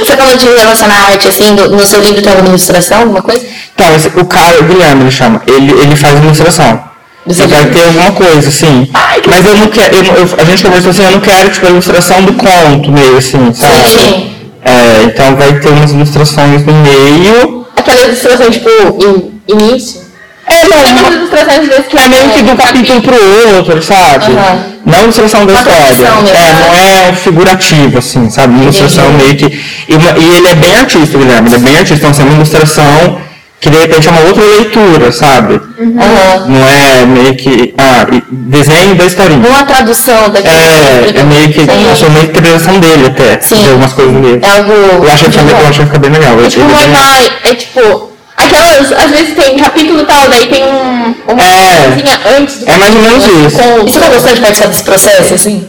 Você 0.00 0.16
falou 0.16 0.36
de 0.36 0.44
relacionar 0.46 0.94
a 0.94 1.06
arte 1.12 1.28
assim, 1.28 1.54
do- 1.54 1.70
no 1.70 1.84
seu 1.86 2.00
livro 2.00 2.20
tem 2.20 2.30
alguma 2.32 2.48
ilustração, 2.50 2.98
alguma 3.00 3.22
coisa? 3.22 3.40
Então, 3.74 3.94
esse- 3.94 4.08
o 4.16 4.24
cara, 4.24 4.60
o 4.60 4.64
Guilherme, 4.64 5.02
ele 5.02 5.10
chama, 5.10 5.40
ele, 5.46 5.72
ele 5.72 5.96
faz 5.96 6.18
ilustração. 6.18 6.80
Você 7.24 7.46
vai 7.46 7.64
ter 7.66 7.84
alguma 7.84 8.10
coisa, 8.12 8.48
assim. 8.48 8.88
Mas 9.28 9.46
eu 9.46 9.54
não 9.56 9.68
quero, 9.68 9.94
eu, 9.96 10.04
eu- 10.04 10.28
a 10.38 10.44
gente 10.44 10.62
conversou 10.64 10.90
assim, 10.90 11.04
eu 11.04 11.12
não 11.12 11.20
quero, 11.20 11.50
tipo, 11.50 11.66
a 11.66 11.70
ilustração 11.70 12.22
do 12.22 12.32
conto 12.32 12.90
meio 12.90 13.16
assim, 13.16 13.52
sabe? 13.54 13.88
Sim. 13.88 14.32
É, 14.64 15.02
então 15.04 15.36
vai 15.36 15.52
ter 15.60 15.68
umas 15.68 15.92
ilustrações 15.92 16.64
no 16.66 16.72
meio. 16.74 17.61
Aquela 17.82 18.06
ilustração, 18.06 18.50
tipo, 18.50 18.68
in, 18.68 19.40
início. 19.48 20.02
É, 20.46 20.54
Tem 20.54 20.68
não, 20.68 21.02
umas 21.02 21.14
ilustrações 21.14 21.68
vezes 21.68 21.86
que 21.86 21.96
é 21.98 22.08
meio 22.08 22.30
que 22.30 22.42
de 22.42 22.50
um 22.50 22.56
capítulo 22.56 23.02
pro 23.02 23.56
outro, 23.56 23.82
sabe? 23.82 24.32
Aham. 24.32 24.64
Não 24.84 25.02
ilustração 25.02 25.46
da 25.46 25.52
história. 25.52 25.86
mesmo. 25.86 26.04
É, 26.04 26.52
não 26.52 26.74
é 26.74 27.12
figurativo, 27.14 27.98
assim, 27.98 28.28
sabe? 28.30 28.60
Ilustração 28.60 29.12
meio 29.12 29.36
que. 29.36 29.46
E, 29.46 29.94
e 29.94 30.36
ele 30.36 30.48
é 30.48 30.54
bem 30.54 30.76
artista, 30.76 31.18
Guilherme, 31.18 31.48
ele 31.48 31.56
é 31.56 31.58
bem 31.58 31.78
artista, 31.78 31.94
então 31.94 32.10
assim, 32.10 32.22
é 32.22 32.24
uma 32.24 32.34
ilustração 32.34 33.20
que 33.62 33.70
de 33.70 33.78
repente 33.78 34.08
é 34.08 34.10
uma 34.10 34.22
outra 34.22 34.42
leitura, 34.44 35.12
sabe? 35.12 35.54
Aham. 35.54 36.46
Não 36.48 36.68
é 36.68 37.06
meio 37.06 37.34
que. 37.36 37.72
Ah, 37.78 38.04
desenho 38.30 38.96
da 38.96 39.04
historinha. 39.04 39.48
Uma 39.48 39.64
tradução 39.64 40.28
daquele 40.30 40.52
É, 40.54 41.00
livro. 41.06 41.20
é 41.20 41.22
meio 41.22 41.48
que. 41.52 41.60
Sim. 41.60 41.90
Achei 41.92 42.08
meio 42.10 42.24
que 42.24 42.30
interpretação 42.38 42.80
dele 42.80 43.06
até. 43.06 43.40
Sim. 43.40 43.62
De 43.62 43.68
algumas 43.70 43.92
coisas 43.92 44.14
dele. 44.14 44.40
É 44.42 44.50
algo. 44.58 44.72
Eu 44.72 45.12
acho 45.12 45.24
que 45.26 45.30
fica, 45.30 45.50
eu 45.52 45.68
acho 45.68 45.78
que 45.78 45.86
fica 45.86 45.98
bem 46.00 46.10
legal. 46.10 46.40
É 46.44 46.48
tipo 46.48 46.64
Ele 46.64 46.72
uma 46.74 47.18
é 47.18 47.50
é 47.50 47.54
tipo. 47.54 48.10
Aquelas, 48.36 48.90
às 48.92 49.10
vezes 49.12 49.34
tem 49.36 49.56
capítulo 49.58 50.02
tal, 50.04 50.28
daí 50.28 50.46
tem 50.48 50.64
um, 50.64 51.14
uma 51.28 51.42
É. 51.44 51.86
coisinha 51.86 52.18
antes 52.36 52.58
do 52.58 52.68
É 52.68 52.76
mais 52.78 52.94
ou 52.96 53.00
menos 53.02 53.24
isso. 53.24 53.58
com- 53.58 53.86
E 53.86 53.92
você 53.92 54.00
tá 54.00 54.08
gostando 54.08 54.34
de 54.34 54.40
participar 54.40 54.68
desse 54.70 54.82
processo, 54.82 55.34
assim? 55.34 55.68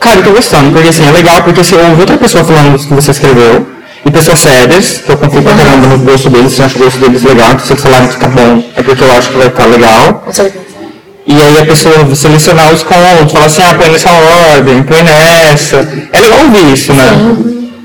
Cara, 0.00 0.16
eu 0.16 0.24
tô 0.24 0.30
gostando, 0.32 0.70
porque 0.72 0.88
assim, 0.88 1.08
é 1.08 1.10
legal 1.12 1.42
porque 1.42 1.64
você 1.64 1.74
ouve 1.76 2.00
outra 2.00 2.18
pessoa 2.18 2.44
falando 2.44 2.76
do 2.76 2.78
que 2.86 2.92
você 2.92 3.10
escreveu, 3.12 3.66
e 4.06 4.10
pessoas 4.10 4.38
sérias, 4.40 5.02
que 5.04 5.10
eu 5.10 5.16
confio 5.16 5.42
pra 5.42 5.54
caramba 5.54 5.86
no 5.86 5.98
gosto 5.98 6.28
deles, 6.28 6.52
se 6.52 6.60
eu 6.60 6.66
acho 6.66 6.76
o 6.76 6.84
gosto 6.84 6.98
deles 6.98 7.22
legal, 7.22 7.52
então 7.52 7.66
se 7.66 7.72
eles 7.72 7.82
falarem 7.82 8.08
que 8.08 8.16
tá 8.16 8.28
bom, 8.28 8.62
é 8.76 8.82
porque 8.82 9.02
eu 9.02 9.12
acho 9.12 9.30
que 9.30 9.36
vai 9.38 9.46
estar 9.46 9.66
legal. 9.66 10.14
Com 10.24 10.32
certeza. 10.32 10.64
E 11.26 11.32
aí 11.32 11.58
a 11.58 11.64
pessoa 11.64 12.14
selecionar 12.14 12.72
os 12.72 12.82
contos, 12.82 13.32
falar 13.32 13.46
assim, 13.46 13.62
ah, 13.62 13.74
põe 13.74 13.88
nessa 13.90 14.10
ordem, 14.52 14.82
põe 14.82 15.02
nessa. 15.02 15.88
É 16.12 16.20
legal 16.20 16.40
ouvir 16.40 16.72
isso, 16.72 16.92
né? 16.92 17.06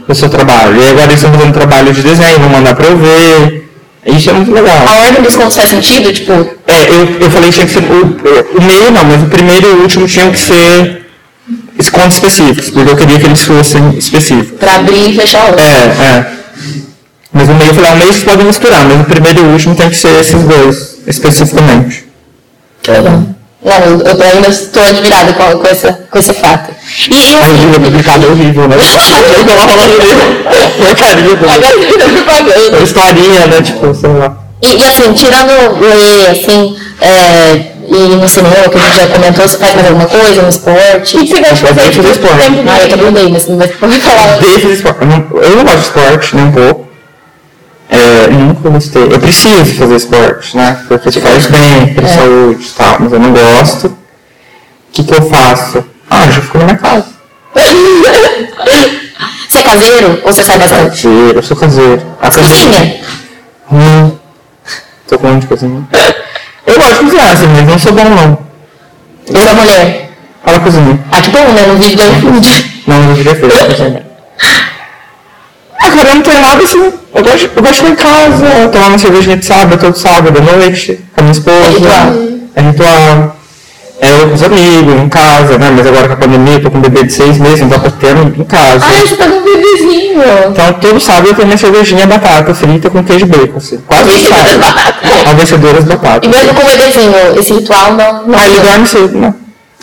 Do 0.05 0.13
seu 0.13 0.27
trabalho. 0.27 0.81
E 0.81 0.89
agora 0.89 1.05
eles 1.05 1.15
estão 1.15 1.31
fazendo 1.31 1.53
trabalho 1.53 1.93
de 1.93 2.01
desenho, 2.01 2.39
vão 2.39 2.49
mandar 2.49 2.75
pra 2.75 2.87
eu 2.87 2.97
ver. 2.97 3.69
Isso 4.05 4.29
é 4.29 4.33
muito 4.33 4.51
legal. 4.51 4.77
A 4.85 5.05
ordem 5.05 5.21
dos 5.21 5.35
contos 5.37 5.55
faz 5.55 5.69
sentido? 5.69 6.11
Tipo, 6.11 6.33
É, 6.67 6.89
eu, 6.89 7.21
eu 7.21 7.31
falei 7.31 7.49
que 7.49 7.55
tinha 7.55 7.65
que 7.65 7.73
ser. 7.73 7.83
O, 7.83 8.57
o 8.57 8.61
meio 8.61 8.91
não, 8.91 9.05
mas 9.05 9.23
o 9.23 9.27
primeiro 9.27 9.67
e 9.67 9.71
o 9.71 9.81
último 9.83 10.05
tinham 10.07 10.31
que 10.31 10.39
ser 10.39 10.98
esconde 11.79 12.13
específicos, 12.13 12.69
porque 12.69 12.91
eu 12.91 12.97
queria 12.97 13.19
que 13.19 13.25
eles 13.25 13.43
fossem 13.43 13.97
específicos. 13.97 14.59
Pra 14.59 14.75
abrir 14.75 15.09
e 15.09 15.15
fechar 15.15 15.45
outro. 15.45 15.63
É, 15.63 15.65
é. 15.65 16.25
Mas 17.31 17.47
o 17.47 17.53
meio 17.53 17.69
eu 17.69 17.73
falei, 17.73 17.91
o 17.91 17.95
meio 17.95 18.13
vocês 18.13 18.23
podem 18.23 18.45
misturar, 18.45 18.83
mas 18.85 19.01
o 19.01 19.03
primeiro 19.05 19.39
e 19.39 19.43
o 19.43 19.51
último 19.51 19.75
tem 19.75 19.89
que 19.89 19.95
ser 19.95 20.19
esses 20.19 20.43
dois, 20.43 20.97
especificamente. 21.07 22.05
Legal. 22.87 23.23
Não, 23.63 23.75
eu, 23.85 23.99
eu 23.99 24.23
ainda 24.23 24.47
estou 24.47 24.81
admirada 24.81 25.33
com, 25.33 25.59
com, 25.59 25.67
essa, 25.67 26.07
com 26.09 26.17
esse 26.17 26.33
fato. 26.33 26.73
E, 27.09 27.13
e 27.13 27.35
o 27.35 27.39
assim, 27.39 27.51
livro 27.59 27.81
publicado 27.81 28.25
é 28.25 28.29
horrível, 28.29 28.67
né? 28.67 28.77
Porcaria, 30.77 31.27
né? 31.27 31.37
propaganda. 31.37 32.83
Historinha, 32.83 33.47
né? 33.47 33.61
Tipo, 33.61 33.93
sei 33.93 34.09
lá. 34.09 34.37
E, 34.61 34.75
e 34.75 34.83
assim, 34.87 35.13
tirando 35.13 35.79
ler, 35.79 36.29
assim, 36.31 36.77
é, 37.01 37.68
e 37.91 38.15
no 38.15 38.29
cinema, 38.29 38.55
que 38.69 38.77
a 38.77 38.81
gente 38.81 38.97
já 38.97 39.07
comentou, 39.07 39.47
você 39.47 39.57
faz 39.57 39.73
mais 39.75 39.87
alguma 39.87 40.05
coisa, 40.05 40.41
no 40.43 40.49
esporte? 40.49 41.17
O 41.17 41.19
que 41.21 41.27
você 41.27 41.39
gosta 41.41 41.55
de 41.55 41.61
Eu 41.61 41.67
fazer? 41.67 41.81
gosto 41.85 42.01
de 42.01 42.11
esporte. 42.11 42.43
Tempo 42.43 42.69
Ah, 42.69 42.79
eu 42.81 42.89
também 42.89 43.11
dei, 43.13 43.29
mas 43.31 43.47
não 43.47 43.57
vai 43.57 43.67
falar. 43.67 44.37
Desde 44.39 44.67
o 44.67 44.71
esporte. 44.73 45.01
Eu 45.01 45.07
não, 45.07 45.41
eu 45.41 45.63
gosto 45.63 45.75
de 45.77 45.81
esporte, 45.83 46.35
nem 46.35 46.45
um 46.45 46.51
pouco. 46.51 46.89
É, 47.89 48.27
nunca 48.27 48.69
gostei. 48.69 49.03
Eu 49.03 49.19
preciso 49.19 49.73
fazer 49.73 49.95
esporte, 49.95 50.55
né? 50.55 50.85
Porque 50.87 51.09
te 51.09 51.19
faz 51.19 51.47
bem, 51.47 51.93
pra 51.95 52.07
saúde 52.07 52.63
e 52.63 52.69
tal, 52.77 52.97
mas 52.99 53.11
eu 53.11 53.19
não 53.19 53.33
gosto. 53.33 53.87
O 53.87 53.97
que, 54.91 55.03
que 55.03 55.13
eu 55.13 55.21
faço? 55.23 55.83
Ah, 56.09 56.25
eu 56.27 56.31
já 56.31 56.41
fico 56.41 56.57
na 56.59 56.65
minha 56.65 56.77
casa. 56.77 57.05
Você 59.49 59.57
é 59.57 59.63
caseiro 59.63 60.21
ou 60.23 60.31
você 60.31 60.43
sai 60.43 60.59
bastante? 60.59 60.89
Caseiro, 61.01 61.39
eu 61.39 61.43
sou 61.43 61.57
caseiro. 61.57 62.01
A 62.21 62.29
Cozinha? 62.29 63.01
Hum. 63.71 64.11
Tô 65.07 65.17
com 65.17 65.27
um 65.27 65.39
de 65.39 65.47
cozinha. 65.47 65.87
Eu 66.89 66.95
gosto 66.95 67.05
de 67.05 67.11
cozinhar, 67.11 67.31
assim, 67.31 67.47
mas 67.47 67.67
não 67.67 67.79
sou 67.79 67.93
bom 67.93 68.03
não. 68.03 68.39
Eu 69.27 69.41
sou 69.41 69.55
mulher. 69.55 70.09
Ela 70.45 70.59
cozinha. 70.59 70.99
Ah, 71.11 71.21
que 71.21 71.29
bom, 71.29 71.49
né? 71.49 71.65
No 71.67 71.75
vídeo 71.77 71.97
do 71.97 72.03
iFood. 72.03 72.83
Não, 72.87 73.03
não 73.03 73.13
devia 73.13 73.35
fazer 73.35 73.65
cozinha. 73.67 74.05
Ah, 75.81 75.91
cara, 75.91 76.09
eu 76.09 76.15
não 76.15 76.21
tenho 76.21 76.41
nada 76.41 76.63
assim. 76.63 76.93
Eu 77.13 77.23
gosto, 77.23 77.51
eu 77.55 77.61
gosto 77.61 77.73
de 77.73 77.89
ficar 77.89 77.89
em 77.89 77.95
casa, 77.95 78.69
tomar 78.69 78.87
uma 78.87 78.97
cervejinha 78.97 79.37
de 79.37 79.45
sábado, 79.45 79.79
todo 79.79 79.97
sábado 79.97 80.37
à 80.37 80.41
noite, 80.41 80.99
com 81.13 81.21
a 81.21 81.23
minha 81.23 81.31
esposa. 81.31 81.57
É 81.57 81.69
ritual. 81.69 82.13
É 82.55 82.61
ritual. 82.61 83.38
É 84.01 84.09
eu 84.11 84.29
com 84.29 84.33
os 84.35 84.43
amigos, 84.43 84.93
em 85.01 85.09
casa, 85.09 85.57
né? 85.57 85.71
Mas 85.75 85.85
agora 85.85 86.07
com 86.07 86.13
a 86.13 86.17
pandemia, 86.17 86.53
eu 86.53 86.61
tô 86.63 86.71
com 86.71 86.77
um 86.77 86.81
bebê 86.81 87.03
de 87.03 87.11
seis 87.11 87.37
meses, 87.37 87.61
então 87.61 87.77
eu 87.83 87.91
tô 87.91 87.97
tendo 87.97 88.41
em 88.41 88.45
casa. 88.45 88.85
Ai, 88.87 89.01
você 89.05 89.15
tá 89.17 89.25
com 89.27 89.35
um 89.37 89.43
bebezinho. 89.43 90.21
Então 90.51 90.73
todo 90.73 90.99
sábado 90.99 91.27
eu 91.27 91.33
tenho 91.33 91.47
minha 91.47 91.57
cervejinha 91.57 92.07
batata 92.07 92.53
frita 92.53 92.89
com 92.89 93.03
queijo 93.03 93.25
e 93.25 93.29
bacon, 93.29 93.57
assim. 93.57 93.77
Quase 93.85 94.03
Vencedora 94.09 94.43
sábado. 94.43 94.59
batata. 94.59 95.29
A 95.29 95.33
vencedora 95.33 95.79
E 95.79 95.83
batatas. 95.83 96.29
mesmo 96.29 96.53
com 96.53 96.61
o 96.61 96.65
bebezinho, 96.69 97.39
esse 97.39 97.53
ritual 97.53 97.93
não. 97.93 98.27
não 98.27 98.39
Ah, 98.39 98.47
ele 98.47 98.59
dorme 98.61 98.87
cedo, 98.87 99.17
né? 99.19 99.33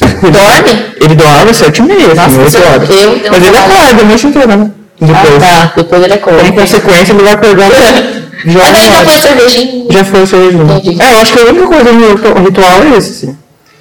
Dorme? 0.01 0.87
Ele 1.01 1.15
dorme 1.15 1.51
às 1.51 1.57
sete 1.57 1.79
e 1.79 1.83
meia, 1.85 2.09
Nossa, 2.15 2.23
assim, 2.27 2.39
oito 2.43 2.57
eu- 2.57 2.69
horas. 2.73 2.91
eu 2.91 3.31
Mas 3.33 3.47
ele 3.47 3.57
acorda 3.59 4.03
a 4.03 4.05
noite 4.05 4.27
inteira, 4.27 4.57
né? 4.57 4.71
Depois. 5.01 5.43
Ah, 5.43 5.47
tá. 5.67 5.73
Depois 5.77 6.03
ele 6.03 6.17
Como 6.19 6.37
acorda. 6.39 6.53
consequência, 6.61 7.13
ele 7.13 7.23
vai 7.23 7.33
acordar 7.35 7.69
já 8.47 8.73
já 8.75 9.05
foi 9.05 9.19
cervejinha. 9.21 9.85
Já 9.91 10.05
foi 10.05 10.27
cervejinha. 10.27 10.83
É, 11.01 11.13
eu 11.13 11.19
acho 11.19 11.33
que 11.33 11.39
a 11.39 11.45
única 11.45 11.67
coisa 11.67 11.93
no 11.93 12.43
ritual 12.45 12.83
é 12.93 12.97
esse, 12.99 13.11
assim. 13.11 13.37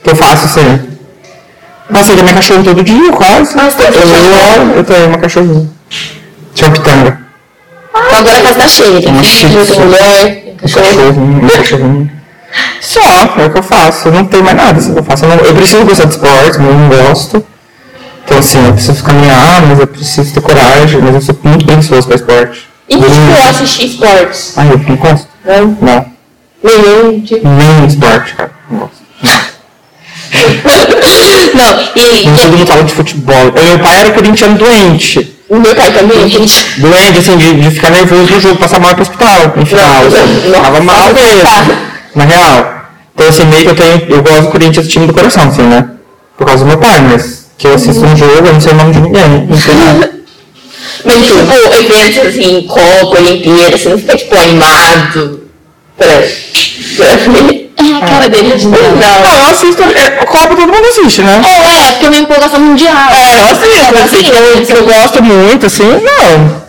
Que 0.06 0.12
eu 0.12 0.16
faço 0.16 0.47
sempre. 0.47 0.95
Passei 1.91 2.16
da 2.16 2.22
minha 2.22 2.36
cachorra 2.36 2.64
todo 2.64 2.84
dia, 2.84 3.12
quase. 3.12 3.56
Ah, 3.60 3.70
tem 3.72 3.88
eu, 3.88 4.68
eu, 4.72 4.76
eu 4.78 4.84
tenho 4.84 5.08
uma 5.08 5.18
cachorrinha. 5.18 5.68
Chama 6.56 6.74
Pitanga. 6.74 7.20
Então 7.89 8.20
agora 8.20 8.38
a 8.38 8.41
casa 8.41 8.56
tá 8.60 8.68
cheia. 8.68 9.01
Tem 9.01 9.12
Uma 9.12 9.24
filho, 9.24 9.66
tem 9.66 9.80
mulher, 9.80 10.26
tem 10.26 10.53
Um 10.53 10.58
cachorro. 10.58 11.47
cachorrinho. 11.58 12.12
Só, 12.82 13.01
é 13.01 13.45
o 13.47 13.49
que 13.51 13.58
eu 13.60 13.64
faço. 13.64 14.08
Eu 14.10 14.12
não 14.14 14.26
tenho 14.26 14.43
mais 14.43 14.56
nada 14.56 14.78
assim, 14.80 14.93
que 14.93 14.99
eu 14.99 15.03
faço. 15.03 15.26
Eu, 15.26 15.30
não- 15.30 15.38
eu 15.43 15.56
preciso 15.56 15.84
gostar 15.86 16.06
de 16.06 16.12
esporte, 16.14 16.58
mas 16.60 16.68
eu 16.68 16.74
não 16.74 16.88
gosto. 16.89 17.45
Então, 18.24 18.38
assim, 18.38 18.64
eu 18.66 18.74
preciso 18.74 19.03
caminhar, 19.03 19.62
mas 19.64 19.80
eu 19.80 19.88
preciso 19.88 20.34
ter 20.34 20.41
coragem, 20.41 21.01
mas 21.01 21.16
eu 21.16 21.22
sou 21.22 21.38
muito 21.43 21.66
preguiçoso 21.66 22.08
pra 22.08 22.16
esporte. 22.16 22.68
E 22.88 22.93
Eu 22.93 23.01
tipo, 23.01 23.12
não- 23.12 23.49
assistir 23.49 23.86
esportes? 23.88 24.53
Ai, 24.56 24.70
eu 24.72 24.78
não 24.78 24.95
gosto. 24.95 25.28
Não? 25.43 25.78
Não. 25.82 26.06
Nenhum, 26.64 27.22
tipo. 27.22 27.47
Nem 27.47 27.86
esporte, 27.88 28.34
cara. 28.36 28.51
Não 28.70 28.80
gosto. 28.80 29.03
Não, 31.54 31.80
e. 31.96 32.28
Não 32.28 32.38
todo 32.38 32.58
mundo 32.58 32.68
fala 32.68 32.84
de 32.84 32.94
futebol. 32.94 33.50
O 33.50 33.64
meu 33.64 33.80
pai 33.80 34.00
era 34.00 34.12
corintiano 34.12 34.58
doente. 34.58 35.36
O 35.48 35.58
meu 35.58 35.76
pai 35.76 35.92
também, 35.92 36.30
gente. 36.30 36.80
Doente, 36.80 37.20
assim, 37.20 37.38
de, 37.38 37.62
de 37.62 37.72
ficar 37.72 37.92
nervoso 37.92 38.34
no 38.34 38.42
jogo, 38.42 38.58
passar 38.58 38.80
mal 38.80 38.94
pro 38.94 39.04
hospital, 39.04 39.54
em 39.56 39.66
final. 39.66 39.86
Não, 39.86 40.08
assim. 40.08 40.50
não. 40.50 40.62
Tava 40.62 40.82
mal 40.82 41.14
mesmo. 41.14 41.78
Na 42.16 42.24
real. 42.26 42.76
Então, 43.14 43.28
assim, 43.28 43.46
meio 43.46 43.64
que 43.64 43.70
eu 43.70 43.76
tenho. 43.76 44.06
Eu 44.10 44.24
gosto 44.24 44.42
do 44.42 44.48
Corinthians, 44.50 44.88
time 44.88 45.08
do 45.08 45.14
coração, 45.14 45.48
assim, 45.48 45.64
né? 45.64 45.86
Por 46.38 46.46
causa 46.46 46.64
do 46.64 46.68
meu 46.68 46.78
pai, 46.78 47.00
mas 47.02 47.46
que 47.58 47.68
eu 47.68 47.76
assisto 47.76 48.04
um 48.04 48.18
jogo, 48.18 48.46
eu 48.46 48.54
não 48.54 48.62
sei 48.62 48.74
o 48.74 48.76
nome 48.76 48.94
de 48.94 49.00
ninguém. 49.00 49.48
Não 49.48 49.58
sei 49.58 49.74
nada. 49.76 50.16
Mas 51.04 51.24
tipo, 51.24 51.38
eventos 51.38 52.26
assim, 52.26 52.62
Copa, 52.64 53.20
Olimpíada, 53.20 53.78
você 53.78 53.90
não 53.90 53.98
fica 53.98 54.18
tipo 54.18 54.36
animado 54.36 55.42
pra, 55.98 56.08
pra 56.08 57.16
ver. 57.32 57.64
É 57.92 57.98
a 57.98 58.08
cara 58.08 58.30
dele 58.30 58.58
de 58.58 58.68
Não. 58.68 58.80
Não, 58.96 59.38
eu 59.38 59.46
assisto. 59.52 59.84
É, 59.84 60.26
Copa 60.26 60.48
todo 60.48 60.68
mundo 60.68 60.86
assiste, 60.90 61.22
né? 61.22 61.42
É, 61.46 61.88
é, 61.88 61.92
porque 61.92 62.06
é 62.06 62.10
uma 62.10 62.18
empolgação 62.20 62.60
mundial. 62.60 62.96
É, 63.12 63.42
eu 63.42 63.46
assisto, 63.46 63.98
assim, 64.04 64.24
que 64.24 64.32
eu, 64.32 64.66
que 64.66 64.74
eu 64.74 64.86
gosto 64.86 65.24
muito, 65.24 65.66
assim, 65.66 65.84
não. 65.84 66.66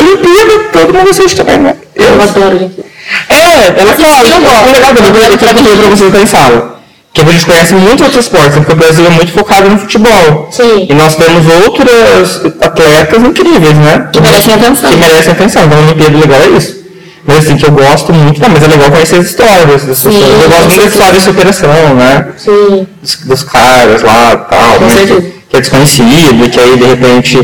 Olimpíada, 0.00 0.64
todo 0.72 0.94
mundo 0.94 1.10
assiste 1.10 1.36
também, 1.36 1.58
né? 1.58 1.76
Eu 1.94 2.20
adoro 2.20 2.56
Olimpíada. 2.56 2.94
É, 3.28 3.80
ela 3.80 3.92
claro, 3.92 4.26
eu 4.26 4.40
gosto. 4.40 4.68
o 4.68 4.72
legal 4.72 4.94
da 4.94 5.00
Olimpíada 5.00 5.34
é 5.34 5.36
que 5.36 5.44
eu 5.44 5.76
pra 5.76 5.88
vocês 5.90 6.30
sala. 6.30 6.74
Que 7.12 7.20
a 7.20 7.24
gente 7.26 7.46
conhece 7.46 7.74
muito 7.74 8.02
outros 8.02 8.24
esportes, 8.24 8.56
porque 8.56 8.72
o 8.72 8.76
Brasil 8.76 9.06
é 9.06 9.10
muito 9.10 9.30
focado 9.30 9.70
no 9.70 9.78
futebol. 9.78 10.48
Sim. 10.50 10.88
E 10.90 10.94
nós 10.94 11.14
temos 11.14 11.46
outras 11.64 12.40
atletas 12.60 13.22
incríveis, 13.22 13.74
né? 13.74 14.08
Que 14.12 14.20
merecem 14.20 14.54
atenção. 14.54 14.90
Que 14.90 14.96
merecem 14.96 15.32
atenção. 15.32 15.64
Então 15.64 15.78
a 15.78 15.82
Olimpíada 15.82 16.18
legal 16.18 16.40
é 16.40 16.56
isso. 16.56 16.83
Mas 17.26 17.38
assim, 17.38 17.56
que 17.56 17.64
eu 17.66 17.70
gosto 17.72 18.12
muito, 18.12 18.40
não, 18.40 18.48
mas 18.50 18.62
é 18.62 18.66
legal 18.66 18.90
conhecer 18.90 19.16
as 19.16 19.26
histórias 19.26 19.66
das 19.66 19.82
pessoas. 19.84 20.14
Eu 20.14 20.48
gosto 20.50 20.60
muito 20.68 20.76
da 20.80 20.84
história 20.86 21.12
de 21.18 21.24
superação, 21.24 21.94
né? 21.94 22.26
Sim. 22.36 22.86
dos, 23.00 23.16
dos 23.24 23.42
caras 23.44 24.02
lá 24.02 24.32
e 24.32 24.50
tal, 24.54 24.80
né, 24.80 24.94
que, 25.06 25.32
que 25.48 25.56
é 25.56 25.60
desconhecido, 25.60 26.50
que 26.50 26.60
aí 26.60 26.76
de 26.76 26.84
repente 26.84 27.38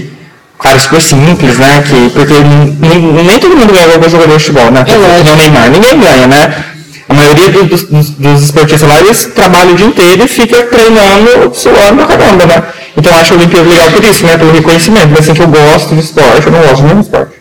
o 0.59 0.63
cara 0.63 0.77
é 0.77 0.79
super 0.79 1.01
simples, 1.01 1.59
né? 1.59 1.83
Que, 1.89 2.11
porque 2.11 2.35
nem, 2.81 3.01
nem 3.25 3.39
todo 3.39 3.57
mundo 3.57 3.73
ganha 3.73 3.95
igual 3.95 4.11
jogador 4.11 4.37
de 4.37 4.45
futebol, 4.45 4.71
né? 4.71 4.85
É 4.87 4.97
lógico. 4.97 5.25
Nem 5.25 5.33
o 5.33 5.37
Neymar, 5.37 5.71
ninguém 5.71 5.99
ganha, 6.01 6.27
né? 6.27 6.65
A 7.09 7.15
maioria 7.15 7.49
do- 7.49 7.65
dos, 7.65 7.83
dos, 7.85 8.11
dos 8.11 8.43
esportistas 8.43 8.89
lá, 8.89 9.01
eles 9.01 9.25
trabalham 9.35 9.73
o 9.73 9.77
dia 9.77 9.87
inteiro 9.87 10.25
e 10.25 10.29
fica 10.29 10.63
treinando, 10.65 11.53
suando 11.55 12.05
pra 12.07 12.17
caramba, 12.17 12.47
né? 12.47 12.63
Então 12.97 13.13
eu 13.13 13.19
acho 13.19 13.33
a 13.33 13.37
Olimpíada 13.37 13.69
legal 13.69 13.91
por 13.91 14.05
isso, 14.05 14.27
né? 14.27 14.37
Pelo 14.37 14.53
reconhecimento. 14.53 15.09
Mas 15.09 15.21
assim 15.21 15.35
que 15.35 15.43
eu 15.43 15.49
gosto 15.49 15.95
de 15.95 16.01
esporte, 16.01 16.47
eu 16.47 16.53
não 16.53 16.61
gosto 16.61 16.77
de 16.77 16.83
nenhum 16.83 17.01
esporte. 17.01 17.33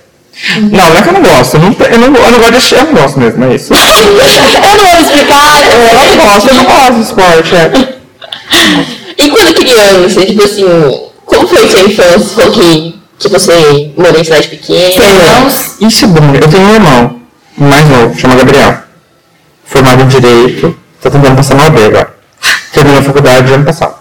Uhum. 0.55 0.69
Não, 0.69 0.89
não 0.89 0.97
é 0.97 1.01
que 1.01 1.09
eu 1.09 1.13
não 1.13 1.21
gosto, 1.21 1.57
eu 1.57 1.59
não, 1.59 1.75
eu 1.79 1.97
não, 1.99 2.07
eu 2.07 2.31
não 2.31 2.39
gosto 2.39 2.51
de 2.51 2.57
assistir, 2.57 2.75
eu 2.75 2.85
não 2.85 2.93
gosto 2.93 3.19
mesmo, 3.19 3.43
é 3.43 3.55
isso. 3.55 3.73
Eu 3.75 4.77
não 4.77 4.85
vou 4.85 5.01
explicar. 5.01 5.61
Eu 5.65 6.17
não 6.17 6.25
gosto, 6.25 6.47
eu 6.49 6.55
não 6.55 6.63
gosto 6.65 6.93
de 6.93 7.01
esporte, 7.01 7.55
é. 7.55 7.99
E 9.17 9.29
quando 9.29 9.53
criança, 9.53 10.25
tipo 10.25 10.43
assim, 10.43 10.65
como 11.25 11.47
foi 11.47 11.67
sua 11.67 11.81
infância? 11.81 12.35
Falou 12.35 12.51
que, 12.51 12.99
que 13.19 13.27
você 13.27 13.91
morou 13.97 14.19
em 14.19 14.23
cidade 14.23 14.47
pequena. 14.47 15.05
Irmãos? 15.05 15.75
Isso 15.81 16.05
é 16.05 16.07
bom. 16.07 16.33
Eu 16.33 16.47
tenho 16.47 16.63
um 16.63 16.73
irmão, 16.73 17.21
mais 17.57 17.87
novo, 17.89 18.17
chama 18.17 18.35
Gabriel. 18.35 18.83
Formado 19.65 20.03
em 20.03 20.07
Direito, 20.07 20.77
tá 21.01 21.09
tentando 21.09 21.35
passar 21.35 21.55
na 21.55 21.63
OAB 21.63 21.77
agora. 21.85 22.15
Terminou 22.73 22.99
a 22.99 23.03
faculdade 23.03 23.53
ano 23.53 23.65
passado. 23.65 23.98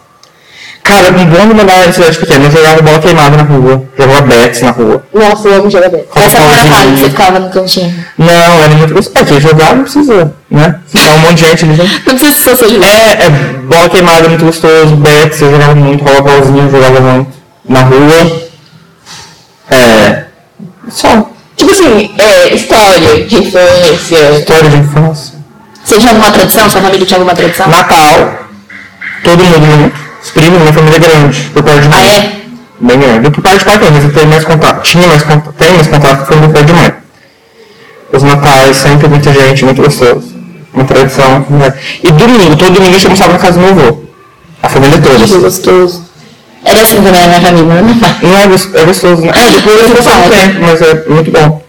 Cara, 0.88 1.10
um 1.10 1.26
bom 1.26 1.54
mandar 1.54 1.86
em 1.86 1.92
cidade 1.92 2.18
pequena. 2.18 2.46
Eu 2.46 2.50
jogava 2.50 2.80
bola 2.80 2.98
queimada 2.98 3.36
na 3.36 3.42
rua, 3.42 3.84
jogava 3.98 4.22
bets 4.22 4.62
na 4.62 4.70
rua. 4.70 5.04
Nossa, 5.12 5.48
eu 5.48 5.54
amo 5.56 5.70
jogar 5.70 5.90
bem. 5.90 6.02
Essa 6.14 6.38
era 6.38 6.62
a 6.62 6.64
fase 6.64 6.92
que 6.92 6.98
você 7.00 7.10
ficava 7.10 7.38
no 7.38 7.50
cantinho. 7.50 8.04
Não, 8.16 8.62
era 8.62 8.74
muito 8.74 8.94
gostoso. 8.94 9.18
É 9.18 9.24
que 9.24 9.40
jogar 9.40 9.76
não 9.76 9.82
precisa, 9.82 10.34
né? 10.50 10.80
Ficar 10.86 11.10
um 11.10 11.18
monte 11.18 11.34
de 11.34 11.46
gente 11.46 11.64
ali. 11.66 11.74
né? 11.76 12.02
Não 12.06 12.16
precisa 12.16 12.38
se 12.38 12.42
socializar. 12.42 12.88
É, 12.88 13.26
é, 13.26 13.30
bola 13.68 13.88
queimada 13.90 14.24
é 14.24 14.28
muito 14.30 14.46
gostoso, 14.46 14.96
bets, 14.96 15.42
eu 15.42 15.50
jogava 15.50 15.74
muito, 15.74 16.02
rola 16.02 16.22
bolzinho, 16.22 16.64
eu 16.64 16.70
jogava 16.70 17.00
muito. 17.00 17.32
Na 17.68 17.80
rua. 17.82 18.48
É. 19.70 20.24
Só. 20.88 21.30
Tipo 21.54 21.70
assim, 21.70 22.14
é, 22.16 22.54
história 22.54 23.26
de 23.26 23.36
infância. 23.36 24.38
História 24.38 24.70
de 24.70 24.76
infância. 24.78 25.34
Você 25.84 25.98
tinha 25.98 26.12
alguma 26.12 26.30
tradição? 26.30 26.70
Sua 26.70 26.80
família 26.80 27.04
tinha 27.06 27.18
alguma 27.18 27.34
tradição? 27.34 27.68
Natal, 27.68 28.38
todo 29.22 29.44
mundo 29.44 29.66
junto. 29.66 30.07
Os 30.22 30.30
primos, 30.30 30.60
minha 30.60 30.72
família 30.72 30.96
é 30.96 31.00
grande, 31.00 31.40
por 31.52 31.62
parte 31.62 31.82
de 31.82 31.88
mãe. 31.88 31.98
Ah, 31.98 32.16
é? 32.16 32.38
Bem 32.80 32.98
grande. 32.98 33.30
Por 33.30 33.42
parte 33.42 33.58
de 33.58 33.64
pai 33.64 33.78
mas 33.92 34.04
eu 34.04 34.12
tenho 34.12 34.26
mais 34.28 34.44
contato. 34.44 34.82
Tinha 34.82 35.06
mais 35.06 35.22
contato, 35.22 35.52
tem 35.54 35.72
mais 35.72 35.86
contato 35.86 36.20
que 36.20 36.26
foi 36.26 36.36
do 36.40 36.48
pai 36.52 36.64
de 36.64 36.72
mãe. 36.72 36.92
Os 38.12 38.22
natais, 38.22 38.76
sempre 38.76 39.08
muita 39.08 39.32
gente, 39.32 39.64
muito 39.64 39.82
gostoso. 39.82 40.34
Uma 40.72 40.84
tradição. 40.84 41.44
né? 41.50 41.74
E 42.02 42.10
domingo, 42.10 42.56
todo 42.56 42.72
domingo 42.74 42.90
a 42.90 42.98
gente 42.98 43.06
almoçava 43.06 43.32
na 43.32 43.38
casa 43.38 43.58
do 43.60 43.66
meu 43.66 43.70
avô. 43.86 44.02
A 44.62 44.68
família 44.68 44.98
toda. 45.00 45.24
Que 45.24 45.38
gostoso. 45.38 46.04
Era 46.64 46.82
assim 46.82 46.96
também 46.96 47.12
na 47.12 47.26
minha 47.28 47.40
família, 47.40 47.82
né? 47.82 48.18
Não 48.22 48.36
é, 48.38 48.46
gos- 48.46 48.74
é 48.74 48.84
gostoso, 48.84 49.22
né? 49.22 49.32
É, 49.34 49.50
depois 49.50 49.80
eu 49.82 49.90
passar 49.96 50.18
um 50.18 50.28
tempo, 50.28 50.60
mas 50.60 50.82
é 50.82 51.04
muito 51.08 51.30
bom. 51.30 51.62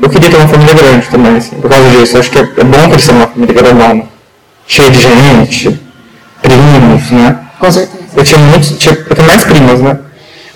Eu 0.00 0.08
queria 0.08 0.30
ter 0.30 0.36
uma 0.36 0.48
família 0.48 0.74
grande 0.74 1.06
também, 1.08 1.36
assim, 1.36 1.56
por 1.56 1.68
causa 1.68 1.88
disso. 1.90 2.16
Eu 2.16 2.20
acho 2.20 2.30
que 2.30 2.38
é, 2.38 2.42
é 2.42 2.64
bom 2.64 2.88
crescer 2.88 3.12
numa 3.12 3.26
família 3.26 3.54
grandona. 3.54 4.04
Cheia 4.66 4.90
de 4.90 5.00
gente, 5.00 5.80
primos, 6.42 7.10
né? 7.10 7.36
Com 7.58 7.70
certeza. 7.70 7.98
Eu 8.16 8.24
tinha 8.24 8.38
muitos, 8.38 8.70
tinha, 8.78 8.94
eu 8.94 9.14
tenho 9.16 9.26
mais 9.28 9.44
primas, 9.44 9.80
né? 9.80 9.98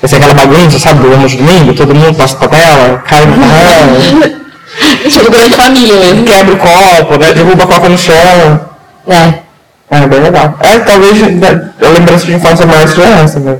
Vai 0.00 0.08
ser 0.08 0.16
aquela 0.16 0.34
bagunça, 0.34 0.78
sabe, 0.78 1.00
do 1.00 1.12
almoço 1.12 1.36
de 1.36 1.42
domingo, 1.42 1.74
todo 1.74 1.94
mundo 1.94 2.16
passa 2.16 2.36
papel, 2.36 3.00
cai 3.06 3.24
no 3.26 3.36
carro, 3.36 4.32
Tipo, 5.08 5.30
grande 5.30 5.54
família 5.54 5.94
mesmo. 5.94 6.24
quebra 6.24 6.54
o 6.54 6.56
copo, 6.58 7.18
né? 7.18 7.32
Derruba 7.34 7.64
a 7.64 7.66
copa 7.66 7.88
no 7.88 7.98
chão. 7.98 8.60
É. 9.06 9.34
É 9.90 10.06
bem 10.06 10.20
legal. 10.20 10.56
É, 10.60 10.78
talvez 10.78 11.18
né, 11.20 11.70
a 11.84 11.88
lembrança 11.88 12.24
de 12.26 12.32
infância 12.34 12.64
mais 12.66 12.90
seja 12.90 13.02
essa, 13.08 13.38
né? 13.40 13.58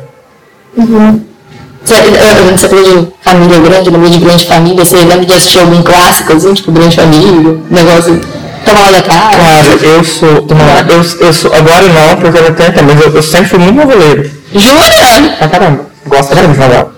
Você, 1.85 1.95
eu- 1.95 2.57
você 2.57 2.69
falou 2.69 2.85
de 3.05 3.13
família 3.21 3.59
grande, 3.59 3.91
no 3.91 3.99
meio 3.99 4.13
de 4.13 4.19
grande 4.19 4.47
família, 4.47 4.85
você 4.85 4.97
lembra 4.97 5.27
de 5.27 5.33
assistir 5.35 5.59
algum 5.59 5.83
clássico, 5.83 6.33
assim, 6.33 6.55
tipo 6.55 6.73
Grande 6.73 6.97
Família, 6.97 7.59
negócio, 7.71 8.21
toma 8.63 8.81
lá 8.81 8.91
da 8.91 9.03
cara? 9.03 9.37
Cara, 9.37 9.69
eu 9.83 10.05
sou. 10.05 10.47
não, 10.49 10.95
eu, 10.95 11.27
eu 11.27 11.33
sou. 11.33 11.55
Agora 11.55 11.83
não, 11.89 12.17
porque 12.17 12.39
eu 12.39 12.55
tenho 12.55 12.73
tempo, 12.73 12.85
mas 12.85 13.01
eu, 13.01 13.15
eu 13.15 13.23
sempre 13.23 13.47
fui 13.47 13.59
muito 13.59 13.77
noveleiro. 13.77 14.31
Jura? 14.55 15.37
Pra 15.39 15.49
caramba. 15.49 15.87
Gosto 16.07 16.35
de 16.35 16.43
novela. 16.43 16.93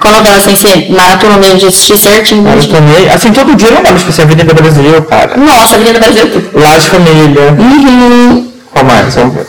Qual 0.00 0.14
novela 0.14 0.40
você 0.40 0.86
maratona 0.88 1.36
mesmo 1.36 1.58
de 1.58 1.66
assistir 1.66 1.98
certinho? 1.98 2.42
Né? 2.42 2.56
eu 2.56 2.68
tomei. 2.68 3.08
Assim, 3.10 3.32
todo 3.32 3.54
dia 3.54 3.68
eu 3.68 3.74
não 3.74 3.82
dava, 3.82 3.98
tipo 3.98 4.10
assim, 4.10 4.22
Avenida 4.22 4.54
Brasil, 4.54 5.02
cara. 5.02 5.36
Nossa, 5.36 5.74
Avenida 5.76 5.98
Brasil. 5.98 6.30
tudo. 6.30 6.58
Lá 6.58 6.78
de 6.78 6.88
família. 6.88 7.42
Uhum. 7.52 8.50
Qual 8.72 8.84
mais? 8.84 9.14
Vamos 9.14 9.34
ver. 9.34 9.46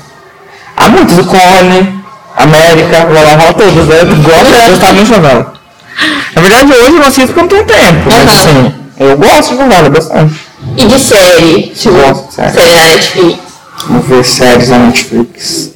Há 0.76 0.90
muitos, 0.90 1.18
o 1.18 1.26
Cone, 1.26 2.02
América, 2.36 3.08
lá 3.10 3.22
lá, 3.22 3.44
lá 3.46 3.54
todos, 3.54 3.88
né? 3.88 4.02
Eu 4.02 4.08
gosto, 4.08 4.70
gostava 4.72 4.94
muito 4.94 5.06
de 5.06 5.12
novela. 5.12 5.54
Na 6.36 6.42
verdade, 6.42 6.74
hoje 6.74 6.88
eu 6.88 7.00
não 7.00 7.08
assisto 7.08 7.34
porque 7.34 7.40
eu 7.40 7.44
não 7.44 7.66
tenho 7.66 7.82
tempo, 7.82 8.10
mas 8.10 8.28
assim, 8.30 8.74
eu 9.00 9.18
gosto 9.18 9.50
de 9.52 9.56
novela 9.56 9.90
bastante. 9.90 10.51
E 10.78 10.86
de 10.86 11.00
série? 11.00 11.68
Tipo, 11.76 11.96
Gosto 11.96 12.28
de 12.28 12.34
série. 12.36 12.52
série 12.54 12.70
na 12.70 12.84
Netflix. 12.86 13.40
Vamos 13.88 14.06
ver 14.08 14.24
séries 14.26 14.70
na 14.70 14.78
Netflix. 14.78 15.72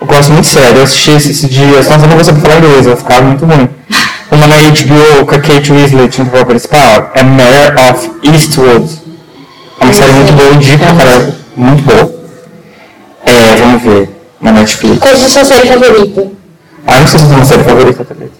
Eu 0.00 0.06
gosto 0.06 0.32
muito 0.32 0.44
de 0.44 0.50
série, 0.50 0.76
eu 0.78 0.82
assisti 0.82 1.10
esses 1.12 1.48
dias, 1.48 1.88
nossa, 1.88 2.04
eu 2.04 2.08
não 2.08 2.16
vou 2.16 2.24
saber 2.24 2.40
falar 2.40 2.58
inglês, 2.58 2.86
vai 2.86 2.96
ficar 2.96 3.22
muito 3.22 3.44
ruim. 3.46 3.68
Uma 4.30 4.46
na 4.46 4.56
HBO 4.56 5.26
com 5.26 5.34
a 5.34 5.38
Kate 5.40 5.72
Winslet 5.72 6.18
no 6.20 6.26
papel 6.26 6.46
principal 6.46 7.10
é 7.14 7.22
Mayor 7.22 7.74
of 7.90 8.10
Eastwood. 8.24 9.00
É 9.80 9.84
uma 9.84 9.92
série 9.92 10.12
muito 10.12 10.32
boa, 10.32 10.54
indico 10.54 10.78
pra 10.78 10.94
caralho, 10.94 11.34
muito 11.56 11.82
boa. 11.84 12.14
É, 13.24 13.56
vamos 13.56 13.82
ver, 13.82 14.10
na 14.40 14.52
Netflix. 14.52 14.98
Qual 14.98 15.12
é 15.12 15.16
a 15.16 15.28
sua 15.28 15.44
série 15.44 15.68
favorita? 15.68 16.26
Ah, 16.86 16.94
eu 16.96 17.00
não 17.00 17.06
sei 17.06 17.18
se 17.20 17.26
tem 17.26 17.36
uma 17.36 17.44
série 17.44 17.64
favorita 17.64 18.04
também. 18.04 18.30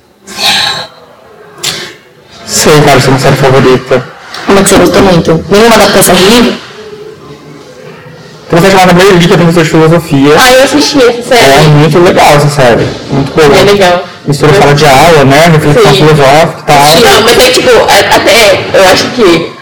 Sei, 2.46 2.80
cara, 2.82 3.00
se 3.00 3.06
é 3.06 3.10
uma 3.10 3.18
série 3.18 3.36
favorita. 3.36 4.11
Uma 4.52 4.62
que 4.62 4.68
você 4.68 4.76
gostou 4.76 5.02
muito? 5.02 5.44
Nenhuma 5.50 5.74
adaptação 5.76 6.14
de 6.14 6.24
livro? 6.24 6.54
Tem 8.50 8.60
série 8.60 8.70
chamada 8.72 8.92
Meio 8.92 9.18
que 9.18 9.32
é 9.32 9.36
professor 9.36 9.64
de 9.64 9.70
filosofia. 9.70 10.34
Ah, 10.38 10.52
eu 10.52 10.64
assisti 10.64 10.98
essa 10.98 11.34
É 11.34 11.38
série. 11.38 11.68
muito 11.68 11.98
legal 11.98 12.26
essa 12.36 12.48
série, 12.48 12.86
muito 13.10 13.32
boa. 13.34 13.46
É 13.56 13.64
legal. 13.64 14.04
Mistura 14.26 14.52
sala 14.54 14.74
de 14.74 14.84
aula, 14.84 15.24
né? 15.24 15.48
Reflexão 15.52 15.94
filosófica 15.94 16.60
e 16.60 16.62
tal. 16.64 16.76
Não, 17.12 17.22
mas 17.22 17.38
é 17.38 17.50
tipo, 17.50 17.70
a- 17.70 18.16
até 18.16 18.60
eu 18.74 18.84
acho 18.92 19.04
que 19.16 19.52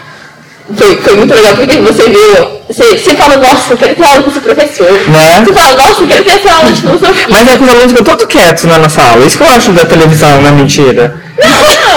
foi, 0.77 0.97
foi 0.97 1.15
muito 1.15 1.33
legal 1.33 1.55
porque 1.55 1.77
você 1.77 2.03
viu. 2.09 2.50
Você, 2.71 2.97
você 2.97 3.15
fala, 3.15 3.35
nossa, 3.37 3.73
eu 3.73 3.77
quero 3.77 3.95
ter 3.95 4.03
aula 4.05 4.23
com 4.23 4.29
esse 4.31 4.39
professor. 4.39 4.91
Né? 4.91 5.43
Você 5.45 5.53
fala, 5.53 5.75
nossa, 5.75 6.01
eu 6.03 6.07
quero 6.07 6.23
ter 6.23 6.31
essa 6.39 6.55
aula 6.55 6.71
de 6.71 6.81
filosofia. 6.81 7.25
Mas 7.29 7.47
é 7.47 7.57
que 7.57 7.63
os 7.63 7.69
alunos 7.69 7.91
ficam 7.91 8.03
todos 8.05 8.25
quietos 8.27 8.63
né, 8.63 8.77
na 8.77 8.89
sala. 8.89 9.25
Isso 9.25 9.37
que 9.37 9.43
eu 9.43 9.49
acho 9.51 9.71
da 9.73 9.85
televisão, 9.85 10.41
não 10.41 10.47
é 10.49 10.51
mentira. 10.51 11.21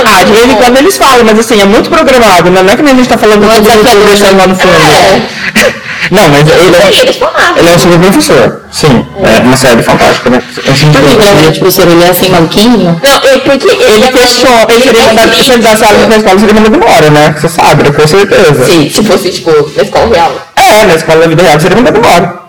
Ah, 0.06 0.24
de 0.24 0.32
vez 0.32 0.44
em 0.50 0.54
quando 0.56 0.76
eles 0.78 0.96
falam, 0.96 1.24
mas 1.24 1.38
assim, 1.38 1.60
é 1.60 1.64
muito 1.64 1.88
programado, 1.90 2.50
né? 2.50 2.62
Não 2.62 2.72
é 2.72 2.76
que 2.76 2.82
nem 2.82 2.92
a 2.94 2.96
gente 2.96 3.08
tá 3.08 3.16
falando 3.18 3.40
do 3.40 3.46
é 3.50 3.54
professor 3.54 3.76
desafiador, 3.82 4.08
deixando 4.08 4.38
lá 4.38 4.46
no 4.46 4.56
fundo. 4.56 4.74
Não, 6.10 6.28
mas 6.28 6.40
ele 6.48 6.76
é, 6.76 7.58
ele 7.58 7.68
é 7.70 7.72
um 7.74 7.78
super 7.78 7.98
professor. 7.98 8.60
Sim, 8.70 9.06
é 9.22 9.40
uma 9.40 9.56
série 9.56 9.82
fantástica, 9.82 10.28
né? 10.28 10.42
É 10.66 10.70
de 10.72 10.84
Por 10.86 10.92
que 10.92 10.98
filosofia. 11.08 11.34
grande 11.40 11.58
professor? 11.60 11.88
Ele 11.88 12.04
é 12.04 12.08
assim, 12.10 12.28
maluquinho? 12.30 13.00
Não, 13.02 13.10
é 13.30 13.38
porque 13.38 13.68
ele, 13.68 13.82
Ele 13.84 14.04
é 14.04 14.12
fechou, 14.12 14.50
mais- 14.50 14.70
ele 14.70 14.98
é 14.98 15.54
ele 15.54 15.62
desse 15.62 15.84
aula 15.84 16.06
na 16.08 16.16
escola, 16.16 16.38
seria 16.38 16.54
mandado 16.54 16.76
embora, 16.76 17.10
né? 17.10 17.34
Você 17.40 17.48
sabe, 17.48 17.90
com 17.90 18.06
certeza. 18.06 18.66
Sim, 18.66 18.90
se 18.90 19.02
fosse, 19.02 19.30
tipo, 19.30 19.50
na 19.76 19.82
escola 19.82 20.14
real. 20.14 20.34
É, 20.64 20.86
na 20.86 20.94
escola 20.94 21.20
da 21.20 21.26
vida 21.26 21.42
real, 21.42 21.60
seria 21.60 21.76
mandado 21.76 21.98
embora. 21.98 22.44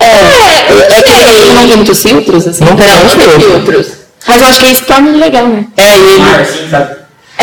É, 0.00 0.98
é 0.98 1.02
que 1.02 1.12
Ele 1.12 1.54
não 1.54 1.66
tem 1.68 1.76
muitos 1.76 2.02
filtros, 2.02 2.48
assim? 2.48 2.64
Não 2.64 2.76
tem 2.76 2.86
muitos 2.88 3.14
filtros. 3.14 3.44
filtros. 3.44 3.86
Mas 4.26 4.40
eu 4.40 4.48
acho 4.48 4.60
que 4.60 4.72
isso 4.72 4.84
torna 4.84 5.08
ele 5.08 5.18
legal, 5.18 5.46
né? 5.46 5.64
É, 5.76 5.82
e 5.82 6.00
ele, 6.00 6.22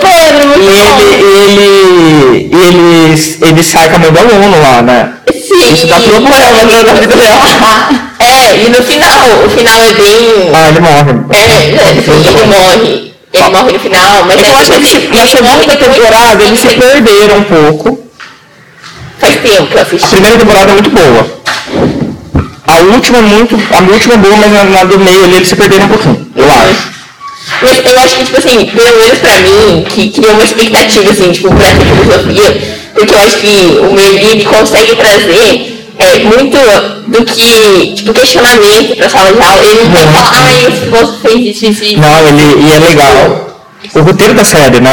Pedro, 0.00 0.60
e 0.60 0.66
ele, 0.68 1.08
ele, 1.42 2.50
ele, 2.52 3.38
ele 3.42 3.62
sai 3.62 3.88
com 3.88 3.96
a 3.96 3.98
mãe 3.98 4.12
do 4.12 4.18
aluno 4.18 4.60
lá, 4.60 4.82
né? 4.82 5.12
Sim. 5.32 5.72
Isso 5.72 5.86
dá 5.86 5.98
problema 6.00 6.28
na 6.30 6.82
na 6.82 6.92
vida 7.00 7.14
real. 7.14 8.06
É, 8.18 8.64
e 8.64 8.68
no 8.70 8.82
final, 8.82 9.44
o 9.44 9.50
final 9.50 9.74
é 9.82 9.92
bem. 9.92 10.50
Ah, 10.52 10.68
ele 10.68 10.80
morre. 10.80 11.12
É, 11.30 11.44
assim, 11.44 12.28
ele 12.28 12.46
morre. 12.46 13.14
Ele 13.36 13.50
morre 13.50 13.72
no 13.72 13.78
final, 13.80 14.24
mas 14.26 14.42
É 14.42 14.48
eu 14.50 14.56
acho 14.58 14.70
que 14.70 14.76
eles, 14.76 14.88
se- 14.90 15.08
na 15.08 15.26
segunda 15.26 15.76
temporada 15.76 16.42
eles 16.42 16.60
se 16.60 16.68
perderam 16.68 17.38
um 17.38 17.44
pouco. 17.44 17.98
Faz 19.18 19.34
tempo 19.36 19.66
que 19.66 19.74
eu 19.74 19.78
A 19.78 19.82
assisti. 19.82 20.08
primeira 20.08 20.38
temporada 20.38 20.70
é 20.70 20.74
muito 20.74 20.90
boa. 20.90 21.36
A 22.68 22.80
última 22.94 23.18
é 23.18 23.22
muito. 23.22 23.54
A 23.70 23.92
última 23.92 24.14
é 24.14 24.16
boa, 24.18 24.36
mas 24.36 24.52
na, 24.52 24.64
na 24.64 24.84
do 24.84 24.98
meio 24.98 25.24
ali 25.24 25.36
eles 25.36 25.48
se 25.48 25.56
perderam 25.56 25.86
um 25.86 25.88
pouquinho, 25.88 26.26
eu 26.36 26.44
acho. 26.44 26.96
Mas 27.62 27.78
eu 27.84 27.98
acho 28.00 28.16
que, 28.16 28.24
tipo 28.24 28.38
assim, 28.38 28.66
pelo 28.66 28.98
menos 28.98 29.18
pra 29.18 29.36
mim, 29.40 29.84
que 29.88 30.10
cria 30.10 30.32
uma 30.32 30.44
expectativa, 30.44 31.10
assim, 31.10 31.32
tipo, 31.32 31.48
pra 31.54 31.66
filosofia, 31.66 32.78
porque 32.94 33.14
eu 33.14 33.18
acho 33.20 33.36
que 33.38 33.78
o 33.80 33.92
meio 33.94 34.18
ele 34.18 34.44
consegue 34.44 34.96
trazer 34.96 35.75
é, 35.98 36.18
muito 36.20 36.56
do 37.06 37.24
que, 37.24 37.94
tipo, 37.94 38.12
questionamento 38.12 38.96
pra 38.96 39.08
sala 39.08 39.32
de 39.32 39.40
aula. 39.40 39.62
Ele 39.64 39.84
não 39.84 39.90
vai 39.90 40.06
falar, 40.06 40.32
ah, 40.34 40.68
esse 40.68 40.80
filósofo 40.80 41.18
fez 41.20 41.56
isso, 41.56 41.66
isso, 41.66 41.84
isso. 41.84 41.98
Não, 41.98 42.28
ele, 42.28 42.68
e 42.68 42.72
é 42.72 42.78
legal. 42.78 43.46
O 43.94 44.00
roteiro 44.00 44.34
da 44.34 44.44
série, 44.44 44.80
né? 44.80 44.90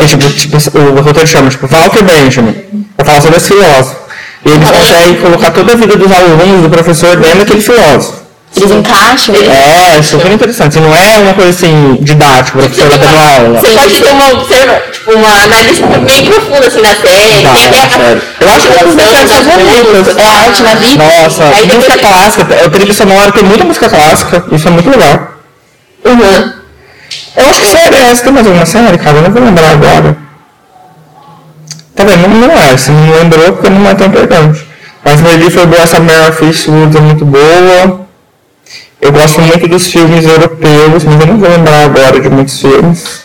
É. 0.00 0.04
É, 0.04 0.06
tipo, 0.06 0.30
tipo, 0.30 0.78
o 0.78 1.00
roteiro 1.00 1.28
chama, 1.28 1.50
tipo, 1.50 1.66
Walter 1.66 2.02
Benjamin. 2.02 2.54
Pra 2.96 3.06
falar 3.06 3.20
sobre 3.20 3.36
esse 3.38 3.48
filósofo. 3.48 3.96
E 4.44 4.50
eles 4.50 4.70
conseguem 4.70 5.16
colocar 5.16 5.50
toda 5.50 5.72
a 5.72 5.76
vida 5.76 5.96
dos 5.96 6.12
alunos, 6.12 6.62
do 6.62 6.70
professor, 6.70 7.16
dentro 7.16 7.38
daquele 7.38 7.62
filósofo. 7.62 8.24
Eles 8.56 8.70
encaixam. 8.70 9.34
É, 9.34 10.02
super 10.02 10.30
interessante. 10.30 10.78
Não 10.78 10.94
é 10.94 11.18
uma 11.18 11.34
coisa 11.34 11.50
assim, 11.50 11.98
didática, 12.00 12.58
o 12.58 12.62
professor 12.62 12.88
dando 12.88 13.18
aula. 13.18 13.60
Você 13.60 13.68
pode 13.68 14.00
ter 14.00 14.12
uma, 14.12 14.32
observa, 14.34 14.82
tipo, 14.92 14.93
uma 15.06 15.28
análise 15.44 15.82
bem 15.82 16.24
profunda, 16.26 16.66
assim, 16.66 16.82
da 16.82 16.94
série. 16.94 17.42
Tá, 17.42 17.52
tem 17.54 17.66
até 17.66 17.88
sério. 17.88 18.22
Eu 18.40 18.48
acho 18.48 18.66
que 18.68 18.72
é 18.78 18.84
uma 18.84 18.94
das 18.96 19.10
minhas 19.10 19.30
das 19.30 19.42
favoritas. 19.44 19.92
músicas, 19.92 20.16
É 20.16 20.22
a 20.26 20.32
arte 20.32 20.62
na 20.62 20.74
vida. 20.74 21.04
Nossa, 21.04 21.44
Aí 21.44 21.50
depois 21.66 21.74
música 21.74 21.92
ele- 21.94 22.02
clássica, 22.02 22.64
a 22.66 22.70
trilha 22.70 22.94
sonora 22.94 23.32
tem 23.32 23.42
muita 23.44 23.64
música 23.64 23.88
clássica, 23.88 24.44
isso 24.52 24.68
é 24.68 24.70
muito 24.70 24.90
legal. 24.90 25.28
Uhum. 26.04 26.52
Eu 27.36 27.46
acho 27.48 27.60
que 27.60 27.66
série 27.66 27.96
é 27.96 28.10
essa, 28.10 28.22
tem 28.24 28.32
mais 28.32 28.46
alguma 28.46 28.66
série, 28.66 28.98
cara? 28.98 29.16
Eu 29.18 29.22
não 29.22 29.30
vou 29.32 29.42
lembrar 29.42 29.70
agora. 29.70 30.16
Tá 31.96 32.04
vendo? 32.04 32.28
Não, 32.28 32.48
não 32.48 32.58
é, 32.60 32.76
se 32.76 32.90
não 32.90 33.14
lembrou 33.16 33.52
porque 33.52 33.70
não 33.70 33.88
é 33.88 33.94
tão 33.94 34.06
importante. 34.08 34.66
Mas 35.04 35.20
Melly 35.20 35.50
foi 35.50 35.66
boa, 35.66 35.82
essa 35.82 36.00
Meryl 36.00 36.32
Fishwood 36.32 36.96
é 36.96 37.00
muito 37.00 37.24
boa. 37.24 38.00
Eu 39.00 39.12
gosto 39.12 39.40
muito 39.42 39.68
dos 39.68 39.86
filmes 39.86 40.24
europeus, 40.24 41.04
mas 41.04 41.20
eu 41.20 41.26
não 41.26 41.38
vou 41.38 41.48
lembrar 41.48 41.84
agora 41.84 42.18
de 42.20 42.28
muitos 42.30 42.58
filmes. 42.58 43.23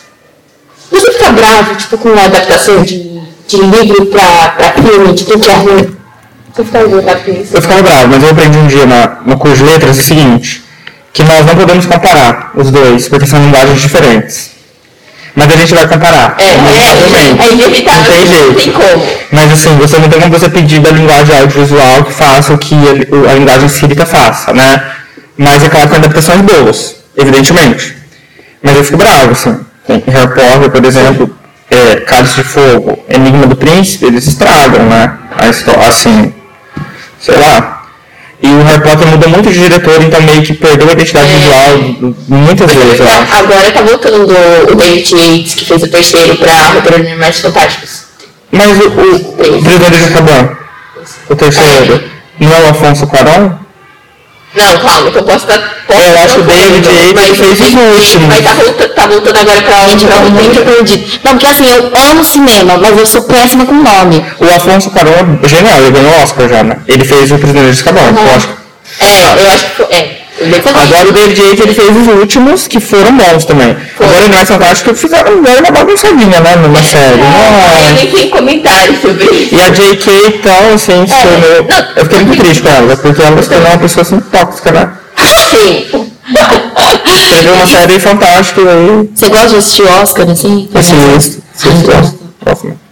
Você 0.90 1.12
fica 1.12 1.32
bravo, 1.32 1.74
tipo, 1.76 1.98
com 1.98 2.08
a 2.18 2.24
adaptação 2.24 2.82
de, 2.82 2.98
de 3.46 3.56
livro 3.56 4.06
pra, 4.06 4.48
pra 4.56 4.72
filme, 4.82 5.12
de 5.14 5.24
teatro? 5.24 5.96
Você 6.52 6.64
fica 6.64 6.86
bravo 6.88 7.20
com 7.24 7.30
isso? 7.32 7.56
Eu 7.56 7.62
ficava 7.62 7.82
bravo, 7.82 8.08
mas 8.08 8.22
eu 8.22 8.30
aprendi 8.30 8.58
um 8.58 8.66
dia 8.66 8.86
na, 8.86 9.18
no 9.24 9.38
curso 9.38 9.58
de 9.58 9.64
letras 9.64 9.98
o 9.98 10.02
seguinte, 10.02 10.62
que 11.12 11.22
nós 11.22 11.46
não 11.46 11.54
podemos 11.54 11.86
comparar 11.86 12.50
os 12.54 12.70
dois, 12.70 13.08
porque 13.08 13.26
são 13.26 13.40
linguagens 13.42 13.80
diferentes. 13.80 14.50
Mas 15.34 15.48
a 15.52 15.56
gente 15.56 15.74
vai 15.74 15.86
comparar. 15.86 16.36
É, 16.38 16.44
é, 16.44 16.54
inevitavelmente. 16.54 17.40
é 17.42 17.52
inevitável, 17.52 18.02
Não 18.02 18.16
tem 18.16 18.24
não 18.24 18.36
jeito. 18.36 18.54
tem 18.56 18.72
como. 18.72 19.06
Mas 19.30 19.52
assim, 19.52 19.76
você 19.76 19.98
não 19.98 20.08
tem 20.08 20.20
como 20.20 20.38
você 20.38 20.48
pedir 20.50 20.80
da 20.80 20.90
linguagem 20.90 21.38
audiovisual 21.38 22.04
que 22.04 22.12
faça 22.12 22.52
o 22.52 22.58
que 22.58 22.74
a, 22.74 23.30
a 23.30 23.34
linguagem 23.34 23.66
escrita 23.66 24.04
faça, 24.04 24.52
né? 24.52 24.90
Mas 25.38 25.62
é 25.62 25.68
claro 25.68 25.88
que 25.88 25.96
adaptações 25.96 26.40
boas, 26.40 26.96
evidentemente. 27.16 27.96
Mas 28.60 28.76
eu 28.76 28.84
fico 28.84 28.98
bravo, 28.98 29.30
assim. 29.30 29.56
Harry 29.88 30.34
Potter, 30.34 30.70
por 30.70 30.84
exemplo, 30.84 31.36
é, 31.70 31.96
Cálice 32.00 32.36
de 32.36 32.44
Fogo, 32.44 32.98
Enigma 33.08 33.46
do 33.46 33.56
Príncipe, 33.56 34.06
eles 34.06 34.26
estragam, 34.26 34.84
né? 34.88 35.18
A 35.36 35.48
história, 35.48 35.86
assim, 35.88 36.32
sei 37.20 37.36
lá. 37.36 37.82
E 38.42 38.46
o 38.48 38.62
Harry 38.64 38.82
Potter 38.82 39.06
mudou 39.06 39.28
muito 39.28 39.50
de 39.50 39.58
diretor, 39.60 40.02
então 40.02 40.20
meio 40.22 40.42
que 40.42 40.54
perdeu 40.54 40.88
a 40.88 40.92
identidade 40.92 41.30
É. 41.30 41.36
visual 41.36 42.14
muitas 42.28 42.72
vezes, 42.72 43.00
acho. 43.00 43.36
Agora 43.36 43.70
tá 43.72 43.82
voltando 43.82 44.22
o 44.72 44.74
David 44.74 45.14
Yates, 45.14 45.54
que 45.54 45.64
fez 45.64 45.82
o 45.82 45.88
terceiro 45.88 46.36
pra 46.36 46.52
Roteiro 46.68 47.02
de 47.02 47.08
Animais 47.10 47.40
Fantásticos. 47.40 48.04
Mas 48.50 48.78
o, 48.78 48.88
o, 48.88 49.58
o 49.58 49.62
Prisioneiro 49.62 49.96
de 49.96 50.04
Azkaban, 50.04 50.56
o 51.28 51.36
terceiro, 51.36 52.02
não 52.40 52.52
é 52.52 52.60
o 52.62 52.70
Afonso 52.70 53.06
Cuarón? 53.06 53.52
Não, 54.52 54.78
calma, 54.78 55.10
que 55.10 55.18
eu 55.18 55.22
posso 55.22 55.46
estar. 55.46 55.58
Posso 55.86 56.00
eu 56.00 56.18
acho 56.18 56.34
que 56.34 56.40
o 56.40 56.44
David 56.44 56.88
mas 57.14 57.38
fez 57.38 57.60
os 57.60 57.74
últimos. 57.74 58.28
Mas 58.28 58.44
tá 58.44 58.54
voltando, 58.54 58.94
tá 58.94 59.06
voltando 59.06 59.36
agora 59.36 59.62
pra 59.62 59.88
Gente, 59.88 60.02
eu 60.04 60.08
pra 60.08 60.20
tô 60.22 60.30
muito 60.30 60.64
perdido. 60.64 61.20
Não, 61.22 61.32
porque 61.32 61.46
assim, 61.46 61.68
eu 61.68 61.92
amo 62.10 62.24
cinema, 62.24 62.76
mas 62.78 62.98
eu 62.98 63.06
sou 63.06 63.22
péssima 63.22 63.64
com 63.64 63.74
nome. 63.74 64.24
O 64.40 64.44
Afonso 64.44 64.90
Cuarón 64.90 65.38
é 65.42 65.48
genial, 65.48 65.78
ele 65.78 65.90
ganhou 65.92 66.12
o 66.12 66.22
Oscar 66.22 66.48
já, 66.48 66.62
né? 66.64 66.78
Ele 66.88 67.04
fez 67.04 67.30
o 67.30 67.38
Prisioneiro 67.38 67.72
de 67.72 67.78
Azkaban, 67.78 68.00
eu 68.00 68.34
acho. 68.34 68.48
É, 68.98 69.44
eu 69.44 69.50
acho 69.50 69.64
que 69.66 69.76
foi. 69.76 69.86
É. 69.94 70.19
Agora 70.40 71.08
o 71.08 71.12
David 71.12 71.40
Yates 71.40 71.60
ele 71.60 71.74
fez 71.74 71.96
os 71.96 72.06
últimos, 72.06 72.66
que 72.66 72.80
foram 72.80 73.16
bons 73.16 73.44
também. 73.44 73.76
Agora 73.98 74.20
o 74.20 74.24
Universo 74.24 74.52
Fantástico 74.54 74.94
fizeram 74.94 75.38
uma 75.38 75.70
bagunçadinha, 75.70 76.40
né? 76.40 76.56
Numa 76.56 76.82
série. 76.82 77.20
Aí 77.20 77.92
Nossa. 77.92 78.16
tem 78.16 78.30
comentário 78.30 78.98
sobre 79.00 79.24
isso. 79.24 79.54
E 79.54 79.60
a 79.60 79.70
J.K. 79.70 80.12
então, 80.28 80.74
assim, 80.74 81.06
se 81.06 81.14
tornou... 81.14 81.68
Eu 81.96 82.04
fiquei 82.04 82.24
muito 82.24 82.42
triste 82.42 82.62
com 82.62 82.68
ela, 82.68 82.96
porque 82.96 83.22
ela 83.22 83.42
se 83.42 83.48
tornou 83.48 83.68
uma 83.68 83.78
pessoa 83.78 84.02
assim 84.02 84.20
tóxica, 84.20 84.72
né? 84.72 84.90
Sim. 85.50 85.86
Escreveu 87.06 87.54
uma 87.54 87.66
série 87.66 87.98
fantástica 88.00 88.60
aí... 88.62 89.10
Você 89.14 89.28
gosta 89.28 89.48
de 89.48 89.56
assistir 89.56 89.82
Oscar, 89.82 90.30
assim? 90.30 90.68
Assisto, 90.74 91.42
assisto, 91.54 92.18
gosto 92.44 92.66
muito. 92.66 92.89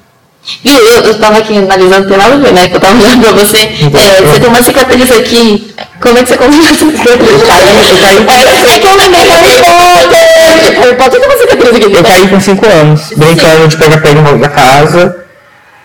Viu, 0.65 0.75
eu, 0.75 1.03
eu 1.03 1.19
tava 1.19 1.39
aqui 1.39 1.57
analisando, 1.57 2.09
tem 2.09 2.17
nada 2.17 2.35
a 2.35 2.39
ver, 2.39 2.53
né? 2.53 2.69
Que 2.69 2.77
eu 2.77 2.81
tava 2.81 2.95
olhando 2.95 3.21
pra 3.21 3.33
você. 3.33 3.59
É, 3.59 4.23
você 4.23 4.41
tem 4.41 4.49
uma 4.49 4.63
cicatriz 4.63 5.11
aqui. 5.13 5.75
Como 6.01 6.19
é 6.19 6.23
que 6.23 6.29
você 6.29 6.37
conseguiu 6.37 6.65
essa 6.65 6.75
cicatriz? 6.75 7.31
Eu 7.31 7.41
caí, 7.41 8.17
eu 8.17 8.25
caí. 8.25 8.39
É, 8.39 8.75
é 8.75 8.79
que 8.79 8.87
eu 8.87 8.97
lembrei 8.97 9.25
Potter. 9.27 10.81
Harry 10.81 10.97
Potter 10.97 11.21
tem 11.21 11.29
uma 11.29 11.39
cicatriz 11.39 11.77
aqui. 11.77 11.97
Eu 11.97 12.05
caí 12.05 12.29
com 12.29 12.41
5 12.41 12.67
anos, 12.67 13.01
brincando 13.17 13.69
de 13.69 13.77
pega-pega 13.77 14.21
no 14.23 14.39
da 14.39 14.49
casa. 14.49 15.25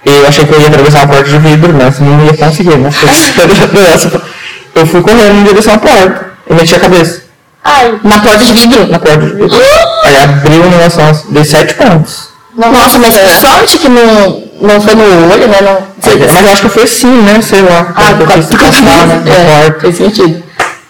E 0.06 0.10
eu 0.10 0.27
achei 0.27 0.45
que 0.45 0.53
eu 0.53 0.61
ia 0.61 0.68
atravessar 0.68 0.99
uma 0.99 1.07
porta 1.07 1.30
de 1.30 1.38
vidro, 1.38 1.73
né? 1.73 1.91
Senão 1.91 2.11
eu 2.11 2.18
não 2.18 2.26
ia 2.26 2.38
conseguir, 2.38 2.77
né? 2.77 2.90
Eu 4.76 4.88
fui 4.88 5.02
correndo 5.03 5.38
em 5.38 5.44
direção 5.44 5.76
à 5.76 5.77
porta 5.77 6.31
e 6.49 6.53
meti 6.56 6.73
a 6.73 6.80
cabeça. 6.80 7.22
Ai, 7.64 7.99
na 8.03 8.19
porta 8.19 8.44
de 8.44 8.53
vidro. 8.53 8.88
Na 8.88 8.98
porta 8.98 9.19
de 9.19 9.34
vidro. 9.34 9.56
Aí 10.03 10.18
abriu 10.18 10.64
o 10.64 10.69
negócio, 10.69 11.31
dei 11.31 11.45
7 11.45 11.76
pontos. 11.76 12.34
Nossa, 12.56 12.99
mas 12.99 13.18
que 13.18 13.40
sorte 13.40 13.77
que 13.80 13.90
não, 13.90 14.44
não 14.68 14.81
foi 14.81 14.95
no 14.95 15.03
olho, 15.03 15.48
né? 15.48 15.57
Não, 15.61 15.88
Mas 16.34 16.45
eu 16.45 16.52
acho 16.52 16.61
que 16.61 16.69
foi 16.69 16.84
assim, 16.84 17.22
né? 17.22 17.41
Sei 17.41 17.61
lá. 17.61 17.94
Ah, 17.95 18.14
por 18.18 18.27
causa 18.27 18.57
passar, 18.57 19.07
né? 19.07 19.23
é, 19.68 19.80
fez 19.80 19.98
sentido. 19.98 20.44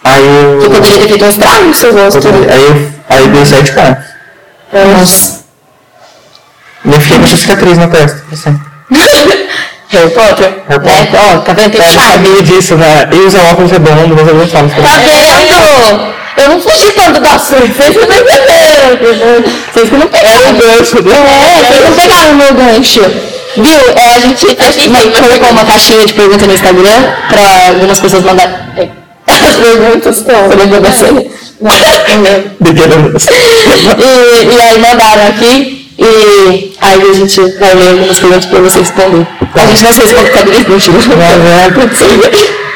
Aí 0.03 0.23
eu. 0.23 0.69
poderia 0.69 0.99
ter 0.99 1.07
feito 1.07 1.25
um 1.25 1.29
estrago 1.29 1.65
no 1.65 1.73
seu 1.73 1.93
rosto. 1.93 2.27
Aí 2.27 2.91
aí 3.09 3.23
eu 3.23 3.27
dei 3.29 3.45
7 3.45 3.71
pontos. 3.71 4.03
Nossa. 4.99 5.43
E 6.85 6.93
eu 6.93 6.99
fiquei 7.01 7.19
com 7.19 7.27
cicatriz 7.37 7.77
na 7.77 7.87
testa. 7.87 8.23
Assim. 8.31 8.59
Harry 9.89 10.09
Potter? 10.09 10.63
Harry 10.67 10.83
Né? 10.85 11.05
Potter. 11.05 11.19
Ó, 11.21 11.37
tá 11.39 11.53
vendo? 11.53 11.71
Tem 11.71 11.81
Eu 11.81 11.87
já 11.91 11.99
charme. 12.01 12.11
sabia 12.27 12.43
disso, 12.43 12.75
né? 12.75 13.09
E 13.11 13.15
usar 13.15 13.51
óculos 13.51 13.71
redondo, 13.71 14.15
mas 14.15 14.27
eu 14.27 14.33
não 14.35 14.47
falo. 14.47 14.69
Tá 14.69 14.75
vendo? 14.97 16.13
Eu 16.35 16.49
não 16.49 16.59
fugi 16.59 16.91
tanto 16.93 17.19
da 17.21 17.37
sua, 17.37 17.59
vocês 17.59 17.95
que 17.95 18.05
não 18.05 18.17
entenderam. 18.17 19.43
Vocês 19.71 19.89
que 19.89 19.95
não 19.95 20.07
pegaram 20.07 20.49
o 20.49 20.53
gancho. 20.53 20.97
É, 20.97 21.67
vocês 21.67 21.83
não 21.85 21.95
pegaram 21.95 22.31
o 22.31 22.35
meu 22.35 22.53
gancho. 22.55 23.32
Viu? 23.55 23.80
É, 23.95 24.15
a 24.15 24.19
gente, 24.19 24.47
a 24.59 24.71
gente 24.71 24.88
uma- 24.89 24.99
colocou 25.01 25.49
uma 25.51 25.65
caixinha 25.65 26.05
de 26.05 26.13
pergunta 26.13 26.47
no 26.47 26.53
Instagram 26.53 27.13
pra 27.30 27.67
algumas 27.69 27.99
pessoas 27.99 28.23
mandarem. 28.23 28.55
As 29.27 29.55
perguntas 29.55 30.17
estão. 30.17 30.47
Você 30.49 30.55
lembrou 30.55 30.81
da 30.81 30.91
cena? 30.91 31.23
Não, 31.61 31.71
não 31.71 32.21
lembro. 32.23 33.17
E, 33.99 34.55
e 34.55 34.61
aí 34.61 34.77
mandaram 34.80 35.27
aqui. 35.27 35.80
E 35.97 36.73
aí 36.81 37.01
a 37.09 37.13
gente 37.13 37.39
vai 37.59 37.73
ler 37.75 37.89
algumas 37.91 38.19
perguntas 38.19 38.45
pra 38.47 38.59
você 38.59 38.80
responder. 38.80 39.27
A 39.55 39.65
gente 39.67 39.84
não 39.84 39.93
sei 39.93 40.07
se 40.07 40.13
computadores 40.15 40.67
não 40.67 40.80
chegou. 40.80 40.99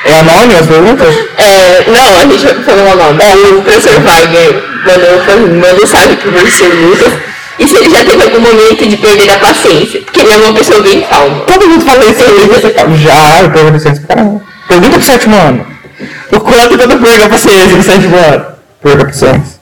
É 0.05 0.19
anônimo 0.19 0.59
as 0.59 0.67
perguntas? 0.67 1.15
É, 1.37 1.83
não, 1.87 2.17
a 2.17 2.21
gente 2.21 2.45
vai 2.45 2.63
falar 2.63 2.93
o 2.93 2.95
nome. 2.95 3.23
É, 3.23 3.33
o 3.55 3.61
professor 3.61 3.99
Wagner 4.01 4.63
mandou, 4.85 5.47
mim, 5.47 5.59
mandou 5.59 5.83
um 5.83 5.87
salve 5.87 6.15
pro 6.17 6.31
professor 6.31 6.69
Lucas. 6.73 7.13
E 7.59 7.67
se 7.67 7.75
ele 7.75 7.89
já 7.89 8.05
teve 8.05 8.23
algum 8.23 8.39
momento 8.39 8.87
de 8.87 8.97
perder 8.97 9.31
a 9.31 9.39
paciência? 9.39 10.01
Porque 10.01 10.19
ele 10.19 10.31
é 10.31 10.37
uma 10.37 10.53
pessoa 10.53 10.81
bem 10.81 11.01
calma. 11.01 11.39
Todo 11.41 11.67
mundo 11.67 11.85
fala 11.85 12.05
isso 12.05 12.23
aí. 12.23 12.97
Já, 13.01 13.41
eu 13.41 13.49
pergunto 13.49 13.73
licença 13.73 14.01
pra 14.01 14.15
caramba. 14.15 14.41
Pergunta 14.67 14.89
pro 14.91 15.03
sétimo 15.03 15.35
ano. 15.35 15.65
O 16.31 16.39
quanto 16.39 16.79
eu 16.79 16.87
não 16.87 17.01
perco 17.01 17.25
a 17.25 17.29
paciência 17.29 17.75
no 17.75 17.83
sétimo 17.83 18.15
ano? 18.15 18.45
Perco 18.81 19.01
a 19.01 19.05
paciência. 19.05 19.57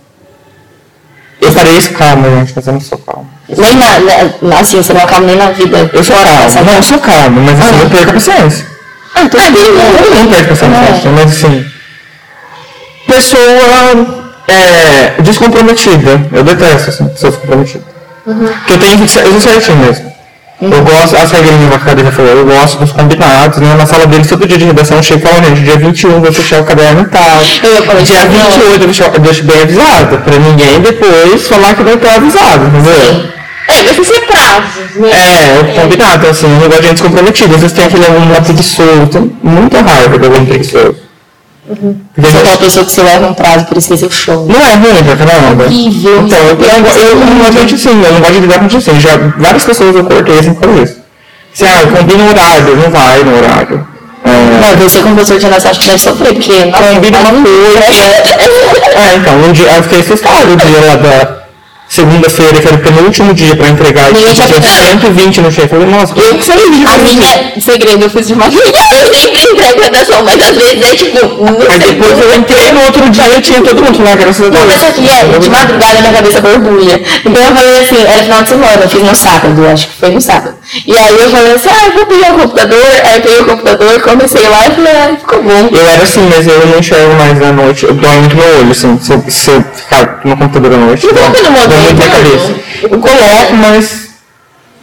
Eu 1.40 1.52
pareço 1.52 1.94
calmo, 1.94 2.38
gente, 2.38 2.54
mas 2.56 2.68
eu 2.68 2.74
não 2.74 2.82
sou 2.82 2.98
calmo. 2.98 3.30
Nem 3.48 3.76
na, 3.76 4.00
na, 4.42 4.60
assim, 4.60 4.78
você 4.78 4.94
não 4.94 5.02
acalma 5.02 5.28
nem 5.28 5.36
na 5.36 5.52
vida. 5.52 5.90
Eu 5.94 6.04
sou 6.04 6.16
calmo. 6.16 6.66
Não, 6.66 6.74
eu 6.74 6.84
sou 6.84 7.00
calmo, 7.00 7.42
mas 7.42 7.60
assim, 7.60 7.80
eu 7.82 7.90
perco 7.90 8.10
a 8.10 8.14
paciência. 8.14 8.66
Ah, 9.14 9.30
tudo 9.30 9.44
bem, 9.44 9.52
né? 9.52 10.06
Eu 10.06 10.16
não 10.16 10.28
perco 10.28 10.54
a 10.54 10.58
paciência, 10.58 11.12
mas 11.12 11.32
assim... 11.32 11.66
Pessoa 13.08 14.25
é, 14.48 15.22
descomprometida. 15.22 16.28
Eu 16.32 16.44
detesto, 16.44 16.90
assim, 16.90 17.08
pessoas 17.08 17.36
comprometidas. 17.36 17.88
Porque 18.24 18.74
eu 18.74 18.80
tenho 18.80 19.00
que 19.00 19.08
ser, 19.08 19.26
eu 19.26 19.32
sou 19.32 19.42
certinho 19.42 19.78
mesmo. 19.78 20.16
Eu 20.62 20.82
gosto, 20.84 21.18
as 21.18 21.32
regrinhas 21.32 21.70
que 21.70 21.76
a 21.76 21.80
cadeira 21.80 22.12
falou, 22.12 22.32
eu 22.32 22.46
gosto 22.46 22.78
dos 22.80 22.92
combinados, 22.92 23.58
né? 23.58 23.76
Na 23.76 23.86
sala 23.86 24.08
deles, 24.08 24.28
todo 24.28 24.48
dia 24.48 24.58
de 24.58 24.66
redação, 24.66 24.98
eu 24.98 25.04
chego 25.04 25.20
e 25.20 25.30
falo, 25.30 25.44
gente, 25.44 25.62
dia 25.62 25.78
21 25.78 26.22
vou 26.22 26.32
fechar 26.32 26.62
o 26.62 26.64
caderno 26.64 27.02
e 27.02 27.06
tal. 27.06 27.40
Eu 27.62 28.04
Dia 28.04 28.16
isso, 28.16 28.60
não. 28.60 28.72
28 28.72 28.72
eu 28.72 28.80
deixo, 28.80 29.04
eu 29.04 29.20
deixo 29.20 29.44
bem 29.44 29.62
avisado, 29.62 30.18
pra 30.20 30.40
ninguém 30.40 30.80
depois 30.80 31.48
falar 31.48 31.76
que 31.76 31.84
não 31.84 31.98
tá 31.98 32.16
avisado, 32.16 32.68
entendeu? 32.68 33.36
É, 33.68 33.84
mas 33.84 33.98
você 33.98 34.22
prazos, 34.22 34.96
né? 34.96 35.10
É, 35.12 35.60
eu 35.60 35.82
combinado, 35.82 36.28
assim, 36.28 36.48
não 36.48 36.68
gosto 36.70 36.82
de 36.82 36.88
gente 36.88 37.04
comprometida. 37.04 37.56
Às 37.56 37.62
vezes 37.62 37.76
tem 37.76 37.86
aquele 37.86 38.06
aluno 38.06 38.32
lá 38.32 38.42
preguiçoso, 38.42 39.32
muita 39.44 39.82
raiva 39.82 40.18
do 40.18 40.26
aluno 40.26 40.46
preguiçoso. 40.46 41.05
Porque 41.68 41.82
Você 42.22 42.28
é 42.28 42.30
aquela 42.40 42.46
gente- 42.46 42.58
pessoa 42.60 42.86
que 42.86 42.92
você 42.92 43.02
leva 43.02 43.28
um 43.28 43.34
prazo 43.34 43.66
por 43.66 43.78
esquecer 43.78 44.06
o 44.06 44.12
show. 44.12 44.46
não 44.48 44.56
é 44.62 44.76
ruim 44.76 45.04
pra 45.04 45.16
caramba. 45.26 45.64
Horrível. 45.64 46.22
Então, 46.22 46.38
eu, 46.40 46.58
eu, 46.60 47.10
eu 47.10 47.16
não 47.16 47.38
gosto 47.40 47.66
de 47.66 47.76
assim, 47.76 48.04
eu 48.04 48.14
não 48.14 48.20
gosto 48.20 48.34
de 48.34 48.40
lidar 48.40 48.60
com 48.60 48.70
gente 48.70 48.90
assim. 48.90 49.00
Já, 49.00 49.18
várias 49.38 49.64
pessoas 49.64 49.96
eu 49.96 50.06
cortei 50.06 50.40
assim 50.40 50.54
por 50.54 50.70
isso. 50.82 50.98
Se 51.54 51.66
ah, 51.66 51.82
combina 51.98 52.24
o 52.24 52.30
horário, 52.30 52.76
não 52.76 52.90
vai 52.92 53.24
no 53.24 53.38
horário. 53.38 53.88
É, 54.26 54.30
Não, 54.30 54.78
você 54.90 55.00
como 55.00 55.16
professor 55.16 55.40
de 55.40 55.46
redação 55.46 55.72
acho 55.72 55.80
que 55.80 55.86
deve 55.88 56.00
sofrer, 56.00 56.34
porque... 56.34 56.72
combina 56.72 57.18
uma 57.20 57.32
coisa. 57.32 58.06
É, 58.96 59.16
então, 59.16 59.34
um 59.36 59.52
dia, 59.52 59.68
eu 59.76 59.84
fiquei 59.84 60.00
assustado 60.00 60.52
o 60.54 60.56
dia 60.56 60.80
lá 60.86 60.96
da 60.96 61.45
segunda-feira, 61.88 62.60
que 62.60 62.68
era 62.68 62.76
o 62.76 62.80
penúltimo 62.80 63.34
dia 63.34 63.56
pra 63.56 63.70
entregar, 63.70 64.12
e 64.12 64.16
tinha 64.16 64.34
já- 64.34 64.46
120 64.48 65.42
no 65.42 65.52
chefe. 65.52 65.74
Eu 65.76 65.82
falei, 65.82 65.96
nossa, 65.96 66.14
por 66.14 66.24
que 66.24 66.30
não 66.32 66.94
A 66.94 66.98
minha 66.98 67.62
segredo, 67.62 68.04
eu 68.04 68.10
fiz 68.10 68.28
de 68.28 68.34
uma 68.34 68.46
Eu 68.46 68.52
sempre 69.14 69.52
entrego 69.52 69.82
redação, 69.82 70.24
mas 70.24 70.42
às 70.42 70.56
vezes 70.58 70.82
é 70.84 70.96
tipo, 70.96 71.28
não 71.44 71.62
Aí 71.62 71.82
sei 71.82 71.94
depois 71.94 72.20
eu 72.20 72.36
entrei 72.36 72.72
no 72.72 72.82
outro 72.82 73.10
dia 73.10 73.38
e 73.38 73.42
tinha 73.42 73.62
todo 73.62 73.84
mundo 73.84 74.04
lá, 74.04 74.16
graças 74.16 74.48
a 74.48 74.50
Deus. 74.50 74.66
Pessoa 74.66 74.92
que 74.92 75.10
é, 75.10 75.40
de 75.40 75.50
madrugada 75.50 76.02
minha 76.02 76.14
cabeça 76.14 76.42
borbulha. 76.42 77.02
Então 77.26 77.44
eu 77.44 77.56
falei 77.56 77.80
assim, 77.84 78.02
era 78.02 78.24
final 78.24 78.44
de 78.44 78.50
semana, 78.50 78.82
eu 78.84 78.90
fiz 78.90 79.02
no 79.04 79.16
sábado, 79.16 79.68
acho 79.68 79.88
que 79.88 79.94
foi 79.96 80.10
no 80.10 80.22
sábado. 80.22 80.56
E 80.86 80.98
aí 80.98 81.14
eu 81.20 81.30
falei 81.30 81.54
assim, 81.54 81.70
ah, 81.72 81.86
eu 81.88 81.94
vou 81.94 82.06
pegar 82.08 82.34
o 82.34 82.40
computador, 82.40 82.86
aí 83.04 83.16
eu 83.16 83.22
peguei 83.22 83.40
o 83.40 83.46
computador, 83.46 84.02
comecei 84.02 84.48
lá 84.50 84.68
e 84.68 84.72
falei, 84.76 84.94
ah, 84.94 85.16
ficou 85.18 85.44
bom. 85.44 85.70
Eu 85.72 85.88
era 85.88 86.04
assim, 86.04 86.28
mas 86.30 86.48
eu 86.48 86.66
não 86.66 86.80
enxergo 86.80 87.14
mais 87.16 87.42
à 87.42 87.52
noite. 87.52 87.86
Eu 87.86 87.94
dói 87.94 88.18
muito 88.18 88.36
meu 88.36 88.60
olho, 88.60 88.72
assim, 88.72 89.00
se 89.00 89.12
eu, 89.14 89.24
se 89.30 89.52
eu 89.52 89.64
ficar 89.74 90.22
no 90.26 90.36
computador 90.36 90.74
à 90.74 90.78
noite. 90.78 91.06
Não 91.06 91.14
coloca 91.14 91.75
muito 91.80 92.00
na 92.00 92.10
cabeça. 92.10 92.56
Eu 92.84 93.00
coloco, 93.00 93.54
mas. 93.56 94.06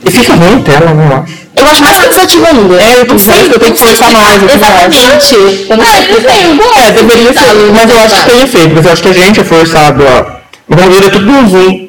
E 0.05 0.11
fica 0.11 0.35
ruim 0.35 0.63
tela, 0.63 0.93
não 0.95 1.17
acho. 1.19 1.43
Eu 1.55 1.67
acho 1.67 1.83
mais 1.83 1.99
cansativo 1.99 2.47
ainda. 2.47 2.83
É, 2.83 3.01
eu 3.01 3.07
tô 3.07 3.15
que 3.15 3.31
eu 3.31 3.61
tenho 3.61 3.75
que 3.75 3.79
forçar 3.79 4.11
mais. 4.11 4.43
eu 4.43 4.49
tenho 4.49 4.61
que 4.61 4.67
forçar. 4.67 4.89
Exatamente. 4.89 5.67
Eu 5.71 5.77
não 5.77 5.85
sei 5.87 6.03
porquê. 6.03 6.81
É, 6.81 6.91
deveria 6.93 7.33
ser, 7.33 7.55
mas 7.73 7.91
eu 7.91 7.99
acho 7.99 8.15
que 8.17 8.31
tem 8.31 8.43
efeito, 8.43 8.75
mas 8.75 8.85
eu 8.85 8.93
acho 8.93 9.03
que 9.03 9.09
a 9.09 9.13
gente 9.13 9.41
é 9.41 9.45
forçado 9.45 10.03
a. 10.07 10.43
O 10.69 10.75
Ronvira 10.75 11.07
é 11.07 11.11
tudo 11.11 11.27
no 11.27 11.49
zoom 11.49 11.89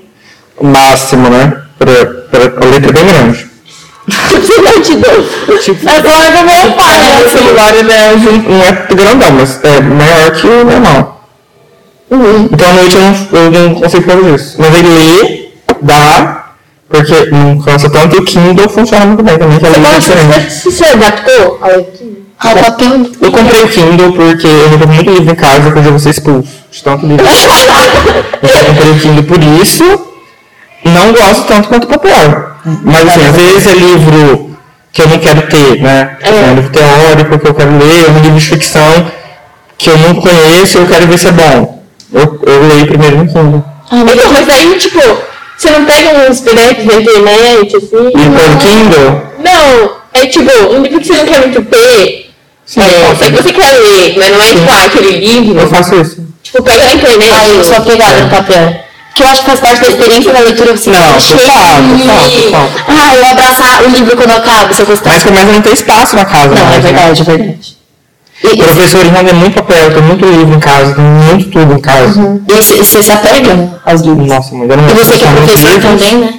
máximo, 0.62 1.30
né? 1.30 1.54
Pra, 1.80 2.06
pra, 2.06 2.66
a 2.66 2.70
letra 2.70 2.90
é 2.90 2.94
bem 2.94 3.06
grande. 3.06 3.48
Não. 4.08 5.60
Tipo, 5.60 5.90
Agora 5.90 6.32
do 6.32 6.44
meu 6.44 6.74
pai, 6.74 7.00
o 7.00 7.26
assim. 7.26 7.38
celular 7.38 7.76
ele 7.76 7.92
é, 7.92 8.16
não 8.16 8.64
é 8.64 8.72
grandão, 8.94 9.32
mas 9.32 9.60
é 9.64 9.80
maior 9.80 10.32
que 10.32 10.48
o 10.48 10.66
normal. 10.66 11.13
Então 12.10 12.70
à 12.70 12.74
noite 12.74 12.96
eu 12.96 13.02
não, 13.02 13.40
eu 13.40 13.52
não 13.52 13.76
consigo 13.76 14.04
fazer 14.04 14.36
isso. 14.36 14.56
Mas 14.60 14.76
ele 14.76 14.90
lê, 14.90 15.50
dá, 15.82 16.54
porque 16.90 17.26
não 17.32 17.60
cansa 17.60 17.90
tanto 17.90 18.16
e 18.16 18.20
o 18.20 18.26
Kindle 18.26 18.70
funciona 18.70 19.06
muito 19.06 19.24
bem 19.24 19.38
também, 19.38 19.58
que 19.60 19.66
é 19.66 20.00
diferente. 20.00 20.54
Você 20.54 20.72
se 20.72 20.86
adaptou 20.86 21.60
ao 21.62 21.70
leitura? 21.70 22.24
Ah, 22.40 22.52
o 22.52 22.60
papel. 22.60 23.12
Eu 23.22 23.32
comprei 23.32 23.64
o 23.64 23.70
Kindle 23.70 24.12
porque 24.14 24.48
eu 24.48 24.70
não 24.70 24.78
tenho 24.78 24.94
muito 24.94 25.12
livro 25.12 25.32
em 25.32 25.36
casa 25.36 25.72
porque 25.72 25.80
eu 25.80 25.92
vou 25.92 26.00
ser 26.00 26.10
expulso 26.10 26.50
de 26.70 26.84
tanto 26.84 27.06
livro. 27.06 27.26
então 27.26 28.50
eu 28.60 28.66
comprei 28.66 28.92
o 28.92 29.00
Kindle 29.00 29.24
por 29.24 29.44
isso. 29.62 29.84
Não 30.84 31.14
gosto 31.14 31.48
tanto 31.48 31.70
quanto 31.70 31.86
o 31.86 31.88
papel. 31.88 32.52
Mas 32.84 33.08
assim, 33.08 33.26
às 33.26 33.36
vezes 33.36 33.68
é 33.68 33.74
livro 33.74 34.58
que 34.92 35.02
eu 35.02 35.08
não 35.08 35.18
quero 35.20 35.48
ter, 35.48 35.82
né? 35.82 36.18
É 36.22 36.52
um 36.52 36.56
livro 36.56 36.72
teórico 36.72 37.40
que 37.40 37.48
eu 37.48 37.54
quero 37.54 37.78
ler, 37.78 38.06
é 38.08 38.12
um 38.12 38.20
livro 38.20 38.38
de 38.38 38.46
ficção 38.46 39.12
que 39.78 39.90
eu 39.90 39.98
não 39.98 40.16
conheço 40.16 40.78
e 40.78 40.82
eu 40.82 40.88
quero 40.88 41.08
ver 41.08 41.18
se 41.18 41.28
é 41.28 41.32
bom. 41.32 41.83
Eu, 42.14 42.40
eu 42.46 42.68
leio 42.68 42.88
primeiro 42.88 43.18
no 43.18 43.28
Kindle. 43.28 43.64
Então, 43.92 44.32
mas 44.32 44.50
aí, 44.50 44.78
tipo, 44.78 45.00
você 45.58 45.70
não 45.72 45.86
pega 45.86 46.30
uns 46.30 46.42
PDFs 46.42 46.86
na 46.86 46.94
internet, 46.96 47.76
assim? 47.76 48.08
E 48.08 48.12
pelo 48.12 48.58
Kindle, 48.60 49.22
Não, 49.40 49.92
é 50.14 50.28
tipo, 50.28 50.52
um 50.74 50.82
livro 50.82 51.00
que 51.00 51.08
você 51.08 51.14
não 51.14 51.26
quer 51.26 51.40
muito 51.40 51.62
ter, 51.64 52.32
É, 52.78 53.16
só 53.16 53.26
que 53.26 53.32
você 53.32 53.52
quer 53.52 53.72
ler, 53.80 54.16
mas 54.18 54.32
não 54.32 54.42
é 54.42 54.48
tipo 54.48 54.72
ah, 54.72 54.86
aquele 54.86 55.26
livro. 55.26 55.60
Eu 55.60 55.68
faço 55.68 55.96
isso. 55.96 56.26
Tipo, 56.44 56.64
pega 56.64 56.84
na 56.86 56.94
internet. 56.94 57.32
Ah, 57.34 57.48
eu 57.50 57.64
sou 57.64 57.76
apegada 57.78 58.22
no 58.22 58.30
papel. 58.30 58.84
Que 59.16 59.22
eu 59.22 59.28
acho 59.28 59.42
que 59.42 59.46
faz 59.46 59.60
parte 59.60 59.82
da 59.82 59.88
experiência 59.90 60.34
da 60.34 60.40
leitura. 60.40 60.74
Assim, 60.74 60.90
Não, 60.90 61.00
total, 61.00 61.38
total, 62.00 62.30
total. 62.42 62.70
Ah, 62.88 63.16
eu 63.16 63.26
abraçar 63.26 63.84
o 63.84 63.90
livro 63.90 64.16
quando 64.18 64.32
acaba, 64.32 64.74
se 64.74 64.82
eu 64.82 64.86
gostar. 64.86 65.12
Mas 65.12 65.24
começa 65.24 65.50
a 65.50 65.52
não 65.52 65.62
ter 65.62 65.74
espaço 65.74 66.16
na 66.16 66.26
casa. 66.26 66.50
Não, 66.50 66.62
é 66.62 66.64
mais, 66.64 66.84
né? 66.84 66.92
verdade, 66.92 67.22
é 67.22 67.26
verdade. 67.26 67.83
E, 68.44 68.48
O 68.48 68.58
professor 68.58 69.02
tem 69.06 69.34
muito 69.34 69.56
papel, 69.64 69.94
tem 69.94 70.04
muito 70.04 70.26
livro 70.26 70.54
em 70.56 70.60
casa, 70.60 70.94
tem 70.96 71.04
muito 71.04 71.50
tudo 71.50 71.74
em 71.74 71.80
casa. 71.80 72.42
e 72.48 72.54
você 72.78 73.02
se 73.02 73.12
apega 73.12 73.54
né, 73.54 73.70
aos 73.86 74.02
livros. 74.02 74.28
Nossa, 74.28 74.54
mãe, 74.54 74.68
eu 74.70 74.78
não 74.78 74.84
E 74.90 74.94
você 74.94 75.18
que 75.18 75.24
é 75.24 75.32
professor 75.32 75.80
também, 75.82 76.18
né? 76.18 76.34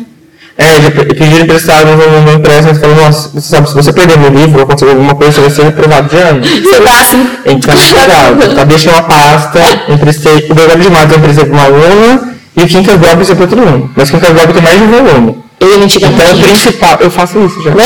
É, 0.56 0.81
já 0.82 0.90
pe- 0.90 1.05
pediram 1.06 1.44
emprestado, 1.44 1.86
mas 1.89 2.01
eu 2.06 2.20
não 2.22 2.35
empresto, 2.35 2.66
mas 2.68 2.78
falou, 2.78 2.94
nossa, 2.94 3.28
você 3.31 3.40
sabe, 3.48 3.68
se 3.68 3.74
você 3.74 3.93
perder 3.93 4.18
meu 4.18 4.31
livro, 4.31 4.59
ou 4.59 4.64
acontecer 4.64 4.89
alguma 4.89 5.14
coisa, 5.14 5.32
você 5.32 5.40
vai 5.40 5.51
ser 5.51 5.62
reprovado 5.64 6.09
de 6.09 6.16
ano. 6.16 6.43
Você 6.44 6.81
dá 6.81 7.01
assim. 7.01 7.28
Então, 7.47 7.74
cuidado, 7.74 8.55
tá, 8.55 8.64
deixei 8.64 8.93
uma 8.93 9.02
pasta, 9.02 9.59
emprestei, 9.89 10.47
o 10.48 10.55
Belgrado 10.55 10.81
de 10.82 10.90
Matos 10.90 11.10
eu 11.12 11.18
emprestei 11.18 11.44
para 11.47 11.55
uma 11.55 11.64
aluna, 11.64 12.35
e 12.56 12.62
o 12.62 12.66
Block 12.66 13.05
eu 13.05 13.12
emprestei 13.12 13.35
para 13.36 13.44
outro 13.47 13.60
aluno. 13.62 13.90
Mas 13.97 14.09
o 14.09 14.12
Quincas 14.12 14.31
Block 14.31 14.52
tem 14.52 14.62
mais 14.62 14.78
de 14.78 14.85
um 14.85 14.90
volume. 14.90 15.43
Eu 15.60 15.70
ia 15.70 15.78
mentir 15.78 16.02
Então, 16.02 16.10
o 16.35 16.43
principal, 16.43 16.98
eu 17.01 17.10
faço 17.10 17.39
isso 17.44 17.62
já. 17.62 17.70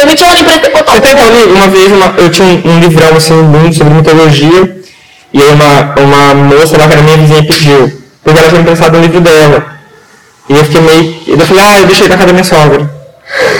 Eu 0.00 0.06
menti 0.06 0.22
uma 0.22 0.38
empresa 0.38 0.60
Você 0.86 1.00
tem 1.00 1.12
ali, 1.12 1.44
uma 1.54 1.66
vez 1.68 1.92
uma- 1.92 2.14
eu 2.18 2.28
tinha 2.30 2.46
um, 2.48 2.62
um 2.70 2.80
livrão 2.80 3.16
assim, 3.16 3.34
muito 3.34 3.76
sobre 3.76 3.94
mitologia, 3.94 4.76
e 5.32 5.40
aí 5.40 5.48
uma, 5.52 5.94
uma 6.00 6.34
moça 6.34 6.76
lá 6.76 6.86
que 6.86 6.92
era 6.92 7.02
minha 7.02 7.16
vizinha 7.16 7.42
pediu, 7.44 8.02
porque 8.22 8.38
ela 8.38 8.48
tinha 8.48 8.60
emprestado 8.60 8.98
um 8.98 9.00
livro 9.00 9.20
dela. 9.20 9.64
E 10.48 10.52
eu 10.56 10.64
fiquei 10.64 10.80
meio. 10.80 11.16
Eu 11.28 11.38
falei, 11.46 11.64
ah, 11.64 11.78
eu 11.80 11.86
deixei 11.86 12.08
na 12.08 12.14
casa 12.16 12.26
da 12.26 12.32
minha 12.32 12.44
sogra. 12.44 12.90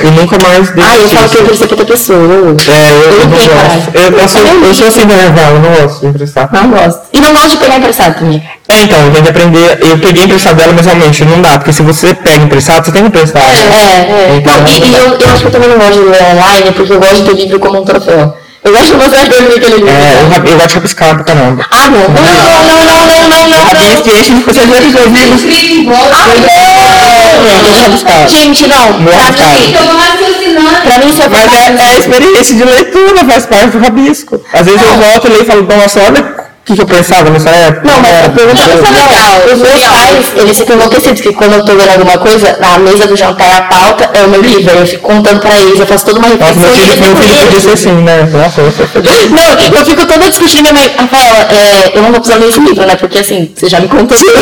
E 0.03 0.11
nunca 0.11 0.39
mais 0.43 0.71
dei 0.71 0.85
Ah, 0.85 0.97
eu 0.97 1.09
falo 1.09 1.29
que 1.29 1.37
eu 1.37 1.43
emprestei 1.43 1.69
pra 1.69 1.77
outra 1.77 1.95
pessoa. 1.95 2.19
É, 2.19 2.91
eu, 2.91 3.13
eu 3.13 3.19
não 3.19 3.31
gosto. 3.31 3.51
Eu, 3.95 4.19
eu, 4.19 4.29
sou, 4.29 4.41
eu 4.41 4.75
sou 4.75 4.89
assim, 4.89 5.05
né, 5.05 5.33
Val? 5.35 5.55
Eu 5.55 5.61
não 5.61 5.71
gosto 5.83 6.01
de 6.01 6.07
emprestar. 6.07 6.49
não 6.53 6.71
gosto. 6.71 7.01
E 7.13 7.21
não 7.21 7.33
gosto 7.33 7.51
de 7.51 7.57
pegar 7.59 7.77
emprestado 7.77 8.19
também. 8.19 8.43
É, 8.69 8.83
então, 8.83 8.99
eu 8.99 9.11
tenho 9.11 9.25
que 9.25 9.31
aprender. 9.31 9.79
Eu 9.81 9.99
peguei 9.99 10.25
emprestado 10.25 10.57
dela, 10.57 10.73
mas 10.75 10.87
realmente 10.87 11.25
não 11.25 11.43
dá, 11.43 11.59
porque 11.59 11.73
se 11.73 11.83
você 11.83 12.15
pega 12.15 12.45
emprestado, 12.45 12.85
você 12.85 12.93
tem 12.93 13.03
que 13.03 13.09
emprestar. 13.09 13.43
É, 13.43 13.53
é. 13.53 14.37
Então, 14.37 14.61
Não, 14.61 14.69
e, 14.69 14.79
e 14.79 14.95
eu, 14.95 15.19
eu 15.19 15.29
acho 15.33 15.41
que 15.41 15.47
eu 15.47 15.51
também 15.51 15.69
não 15.69 15.79
gosto 15.79 15.95
de 15.95 16.09
ler 16.09 16.23
online, 16.23 16.73
porque 16.73 16.93
eu 16.93 17.01
gosto 17.01 17.17
de 17.17 17.23
ter 17.25 17.35
livro 17.37 17.59
como 17.59 17.81
um 17.81 17.85
troféu. 17.85 18.35
Eu 18.63 18.73
gosto 18.73 18.87
de 18.89 18.95
mostrar 18.95 19.25
pra 19.27 19.41
mim 19.41 19.55
aquele 19.57 19.77
livro. 19.77 19.89
É, 19.89 20.21
eu, 20.21 20.51
eu 20.51 20.57
gosto 20.57 20.69
de 20.69 20.75
rabiscar 20.75 21.15
pra 21.15 21.25
caramba. 21.25 21.65
Ah, 21.71 21.89
não. 21.89 22.01
Não, 22.01 22.07
não, 22.09 22.65
não, 22.67 22.85
não, 22.85 23.07
não, 23.07 23.29
não, 23.29 23.49
não. 23.49 23.65
Rabisco 23.65 24.09
e 24.09 24.21
enche 24.21 24.35
de 24.35 24.51
os 24.51 24.93
dois 24.93 25.11
livros. 25.11 25.43
Escrito 25.43 25.81
em 25.81 26.60
Não. 27.39 28.28
Gente, 28.28 28.66
não. 28.66 29.05
Pra 29.05 29.16
rabiscar. 29.16 29.51
mim, 29.52 29.73
pra 30.85 30.98
mim 30.98 31.11
isso 31.11 31.23
é 31.23 31.28
Mas 31.28 31.52
é, 31.52 31.77
é 31.77 31.94
a 31.94 31.98
experiência 31.98 32.57
de 32.57 32.65
leitura, 32.65 33.24
faz 33.24 33.47
parte 33.47 33.69
do 33.69 33.78
rabisco. 33.78 34.40
Às 34.52 34.66
vezes 34.66 34.82
eu 34.82 34.94
volto 34.97 35.27
e 35.27 35.31
leio 35.31 35.43
e 35.43 35.47
falo, 35.47 35.62
nossa, 35.62 36.01
olha 36.01 36.40
que, 36.71 36.77
que 36.77 36.83
eu 36.83 36.87
pensava 36.87 37.31
nessa 37.31 37.51
época. 37.51 37.89
Não, 37.89 38.01
mas 38.01 38.11
É, 38.11 38.25
a 38.27 38.29
pergunta 38.31 38.63
é, 38.63 38.65
é 38.65 38.77
legal. 38.77 39.33
Os 39.53 39.61
meus 39.61 39.85
pais, 39.85 40.27
eles 40.37 40.59
ficam 40.59 40.77
enlouquecidos, 40.77 41.21
que 41.21 41.33
quando 41.33 41.55
eu 41.55 41.65
tô 41.65 41.73
lendo 41.73 41.91
alguma 41.91 42.19
coisa, 42.19 42.57
na 42.61 42.79
mesa 42.79 43.07
do 43.07 43.17
jantar, 43.17 43.57
a 43.57 43.63
pauta 43.63 44.11
é 44.15 44.23
o 44.25 44.29
meu 44.29 44.41
livro. 44.41 44.71
Eu 44.71 44.87
fico 44.87 45.03
contando 45.03 45.41
pra 45.41 45.59
eles, 45.61 45.79
eu 45.79 45.87
faço 45.87 46.05
toda 46.07 46.19
uma 46.19 46.29
Nossa, 46.29 46.45
reflexão. 46.45 46.71
meu 46.71 46.85
e 46.85 46.87
filho, 46.87 47.07
meu 47.07 47.17
filho 47.17 47.45
podia 47.45 47.61
ser 47.61 47.73
assim, 47.73 47.93
né? 47.93 48.29
Nossa, 48.33 48.61
eu. 48.61 48.71
Não, 49.31 49.79
eu 49.79 49.85
fico 49.85 50.07
toda 50.07 50.29
discutindo 50.29 50.63
minha 50.63 50.75
mãe. 50.75 50.91
Rafaela, 50.97 51.49
é, 51.51 51.93
eu 51.95 52.03
não 52.03 52.11
vou 52.13 52.21
precisar 52.21 52.41
ler 52.41 52.49
esse 52.51 52.61
livro, 52.61 52.87
né? 52.87 52.97
Porque 52.97 53.19
assim, 53.19 53.51
você 53.55 53.69
já 53.69 53.81
me 53.81 53.89
contou 53.89 54.17
tudo. 54.17 54.31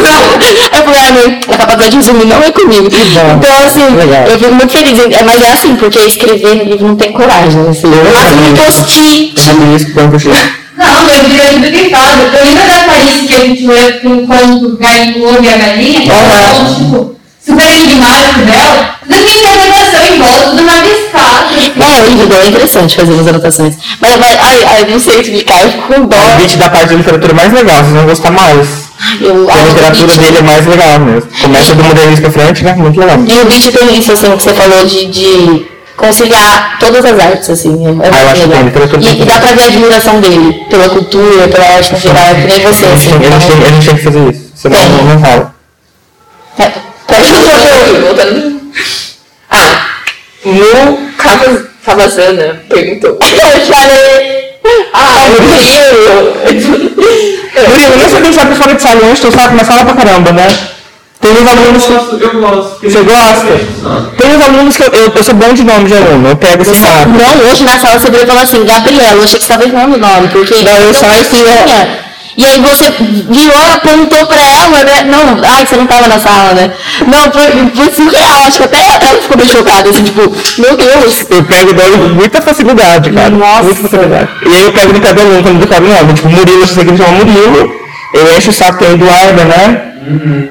Eu 0.78 0.84
falei, 0.84 1.00
ai, 1.00 1.12
mãe, 1.12 1.40
a 1.48 1.56
capacidade 1.56 1.90
de 1.90 1.96
resumir 1.96 2.24
não 2.26 2.42
é 2.42 2.50
comigo. 2.52 2.88
Então, 2.88 3.66
assim, 3.66 3.96
Legal. 3.96 4.26
eu 4.26 4.38
fico 4.38 4.54
muito 4.54 4.72
feliz. 4.72 4.98
É, 4.98 5.22
Mas 5.24 5.42
é 5.42 5.48
assim, 5.52 5.76
porque 5.76 5.98
escrever 5.98 6.54
no 6.56 6.64
livro 6.64 6.88
não 6.88 6.96
tem 6.96 7.12
coragem. 7.12 7.68
Assim. 7.68 7.88
Eu 7.88 8.12
faço 8.12 8.34
um 8.34 8.54
post-it. 8.54 9.34
Rabisco, 9.46 9.92
quando 9.92 10.14
eu 10.14 10.20
Não, 10.78 11.10
eu 11.10 11.24
diria 11.28 11.44
tudo 11.52 11.70
que 11.72 11.90
fala. 11.90 12.22
Eu 12.38 12.44
lembro 12.44 12.68
da 12.68 12.78
Paris 12.86 13.26
que 13.26 13.34
a 13.34 13.38
gente 13.40 14.00
com 14.00 14.08
o 14.08 14.26
conto 14.26 14.76
Galinho 14.78 15.42
e 15.44 15.48
a 15.48 15.56
Galinha, 15.56 16.00
que 16.02 16.10
é 16.10 16.14
um 16.60 16.74
tipo 16.74 17.16
super 17.44 17.66
enigmático 17.68 18.38
dela. 18.46 18.94
Tudo 19.08 19.24
tem 19.24 19.38
interpretação 19.38 20.06
em 20.06 20.18
volta, 20.18 20.50
tudo 20.50 20.66
rabiscado. 20.66 21.48
É, 21.80 22.02
o 22.02 22.08
livro 22.10 22.26
dela 22.26 22.44
é 22.44 22.48
interessante 22.48 22.96
fazer 22.96 23.12
umas 23.12 23.26
anotações. 23.26 23.74
Mas, 24.00 24.16
mas 24.16 24.36
ai, 24.40 24.64
ai, 24.66 24.86
não 24.90 25.00
sei 25.00 25.20
explicar, 25.20 25.62
eu 25.62 25.72
fico 25.72 25.82
com 25.94 26.06
dó. 26.06 26.16
O 26.16 26.36
beat 26.38 26.56
da 26.56 26.68
parte 26.70 26.88
de 26.90 26.94
literatura 26.96 27.34
mais 27.34 27.52
legal, 27.52 27.76
vocês 27.78 27.92
vão 27.92 28.06
gostar 28.06 28.30
mais. 28.30 28.68
Eu, 29.20 29.50
a 29.50 29.56
literatura 29.68 30.06
beat- 30.06 30.20
dele 30.20 30.38
é 30.38 30.42
mais 30.42 30.66
legal 30.66 30.98
mesmo. 31.00 31.28
Começa 31.42 31.74
do 31.74 31.82
modernismo 31.84 32.30
pra 32.30 32.42
frente, 32.44 32.64
né? 32.64 32.74
Muito 32.74 33.00
legal. 33.00 33.16
E 33.26 33.40
o 33.40 33.44
beat 33.46 33.72
tem 33.72 33.98
isso, 33.98 34.12
assim, 34.12 34.36
que 34.36 34.42
você 34.42 34.52
falou 34.54 34.84
de, 34.84 35.06
de 35.06 35.66
conciliar 35.98 36.78
todas 36.78 37.04
as 37.04 37.18
artes, 37.18 37.50
assim. 37.50 37.86
É, 37.86 37.90
é 37.90 38.10
Ah, 38.10 38.22
eu 38.22 38.28
acho 38.30 38.40
que 38.40 38.46
legal. 38.46 38.58
tem, 38.58 38.64
literatura 38.64 39.02
tem 39.02 39.10
E, 39.10 39.22
e 39.22 39.24
dá 39.26 39.38
pra 39.38 39.52
ver 39.52 39.62
a 39.62 39.66
admiração 39.66 40.20
dele 40.20 40.66
pela 40.70 40.88
cultura, 40.88 41.48
pela 41.48 41.66
arte 41.76 41.92
no 41.92 41.98
geral, 41.98 42.24
é 42.24 42.34
que 42.34 42.46
nem 42.46 42.60
você, 42.62 42.86
assim. 42.86 43.10
a, 43.10 43.30
gente 43.30 43.46
tem, 43.46 43.66
a 43.66 43.70
gente 43.70 43.86
tem 43.86 43.96
que 43.96 44.04
fazer 44.04 44.30
isso, 44.30 44.52
senão 44.54 44.78
Tem. 44.78 44.88
não, 44.88 45.04
não 45.04 45.18
rola. 45.20 45.54
É. 46.58 46.72
Voltando. 48.00 48.60
Ah, 49.50 49.86
no 50.44 51.68
Cavazana 51.84 52.62
perguntou. 52.68 53.18
Eu 53.20 53.66
falei. 53.66 54.38
Ah, 54.92 55.26
Murilo. 55.30 56.34
Murilo, 57.68 57.96
nem 57.96 58.08
sei 58.08 58.20
quem 58.22 58.32
sabe 58.32 58.54
fora 58.54 58.74
de 58.74 58.80
tu 59.20 59.32
sabe, 59.32 59.56
mas 59.56 59.66
fala 59.66 59.84
pra 59.84 59.94
caramba, 59.94 60.32
né? 60.32 60.46
Tem 61.20 61.32
uns 61.32 61.50
alunos 61.50 61.84
que... 61.84 61.92
Eu 61.92 62.40
gosto. 62.40 62.80
Você 62.80 63.02
gosta? 63.02 64.16
Tem 64.16 64.36
uns 64.36 64.44
alunos 64.44 64.76
que 64.76 64.82
eu, 64.82 64.92
eu, 64.92 65.12
eu 65.14 65.24
sou 65.24 65.34
bom 65.34 65.52
de 65.52 65.64
nome 65.64 65.84
de 65.86 65.94
aluno, 65.94 66.28
eu 66.28 66.36
pego 66.36 66.62
assim 66.62 66.80
rápido. 66.80 67.18
Não, 67.18 67.50
hoje 67.50 67.64
na 67.64 67.78
sala 67.78 67.98
você 67.98 68.10
veio 68.10 68.24
e 68.24 68.26
falou 68.26 68.42
assim, 68.42 68.64
Gabriela, 68.64 69.16
eu 69.16 69.24
achei 69.24 69.38
que 69.38 69.44
você 69.44 69.52
estava 69.52 69.64
errando 69.64 69.96
o 69.96 69.98
nome, 69.98 70.28
porque. 70.28 70.54
Não, 70.62 70.76
eu 70.76 70.94
saio 70.94 71.20
assim. 71.20 71.44
E 72.36 72.46
aí 72.46 72.60
você 72.60 72.92
virou, 73.00 73.58
apontou 73.74 74.24
pra 74.26 74.40
ela, 74.40 74.84
né? 74.84 75.02
Não, 75.10 75.42
ai, 75.42 75.66
você 75.66 75.74
não 75.74 75.88
tava 75.88 76.06
na 76.06 76.20
sala, 76.20 76.54
né? 76.54 76.70
Não, 77.04 77.32
foi, 77.32 77.50
foi 77.74 77.92
surreal, 77.92 78.46
acho 78.46 78.58
que 78.58 78.64
até 78.64 78.78
ela 78.78 79.20
ficou 79.20 79.36
meio 79.36 79.50
chocada, 79.50 79.90
assim, 79.90 80.04
tipo, 80.04 80.20
meu 80.56 80.76
Deus. 80.76 81.26
Eu 81.30 81.42
pego 81.42 81.72
nome 81.74 81.98
com 81.98 82.14
muita 82.14 82.40
facilidade, 82.40 83.10
cara. 83.10 83.30
Nossa. 83.30 83.64
Muita 83.64 83.82
facilidade. 83.82 84.28
E 84.46 84.54
aí 84.54 84.62
eu 84.62 84.72
pego 84.72 84.92
no 84.92 85.00
do 85.00 85.20
aluno 85.20 85.42
quando 85.42 85.54
eu 85.56 85.60
declaro 85.62 85.84
o 85.84 85.88
nome. 85.88 86.14
Tipo, 86.14 86.28
Murilo, 86.28 86.60
eu 86.60 86.66
sei 86.68 86.84
que 86.84 86.90
ele 86.90 86.96
chama 86.96 87.24
Murilo. 87.24 87.74
Eu 88.14 88.38
encho 88.38 88.50
o 88.50 88.52
saco, 88.52 88.78
tem 88.78 88.88
o 88.88 88.92
Eduardo, 88.92 89.44
né? 89.44 89.87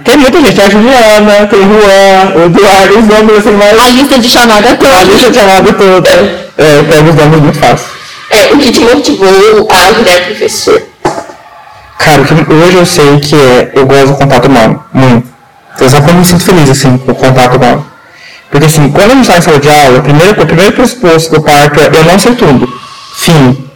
Tem 0.04 0.18
muita 0.18 0.40
gente, 0.40 0.56
tem 0.56 0.66
a 0.66 0.70
Juliana, 0.70 1.48
tem 1.48 1.60
o 1.60 1.64
Juan, 1.64 2.36
o 2.36 2.46
Eduardo, 2.46 3.00
os 3.00 3.06
nomes 3.08 3.38
assim 3.38 3.52
mais. 3.52 3.80
A 3.80 3.90
lista 3.90 4.20
de 4.20 4.30
chamada 4.30 4.70
A 4.72 4.76
toda. 4.76 5.04
lista 5.04 5.32
de 5.32 5.38
chamada 5.40 5.74
toda. 5.74 6.10
É, 6.58 6.80
eu 6.80 6.84
pego 6.86 7.10
os 7.10 7.16
nomes 7.16 7.40
muito 7.42 7.58
fácil. 7.60 7.88
É, 8.30 8.54
o 8.54 8.58
que 8.60 8.72
te 8.72 8.82
motivou 8.82 9.68
a 9.72 9.92
virar 9.92 10.26
professor? 10.26 10.82
Cara, 11.98 12.22
hoje 12.22 12.78
eu 12.78 12.86
sei 12.86 13.20
que 13.20 13.36
é, 13.36 13.72
eu 13.74 13.86
gosto 13.86 14.08
do 14.08 14.16
contato 14.16 14.46
humano, 14.46 14.84
muito. 14.94 15.28
Eu 15.80 15.90
só 15.90 16.00
me 16.02 16.26
sinto 16.26 16.44
feliz, 16.44 16.70
assim, 16.70 16.98
com 16.98 17.12
o 17.12 17.16
contato 17.16 17.56
humano. 17.56 17.86
Porque, 18.50 18.66
assim, 18.66 18.90
quando 18.90 19.12
a 19.12 19.16
gente 19.16 19.24
está 19.24 19.38
em 19.38 19.42
sala 19.42 19.60
de 19.60 19.70
aula, 19.70 20.00
o 20.00 20.02
primeiro, 20.02 20.42
o 20.42 20.46
primeiro 20.46 20.72
pressuposto 20.72 21.36
eu 21.36 21.42
parto 21.42 21.80
é 21.80 21.88
eu 21.88 22.04
não 22.06 22.18
sei 22.18 22.34
tudo. 22.36 22.68
Fim. 23.16 23.68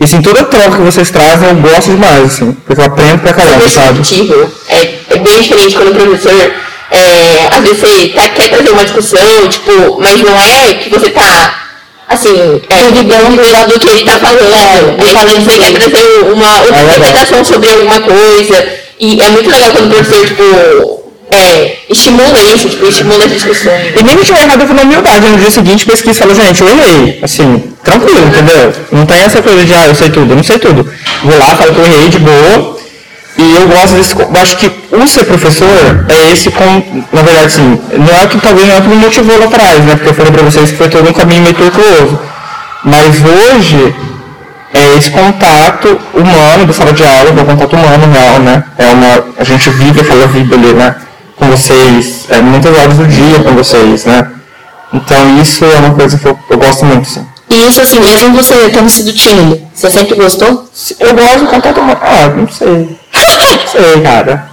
E, 0.00 0.04
assim, 0.04 0.20
toda 0.20 0.44
troca 0.44 0.76
que 0.76 0.82
vocês 0.82 1.10
trazem, 1.10 1.48
eu 1.48 1.54
gosto 1.56 1.90
demais, 1.90 2.24
assim, 2.24 2.52
porque 2.66 2.80
eu 2.80 2.86
aprendo 2.86 3.20
pra 3.20 3.32
caramba, 3.32 3.68
sabe? 3.68 3.98
perceptível. 3.98 4.52
É, 4.72 5.14
é 5.14 5.18
bem 5.18 5.40
diferente 5.40 5.76
quando 5.76 5.90
o 5.90 5.94
professor, 5.94 6.52
é, 6.90 7.48
às 7.50 7.60
vezes 7.62 7.78
você 7.78 8.08
tá, 8.08 8.28
quer 8.28 8.48
trazer 8.48 8.70
uma 8.70 8.84
discussão, 8.84 9.48
tipo, 9.48 10.00
mas 10.00 10.20
não 10.20 10.40
é 10.40 10.74
que 10.74 10.88
você 10.88 11.10
tá, 11.10 11.62
assim, 12.08 12.60
é, 12.68 12.90
duvidando 12.90 13.36
do 13.68 13.80
que 13.80 13.88
ele 13.88 14.04
tá 14.04 14.18
falando. 14.18 15.00
É, 15.00 15.12
falando 15.12 15.44
você 15.44 15.58
quer 15.58 15.72
trazer 15.72 16.20
uma 16.32 16.60
outra 16.62 16.76
É 16.76 16.82
interpretação 16.84 17.44
sobre 17.44 17.70
alguma 17.70 18.00
coisa. 18.00 18.68
E 18.98 19.20
é 19.20 19.30
muito 19.30 19.50
legal 19.50 19.70
quando 19.72 19.86
o 19.86 19.94
professor, 19.94 20.26
tipo, 20.26 21.02
é, 21.32 21.78
estimula 21.88 22.40
isso, 22.54 22.68
tipo, 22.68 22.86
estimula 22.86 23.24
as 23.24 23.32
discussões. 23.32 23.94
E 23.98 24.02
nem 24.02 24.16
que 24.16 24.24
tiver 24.24 24.42
errado, 24.42 24.60
eu 24.60 24.66
fui 24.66 24.76
na 24.76 24.82
humildade. 24.82 25.26
No 25.26 25.38
dia 25.38 25.50
seguinte, 25.50 25.86
pesquisa 25.86 26.10
e 26.12 26.14
falo, 26.14 26.34
gente, 26.34 26.60
eu 26.60 26.68
errei. 26.68 27.20
Assim, 27.22 27.74
tranquilo, 27.82 28.26
entendeu? 28.26 28.72
Não 28.92 29.06
tem 29.06 29.22
essa 29.22 29.42
coisa 29.42 29.64
de, 29.64 29.74
ah, 29.74 29.88
eu 29.88 29.94
sei 29.94 30.10
tudo, 30.10 30.32
eu 30.32 30.36
não 30.36 30.42
sei 30.44 30.58
tudo. 30.58 30.88
Vou 31.24 31.38
lá, 31.38 31.56
falo 31.56 31.74
que 31.74 31.80
eu 31.80 31.86
errei 31.86 32.08
de 32.08 32.18
boa. 32.18 32.71
E 33.42 33.56
eu 33.56 33.66
gosto 33.66 33.94
desse. 33.94 34.14
Eu 34.16 34.30
acho 34.40 34.56
que 34.56 34.70
o 34.92 35.08
ser 35.08 35.24
professor 35.24 36.06
é 36.08 36.32
esse 36.32 36.48
com. 36.50 37.02
Na 37.12 37.22
verdade, 37.22 37.46
assim, 37.46 37.80
não 37.98 38.14
é 38.16 38.24
o 38.24 38.28
que 38.28 38.38
talvez 38.38 38.68
não 38.68 38.76
é 38.76 38.78
o 38.78 38.82
que 38.82 38.88
me 38.88 38.96
motivou 38.96 39.36
lá 39.36 39.46
atrás, 39.46 39.84
né? 39.84 39.96
Porque 39.96 40.10
eu 40.10 40.14
falei 40.14 40.30
pra 40.30 40.42
vocês 40.42 40.70
que 40.70 40.76
foi 40.76 40.88
todo 40.88 41.08
um 41.08 41.12
caminho 41.12 41.42
meio 41.42 41.54
tortuoso. 41.54 42.20
Mas 42.84 43.16
hoje, 43.20 43.94
é 44.72 44.96
esse 44.96 45.10
contato 45.10 46.00
humano 46.14 46.66
da 46.66 46.72
sala 46.72 46.92
de 46.92 47.02
aula, 47.02 47.32
que 47.32 47.40
é 47.40 47.42
o 47.42 47.46
contato 47.46 47.74
humano 47.74 48.12
real, 48.12 48.38
né? 48.38 48.64
É 48.78 48.86
uma, 48.86 49.24
a 49.38 49.44
gente 49.44 49.70
vive 49.70 50.00
aquela 50.00 50.26
vida 50.28 50.54
ali, 50.54 50.72
né? 50.72 50.94
Com 51.36 51.50
vocês, 51.50 52.26
é, 52.28 52.40
muitas 52.40 52.76
horas 52.78 52.96
do 52.96 53.06
dia 53.08 53.40
com 53.40 53.54
vocês, 53.54 54.04
né? 54.04 54.30
Então 54.92 55.40
isso 55.40 55.64
é 55.64 55.78
uma 55.78 55.94
coisa 55.94 56.16
que 56.16 56.26
eu, 56.26 56.38
eu 56.48 56.58
gosto 56.58 56.84
muito, 56.84 57.08
assim. 57.08 57.26
E 57.50 57.68
isso, 57.68 57.80
assim, 57.80 57.98
mesmo 57.98 58.34
você 58.34 58.70
tendo 58.70 58.88
sido 58.88 59.12
tímido, 59.12 59.60
você 59.74 59.90
sempre 59.90 60.14
gostou? 60.14 60.68
Eu 61.00 61.14
gosto 61.14 61.40
do 61.40 61.46
contato 61.46 61.80
humano. 61.80 62.00
Ah, 62.00 62.28
não 62.28 62.48
sei. 62.48 63.01
Sei, 63.72 64.00
cara. 64.02 64.46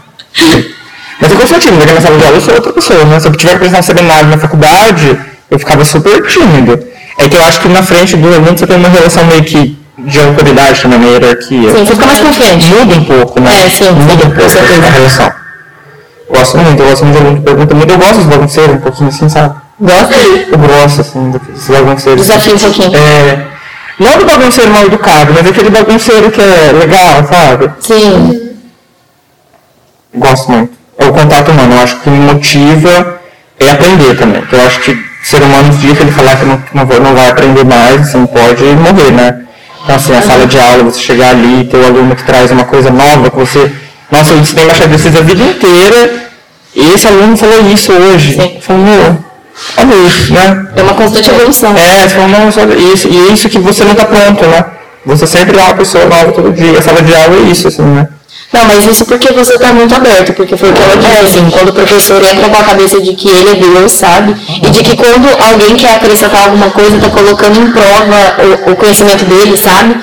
Mas 1.21 1.31
eu 1.31 1.37
gosto 1.37 1.59
tímido, 1.59 1.79
porque 1.79 1.93
na 1.93 2.01
sala 2.01 2.17
de 2.17 2.23
aula 2.25 2.37
eu 2.37 2.41
sou 2.41 2.53
outra 2.55 2.71
pessoa, 2.73 3.03
né? 3.05 3.19
Se 3.19 3.27
eu 3.27 3.31
tiver 3.33 3.49
que 3.51 3.55
apresentar 3.57 3.79
um 3.79 3.83
seminário 3.83 4.29
na 4.29 4.37
faculdade, 4.37 5.19
eu 5.51 5.59
ficava 5.59 5.83
super 5.83 6.25
tímido. 6.25 6.79
É 7.17 7.27
que 7.27 7.35
eu 7.35 7.43
acho 7.43 7.59
que 7.59 7.67
na 7.67 7.83
frente 7.83 8.15
do 8.15 8.27
aluno 8.27 8.57
você 8.57 8.65
tem 8.65 8.77
uma 8.77 8.87
relação 8.87 9.25
meio 9.25 9.43
que 9.43 9.77
de 9.97 10.19
autoridade 10.21 10.81
também, 10.81 10.97
uma 10.97 11.09
hierarquia. 11.09 11.71
Sim, 11.71 11.85
você 11.85 11.93
fica 11.93 12.05
mais 12.05 12.19
confiante. 12.19 12.65
Muda 12.69 12.95
um 12.95 13.03
pouco, 13.03 13.39
né? 13.41 13.51
É, 13.65 13.69
sim, 13.69 13.91
Muda 13.91 14.25
um 14.25 14.31
pouco 14.31 14.49
certeza. 14.49 14.87
a 14.87 14.89
relação. 14.89 15.31
Gosto 16.29 16.57
muito, 16.59 16.81
eu 16.81 16.89
gosto 16.89 17.03
muito 17.05 17.17
de 17.17 17.23
aluno 17.23 17.37
que 17.39 17.43
pergunta 17.43 17.75
muito. 17.75 17.91
Eu 17.91 17.97
gosto 17.97 18.15
dos 18.15 18.25
bagunceiros, 18.25 18.75
um 18.75 18.79
pouquinho 18.79 19.09
assim, 19.09 19.27
sabe? 19.27 19.55
Gosta? 19.81 20.13
Eu 20.15 20.57
gosto, 20.57 21.01
assim, 21.01 21.31
desses 21.31 21.67
bagunceiros. 21.67 22.21
Desafio 22.21 22.55
um 22.55 22.59
pouquinho. 22.59 22.95
É, 22.95 23.47
não 23.99 24.17
do 24.17 24.25
bagunceiro 24.25 24.71
mal 24.71 24.85
educado, 24.85 25.33
mas 25.33 25.45
aquele 25.45 25.69
bagunceiro 25.69 26.31
que 26.31 26.39
é 26.39 26.71
legal, 26.79 27.25
sabe? 27.27 27.69
Sim. 27.81 28.48
Gosto 30.13 30.51
muito. 30.51 30.73
É 30.97 31.05
o 31.05 31.13
contato 31.13 31.51
humano. 31.51 31.75
Eu 31.75 31.81
acho 31.81 31.95
que 31.95 32.01
o 32.01 32.03
que 32.03 32.09
me 32.09 32.19
motiva 32.19 33.19
é 33.59 33.71
aprender 33.71 34.15
também. 34.17 34.43
Eu 34.51 34.61
acho 34.61 34.79
que 34.81 35.09
ser 35.23 35.41
humano, 35.41 35.77
que 35.77 35.87
ele 35.87 36.11
falar 36.11 36.37
que 36.37 36.45
não, 36.45 36.61
não, 36.73 36.85
vai, 36.85 36.99
não 36.99 37.13
vai 37.13 37.29
aprender 37.29 37.63
mais, 37.63 38.01
assim, 38.01 38.25
pode 38.25 38.63
morrer, 38.63 39.11
né? 39.11 39.41
Então, 39.83 39.95
assim, 39.95 40.15
a 40.15 40.21
sala 40.21 40.45
de 40.47 40.59
aula, 40.59 40.83
você 40.83 40.99
chegar 40.99 41.29
ali, 41.31 41.65
ter 41.65 41.77
o 41.77 41.85
aluno 41.85 42.15
que 42.15 42.23
traz 42.23 42.51
uma 42.51 42.65
coisa 42.65 42.89
nova, 42.89 43.29
que 43.29 43.37
você... 43.37 43.71
Nossa, 44.11 44.33
eu 44.33 44.39
ensinei 44.39 44.65
desses 44.65 45.15
a 45.15 45.21
vida 45.21 45.43
inteira, 45.43 46.29
e 46.75 46.93
esse 46.93 47.07
aluno 47.07 47.37
falou 47.37 47.69
isso 47.69 47.91
hoje. 47.91 48.33
Sim. 48.33 48.59
Falou, 48.61 48.83
meu, 48.83 49.17
olha 49.77 50.07
isso, 50.07 50.33
né? 50.33 50.67
É 50.75 50.81
uma 50.81 50.93
constante 50.93 51.29
evolução. 51.29 51.75
É, 51.77 52.07
você 52.07 52.15
falou, 52.15 52.29
não, 52.29 52.51
só 52.51 52.63
isso, 52.65 53.07
e 53.07 53.17
é 53.17 53.33
isso 53.33 53.49
que 53.49 53.59
você 53.59 53.83
não 53.83 53.95
tá 53.95 54.05
pronto, 54.05 54.45
né? 54.45 54.65
Você 55.05 55.27
sempre 55.27 55.57
é 55.57 55.63
uma 55.63 55.75
pessoa 55.75 56.05
nova 56.05 56.31
todo 56.31 56.51
dia. 56.51 56.79
A 56.79 56.81
sala 56.81 57.01
de 57.01 57.13
aula 57.13 57.35
é 57.35 57.51
isso, 57.51 57.67
assim, 57.67 57.83
né? 57.83 58.07
Não, 58.51 58.65
mas 58.65 58.85
isso 58.85 59.05
porque 59.05 59.31
você 59.31 59.53
está 59.53 59.71
muito 59.73 59.93
aberto, 59.93 60.33
porque 60.33 60.57
foi 60.57 60.69
o 60.69 60.73
que 60.73 60.81
ela 60.81 60.95
disse, 60.97 61.37
assim, 61.37 61.49
quando 61.51 61.69
o 61.69 61.73
professor 61.73 62.21
entra 62.23 62.49
com 62.49 62.57
a 62.57 62.63
cabeça 62.63 62.99
de 62.99 63.13
que 63.13 63.29
ele 63.29 63.49
é 63.51 63.55
Deus, 63.55 63.91
sabe? 63.91 64.35
E 64.63 64.69
de 64.71 64.83
que 64.83 64.95
quando 64.95 65.27
alguém 65.51 65.75
quer 65.75 65.95
acrescentar 65.95 66.45
alguma 66.45 66.71
coisa, 66.71 66.97
está 66.97 67.09
colocando 67.09 67.59
em 67.59 67.71
prova 67.71 68.65
o, 68.67 68.71
o 68.71 68.75
conhecimento 68.75 69.23
dele, 69.25 69.55
sabe? 69.55 69.95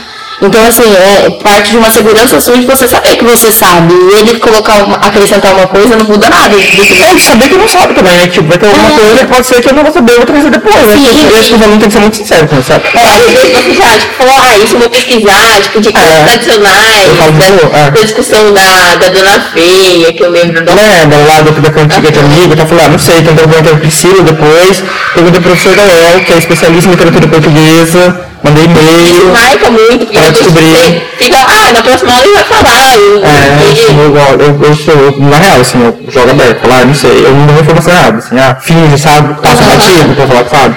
Então, 0.43 0.67
assim, 0.67 0.83
é 0.85 1.31
parte 1.43 1.71
de 1.71 1.79
uma 1.79 1.91
segurança 1.91 2.41
sua 2.41 2.59
de 2.59 2.67
você 2.67 2.87
saber 2.87 3.17
que 3.17 3.25
você 3.25 3.51
sabe. 3.51 3.95
E 3.95 4.21
ele 4.21 4.39
colocar 4.39 4.85
uma, 4.85 4.97
acrescentar 4.97 5.55
uma 5.55 5.67
coisa 5.67 5.97
não 5.97 6.05
muda 6.05 6.29
nada. 6.29 6.55
É, 6.57 7.19
saber 7.19 7.49
que 7.49 7.57
não 7.57 7.67
sabe 7.67 7.95
também, 7.95 8.13
né? 8.17 8.27
Tipo, 8.27 8.47
vai 8.49 8.59
ter 8.59 8.67
alguma 8.67 8.87
É. 8.89 8.93
coisa 9.01 9.19
que 9.19 9.27
pode 9.27 9.47
ser 9.47 9.63
que 9.63 9.69
eu 9.71 9.75
não 9.75 9.83
vou 9.85 9.93
saber, 9.93 10.13
eu 10.13 10.17
vou 10.19 10.27
trazer 10.27 10.51
depois. 10.51 10.75
né? 10.77 10.93
Sim. 10.93 11.29
Eu 11.31 11.39
acho 11.39 11.49
que 11.49 11.55
o 11.55 11.63
aluno 11.65 11.79
tem 11.81 11.89
que 11.89 11.93
ser 11.95 12.01
muito 12.01 12.17
sincero 12.19 12.47
com 12.49 12.59
isso, 12.59 12.69
sabe? 12.69 12.85
Às 12.95 13.19
vezes 13.33 13.51
você 13.53 13.75
já 13.75 13.99
tipo, 13.99 14.13
falou, 14.19 14.35
ah, 14.39 14.59
isso 14.59 14.75
eu 14.77 14.81
vou 14.81 14.91
pesquisar, 14.91 15.61
tipo, 15.63 15.81
de 15.81 15.93
coisas 15.93 16.13
É. 16.13 16.23
tradicionais, 16.25 17.07
Eu 17.07 17.17
falo, 17.17 17.33
da, 17.33 17.79
é. 17.79 17.91
da 17.91 18.01
discussão 18.01 18.53
da, 18.53 18.95
da 18.97 19.09
Dona 19.09 19.41
Feia, 19.55 20.13
que 20.13 20.23
eu 20.23 20.31
lembro 20.31 20.63
do 20.65 20.73
Lembra 20.75 21.19
lá 21.33 21.41
do, 21.41 21.53
da 21.61 21.71
cantiga 21.71 22.13
de 22.13 22.19
amigo, 22.19 22.55
tá 22.57 22.67
falando, 22.67 22.85
ah, 22.85 22.89
não 22.91 22.99
sei, 22.99 23.19
então 23.21 23.33
eu 23.33 23.49
perguntei 23.49 23.73
a 23.73 23.77
Priscila 23.77 24.23
depois, 24.23 24.83
perguntei 25.15 25.39
ao 25.39 25.43
professor 25.43 25.75
Gael, 25.75 26.21
que 26.25 26.33
é 26.33 26.37
especialista 26.39 26.89
em 26.89 26.93
literatura 26.93 27.27
portuguesa, 27.29 28.26
mandei 28.47 28.65
e-mail. 28.65 29.33
marca 29.33 29.71
muito, 29.71 30.07
porque 30.07 30.19
Pra 30.19 30.31
descobrir. 30.31 31.03
fica, 31.19 31.37
ah, 31.39 31.73
na 31.73 31.83
próxima 31.83 32.13
aula 32.13 32.25
ele 32.25 32.35
vai 32.35 32.45
falar. 32.45 32.95
Eu, 32.97 33.25
É, 33.25 33.49
eu- 33.61 34.41
eu, 34.41 34.65
eu, 34.65 34.75
sou, 34.77 35.21
na 35.21 35.37
real, 35.37 35.61
assim, 35.61 35.79
eu 35.83 36.13
jogo 36.13 36.31
aberto, 36.31 36.61
falar, 36.61 36.85
não 36.87 36.95
sei, 36.95 37.25
eu 37.27 37.33
não 37.35 37.47
dou 37.47 37.61
informação 37.61 37.93
errada, 37.93 38.19
assim, 38.19 38.39
ah, 38.39 38.57
finge, 38.61 38.99
sabe, 38.99 39.35
passa 39.41 39.65
batido 39.65 40.15
pra 40.15 40.27
falar 40.27 40.45
que 40.45 40.51
sabe. 40.51 40.77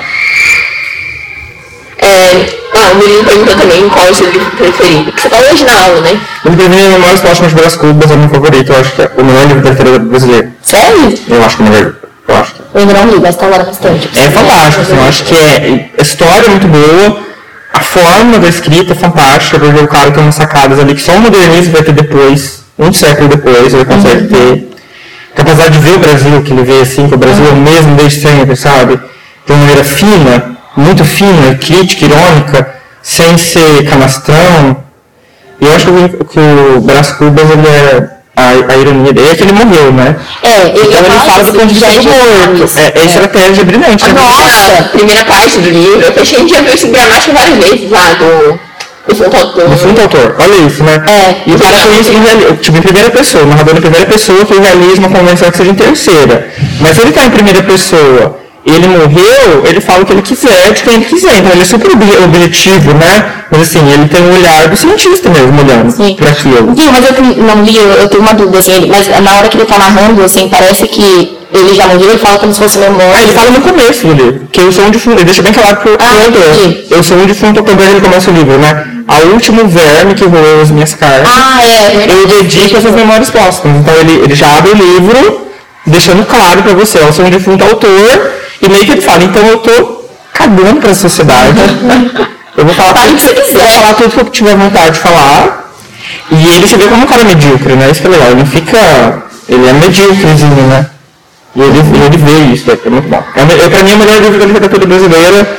É, 2.01 2.45
ah, 2.75 2.91
o 2.93 2.97
menino 2.97 3.23
perguntou 3.25 3.55
também 3.57 3.89
qual 3.89 4.05
é 4.05 4.11
o 4.11 4.15
seu 4.15 4.29
livro 4.31 4.49
preferido. 4.51 5.11
Que 5.11 5.21
você 5.21 5.29
falou 5.29 5.51
hoje 5.51 5.63
na 5.65 5.83
aula, 5.83 6.01
né? 6.01 6.19
Ele 6.45 6.55
teve 6.55 6.69
Memórias 6.69 7.19
Póstumas 7.21 7.51
de 7.51 7.57
Brás 7.57 7.75
Cubas, 7.75 8.09
é 8.11 8.13
o 8.13 8.17
meu 8.17 8.29
favorito, 8.29 8.71
eu 8.71 8.79
acho 8.79 8.91
que 8.93 9.01
é 9.01 9.11
o 9.17 9.23
melhor 9.25 9.47
livro 9.47 9.61
da 9.63 9.69
literatura 9.71 9.99
brasileira. 10.05 10.51
Sério? 10.63 11.13
Eu 11.27 11.43
acho 11.43 11.57
que 11.57 11.63
é 11.63 11.65
o 11.65 11.69
melhor, 11.69 11.93
eu 12.27 12.35
acho 12.37 12.53
que 12.53 12.59
Eu 12.73 12.81
ainda 12.81 12.93
não 12.93 13.05
li, 13.09 13.19
mas 13.19 13.35
tá 13.35 13.47
lá 13.47 13.57
na 13.63 13.71
estante. 13.71 14.09
É 14.15 14.29
fantástico, 14.31 14.81
assim, 14.81 14.95
eu 14.95 15.03
acho 15.09 15.23
que 15.23 15.35
é, 15.35 15.89
a 15.97 16.01
história 16.01 16.45
é 16.45 16.49
muito 16.49 16.67
boa, 16.67 17.19
a 17.71 17.79
forma 17.81 18.39
da 18.39 18.47
escrita 18.47 18.93
é 18.93 18.95
fantástica, 18.95 19.59
porque 19.59 19.79
o 19.79 19.87
cara 19.87 20.11
tem 20.11 20.23
umas 20.23 20.35
sacadas 20.35 20.79
ali 20.79 20.95
que 20.95 21.01
só 21.01 21.13
o 21.13 21.21
modernismo 21.21 21.73
vai 21.73 21.83
ter 21.83 21.93
depois, 21.93 22.63
um 22.77 22.91
século 22.91 23.29
depois, 23.29 23.73
ele 23.73 23.85
consegue 23.85 24.27
ter. 24.27 24.69
Capacidade 25.35 25.77
de 25.77 25.79
ver 25.79 25.95
o 25.95 25.99
Brasil, 25.99 26.41
que 26.41 26.51
ele 26.51 26.63
vê 26.63 26.81
assim, 26.81 27.07
que 27.07 27.15
o 27.15 27.17
Brasil 27.17 27.45
é 27.45 27.51
o 27.51 27.55
mesmo 27.55 27.95
desde 27.95 28.21
sempre, 28.21 28.55
sabe? 28.55 28.99
De 29.45 29.51
uma 29.53 29.59
maneira 29.59 29.83
fina, 29.83 30.57
muito 30.75 31.05
fina, 31.05 31.55
crítica, 31.55 32.05
irônica, 32.05 32.75
sem 33.01 33.37
ser 33.37 33.87
canastrão. 33.87 34.83
E 35.61 35.65
eu 35.65 35.75
acho 35.75 35.85
que 35.85 35.91
o, 35.91 36.25
que 36.25 36.39
o 36.39 36.81
Brás 36.81 37.11
Cubas, 37.11 37.49
ele 37.49 37.67
é 37.67 38.18
a, 38.39 38.73
a 38.73 38.77
ironia 38.77 39.13
dele, 39.13 39.29
é 39.31 39.35
que 39.35 39.43
ele 39.43 39.51
morreu, 39.53 39.91
né? 39.93 40.15
É, 40.43 40.69
ele, 40.69 40.81
Então 40.87 40.99
ele 41.05 41.19
fala 41.25 41.43
do 41.43 41.53
ponto 41.53 41.67
de 41.67 41.73
vista 41.73 41.87
do 42.01 42.03
morto. 42.09 42.79
É, 42.79 42.99
é 43.01 43.05
estratégia 43.05 43.63
brilhante. 43.63 44.05
né? 44.05 44.13
Nossa, 44.21 44.83
primeira 44.89 45.23
parte 45.25 45.59
do 45.59 45.69
livro, 45.69 46.01
eu 46.01 46.21
achei 46.21 46.23
que 46.23 46.35
a 46.35 46.39
gente 46.39 46.53
já 46.55 46.61
viu 46.61 46.73
esse 46.73 46.87
gramática 46.87 47.33
várias 47.33 47.57
vezes 47.57 47.89
lá 47.91 48.13
do, 48.13 48.59
do 49.07 49.15
Fonte 49.15 49.35
Autor. 49.35 49.69
No 49.69 49.77
fundo, 49.77 50.01
autor, 50.01 50.35
olha 50.39 50.55
isso, 50.67 50.83
né? 50.83 51.03
É. 51.07 51.49
E 51.49 51.53
o 51.55 51.59
cara 51.59 51.77
conhece 51.79 52.11
em 52.11 52.21
reali- 52.23 52.57
tipo, 52.57 52.77
em 52.77 52.81
primeira 52.81 53.09
pessoa, 53.09 53.43
o 53.43 53.47
narrador 53.47 53.75
em 53.77 53.81
primeira 53.81 54.05
pessoa 54.05 54.45
que 54.45 54.53
realiza 54.59 54.99
uma 54.99 55.09
convenção 55.09 55.51
que 55.51 55.57
seja 55.57 55.71
em 55.71 55.75
terceira. 55.75 56.49
Mas 56.79 56.97
ele 56.97 57.09
está 57.09 57.25
em 57.25 57.29
primeira 57.31 57.61
pessoa 57.63 58.39
ele 58.65 58.87
morreu, 58.87 59.65
ele 59.65 59.79
fala 59.81 60.03
o 60.03 60.05
que 60.05 60.13
ele 60.13 60.21
quiser 60.21 60.73
de 60.73 60.83
quem 60.83 60.95
ele 60.95 61.05
quiser. 61.05 61.37
Então 61.39 61.51
ele 61.51 61.61
é 61.61 61.65
super 61.65 61.91
ob- 61.91 62.23
objetivo, 62.25 62.93
né? 62.93 63.33
Mas 63.51 63.61
assim, 63.61 63.79
ele 63.91 64.07
tem 64.07 64.21
o 64.21 64.33
olhar 64.33 64.67
do 64.67 64.77
cientista 64.77 65.29
mesmo, 65.29 65.59
olhando 65.61 66.15
para 66.15 66.29
aquilo. 66.29 66.75
Sim, 66.77 66.89
mas 66.91 67.05
eu 67.05 67.43
não 67.43 67.63
li, 67.63 67.77
eu, 67.77 67.83
eu 67.93 68.07
tenho 68.09 68.21
uma 68.21 68.33
dúvida, 68.33 68.59
assim, 68.59 68.73
ele- 68.73 68.87
mas 68.87 69.07
na 69.07 69.31
hora 69.37 69.47
que 69.47 69.57
ele 69.57 69.65
tá 69.65 69.77
narrando, 69.77 70.23
assim, 70.23 70.47
parece 70.49 70.87
que 70.87 71.37
ele 71.51 71.73
já 71.73 71.87
morreu, 71.87 72.09
ele 72.09 72.19
fala 72.19 72.37
como 72.37 72.53
se 72.53 72.59
fosse 72.59 72.77
memória. 72.77 73.11
Ah, 73.15 73.23
ele 73.23 73.31
fala 73.33 73.49
no 73.51 73.61
começo 73.61 74.05
do 74.05 74.13
livro, 74.13 74.47
que 74.51 74.61
eu 74.61 74.71
sou 74.71 74.83
um 74.85 74.91
defunto, 74.91 75.17
ele 75.17 75.25
deixa 75.25 75.41
bem 75.41 75.51
claro 75.53 75.77
pro, 75.77 75.97
Ah. 75.99 76.15
Eu 76.91 77.01
sou 77.01 77.17
um 77.17 77.25
defunto 77.25 77.63
quando 77.63 77.81
ele 77.81 78.01
começa 78.01 78.29
o 78.29 78.33
livro, 78.33 78.57
né? 78.59 78.85
A 79.07 79.19
último 79.33 79.67
verme 79.67 80.13
que 80.13 80.25
roeu 80.25 80.61
as 80.61 80.69
minhas 80.69 80.93
carnes. 80.93 81.27
Ah, 81.27 81.59
é. 81.65 82.05
eu 82.21 82.27
dedico 82.27 82.77
essas 82.77 82.91
memórias 82.93 83.31
póstumas. 83.31 83.77
Então 83.81 83.95
ele, 83.95 84.11
ele 84.25 84.35
já 84.35 84.55
abre 84.57 84.71
o 84.71 84.75
livro, 84.75 85.47
deixando 85.87 86.23
claro 86.27 86.61
pra 86.61 86.73
você, 86.73 86.99
eu 86.99 87.11
sou 87.11 87.25
um 87.25 87.29
defunto 87.31 87.63
autor, 87.63 88.31
e 88.61 88.69
meio 88.69 88.85
que 88.85 88.91
ele 88.91 89.01
fala, 89.01 89.23
então 89.23 89.45
eu 89.45 89.57
tô 89.59 90.03
cagando 90.33 90.81
pra 90.81 90.93
sociedade. 90.93 91.57
eu 92.57 92.65
vou 92.65 92.73
falar, 92.73 92.93
tudo, 92.93 93.15
que 93.15 93.21
você 93.21 93.55
eu 93.55 93.59
vou 93.59 93.67
falar 93.67 93.93
tudo 93.93 94.11
que 94.11 94.19
eu 94.19 94.25
tiver 94.25 94.55
vontade 94.55 94.95
de 94.95 94.99
falar. 94.99 95.71
E 96.31 96.47
ele 96.47 96.67
se 96.67 96.75
vê 96.75 96.87
como 96.87 97.03
um 97.03 97.07
cara 97.07 97.23
medíocre, 97.23 97.75
né? 97.75 97.89
Isso 97.89 98.01
que 98.01 98.07
é 98.07 98.11
legal. 98.11 98.27
Ele 98.27 98.39
não 98.39 98.45
fica. 98.45 99.23
Ele 99.47 99.67
é 99.67 99.73
medíocrezinho, 99.73 100.67
né? 100.67 100.89
E 101.55 101.61
ele, 101.61 101.79
ele 101.79 102.17
vê 102.17 102.53
isso, 102.53 102.69
é 102.69 102.89
muito 102.89 103.09
bom. 103.09 103.23
É, 103.35 103.65
é, 103.65 103.69
pra 103.69 103.83
mim 103.83 103.91
é 103.91 103.95
o 103.95 103.97
melhor 103.97 104.21
livro 104.21 104.39
da 104.39 104.45
literatura 104.45 104.85
brasileira, 104.85 105.57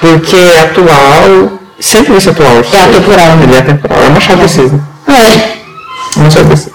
porque 0.00 0.36
é 0.36 0.60
atual, 0.62 1.60
sempre 1.78 2.12
vai 2.12 2.20
ser 2.20 2.30
atual. 2.30 2.56
É 2.72 2.80
atemporal. 2.80 3.38
Ele 3.42 3.54
é 3.54 3.58
atemporal. 3.58 4.02
É 4.02 4.08
uma 4.08 4.20
chave 4.20 4.40
precisa. 4.40 4.80
É. 5.06 6.18
Uma 6.18 6.30
chave 6.30 6.46
precisa. 6.46 6.72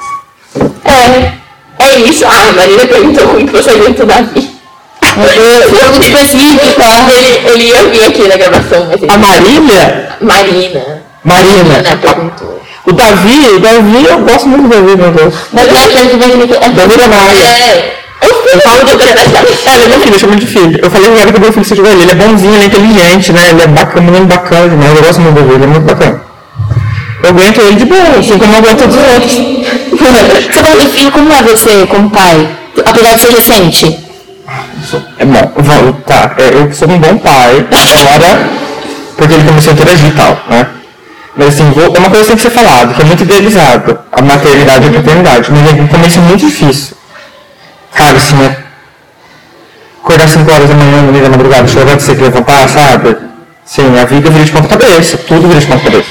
É, 0.86 1.34
é 1.80 2.00
isso. 2.02 2.26
Ah, 2.26 2.50
a 2.50 2.54
Marina 2.54 2.86
perguntou 2.86 3.28
como 3.28 3.46
que 3.46 3.52
você 3.52 3.72
aguentou 3.72 4.06
Davi. 4.06 4.42
Foi 4.42 4.55
muito 5.16 6.02
específico, 6.02 6.74
tá? 6.78 7.08
Ele, 7.12 7.50
ele 7.50 7.64
ia 7.70 7.84
vir 7.90 8.06
aqui 8.06 8.28
na 8.28 8.38
gravação, 8.38 8.86
mas 8.88 9.02
ele... 9.02 9.12
A 9.12 9.18
Marília, 9.18 10.18
Marina. 10.22 11.06
Marina, 11.24 11.64
Marina 11.64 11.98
perguntou. 11.98 12.62
o 12.86 12.94
Davi, 12.94 13.50
o 13.56 13.60
Davi, 13.60 14.06
eu 14.08 14.20
gosto 14.20 14.48
muito 14.48 14.64
do 14.64 14.70
Davi, 14.70 14.96
meu 14.96 15.12
Deus. 15.12 15.34
Mas 15.52 15.68
eu 15.68 15.78
acho 15.78 15.90
que 15.90 15.98
ele 15.98 16.18
vem 16.18 16.44
aqui. 16.44 16.76
Davi 16.76 16.98
da 16.98 17.08
Maia. 17.08 17.46
É, 17.46 17.96
eu 18.22 18.62
falo 18.62 18.78
É, 19.66 19.76
ele 19.76 19.86
é 19.86 19.88
meu 19.88 20.00
filho, 20.02 20.16
eu 20.16 20.20
chamo 20.20 20.36
de 20.36 20.46
filho. 20.46 20.80
Eu 20.82 20.92
falei 20.92 21.12
que 21.12 21.20
era 21.20 21.34
que 21.34 21.40
meu 21.40 21.52
filho 21.52 21.66
seja 21.66 21.82
velho. 21.82 22.02
Ele 22.02 22.12
é 22.12 22.16
bonzinho, 22.16 22.54
ele 22.54 22.64
é 22.64 22.68
inteligente, 22.68 23.34
né? 23.34 23.50
Ele 23.50 23.62
é 23.64 23.68
bacana, 23.68 24.06
menino 24.06 24.26
bacana 24.28 24.70
demais. 24.70 24.96
Eu 24.96 25.04
gosto 25.04 25.22
muito 25.22 25.42
dele, 25.42 25.54
ele 25.56 25.64
é 25.64 25.68
muito 25.68 25.86
bacana. 25.86 26.22
Eu 27.24 27.30
aguento 27.30 27.62
ele 27.62 27.76
de 27.76 27.86
boa, 27.86 28.20
assim 28.20 28.38
como 28.38 28.54
eu 28.54 28.58
aguento 28.60 28.82
os 28.82 28.96
outros. 28.96 29.34
Você 30.94 31.12
como 31.12 31.34
é 31.34 31.42
você 31.42 31.88
como 31.88 32.10
pai? 32.12 32.50
Apesar 32.86 33.16
de 33.16 33.22
ser 33.22 33.32
recente. 33.32 34.05
É 35.18 35.26
bom, 35.26 35.52
vou, 35.56 35.94
tá, 36.06 36.36
é, 36.38 36.50
eu 36.54 36.72
sou 36.74 36.88
um 36.90 37.00
bom 37.00 37.18
pai, 37.18 37.66
agora, 37.72 38.50
porque 39.18 39.34
ele 39.34 39.44
começou 39.44 39.72
a 39.72 39.74
interagir 39.74 40.10
e 40.10 40.12
tal, 40.12 40.40
né? 40.50 40.68
Mas 41.36 41.48
assim, 41.48 41.70
vou, 41.72 41.96
é 41.96 42.00
uma 42.00 42.10
coisa 42.10 42.22
que 42.22 42.28
tem 42.28 42.36
que 42.36 42.42
ser 42.44 42.50
falada, 42.52 42.94
que 42.94 43.02
é 43.02 43.06
muito 43.06 43.24
idealizado, 43.24 44.00
a 44.12 44.22
maternidade 44.22 44.86
e 44.86 44.90
a 44.90 44.94
paternidade, 44.94 45.52
mas 45.52 45.74
no 45.74 45.88
começo 45.88 46.20
é 46.20 46.22
muito 46.22 46.46
difícil. 46.46 46.96
Cara, 47.94 48.18
assim, 48.18 48.42
é 48.44 48.58
acordar 50.04 50.30
5 50.30 50.52
horas 50.52 50.70
da 50.70 50.76
manhã 50.76 51.02
no 51.02 51.12
meio 51.12 51.24
da 51.24 51.30
madrugada, 51.32 51.68
chorando, 51.68 52.00
você 52.00 52.16
que 52.16 52.22
levantar, 52.22 52.70
sabe? 52.70 53.18
Sim, 53.66 53.98
a 54.00 54.06
vida 54.06 54.30
vira 54.30 54.46
de 54.46 54.52
ponta 54.52 54.68
cabeça, 54.68 55.18
tudo 55.18 55.48
vira 55.48 55.60
de 55.60 55.66
ponta 55.66 55.84
cabeça. 55.84 56.10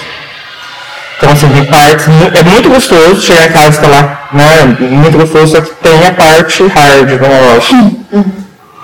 Então, 1.24 1.32
assim, 1.32 1.48
tem 1.48 1.64
partes. 1.64 2.06
É 2.06 2.42
muito 2.42 2.68
gostoso 2.68 3.22
chegar 3.22 3.46
em 3.46 3.52
casa 3.52 3.82
e 3.82 3.88
lá, 3.88 4.28
né? 4.30 4.76
Muito 4.78 5.16
gostoso, 5.16 5.56
só 5.56 5.62
que 5.62 5.70
tem 5.76 6.06
a 6.06 6.12
parte 6.12 6.66
hard 6.66 7.08
do 7.08 7.18
negócio. 7.18 7.96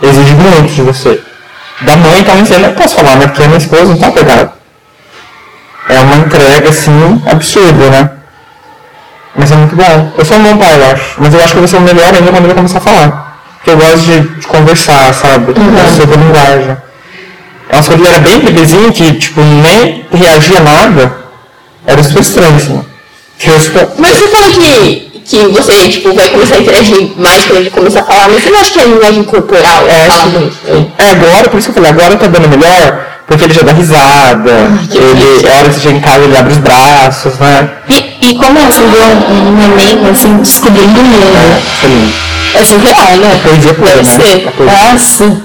Exige 0.00 0.34
muito 0.34 0.72
de 0.72 0.80
você. 0.80 1.22
Da 1.82 1.96
mãe, 1.96 2.20
então, 2.20 2.34
eu 2.38 2.58
não 2.60 2.72
posso 2.72 2.96
falar, 2.96 3.16
né? 3.16 3.26
Porque 3.26 3.42
a 3.42 3.46
minha 3.46 3.58
esposa 3.58 3.84
não 3.84 3.98
tá 3.98 4.10
pegada. 4.10 4.52
É 5.90 6.00
uma 6.00 6.16
entrega, 6.16 6.70
assim, 6.70 7.22
absurda, 7.30 7.90
né? 7.90 8.10
Mas 9.36 9.52
é 9.52 9.56
muito 9.56 9.76
bom. 9.76 10.12
Eu 10.16 10.24
sou 10.24 10.38
um 10.38 10.42
bom 10.42 10.56
pai, 10.56 10.80
eu 10.80 10.92
acho. 10.92 11.14
Mas 11.18 11.34
eu 11.34 11.40
acho 11.40 11.48
que 11.48 11.56
eu 11.58 11.60
vou 11.60 11.68
ser 11.68 11.76
o 11.76 11.80
melhor 11.82 12.14
ainda 12.14 12.32
quando 12.32 12.48
eu 12.48 12.54
começar 12.54 12.78
a 12.78 12.80
falar. 12.80 13.42
Porque 13.56 13.70
eu 13.70 13.76
gosto 13.76 13.98
de, 13.98 14.20
de 14.20 14.46
conversar, 14.46 15.12
sabe? 15.12 15.52
Sobre 15.94 16.14
a 16.14 16.18
linguagem. 16.18 16.76
Nossa, 17.70 17.90
quando 17.90 18.00
ele 18.00 18.08
era 18.08 18.18
bem 18.18 18.40
bebezinho, 18.40 18.90
que, 18.92 19.12
tipo, 19.12 19.42
nem 19.42 20.06
reagia 20.10 20.58
a 20.58 20.62
nada, 20.62 21.20
era 21.86 22.02
super 22.02 22.20
estranho, 22.20 22.56
assim. 22.56 22.80
Tipo, 23.38 23.90
Mas 23.98 24.18
você 24.18 24.28
falou 24.28 24.50
que, 24.50 25.10
que 25.24 25.38
você, 25.48 25.88
tipo, 25.88 26.14
vai 26.14 26.28
começar 26.28 26.56
a 26.56 26.58
interagir 26.60 27.12
mais 27.16 27.44
quando 27.46 27.58
ele 27.58 27.70
começar 27.70 28.00
a 28.00 28.04
falar, 28.04 28.28
mas 28.28 28.42
você 28.42 28.50
não 28.50 28.60
acha 28.60 28.70
que 28.72 28.78
é 28.78 28.82
a 28.82 28.86
linguagem 28.86 29.24
corporal 29.24 29.86
É, 29.88 30.06
fala 30.06 30.26
muito? 30.26 30.56
É, 30.98 31.10
agora, 31.10 31.48
por 31.48 31.58
isso 31.58 31.72
que 31.72 31.78
eu 31.78 31.82
falei, 31.84 31.90
agora 31.90 32.16
tá 32.16 32.26
dando 32.26 32.48
melhor, 32.48 33.06
porque 33.26 33.44
ele 33.44 33.54
já 33.54 33.62
dá 33.62 33.72
risada, 33.72 34.50
ele, 34.92 35.48
a 35.48 35.58
hora 35.58 35.68
que 35.68 35.74
você 35.74 35.80
chega 35.80 35.96
em 35.96 36.00
casa, 36.00 36.24
ele 36.24 36.36
abre 36.36 36.52
os 36.52 36.58
braços, 36.58 37.38
né? 37.38 37.70
E, 37.88 38.28
e 38.30 38.34
como 38.34 38.58
é 38.58 38.66
assim, 38.66 38.82
um, 38.82 39.56
neném 39.56 40.10
assim, 40.10 40.36
descobrindo 40.36 41.00
o 41.00 41.04
mundo? 41.04 41.26
Assim, 41.82 42.12
É 42.54 42.64
surreal, 42.64 43.16
né? 43.16 43.40
poesia 43.42 43.72
pura, 43.74 43.90
Deve 44.02 44.44
né? 44.44 44.52
Nossa. 44.58 45.42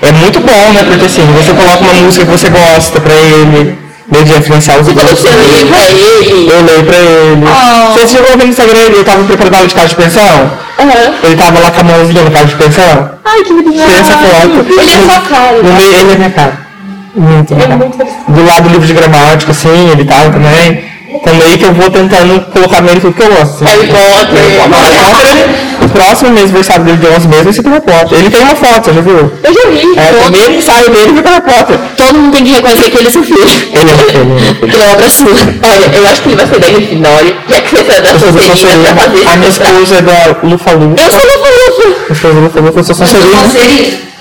É 0.00 0.12
muito 0.12 0.40
bom, 0.40 0.72
né? 0.72 0.84
Porque 0.84 1.04
assim, 1.04 1.26
você 1.36 1.52
coloca 1.52 1.80
uma 1.84 1.92
música 1.94 2.24
que 2.24 2.30
você 2.30 2.48
gosta 2.48 3.00
pra 3.00 3.14
ele, 3.14 3.78
desde 4.08 4.38
influenciar 4.38 4.78
os 4.80 4.86
Você 4.86 4.94
falou 4.94 5.16
que 5.16 5.22
você 5.22 5.28
pra 5.66 5.90
ele. 5.90 6.50
Eu 6.50 6.62
leio 6.62 6.84
pra 6.84 6.96
ele. 6.96 7.46
Ah. 7.46 7.92
Você 7.92 8.08
chegou 8.08 8.36
no 8.36 8.44
Instagram, 8.44 8.80
ele 8.80 9.04
tava 9.04 9.24
preparando 9.24 9.54
aula 9.54 9.68
de 9.68 9.74
casa 9.74 9.88
de 9.88 9.96
pensão? 9.96 10.50
Aham. 10.78 11.14
Ele 11.22 11.36
tava 11.36 11.58
lá 11.58 11.70
com 11.70 11.80
a 11.80 11.84
mãozinha 11.84 12.22
no 12.22 12.30
casa 12.30 12.46
de 12.46 12.54
pensão? 12.54 13.10
Ai, 13.24 13.42
que 13.42 13.52
lindo. 13.52 13.72
Tem 13.72 13.82
essa 13.82 14.12
foto. 14.12 14.66
Ele 14.68 14.90
é 14.90 14.98
sua 14.98 15.20
cara. 15.20 15.62
No 15.62 15.72
meio, 15.74 15.94
ele 15.94 16.12
é 16.12 16.16
minha 16.16 16.30
cara. 16.30 16.66
Muito, 17.14 17.54
É 17.54 17.66
muito. 17.68 17.96
Do 18.28 18.44
lado 18.44 18.64
do 18.64 18.68
livro 18.70 18.86
de 18.86 18.92
gramática, 18.92 19.50
assim, 19.52 19.90
ele 19.90 20.04
tava 20.04 20.30
também. 20.30 20.84
Então 21.08 21.34
meio 21.34 21.58
que 21.58 21.64
eu 21.64 21.72
vou 21.72 21.90
tentando 21.90 22.40
colocar 22.52 22.80
nele 22.82 23.00
tudo 23.00 23.14
que 23.14 23.22
eu 23.22 23.28
gosto. 23.28 23.64
Harry 23.64 23.86
Potter. 23.86 24.38
Harry 24.38 24.68
Potter, 24.68 25.66
próximo 25.96 26.30
mês 26.32 26.44
aniversário 26.44 26.84
dele 26.84 26.98
de 26.98 27.06
11 27.06 27.28
meses 27.28 27.44
vai 27.44 27.52
ser 27.52 27.62
do 27.62 27.70
Harry 27.70 27.82
Potter. 27.82 28.18
Ele 28.18 28.30
tem 28.30 28.40
uma 28.40 28.54
foto, 28.54 28.84
você 28.84 28.92
já 28.92 29.00
viu? 29.00 29.16
Eu 29.16 29.54
já 29.54 29.70
vi. 29.70 29.98
É, 29.98 30.10
o 30.10 30.30
primeiro 30.30 30.54
ensaio 30.54 30.90
dele 30.90 31.12
foi 31.12 31.22
do 31.22 31.28
Harry 31.28 31.42
Potter. 31.42 31.78
Todo 31.96 32.18
mundo 32.18 32.32
tem 32.32 32.44
que 32.44 32.52
reconhecer 32.52 32.90
que 32.90 32.98
ele 32.98 33.08
é 33.08 33.10
seu 33.10 33.22
filho. 33.22 33.40
Ele 33.40 33.50
é 33.50 33.94
filho, 33.94 34.20
ele 34.20 34.72
é. 34.72 34.74
Ele 34.74 34.82
é 34.82 34.92
obra 34.92 35.10
sua. 35.10 35.26
Olha, 35.26 35.96
eu 35.96 36.06
acho 36.06 36.22
que 36.22 36.28
ele 36.28 36.36
vai 36.36 36.46
ser 36.46 36.60
da 36.60 36.68
Grifinória, 36.68 37.36
já 37.48 37.60
que 37.60 37.76
você 37.76 37.92
é 37.92 38.00
da 38.00 38.10
Eu 38.10 38.20
sou 38.20 38.32
da 38.32 38.40
Sonserina 38.40 38.92
pra 38.92 39.02
fazer. 39.02 39.26
A 39.26 39.36
minha 39.36 39.48
esposa 39.48 39.96
é 39.96 40.02
da 40.02 40.36
Lufa 40.42 40.72
Lufa. 40.72 41.02
Eu 41.02 41.10
sou 41.10 41.20
Lufa 41.20 41.48
Lufa. 41.56 41.88
Minha 41.88 42.12
esposa 42.12 42.36
é 42.36 42.40
Lufa 42.40 42.60
Lufa, 42.60 42.80
eu 42.80 42.84
sou 42.84 42.94
Sonserina. 42.94 43.42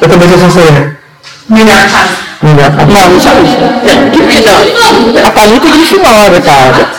Eu 0.02 0.10
também 0.10 0.30
sou 0.30 0.40
Sonserina. 0.40 0.98
Melhor 1.50 1.82
casa. 1.84 2.25
Não, 2.42 2.54
não 3.10 3.20
sabe. 3.20 3.40
A 5.26 5.32
Thalita 5.32 5.68
é 5.68 5.72
Grifinória, 5.72 6.42
cara. 6.42 6.90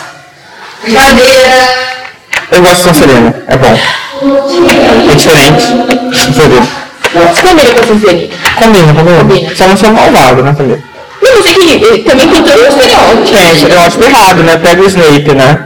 Cadeira. 0.83 1.77
Eu 2.51 2.61
gosto 2.61 2.77
de 2.77 2.83
Sonserina, 2.83 3.35
é 3.47 3.57
bom. 3.57 3.77
É 5.11 5.15
diferente. 5.15 5.63
Sonserina. 6.13 6.67
Você 7.13 7.41
combina 7.41 7.73
com 7.73 7.79
a 7.79 7.87
Sonserina. 7.87 8.33
Combina, 8.55 8.93
combina. 8.93 9.55
Só 9.55 9.67
não 9.67 9.77
sou 9.77 9.91
malvado, 9.91 10.43
né, 10.43 10.53
também. 10.57 10.83
Não, 11.21 11.31
mas 11.35 11.45
é 11.45 11.53
que 11.53 11.85
eh, 11.85 12.09
também 12.09 12.27
tem 12.27 12.43
todos 12.43 12.61
os 12.61 12.67
estereótipos. 12.67 13.29
Gente, 13.29 13.71
eu 13.71 13.81
acho 13.81 14.03
errado, 14.03 14.43
né? 14.43 14.57
Pega 14.57 14.81
o 14.81 14.85
Snape, 14.85 15.35
né? 15.35 15.59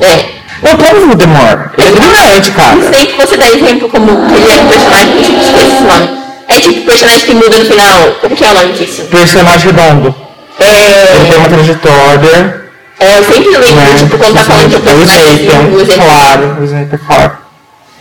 É. 0.00 0.38
Eu 0.70 0.76
pego 0.76 0.96
o 0.96 1.06
Voldemort. 1.08 1.70
Ele 1.78 1.88
é 1.88 1.92
brilhante, 1.92 2.50
cara. 2.52 2.74
Não 2.74 2.92
sei 2.92 3.06
que 3.06 3.16
você 3.16 3.36
dá 3.36 3.48
exemplo 3.48 3.88
como 3.88 4.26
que 4.26 4.34
ele 4.34 4.50
é 4.50 4.60
um 4.60 4.68
personagem, 4.68 5.22
tipo, 5.22 5.40
esqueci 5.40 5.66
esse 5.66 5.82
nome. 5.84 6.18
É 6.58 6.60
tipo 6.60 6.86
personagem 6.86 7.20
que 7.26 7.34
muda 7.34 7.56
no 7.58 7.64
final. 7.64 8.12
Como 8.20 8.36
que 8.36 8.44
é 8.44 8.50
o 8.50 8.54
nome 8.54 8.72
disso? 8.72 9.02
Personagem 9.04 9.66
redondo. 9.72 10.14
Ele 10.58 10.76
É. 10.76 11.26
tem 11.30 11.38
uma 11.38 11.48
trajetória. 11.48 12.68
é 13.00 13.18
eu 13.18 13.24
sempre 13.24 13.50
lembro, 13.50 13.74
Né? 13.76 13.94
tipo, 13.96 14.18
quando 14.18 14.34
tá 14.34 14.44
falando 14.44 14.68
de 14.70 14.74
um 14.76 14.78
o 14.78 14.82
personagem 14.82 15.48
o 15.48 15.78
é 15.78 15.82
exemplo. 15.82 16.04
claro. 16.04 16.56
O 16.60 16.64
Snape 16.64 16.94
é 16.94 16.98
claro. 16.98 17.32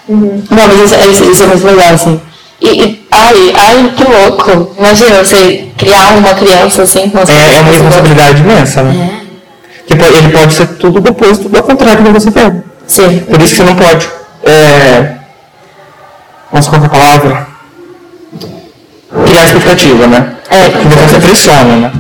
Não, 0.10 0.68
mas 0.68 0.92
isso, 0.92 1.10
isso, 1.12 1.32
isso 1.32 1.44
é 1.44 1.46
muito 1.48 1.68
legal, 1.68 1.94
assim. 1.94 2.20
E, 2.60 2.68
e- 2.84 3.08
ai, 3.12 3.54
ai, 3.56 3.94
que 3.96 4.04
louco. 4.04 4.76
Imagina 4.80 5.24
você 5.24 5.68
criar 5.78 6.18
uma 6.18 6.34
criança 6.34 6.82
assim 6.82 7.10
com 7.10 7.20
É, 7.20 7.22
é 7.58 7.60
uma 7.62 7.72
responsabilidade 7.72 8.42
imensa, 8.42 8.82
né? 8.82 9.22
Tipo, 9.88 10.04
ele 10.06 10.30
pode 10.30 10.54
ser 10.54 10.68
tudo 10.80 11.00
depois, 11.00 11.38
tudo 11.38 11.56
ao 11.58 11.64
contrário 11.64 12.02
do 12.04 12.12
que 12.14 12.20
você 12.20 12.32
quer. 12.32 12.64
Sim. 12.88 13.20
Por 13.20 13.40
isso 13.42 13.52
que 13.56 13.58
você 13.58 13.64
não 13.64 13.76
pode. 13.76 14.10
É... 14.44 15.14
Nossa, 16.52 16.70
qual 16.70 16.82
que 16.82 16.88
é 16.88 16.90
a 16.90 16.92
palavra? 17.00 17.48
Criar 19.26 19.46
expectativa, 19.46 20.08
né? 20.08 20.36
É. 20.50 20.70
Porque 20.70 20.96
você 20.96 21.20
pressiona, 21.20 21.76
né? 21.76 21.92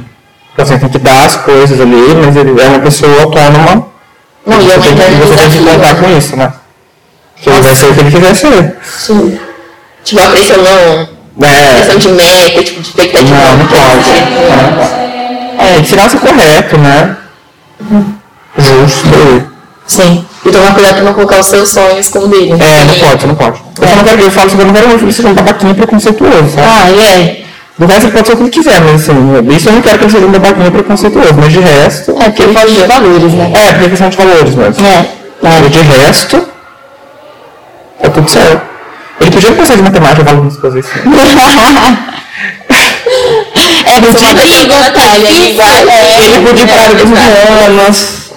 Então 0.53 0.65
você 0.65 0.77
tem 0.77 0.89
que 0.89 0.99
dar 0.99 1.25
as 1.25 1.35
coisas 1.37 1.79
ali, 1.79 2.15
mas 2.15 2.35
ele 2.35 2.59
é 2.59 2.67
uma 2.67 2.79
pessoa 2.79 3.21
autônoma. 3.21 3.87
Não, 4.45 4.61
e 4.61 4.71
é 4.71 4.75
você, 4.75 4.89
uma 4.89 4.97
tem 4.97 5.19
que, 5.19 5.25
você 5.25 5.35
tem 5.35 5.49
que 5.51 5.71
contar 5.71 5.95
com 5.95 6.17
isso, 6.17 6.35
né? 6.35 6.53
Que 7.35 7.49
ele 7.49 7.61
vai 7.61 7.75
ser 7.75 7.85
o 7.85 7.93
que 7.93 7.99
ele 7.99 8.11
quiser 8.11 8.35
ser. 8.35 8.77
Sim. 8.83 9.39
Tipo, 10.03 10.21
a 10.21 10.27
pressão 10.27 10.57
não. 10.57 11.17
É. 11.47 11.73
Pressão 11.75 11.97
de 11.97 12.07
meta, 12.09 12.63
tipo, 12.63 12.81
de 12.81 12.87
expectativa. 12.87 13.35
Não, 13.35 13.57
não 13.57 13.67
pode. 13.67 14.03
Pode. 14.77 15.07
É, 15.59 15.73
tem 15.73 15.83
que 15.83 16.09
ser 16.09 16.19
correto, 16.19 16.77
né? 16.77 17.17
Justo. 18.57 19.56
Sim. 19.87 20.25
E 20.45 20.51
tomar 20.51 20.73
cuidado 20.73 20.95
pra 20.95 21.03
não 21.03 21.13
colocar 21.13 21.39
os 21.39 21.45
seus 21.45 21.69
sonhos 21.69 22.09
como 22.09 22.27
dele. 22.27 22.51
É, 22.51 22.83
não 22.83 23.09
pode, 23.09 23.27
não 23.27 23.35
pode. 23.35 23.61
Eu, 23.81 23.87
só 23.87 23.95
não 23.95 24.03
quero, 24.03 24.21
eu 24.21 24.31
falo 24.31 24.47
assim, 24.47 24.59
eu 24.59 24.65
não 24.65 24.73
quero 24.73 24.87
meu 24.89 24.99
filho 24.99 25.13
seja 25.13 25.27
um 25.29 25.33
babaquinho 25.33 25.75
preconceituoso, 25.75 26.49
sabe? 26.53 26.67
Ah, 26.67 26.91
e 26.91 26.99
é. 26.99 27.43
Do 27.77 27.85
resto 27.85 28.05
ele 28.05 28.11
pode 28.11 28.27
ser 28.27 28.33
o 28.33 28.37
que 28.37 28.43
ele 28.43 28.49
quiser, 28.49 28.81
mas 28.81 28.95
assim, 29.01 29.13
isso 29.55 29.69
eu 29.69 29.73
não 29.73 29.81
quero 29.81 29.97
que 29.97 30.03
ele 30.03 30.11
seja 30.11 30.25
um 30.25 30.31
babaquinho 30.31 30.71
preconceituoso, 30.71 31.33
mas 31.35 31.53
de 31.53 31.59
resto. 31.59 32.11
É 32.19 32.23
porque 32.25 32.43
ele 32.43 32.53
fala 32.53 32.69
de 32.69 32.83
valores, 32.83 33.33
né? 33.33 33.53
É, 33.55 33.71
porque 33.71 33.85
é 33.85 33.89
questão 33.89 34.09
de 34.09 34.17
valores 34.17 34.55
mesmo. 34.55 34.85
É. 34.85 35.05
Mas 35.41 35.71
de 35.71 35.81
resto, 35.81 36.47
é 38.01 38.09
tudo 38.09 38.29
certo. 38.29 38.61
Ele 39.21 39.31
podia 39.31 39.49
não 39.49 39.57
gostar 39.57 39.75
de 39.75 39.81
matemática, 39.81 40.23
valor 40.23 40.45
das 40.45 40.57
coisas 40.57 40.85
assim. 40.85 40.99
É, 43.87 43.99
mas 44.01 44.15
uma 44.15 44.33
Briga, 44.33 44.75
Natália, 44.79 45.29
linguagem. 45.29 45.87
Ele 46.25 46.45
podia 46.45 46.63
ir 46.63 46.67
para 46.67 46.75
a 46.75 46.83
área 46.83 46.95
dos 46.95 47.05
humanos, 47.05 48.27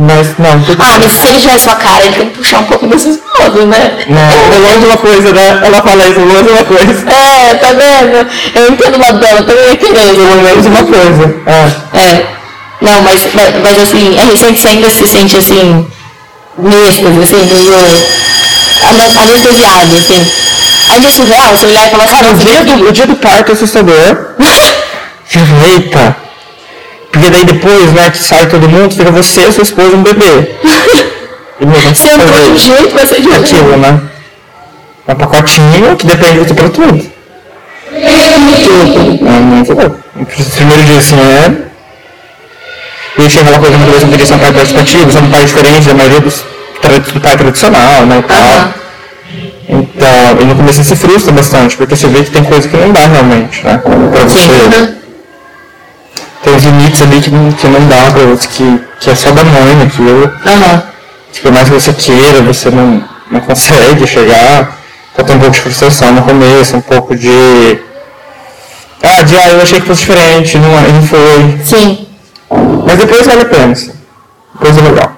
mas 0.00 0.38
não, 0.38 0.62
tudo 0.62 0.80
Ah, 0.80 0.96
mas 1.00 1.10
se 1.10 1.26
ele 1.26 1.40
já 1.40 1.54
é 1.54 1.58
sua 1.58 1.74
cara, 1.74 2.04
ele 2.04 2.14
tem 2.14 2.30
que 2.30 2.38
puxar 2.38 2.60
um 2.60 2.64
pouco 2.66 2.86
desses 2.86 3.18
modos, 3.36 3.64
né? 3.64 3.98
Não, 4.06 4.54
é 4.54 4.58
longe 4.58 4.86
uma 4.86 4.96
coisa, 4.96 5.32
né? 5.32 5.60
Ela 5.64 5.82
fala 5.82 6.06
isso, 6.06 6.20
longe 6.20 6.50
uma 6.50 6.64
coisa. 6.64 7.10
É, 7.10 7.54
tá 7.54 7.72
vendo? 7.72 8.30
Eu 8.54 8.72
entendo 8.72 8.94
o 8.94 9.00
lado 9.00 9.18
dela, 9.18 9.42
também 9.42 9.72
entendo. 9.72 10.14
Pelo 10.14 10.42
menos 10.42 10.66
uma 10.66 10.84
coisa. 10.84 11.34
É. 11.46 11.98
É. 11.98 12.26
Não, 12.80 13.02
mas, 13.02 13.26
mas, 13.34 13.54
mas 13.60 13.82
assim, 13.82 14.16
é 14.16 14.24
recente 14.24 14.60
você 14.60 14.68
ainda 14.68 14.88
se 14.88 15.04
sente 15.08 15.36
assim, 15.36 15.84
mesclas, 16.56 17.18
assim, 17.18 17.44
meio 17.48 19.20
anestesiado, 19.20 19.96
assim. 19.96 20.32
Ainda 20.90 21.08
é 21.08 21.10
surreal, 21.10 21.56
você 21.56 21.66
olhar 21.66 21.88
e 21.88 21.90
falar 21.90 22.04
assim, 22.04 22.14
Cara, 22.14 22.30
o 22.30 22.38
dia 22.38 22.64
do, 22.64 22.88
o 22.88 22.92
dia 22.92 23.06
do 23.08 23.16
parto 23.16 23.50
é 23.50 23.52
assustador. 23.52 24.36
Eita! 25.74 26.27
Porque 27.12 27.30
daí 27.30 27.44
depois, 27.44 27.92
né, 27.92 28.10
que 28.10 28.18
sai 28.18 28.46
todo 28.46 28.68
mundo, 28.68 28.94
fica 28.94 29.10
você, 29.10 29.50
sua 29.50 29.62
esposa 29.62 29.90
e 29.90 29.94
um 29.94 30.02
bebê. 30.02 30.54
Se 31.94 32.08
eu 32.08 32.20
for 32.20 32.40
de 32.40 32.50
um 32.50 32.58
jeito, 32.58 32.94
vai 32.94 33.06
ser 33.06 33.20
de 33.20 33.28
outro. 33.28 33.42
aquilo, 33.42 33.76
né? 33.76 34.00
É 35.06 35.12
um 35.12 35.16
pacotinho 35.16 35.96
que 35.96 36.06
depende 36.06 36.32
de 36.32 36.38
você 36.38 36.54
pra 36.54 36.68
tudo. 36.68 36.88
Tudo. 36.88 37.10
É 39.26 39.40
muito 39.40 39.72
louco. 39.72 39.98
Primeiro 40.54 40.84
dia 40.84 40.98
assim 40.98 41.16
é. 41.16 41.68
E 43.18 43.28
tinha 43.28 43.42
aquela 43.42 43.58
coisa 43.58 43.76
que 43.76 43.84
você 43.84 44.04
não 44.04 44.10
queria 44.10 44.26
ser 44.26 44.34
um 44.34 44.38
pai 44.38 44.52
participativo, 44.52 45.12
ser 45.12 45.18
um 45.18 45.30
pai 45.30 45.44
diferente 45.44 45.88
da 45.88 45.94
maioria 45.94 46.20
dos, 46.20 46.44
do 47.12 47.20
pai 47.20 47.36
tradicional, 47.36 48.06
né? 48.06 48.18
E 48.18 48.22
tal. 48.22 48.74
Então, 49.68 50.40
e 50.40 50.44
no 50.44 50.54
começo 50.54 50.82
você 50.82 50.94
se 50.94 50.96
frustra 50.96 51.32
bastante, 51.32 51.76
porque 51.76 51.96
você 51.96 52.06
vê 52.06 52.22
que 52.22 52.30
tem 52.30 52.44
coisa 52.44 52.68
que 52.68 52.76
não 52.76 52.92
dá 52.92 53.00
realmente, 53.00 53.64
né? 53.64 53.78
Pra 53.78 54.24
você. 54.24 54.38
Tem 54.38 54.82
os 54.82 54.97
ali 57.04 57.20
que 57.20 57.30
não, 57.30 57.52
que 57.52 57.66
não 57.66 57.86
dá 57.88 58.10
pra 58.10 58.24
você, 58.24 58.48
que, 58.48 58.80
que 59.00 59.10
é 59.10 59.14
só 59.14 59.30
da 59.30 59.44
mãe 59.44 59.82
aquilo. 59.82 60.24
Aham. 60.44 60.82
Que 61.32 61.40
por 61.40 61.52
mais 61.52 61.68
que 61.68 61.74
você 61.74 61.92
queira, 61.92 62.42
você 62.42 62.70
não, 62.70 63.04
não 63.30 63.40
consegue 63.40 64.06
chegar. 64.06 64.76
Então 65.12 65.24
tem 65.24 65.36
um 65.36 65.40
pouco 65.40 65.54
de 65.54 65.60
frustração 65.60 66.12
no 66.12 66.22
começo, 66.22 66.76
um 66.76 66.80
pouco 66.80 67.16
de. 67.16 67.78
Ah, 69.02 69.22
de 69.22 69.36
ah, 69.36 69.50
eu 69.50 69.62
achei 69.62 69.80
que 69.80 69.86
fosse 69.86 70.00
diferente, 70.00 70.58
não, 70.58 70.70
não 70.70 71.02
foi. 71.02 71.58
Sim. 71.64 72.06
Mas 72.86 72.98
depois 72.98 73.26
vale 73.26 73.42
a 73.42 73.44
pena, 73.44 73.72
assim. 73.72 73.92
Depois 74.54 74.76
é 74.76 74.80
legal. 74.80 75.17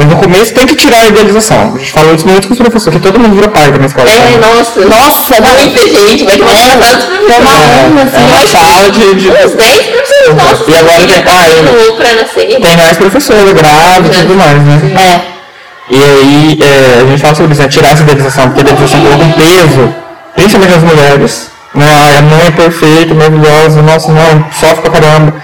Mas 0.00 0.08
no 0.08 0.16
começo 0.16 0.54
tem 0.54 0.66
que 0.66 0.74
tirar 0.76 1.00
a 1.02 1.06
idealização. 1.08 1.74
A 1.74 1.78
gente 1.78 1.92
falou 1.92 2.14
isso 2.14 2.26
muito 2.26 2.48
com 2.48 2.54
os 2.54 2.58
professores, 2.58 2.98
que 2.98 3.06
todo 3.06 3.20
mundo 3.20 3.34
vira 3.34 3.48
pai 3.48 3.70
da 3.70 3.76
minha 3.76 3.86
escola. 3.86 4.08
É, 4.08 4.38
nossa. 4.38 4.80
Nossa, 4.80 5.34
Muita 5.42 5.80
gente, 5.88 6.24
vai 6.24 6.36
ter 6.38 6.42
uma 6.42 6.52
uma 6.52 6.58
professores. 6.58 7.04
uma, 7.28 8.00
É 8.00 8.04
assim, 8.04 8.24
uma 8.24 8.46
sala 8.46 8.90
de, 8.90 9.14
de- 9.16 9.28
Uns 9.28 9.52
10 9.52 9.86
professores 9.88 10.34
nossos. 10.42 10.68
E 10.68 10.74
agora 10.74 11.06
tem- 11.06 11.24
ah, 11.26 11.48
eu- 11.50 11.94
pra 11.96 12.14
nascer. 12.14 12.46
Tem 12.62 12.76
mais 12.78 12.96
professora 12.96 13.52
grávida 13.52 14.08
e 14.14 14.18
tudo 14.22 14.34
mais, 14.36 14.58
né? 14.62 14.80
É. 14.96 15.94
E 15.94 16.02
aí 16.02 16.58
é, 16.62 17.02
a 17.02 17.06
gente 17.06 17.20
fala 17.20 17.34
sobre 17.34 17.52
isso, 17.52 17.60
né? 17.60 17.68
Tirar 17.68 17.92
essa 17.92 18.02
idealização, 18.02 18.44
porque 18.48 18.60
a 18.60 18.62
idealização 18.72 19.00
coloca 19.04 19.22
um 19.24 19.32
peso, 19.32 19.94
principalmente 20.34 20.72
nas 20.76 20.82
mulheres. 20.82 21.50
Né? 21.74 21.86
Ai, 22.06 22.16
a 22.16 22.22
mãe 22.22 22.46
é 22.46 22.50
perfeita, 22.52 23.12
maravilhosa, 23.14 23.82
nossa, 23.82 24.10
não, 24.10 24.46
sofre 24.58 24.88
pra 24.88 24.98
caramba. 24.98 25.34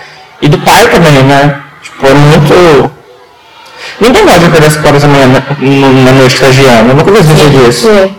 E 0.41 0.49
do 0.49 0.57
pai 0.59 0.89
também, 0.89 1.23
né? 1.25 1.57
Tipo, 1.83 2.07
é 2.07 2.15
muito. 2.15 2.96
Ninguém 4.01 4.25
gosta 4.25 4.41
de 4.41 4.47
acordar 4.47 4.67
às 4.67 4.77
4 4.77 5.01
da 5.01 5.09
manhã 5.09 5.27
na, 5.27 5.89
na 5.89 6.13
noite 6.13 6.35
estagiando. 6.35 6.91
Eu 6.91 6.95
nunca 6.97 7.11
vi 7.13 7.23
dizer 7.23 7.69
isso. 7.69 7.89
É. 7.89 8.11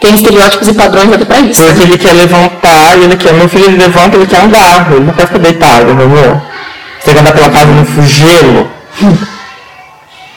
Tem 0.00 0.14
estereótipos 0.14 0.68
e 0.68 0.72
padrões 0.72 1.12
até 1.12 1.24
pra 1.24 1.40
isso. 1.40 1.62
Porque 1.62 1.82
ele 1.82 1.98
quer 1.98 2.12
levantar, 2.14 2.98
e 2.98 3.04
ele 3.04 3.16
quer, 3.16 3.34
meu 3.34 3.48
filho 3.48 3.66
ele 3.66 3.76
levanta, 3.76 4.16
ele 4.16 4.26
quer 4.26 4.42
andar, 4.42 4.90
ele 4.90 5.04
não 5.04 5.12
quer 5.12 5.26
ficar 5.26 5.38
deitado, 5.38 5.90
entendeu? 5.90 6.40
Você 6.98 7.12
quer 7.12 7.20
andar 7.20 7.32
pela 7.32 7.50
casa 7.50 7.66
no 7.66 8.06
gelo. 8.06 8.70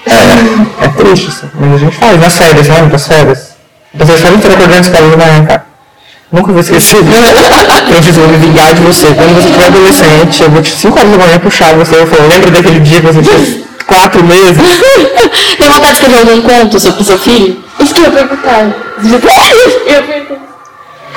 É, 0.06 0.86
é 0.86 0.88
triste, 0.90 1.30
assim. 1.30 1.49
Mas 1.53 1.74
a 1.74 1.78
gente 1.78 1.98
faz 1.98 2.20
nas 2.20 2.38
férias, 2.38 2.68
né? 2.68 2.90
Nas 2.91 3.07
férias. 3.07 3.53
Vocês 3.94 4.20
sabem 4.20 4.40
que 4.40 4.48
acordando 4.48 4.82
de 4.82 4.88
escola 4.88 5.15
né, 5.15 5.45
cara? 5.48 5.65
Nunca 6.32 6.52
vou 6.52 6.60
esquecer. 6.60 6.98
eu 6.98 8.02
disse, 8.02 8.18
eu 8.18 8.28
vou 8.28 8.28
me 8.28 8.38
vingar 8.38 8.74
de 8.74 8.82
você. 8.82 9.06
Quando 9.14 9.36
você 9.36 9.49
for 9.49 9.65
adolescente, 9.65 10.44
eu 10.44 10.49
vou 10.49 10.61
te 10.61 10.72
5 10.72 10.98
horas 10.98 11.11
da 11.11 11.18
manhã 11.18 11.40
puxar 11.40 11.74
você. 11.76 11.95
Eu 11.95 12.07
falo, 12.07 12.28
lembra 12.28 12.52
daquele 12.52 12.80
dia 12.80 12.99
que 12.99 13.06
você 13.06 13.22
tinha 13.22 13.64
4 13.85 14.23
meses? 14.23 14.57
Tem 15.57 15.69
vontade 15.69 15.93
de 15.93 16.05
escrever 16.05 16.19
algum 16.19 16.41
conto 16.41 16.80
sobre 16.80 17.03
seu 17.03 17.18
filho? 17.18 17.64
Isso 17.80 17.93
que 17.93 17.99
eu 18.01 18.05
ia 18.05 18.11
perguntar. 18.11 18.61
Eu 19.03 19.10
ia 19.10 20.01
perguntar. 20.03 20.43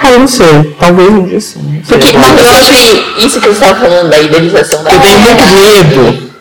Cara, 0.00 0.14
eu 0.14 0.20
não 0.20 0.28
sei. 0.28 0.76
Talvez 0.78 1.08
um 1.08 1.24
dia 1.24 1.40
sim. 1.40 1.82
Porque 1.88 2.12
mas 2.18 2.38
eu 2.38 2.50
acho 2.50 2.70
que 2.70 3.26
isso 3.26 3.40
que 3.40 3.48
você 3.48 3.64
estava 3.64 3.80
falando 3.80 4.10
da 4.10 4.18
idealização 4.18 4.82
da 4.82 4.92
Eu 4.92 5.00
tenho 5.00 5.18
muito 5.20 5.46
medo 5.46 6.32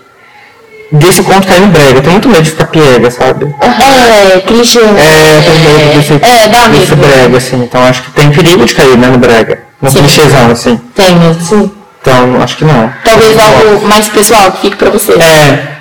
desse 0.91 1.21
conto 1.23 1.47
cair 1.47 1.61
no 1.61 1.67
brega. 1.67 1.97
Eu 1.97 2.01
tenho 2.01 2.11
muito 2.11 2.29
medo 2.29 2.43
de 2.43 2.51
ficar 2.51 2.67
piega, 2.67 3.09
sabe? 3.09 3.55
É, 3.61 4.39
clichê. 4.41 4.79
É, 4.79 5.37
eu 5.37 5.43
tenho 5.43 5.59
medo 5.59 5.95
desse, 5.95 6.13
É, 6.13 6.47
dá 6.47 6.67
desse 6.67 6.95
brega, 6.95 7.37
assim. 7.37 7.63
Então 7.63 7.81
acho 7.83 8.03
que 8.03 8.11
tem 8.11 8.29
perigo 8.31 8.65
de 8.65 8.75
cair, 8.75 8.97
né, 8.97 9.07
no 9.07 9.17
brega. 9.17 9.63
No 9.81 9.89
Sim. 9.89 9.99
clichêzão, 9.99 10.51
assim. 10.51 10.77
Tem 10.93 11.15
mesmo, 11.15 11.41
sim. 11.41 11.71
Então, 12.01 12.41
acho 12.41 12.57
que 12.57 12.65
não. 12.65 12.93
Talvez 13.03 13.37
algo 13.37 13.87
mais 13.87 14.07
pessoal 14.07 14.51
que 14.51 14.61
fique 14.61 14.75
pra 14.75 14.89
você. 14.89 15.13
É. 15.13 15.74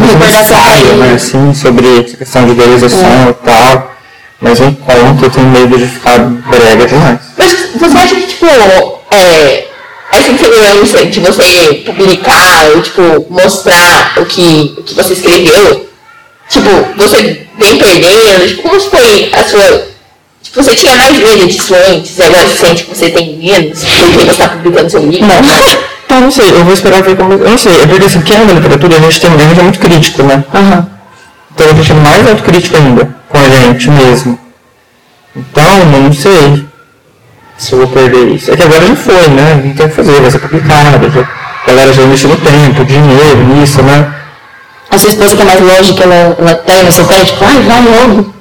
Pra 0.00 0.40
ensaio, 0.40 0.86
ele. 0.88 0.96
né, 0.96 1.14
assim, 1.14 1.54
sobre 1.54 2.00
essa 2.00 2.16
questão 2.16 2.46
de 2.46 2.52
idealização 2.52 3.30
e 3.30 3.34
tal. 3.44 3.94
Mas 4.40 4.58
conto 4.58 5.24
eu 5.24 5.30
tenho 5.30 5.46
medo 5.48 5.78
de 5.78 5.86
ficar 5.86 6.18
brega 6.18 6.86
demais. 6.86 7.18
Mas 7.38 7.70
você 7.76 7.96
acha 7.98 8.14
que, 8.14 8.26
tipo, 8.26 8.46
é, 9.10 9.66
essa 10.12 10.30
insegurança 10.30 11.06
de 11.06 11.20
você 11.20 11.82
publicar 11.86 12.66
ou, 12.74 12.82
tipo, 12.82 13.26
mostrar 13.30 14.14
o 14.18 14.26
que, 14.26 14.74
o 14.78 14.82
que 14.82 14.94
você 14.94 15.14
escreveu, 15.14 15.88
tipo, 16.48 16.70
você 16.96 17.46
vem 17.58 17.78
perdendo? 17.78 18.48
Tipo, 18.48 18.62
como 18.62 18.80
foi 18.80 19.30
a 19.32 19.42
sua... 19.44 19.94
Tipo, 20.42 20.62
você 20.62 20.74
tinha 20.74 20.94
mais 20.96 21.16
medo 21.16 21.46
disso 21.46 21.74
antes 21.88 22.20
agora 22.20 22.46
você 22.46 22.66
sente 22.66 22.84
que 22.84 22.94
você 22.94 23.10
tem 23.10 23.36
menos 23.38 23.82
porque 23.82 24.24
você 24.24 24.30
está 24.30 24.48
publicando 24.48 24.90
seu 24.90 25.00
livro? 25.06 25.26
Não. 25.26 25.93
Então, 26.14 26.22
não 26.26 26.30
sei, 26.30 26.48
eu 26.48 26.64
vou 26.64 26.72
esperar 26.72 27.02
ver 27.02 27.16
como. 27.16 27.32
Eu 27.32 27.50
não 27.50 27.58
sei, 27.58 27.80
é 27.80 27.86
porque 27.88 28.04
assim, 28.04 28.20
que 28.20 28.32
é 28.32 28.38
na 28.38 28.52
literatura 28.52 28.96
a 28.96 29.00
gente 29.00 29.20
tem 29.20 29.34
a 29.34 29.36
gente 29.36 29.58
é 29.58 29.62
muito 29.64 29.80
crítico, 29.80 30.22
né? 30.22 30.44
Aham. 30.54 30.86
Então 31.52 31.66
a 31.66 31.74
gente 31.74 31.90
é 31.90 31.94
mais 31.96 32.28
autocrítico 32.28 32.76
ainda, 32.76 33.16
com 33.28 33.38
a 33.38 33.48
gente 33.48 33.90
mesmo. 33.90 34.38
Então, 35.34 35.78
eu 35.92 36.02
não 36.02 36.12
sei 36.12 36.64
se 37.58 37.72
eu 37.72 37.78
vou 37.78 37.88
perder 37.88 38.28
isso. 38.28 38.52
É 38.52 38.56
que 38.56 38.62
agora 38.62 38.86
já 38.86 38.94
foi, 38.94 39.28
né? 39.28 39.60
Não 39.64 39.74
tem 39.74 39.86
o 39.86 39.88
que 39.88 39.94
fazer, 39.96 40.20
vai 40.20 40.30
ser 40.30 40.38
publicado. 40.38 41.10
Já, 41.10 41.20
a 41.20 41.66
galera 41.66 41.92
já 41.92 42.02
investiu 42.02 42.28
no 42.28 42.36
tempo, 42.36 42.84
dinheiro 42.84 43.44
nisso, 43.48 43.82
né? 43.82 44.14
A 44.92 44.96
sua 44.98 45.08
esposa 45.08 45.34
que 45.34 45.42
é 45.42 45.44
mais 45.44 45.60
lógica, 45.60 46.04
ela, 46.04 46.36
ela 46.38 46.54
tem 46.54 46.90
seu 46.92 47.04
pé, 47.06 47.24
tipo, 47.24 47.44
ai, 47.44 47.60
vai 47.62 47.82
logo. 47.82 48.34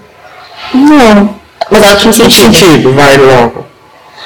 Não. 0.75 1.35
Mas 1.71 1.81
ela 1.81 1.95
te 1.95 2.03
Que 2.03 2.09
incentiva. 2.09 2.53
sentido, 2.53 2.93
vai 2.93 3.17
logo. 3.17 3.65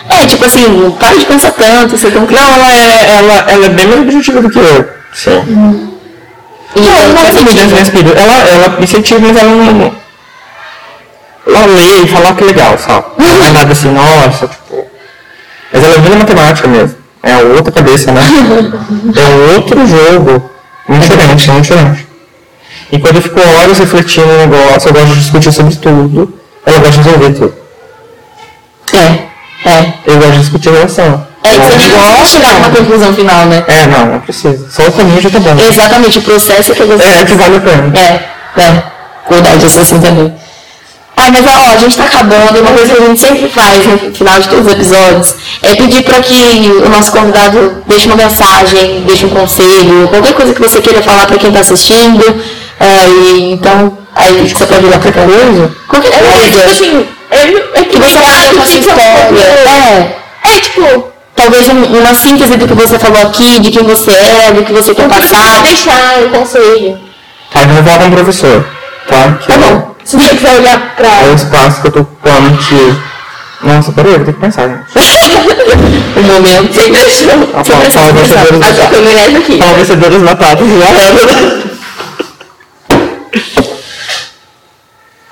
É, 0.09 0.25
tipo 0.25 0.45
assim, 0.45 0.91
para 0.91 1.17
de 1.17 1.25
pensar 1.25 1.51
tanto, 1.51 1.97
você 1.97 2.09
tem 2.09 2.25
que. 2.25 2.33
Não, 2.33 2.41
ela 2.41 2.73
é, 2.73 3.17
ela, 3.17 3.51
ela 3.51 3.65
é 3.65 3.69
bem 3.69 3.87
mais 3.87 4.01
objetiva 4.01 4.41
do 4.41 4.49
que 4.49 4.59
eu. 4.59 4.89
Sim. 5.13 5.91
E 6.75 6.79
Não, 6.79 6.97
ela 6.97 7.13
não 7.13 7.21
é 7.21 7.65
me 7.65 7.81
inspira. 7.81 8.09
Ela, 8.19 8.33
ela 8.33 8.83
incentiva, 8.83 9.19
mas 9.19 9.37
ela 9.37 9.49
não. 9.51 9.95
Ela 11.47 11.65
lê 11.65 12.03
e 12.03 12.07
fala 12.07 12.35
que 12.35 12.43
legal, 12.43 12.77
sabe? 12.77 13.05
Não 13.17 13.45
é 13.45 13.51
nada 13.51 13.71
assim, 13.71 13.91
nossa, 13.91 14.47
tipo. 14.47 14.85
Mas 15.71 15.83
ela 15.83 15.97
vira 15.99 16.15
matemática 16.15 16.67
mesmo. 16.67 16.95
É 17.23 17.33
a 17.33 17.39
outra 17.39 17.71
cabeça, 17.71 18.11
né? 18.11 18.21
É 19.15 19.55
outro 19.55 19.85
jogo. 19.87 20.49
Muito 20.87 21.01
diferente, 21.01 21.51
muito 21.51 21.63
diferente. 21.63 22.07
E 22.91 22.99
quando 22.99 23.17
eu 23.17 23.21
fico 23.21 23.39
horas 23.39 23.77
refletindo 23.79 24.27
no 24.27 24.37
negócio, 24.37 24.89
eu 24.89 24.93
gosto 24.93 25.07
de 25.07 25.19
discutir 25.19 25.51
sobre 25.51 25.75
tudo. 25.75 26.33
Ela 26.65 26.79
gosta 26.79 26.91
de 26.91 27.09
resolver 27.09 27.33
tudo. 27.33 27.53
É, 28.93 29.26
é. 29.67 29.93
Eu 30.05 30.15
gosto 30.17 30.31
de 30.31 30.39
discutir 30.39 30.69
a 30.69 30.71
relação. 30.73 31.27
É 31.43 31.49
que 31.49 31.55
Eu 31.57 31.63
você 31.63 31.77
nem 31.77 31.89
gosto- 31.91 32.11
precisa 32.17 32.25
chegar 32.39 32.53
numa 32.55 32.69
conclusão 32.69 33.13
final, 33.13 33.45
né? 33.45 33.63
É, 33.67 33.85
não, 33.87 34.05
não 34.05 34.19
precisa. 34.19 34.67
Só 34.69 34.83
o 34.83 34.91
caminho 34.91 35.21
já 35.21 35.29
tá 35.29 35.39
bom. 35.39 35.55
Exatamente, 35.59 36.19
o 36.19 36.21
processo 36.21 36.71
é 36.71 36.75
que 36.75 36.83
você. 36.83 37.03
É, 37.03 37.25
que 37.25 37.35
vale 37.35 37.57
a 37.57 37.59
pena. 37.61 37.93
É, 37.97 38.61
é. 38.61 38.83
Verdade, 39.29 39.63
eu 39.63 39.69
sou 39.69 39.81
assim 39.81 39.99
também. 39.99 40.33
Ah, 41.19 41.31
mas 41.31 41.45
ó, 41.47 41.73
a 41.73 41.77
gente 41.77 41.97
tá 41.97 42.03
acabando, 42.05 42.59
uma 42.61 42.71
coisa 42.71 42.93
que 42.95 43.01
a 43.03 43.07
gente 43.07 43.19
sempre 43.19 43.49
faz 43.49 43.85
no 43.87 43.97
final 44.13 44.39
de 44.39 44.47
todos 44.49 44.67
os 44.67 44.71
episódios 44.71 45.33
é 45.63 45.73
pedir 45.75 46.03
para 46.03 46.21
que 46.21 46.71
o 46.85 46.89
nosso 46.89 47.11
convidado 47.11 47.83
deixe 47.87 48.05
uma 48.05 48.15
mensagem, 48.15 49.01
deixe 49.05 49.25
um 49.25 49.29
conselho, 49.29 50.07
qualquer 50.09 50.33
coisa 50.33 50.53
que 50.53 50.61
você 50.61 50.79
queira 50.79 51.01
falar 51.01 51.25
para 51.25 51.37
quem 51.39 51.51
tá 51.51 51.59
assistindo. 51.59 52.23
É, 52.79 53.09
e, 53.09 53.51
então, 53.53 53.97
aí 54.15 54.47
você 54.47 54.65
pode 54.65 54.85
virar 54.85 54.99
pra? 54.99 55.11
Qualquer 55.87 56.07
É, 56.13 56.39
tipo 56.43 56.51
coisa. 56.55 56.65
assim, 56.69 57.05
é, 57.37 57.79
é 57.79 57.83
Que 57.83 57.97
você 57.97 58.17
ter 58.19 58.55
uma 58.55 58.65
sua 58.65 58.79
história. 58.79 59.37
É. 60.43 60.55
É, 60.55 60.59
tipo, 60.59 61.11
Talvez 61.35 61.67
um- 61.69 61.99
uma 61.99 62.15
síntese 62.15 62.57
do 62.57 62.67
que 62.67 62.73
você 62.73 62.97
falou 62.97 63.21
aqui, 63.21 63.59
de 63.59 63.69
quem 63.69 63.83
você 63.83 64.11
é, 64.11 64.51
do 64.53 64.63
que 64.63 64.73
você 64.73 64.95
quer 64.95 65.07
passar. 65.07 65.61
deixar 65.61 66.17
um 66.25 66.29
conselho. 66.29 66.99
Aí 67.53 67.63
eu 67.63 67.67
vou 67.75 67.83
falar 67.83 67.97
com 67.99 68.07
o 68.07 68.11
professor, 68.11 68.65
tá? 69.07 69.37
Que 69.39 69.47
Tá 69.51 69.57
bom. 69.59 69.95
Se 70.03 70.17
você 70.17 70.29
quiser 70.35 70.57
olhar 70.59 70.95
pra. 70.95 71.07
É 71.25 71.29
o 71.31 71.35
espaço 71.35 71.81
que 71.81 71.87
eu 71.87 71.91
tô 71.91 71.99
ocupando 72.01 72.57
que... 72.57 72.95
Nossa, 73.65 73.91
peraí, 73.91 74.13
eu 74.13 74.17
vou 74.19 74.25
ter 74.25 74.33
que 74.33 74.39
pensar, 74.39 74.67
gente. 74.67 74.83
Um 76.17 76.21
momento. 76.23 76.73
Você 76.73 76.89
deixou. 76.89 77.27
Você 77.37 77.71
fala- 77.71 77.81
precisa 77.81 77.99
fala 77.99 78.13
pensar. 78.13 78.13
vencedores 78.13 78.41
A 78.41 78.49
sua 78.49 78.59
batatas. 78.59 78.89
câmera 78.89 79.19
é 79.19 79.27
essa 79.27 79.37
aqui. 79.37 79.57
Fala 79.59 79.73
vencedores 79.77 80.21
batatas, 80.23 80.67
já. 80.67 81.67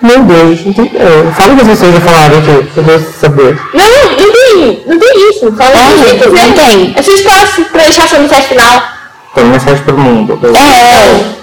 Meu 0.05 0.23
Deus, 0.23 0.63
não 0.63 0.73
tem... 0.73 0.91
é, 0.93 1.31
Fala 1.33 1.53
o 1.53 1.57
que 1.57 1.65
pessoas 1.65 1.93
já 1.95 2.01
falaram 2.01 2.37
aqui, 2.37 2.63
pra 2.75 2.93
eu 2.93 3.13
saber. 3.19 3.59
Não, 3.73 3.83
não 3.83 4.15
tem, 4.15 4.83
não 4.85 4.99
tem 4.99 5.29
isso. 5.31 5.51
Fala 5.53 5.71
o 5.71 6.03
que 6.03 6.11
quiser. 6.11 6.29
não 6.29 6.53
tem. 6.53 6.93
É 6.95 7.01
seu 7.01 7.15
espaço 7.15 7.65
pra 7.65 7.83
deixar 7.83 8.07
sua 8.07 8.19
mensagem 8.19 8.49
final. 8.49 8.83
Tem 9.33 9.43
mensagem 9.45 9.83
pro 9.83 9.97
mundo. 9.97 10.39
É. 10.43 11.35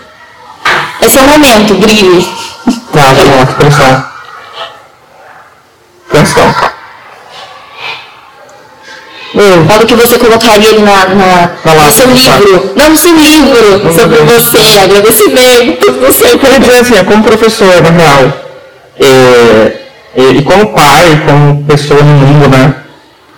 Esse 1.04 1.18
é 1.18 1.22
o 1.22 1.26
momento, 1.26 1.74
brilhe. 1.74 2.28
Tá, 2.92 3.00
vamos 3.16 3.36
lá, 3.36 3.46
pressão. 3.46 4.04
Pressão. 6.08 6.54
Meu, 9.34 9.66
Fala 9.66 9.82
o 9.82 9.86
que 9.86 9.94
você 9.94 10.18
colocaria 10.18 10.68
ali 10.68 10.82
na, 10.82 11.08
na, 11.08 11.50
lá, 11.64 11.86
no 11.86 11.92
seu 11.92 12.06
livro. 12.06 12.72
Não, 12.76 12.90
no 12.90 12.96
seu 12.96 13.16
livro. 13.16 13.92
Sobre 13.92 14.18
ver. 14.18 14.40
você, 14.40 14.78
agradecimentos, 14.78 15.96
você. 15.96 16.32
Eu 16.32 16.38
queria 16.38 16.60
dizer 16.60 16.80
assim, 16.80 16.96
é 16.96 17.02
como 17.02 17.24
professor, 17.24 17.82
na 17.82 17.90
real, 17.90 18.42
é, 19.04 19.82
e, 20.16 20.42
como 20.42 20.72
pai, 20.72 21.22
como 21.26 21.64
pessoa 21.64 22.02
no 22.02 22.12
mundo, 22.14 22.48
né? 22.48 22.74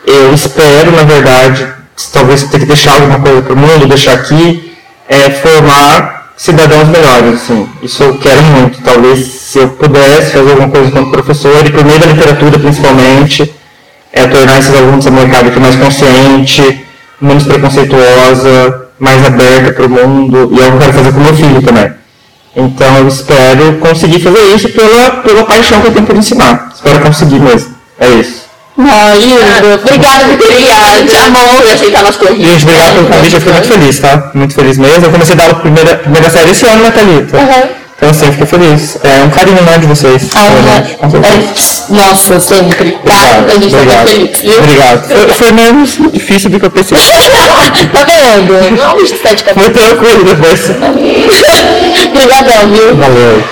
Eu 0.07 0.35
espero, 0.35 0.91
na 0.93 1.05
verdade, 1.05 1.67
talvez 2.13 2.43
ter 2.45 2.59
que 2.59 2.67
deixar 2.67 2.95
alguma 2.95 3.21
coisa 3.21 3.43
para 3.43 3.53
o 3.53 3.57
mundo, 3.57 3.87
deixar 3.87 4.15
aqui, 4.15 4.77
é, 5.09 5.31
formar 5.31 6.33
cidadãos 6.37 6.89
melhores, 6.89 7.35
assim. 7.43 7.69
Isso 7.83 8.03
eu 8.03 8.19
quero 8.19 8.43
muito. 8.43 8.83
Talvez 8.83 9.27
se 9.27 9.59
eu 9.59 9.69
pudesse 9.69 10.33
fazer 10.33 10.51
alguma 10.51 10.69
coisa 10.69 10.91
como 10.91 11.11
professor, 11.11 11.65
e 11.65 11.71
por 11.71 11.85
meio 11.85 11.99
da 11.99 12.07
literatura 12.07 12.59
principalmente, 12.59 13.55
é 14.13 14.27
tornar 14.27 14.59
esses 14.59 14.75
alunos 14.75 15.05
da 15.05 15.11
molecada 15.11 15.49
aqui 15.49 15.61
mais 15.61 15.77
consciente, 15.77 16.85
menos 17.21 17.45
preconceituosa, 17.45 18.89
mais 18.99 19.25
aberta 19.25 19.73
para 19.73 19.87
o 19.87 19.89
mundo, 19.89 20.51
e 20.53 20.63
é 20.63 20.67
o 20.67 20.71
que 20.71 20.75
eu 20.75 20.79
quero 20.81 20.93
fazer 20.93 21.13
com 21.13 21.21
meu 21.21 21.35
filho 21.35 21.63
também. 21.63 22.04
Então 22.57 22.99
eu 22.99 23.09
espero 23.09 23.79
conseguir 23.79 24.21
fazer 24.21 24.55
isso 24.55 24.69
pela, 24.69 25.11
pela 25.23 25.45
paixão 25.45 25.81
que 25.81 25.89
eu 25.89 25.93
tenho 25.93 26.07
por 26.07 26.17
ensinar. 26.17 26.71
Espero 26.75 27.01
conseguir 27.01 27.41
mesmo. 27.41 27.75
É 27.99 28.09
isso. 28.09 28.45
Ai, 28.79 29.19
lindo. 29.19 29.41
Obrigada 29.83 30.25
por 30.25 30.39
ter 30.39 30.55
ligado. 30.55 31.07
Te 31.07 31.17
amou 31.17 31.65
e 31.65 31.73
aceitar 31.73 32.03
nosso 32.03 32.19
convite. 32.19 32.45
Gente, 32.45 32.65
obrigado 32.65 32.95
pelo 32.95 33.07
convite, 33.07 33.35
eu 33.35 33.41
fiquei 33.41 33.53
muito 33.53 33.69
feliz, 33.69 33.99
tá? 33.99 34.31
Muito 34.35 34.55
feliz 34.55 34.79
mesmo. 34.79 35.05
Eu 35.05 35.11
comecei 35.11 35.35
a 35.35 35.39
dar 35.39 35.51
a 35.51 35.55
primeira, 35.55 35.97
primeira 35.97 36.31
série 36.31 36.51
esse 36.51 36.67
ano, 36.67 36.83
né, 36.83 36.91
Thalita? 36.91 37.84
Então 37.97 38.11
assim, 38.11 38.27
eu 38.27 38.33
fiquei 38.33 38.47
feliz. 38.47 38.99
É 39.03 39.25
um 39.25 39.31
carinho 39.31 39.63
né, 39.63 39.79
de 39.79 39.87
vocês. 39.87 40.29
Ai, 40.35 40.49
realmente, 40.51 40.97
com 40.97 41.11
certeza. 41.11 41.35
é, 41.35 41.95
nossa, 41.95 42.41
sempre. 42.41 42.93
Tá? 42.93 43.15
Obrigado, 43.39 43.51
A 43.51 43.55
gente 43.61 43.71
tá 43.71 43.79
obrigado. 43.79 44.09
feliz, 44.09 44.41
viu? 44.41 44.59
Obrigado. 44.59 45.09
Foi, 45.09 45.29
foi 45.29 45.53
menos 45.53 45.99
difícil 46.13 46.51
do 46.51 46.61
que 46.61 46.67
eu 46.67 46.71
pensei. 46.71 46.99
tá 47.93 48.05
vendo? 48.05 48.77
Não 48.77 48.85
é 48.85 48.95
um 48.95 48.97
bicho 48.97 49.15
de 49.15 49.21
sete 49.21 49.45
Foi 49.45 49.71
tranquilo 49.71 50.25
depois. 50.25 50.71
Obrigadão, 52.11 52.69
viu? 52.73 52.97
Valeu. 52.97 53.45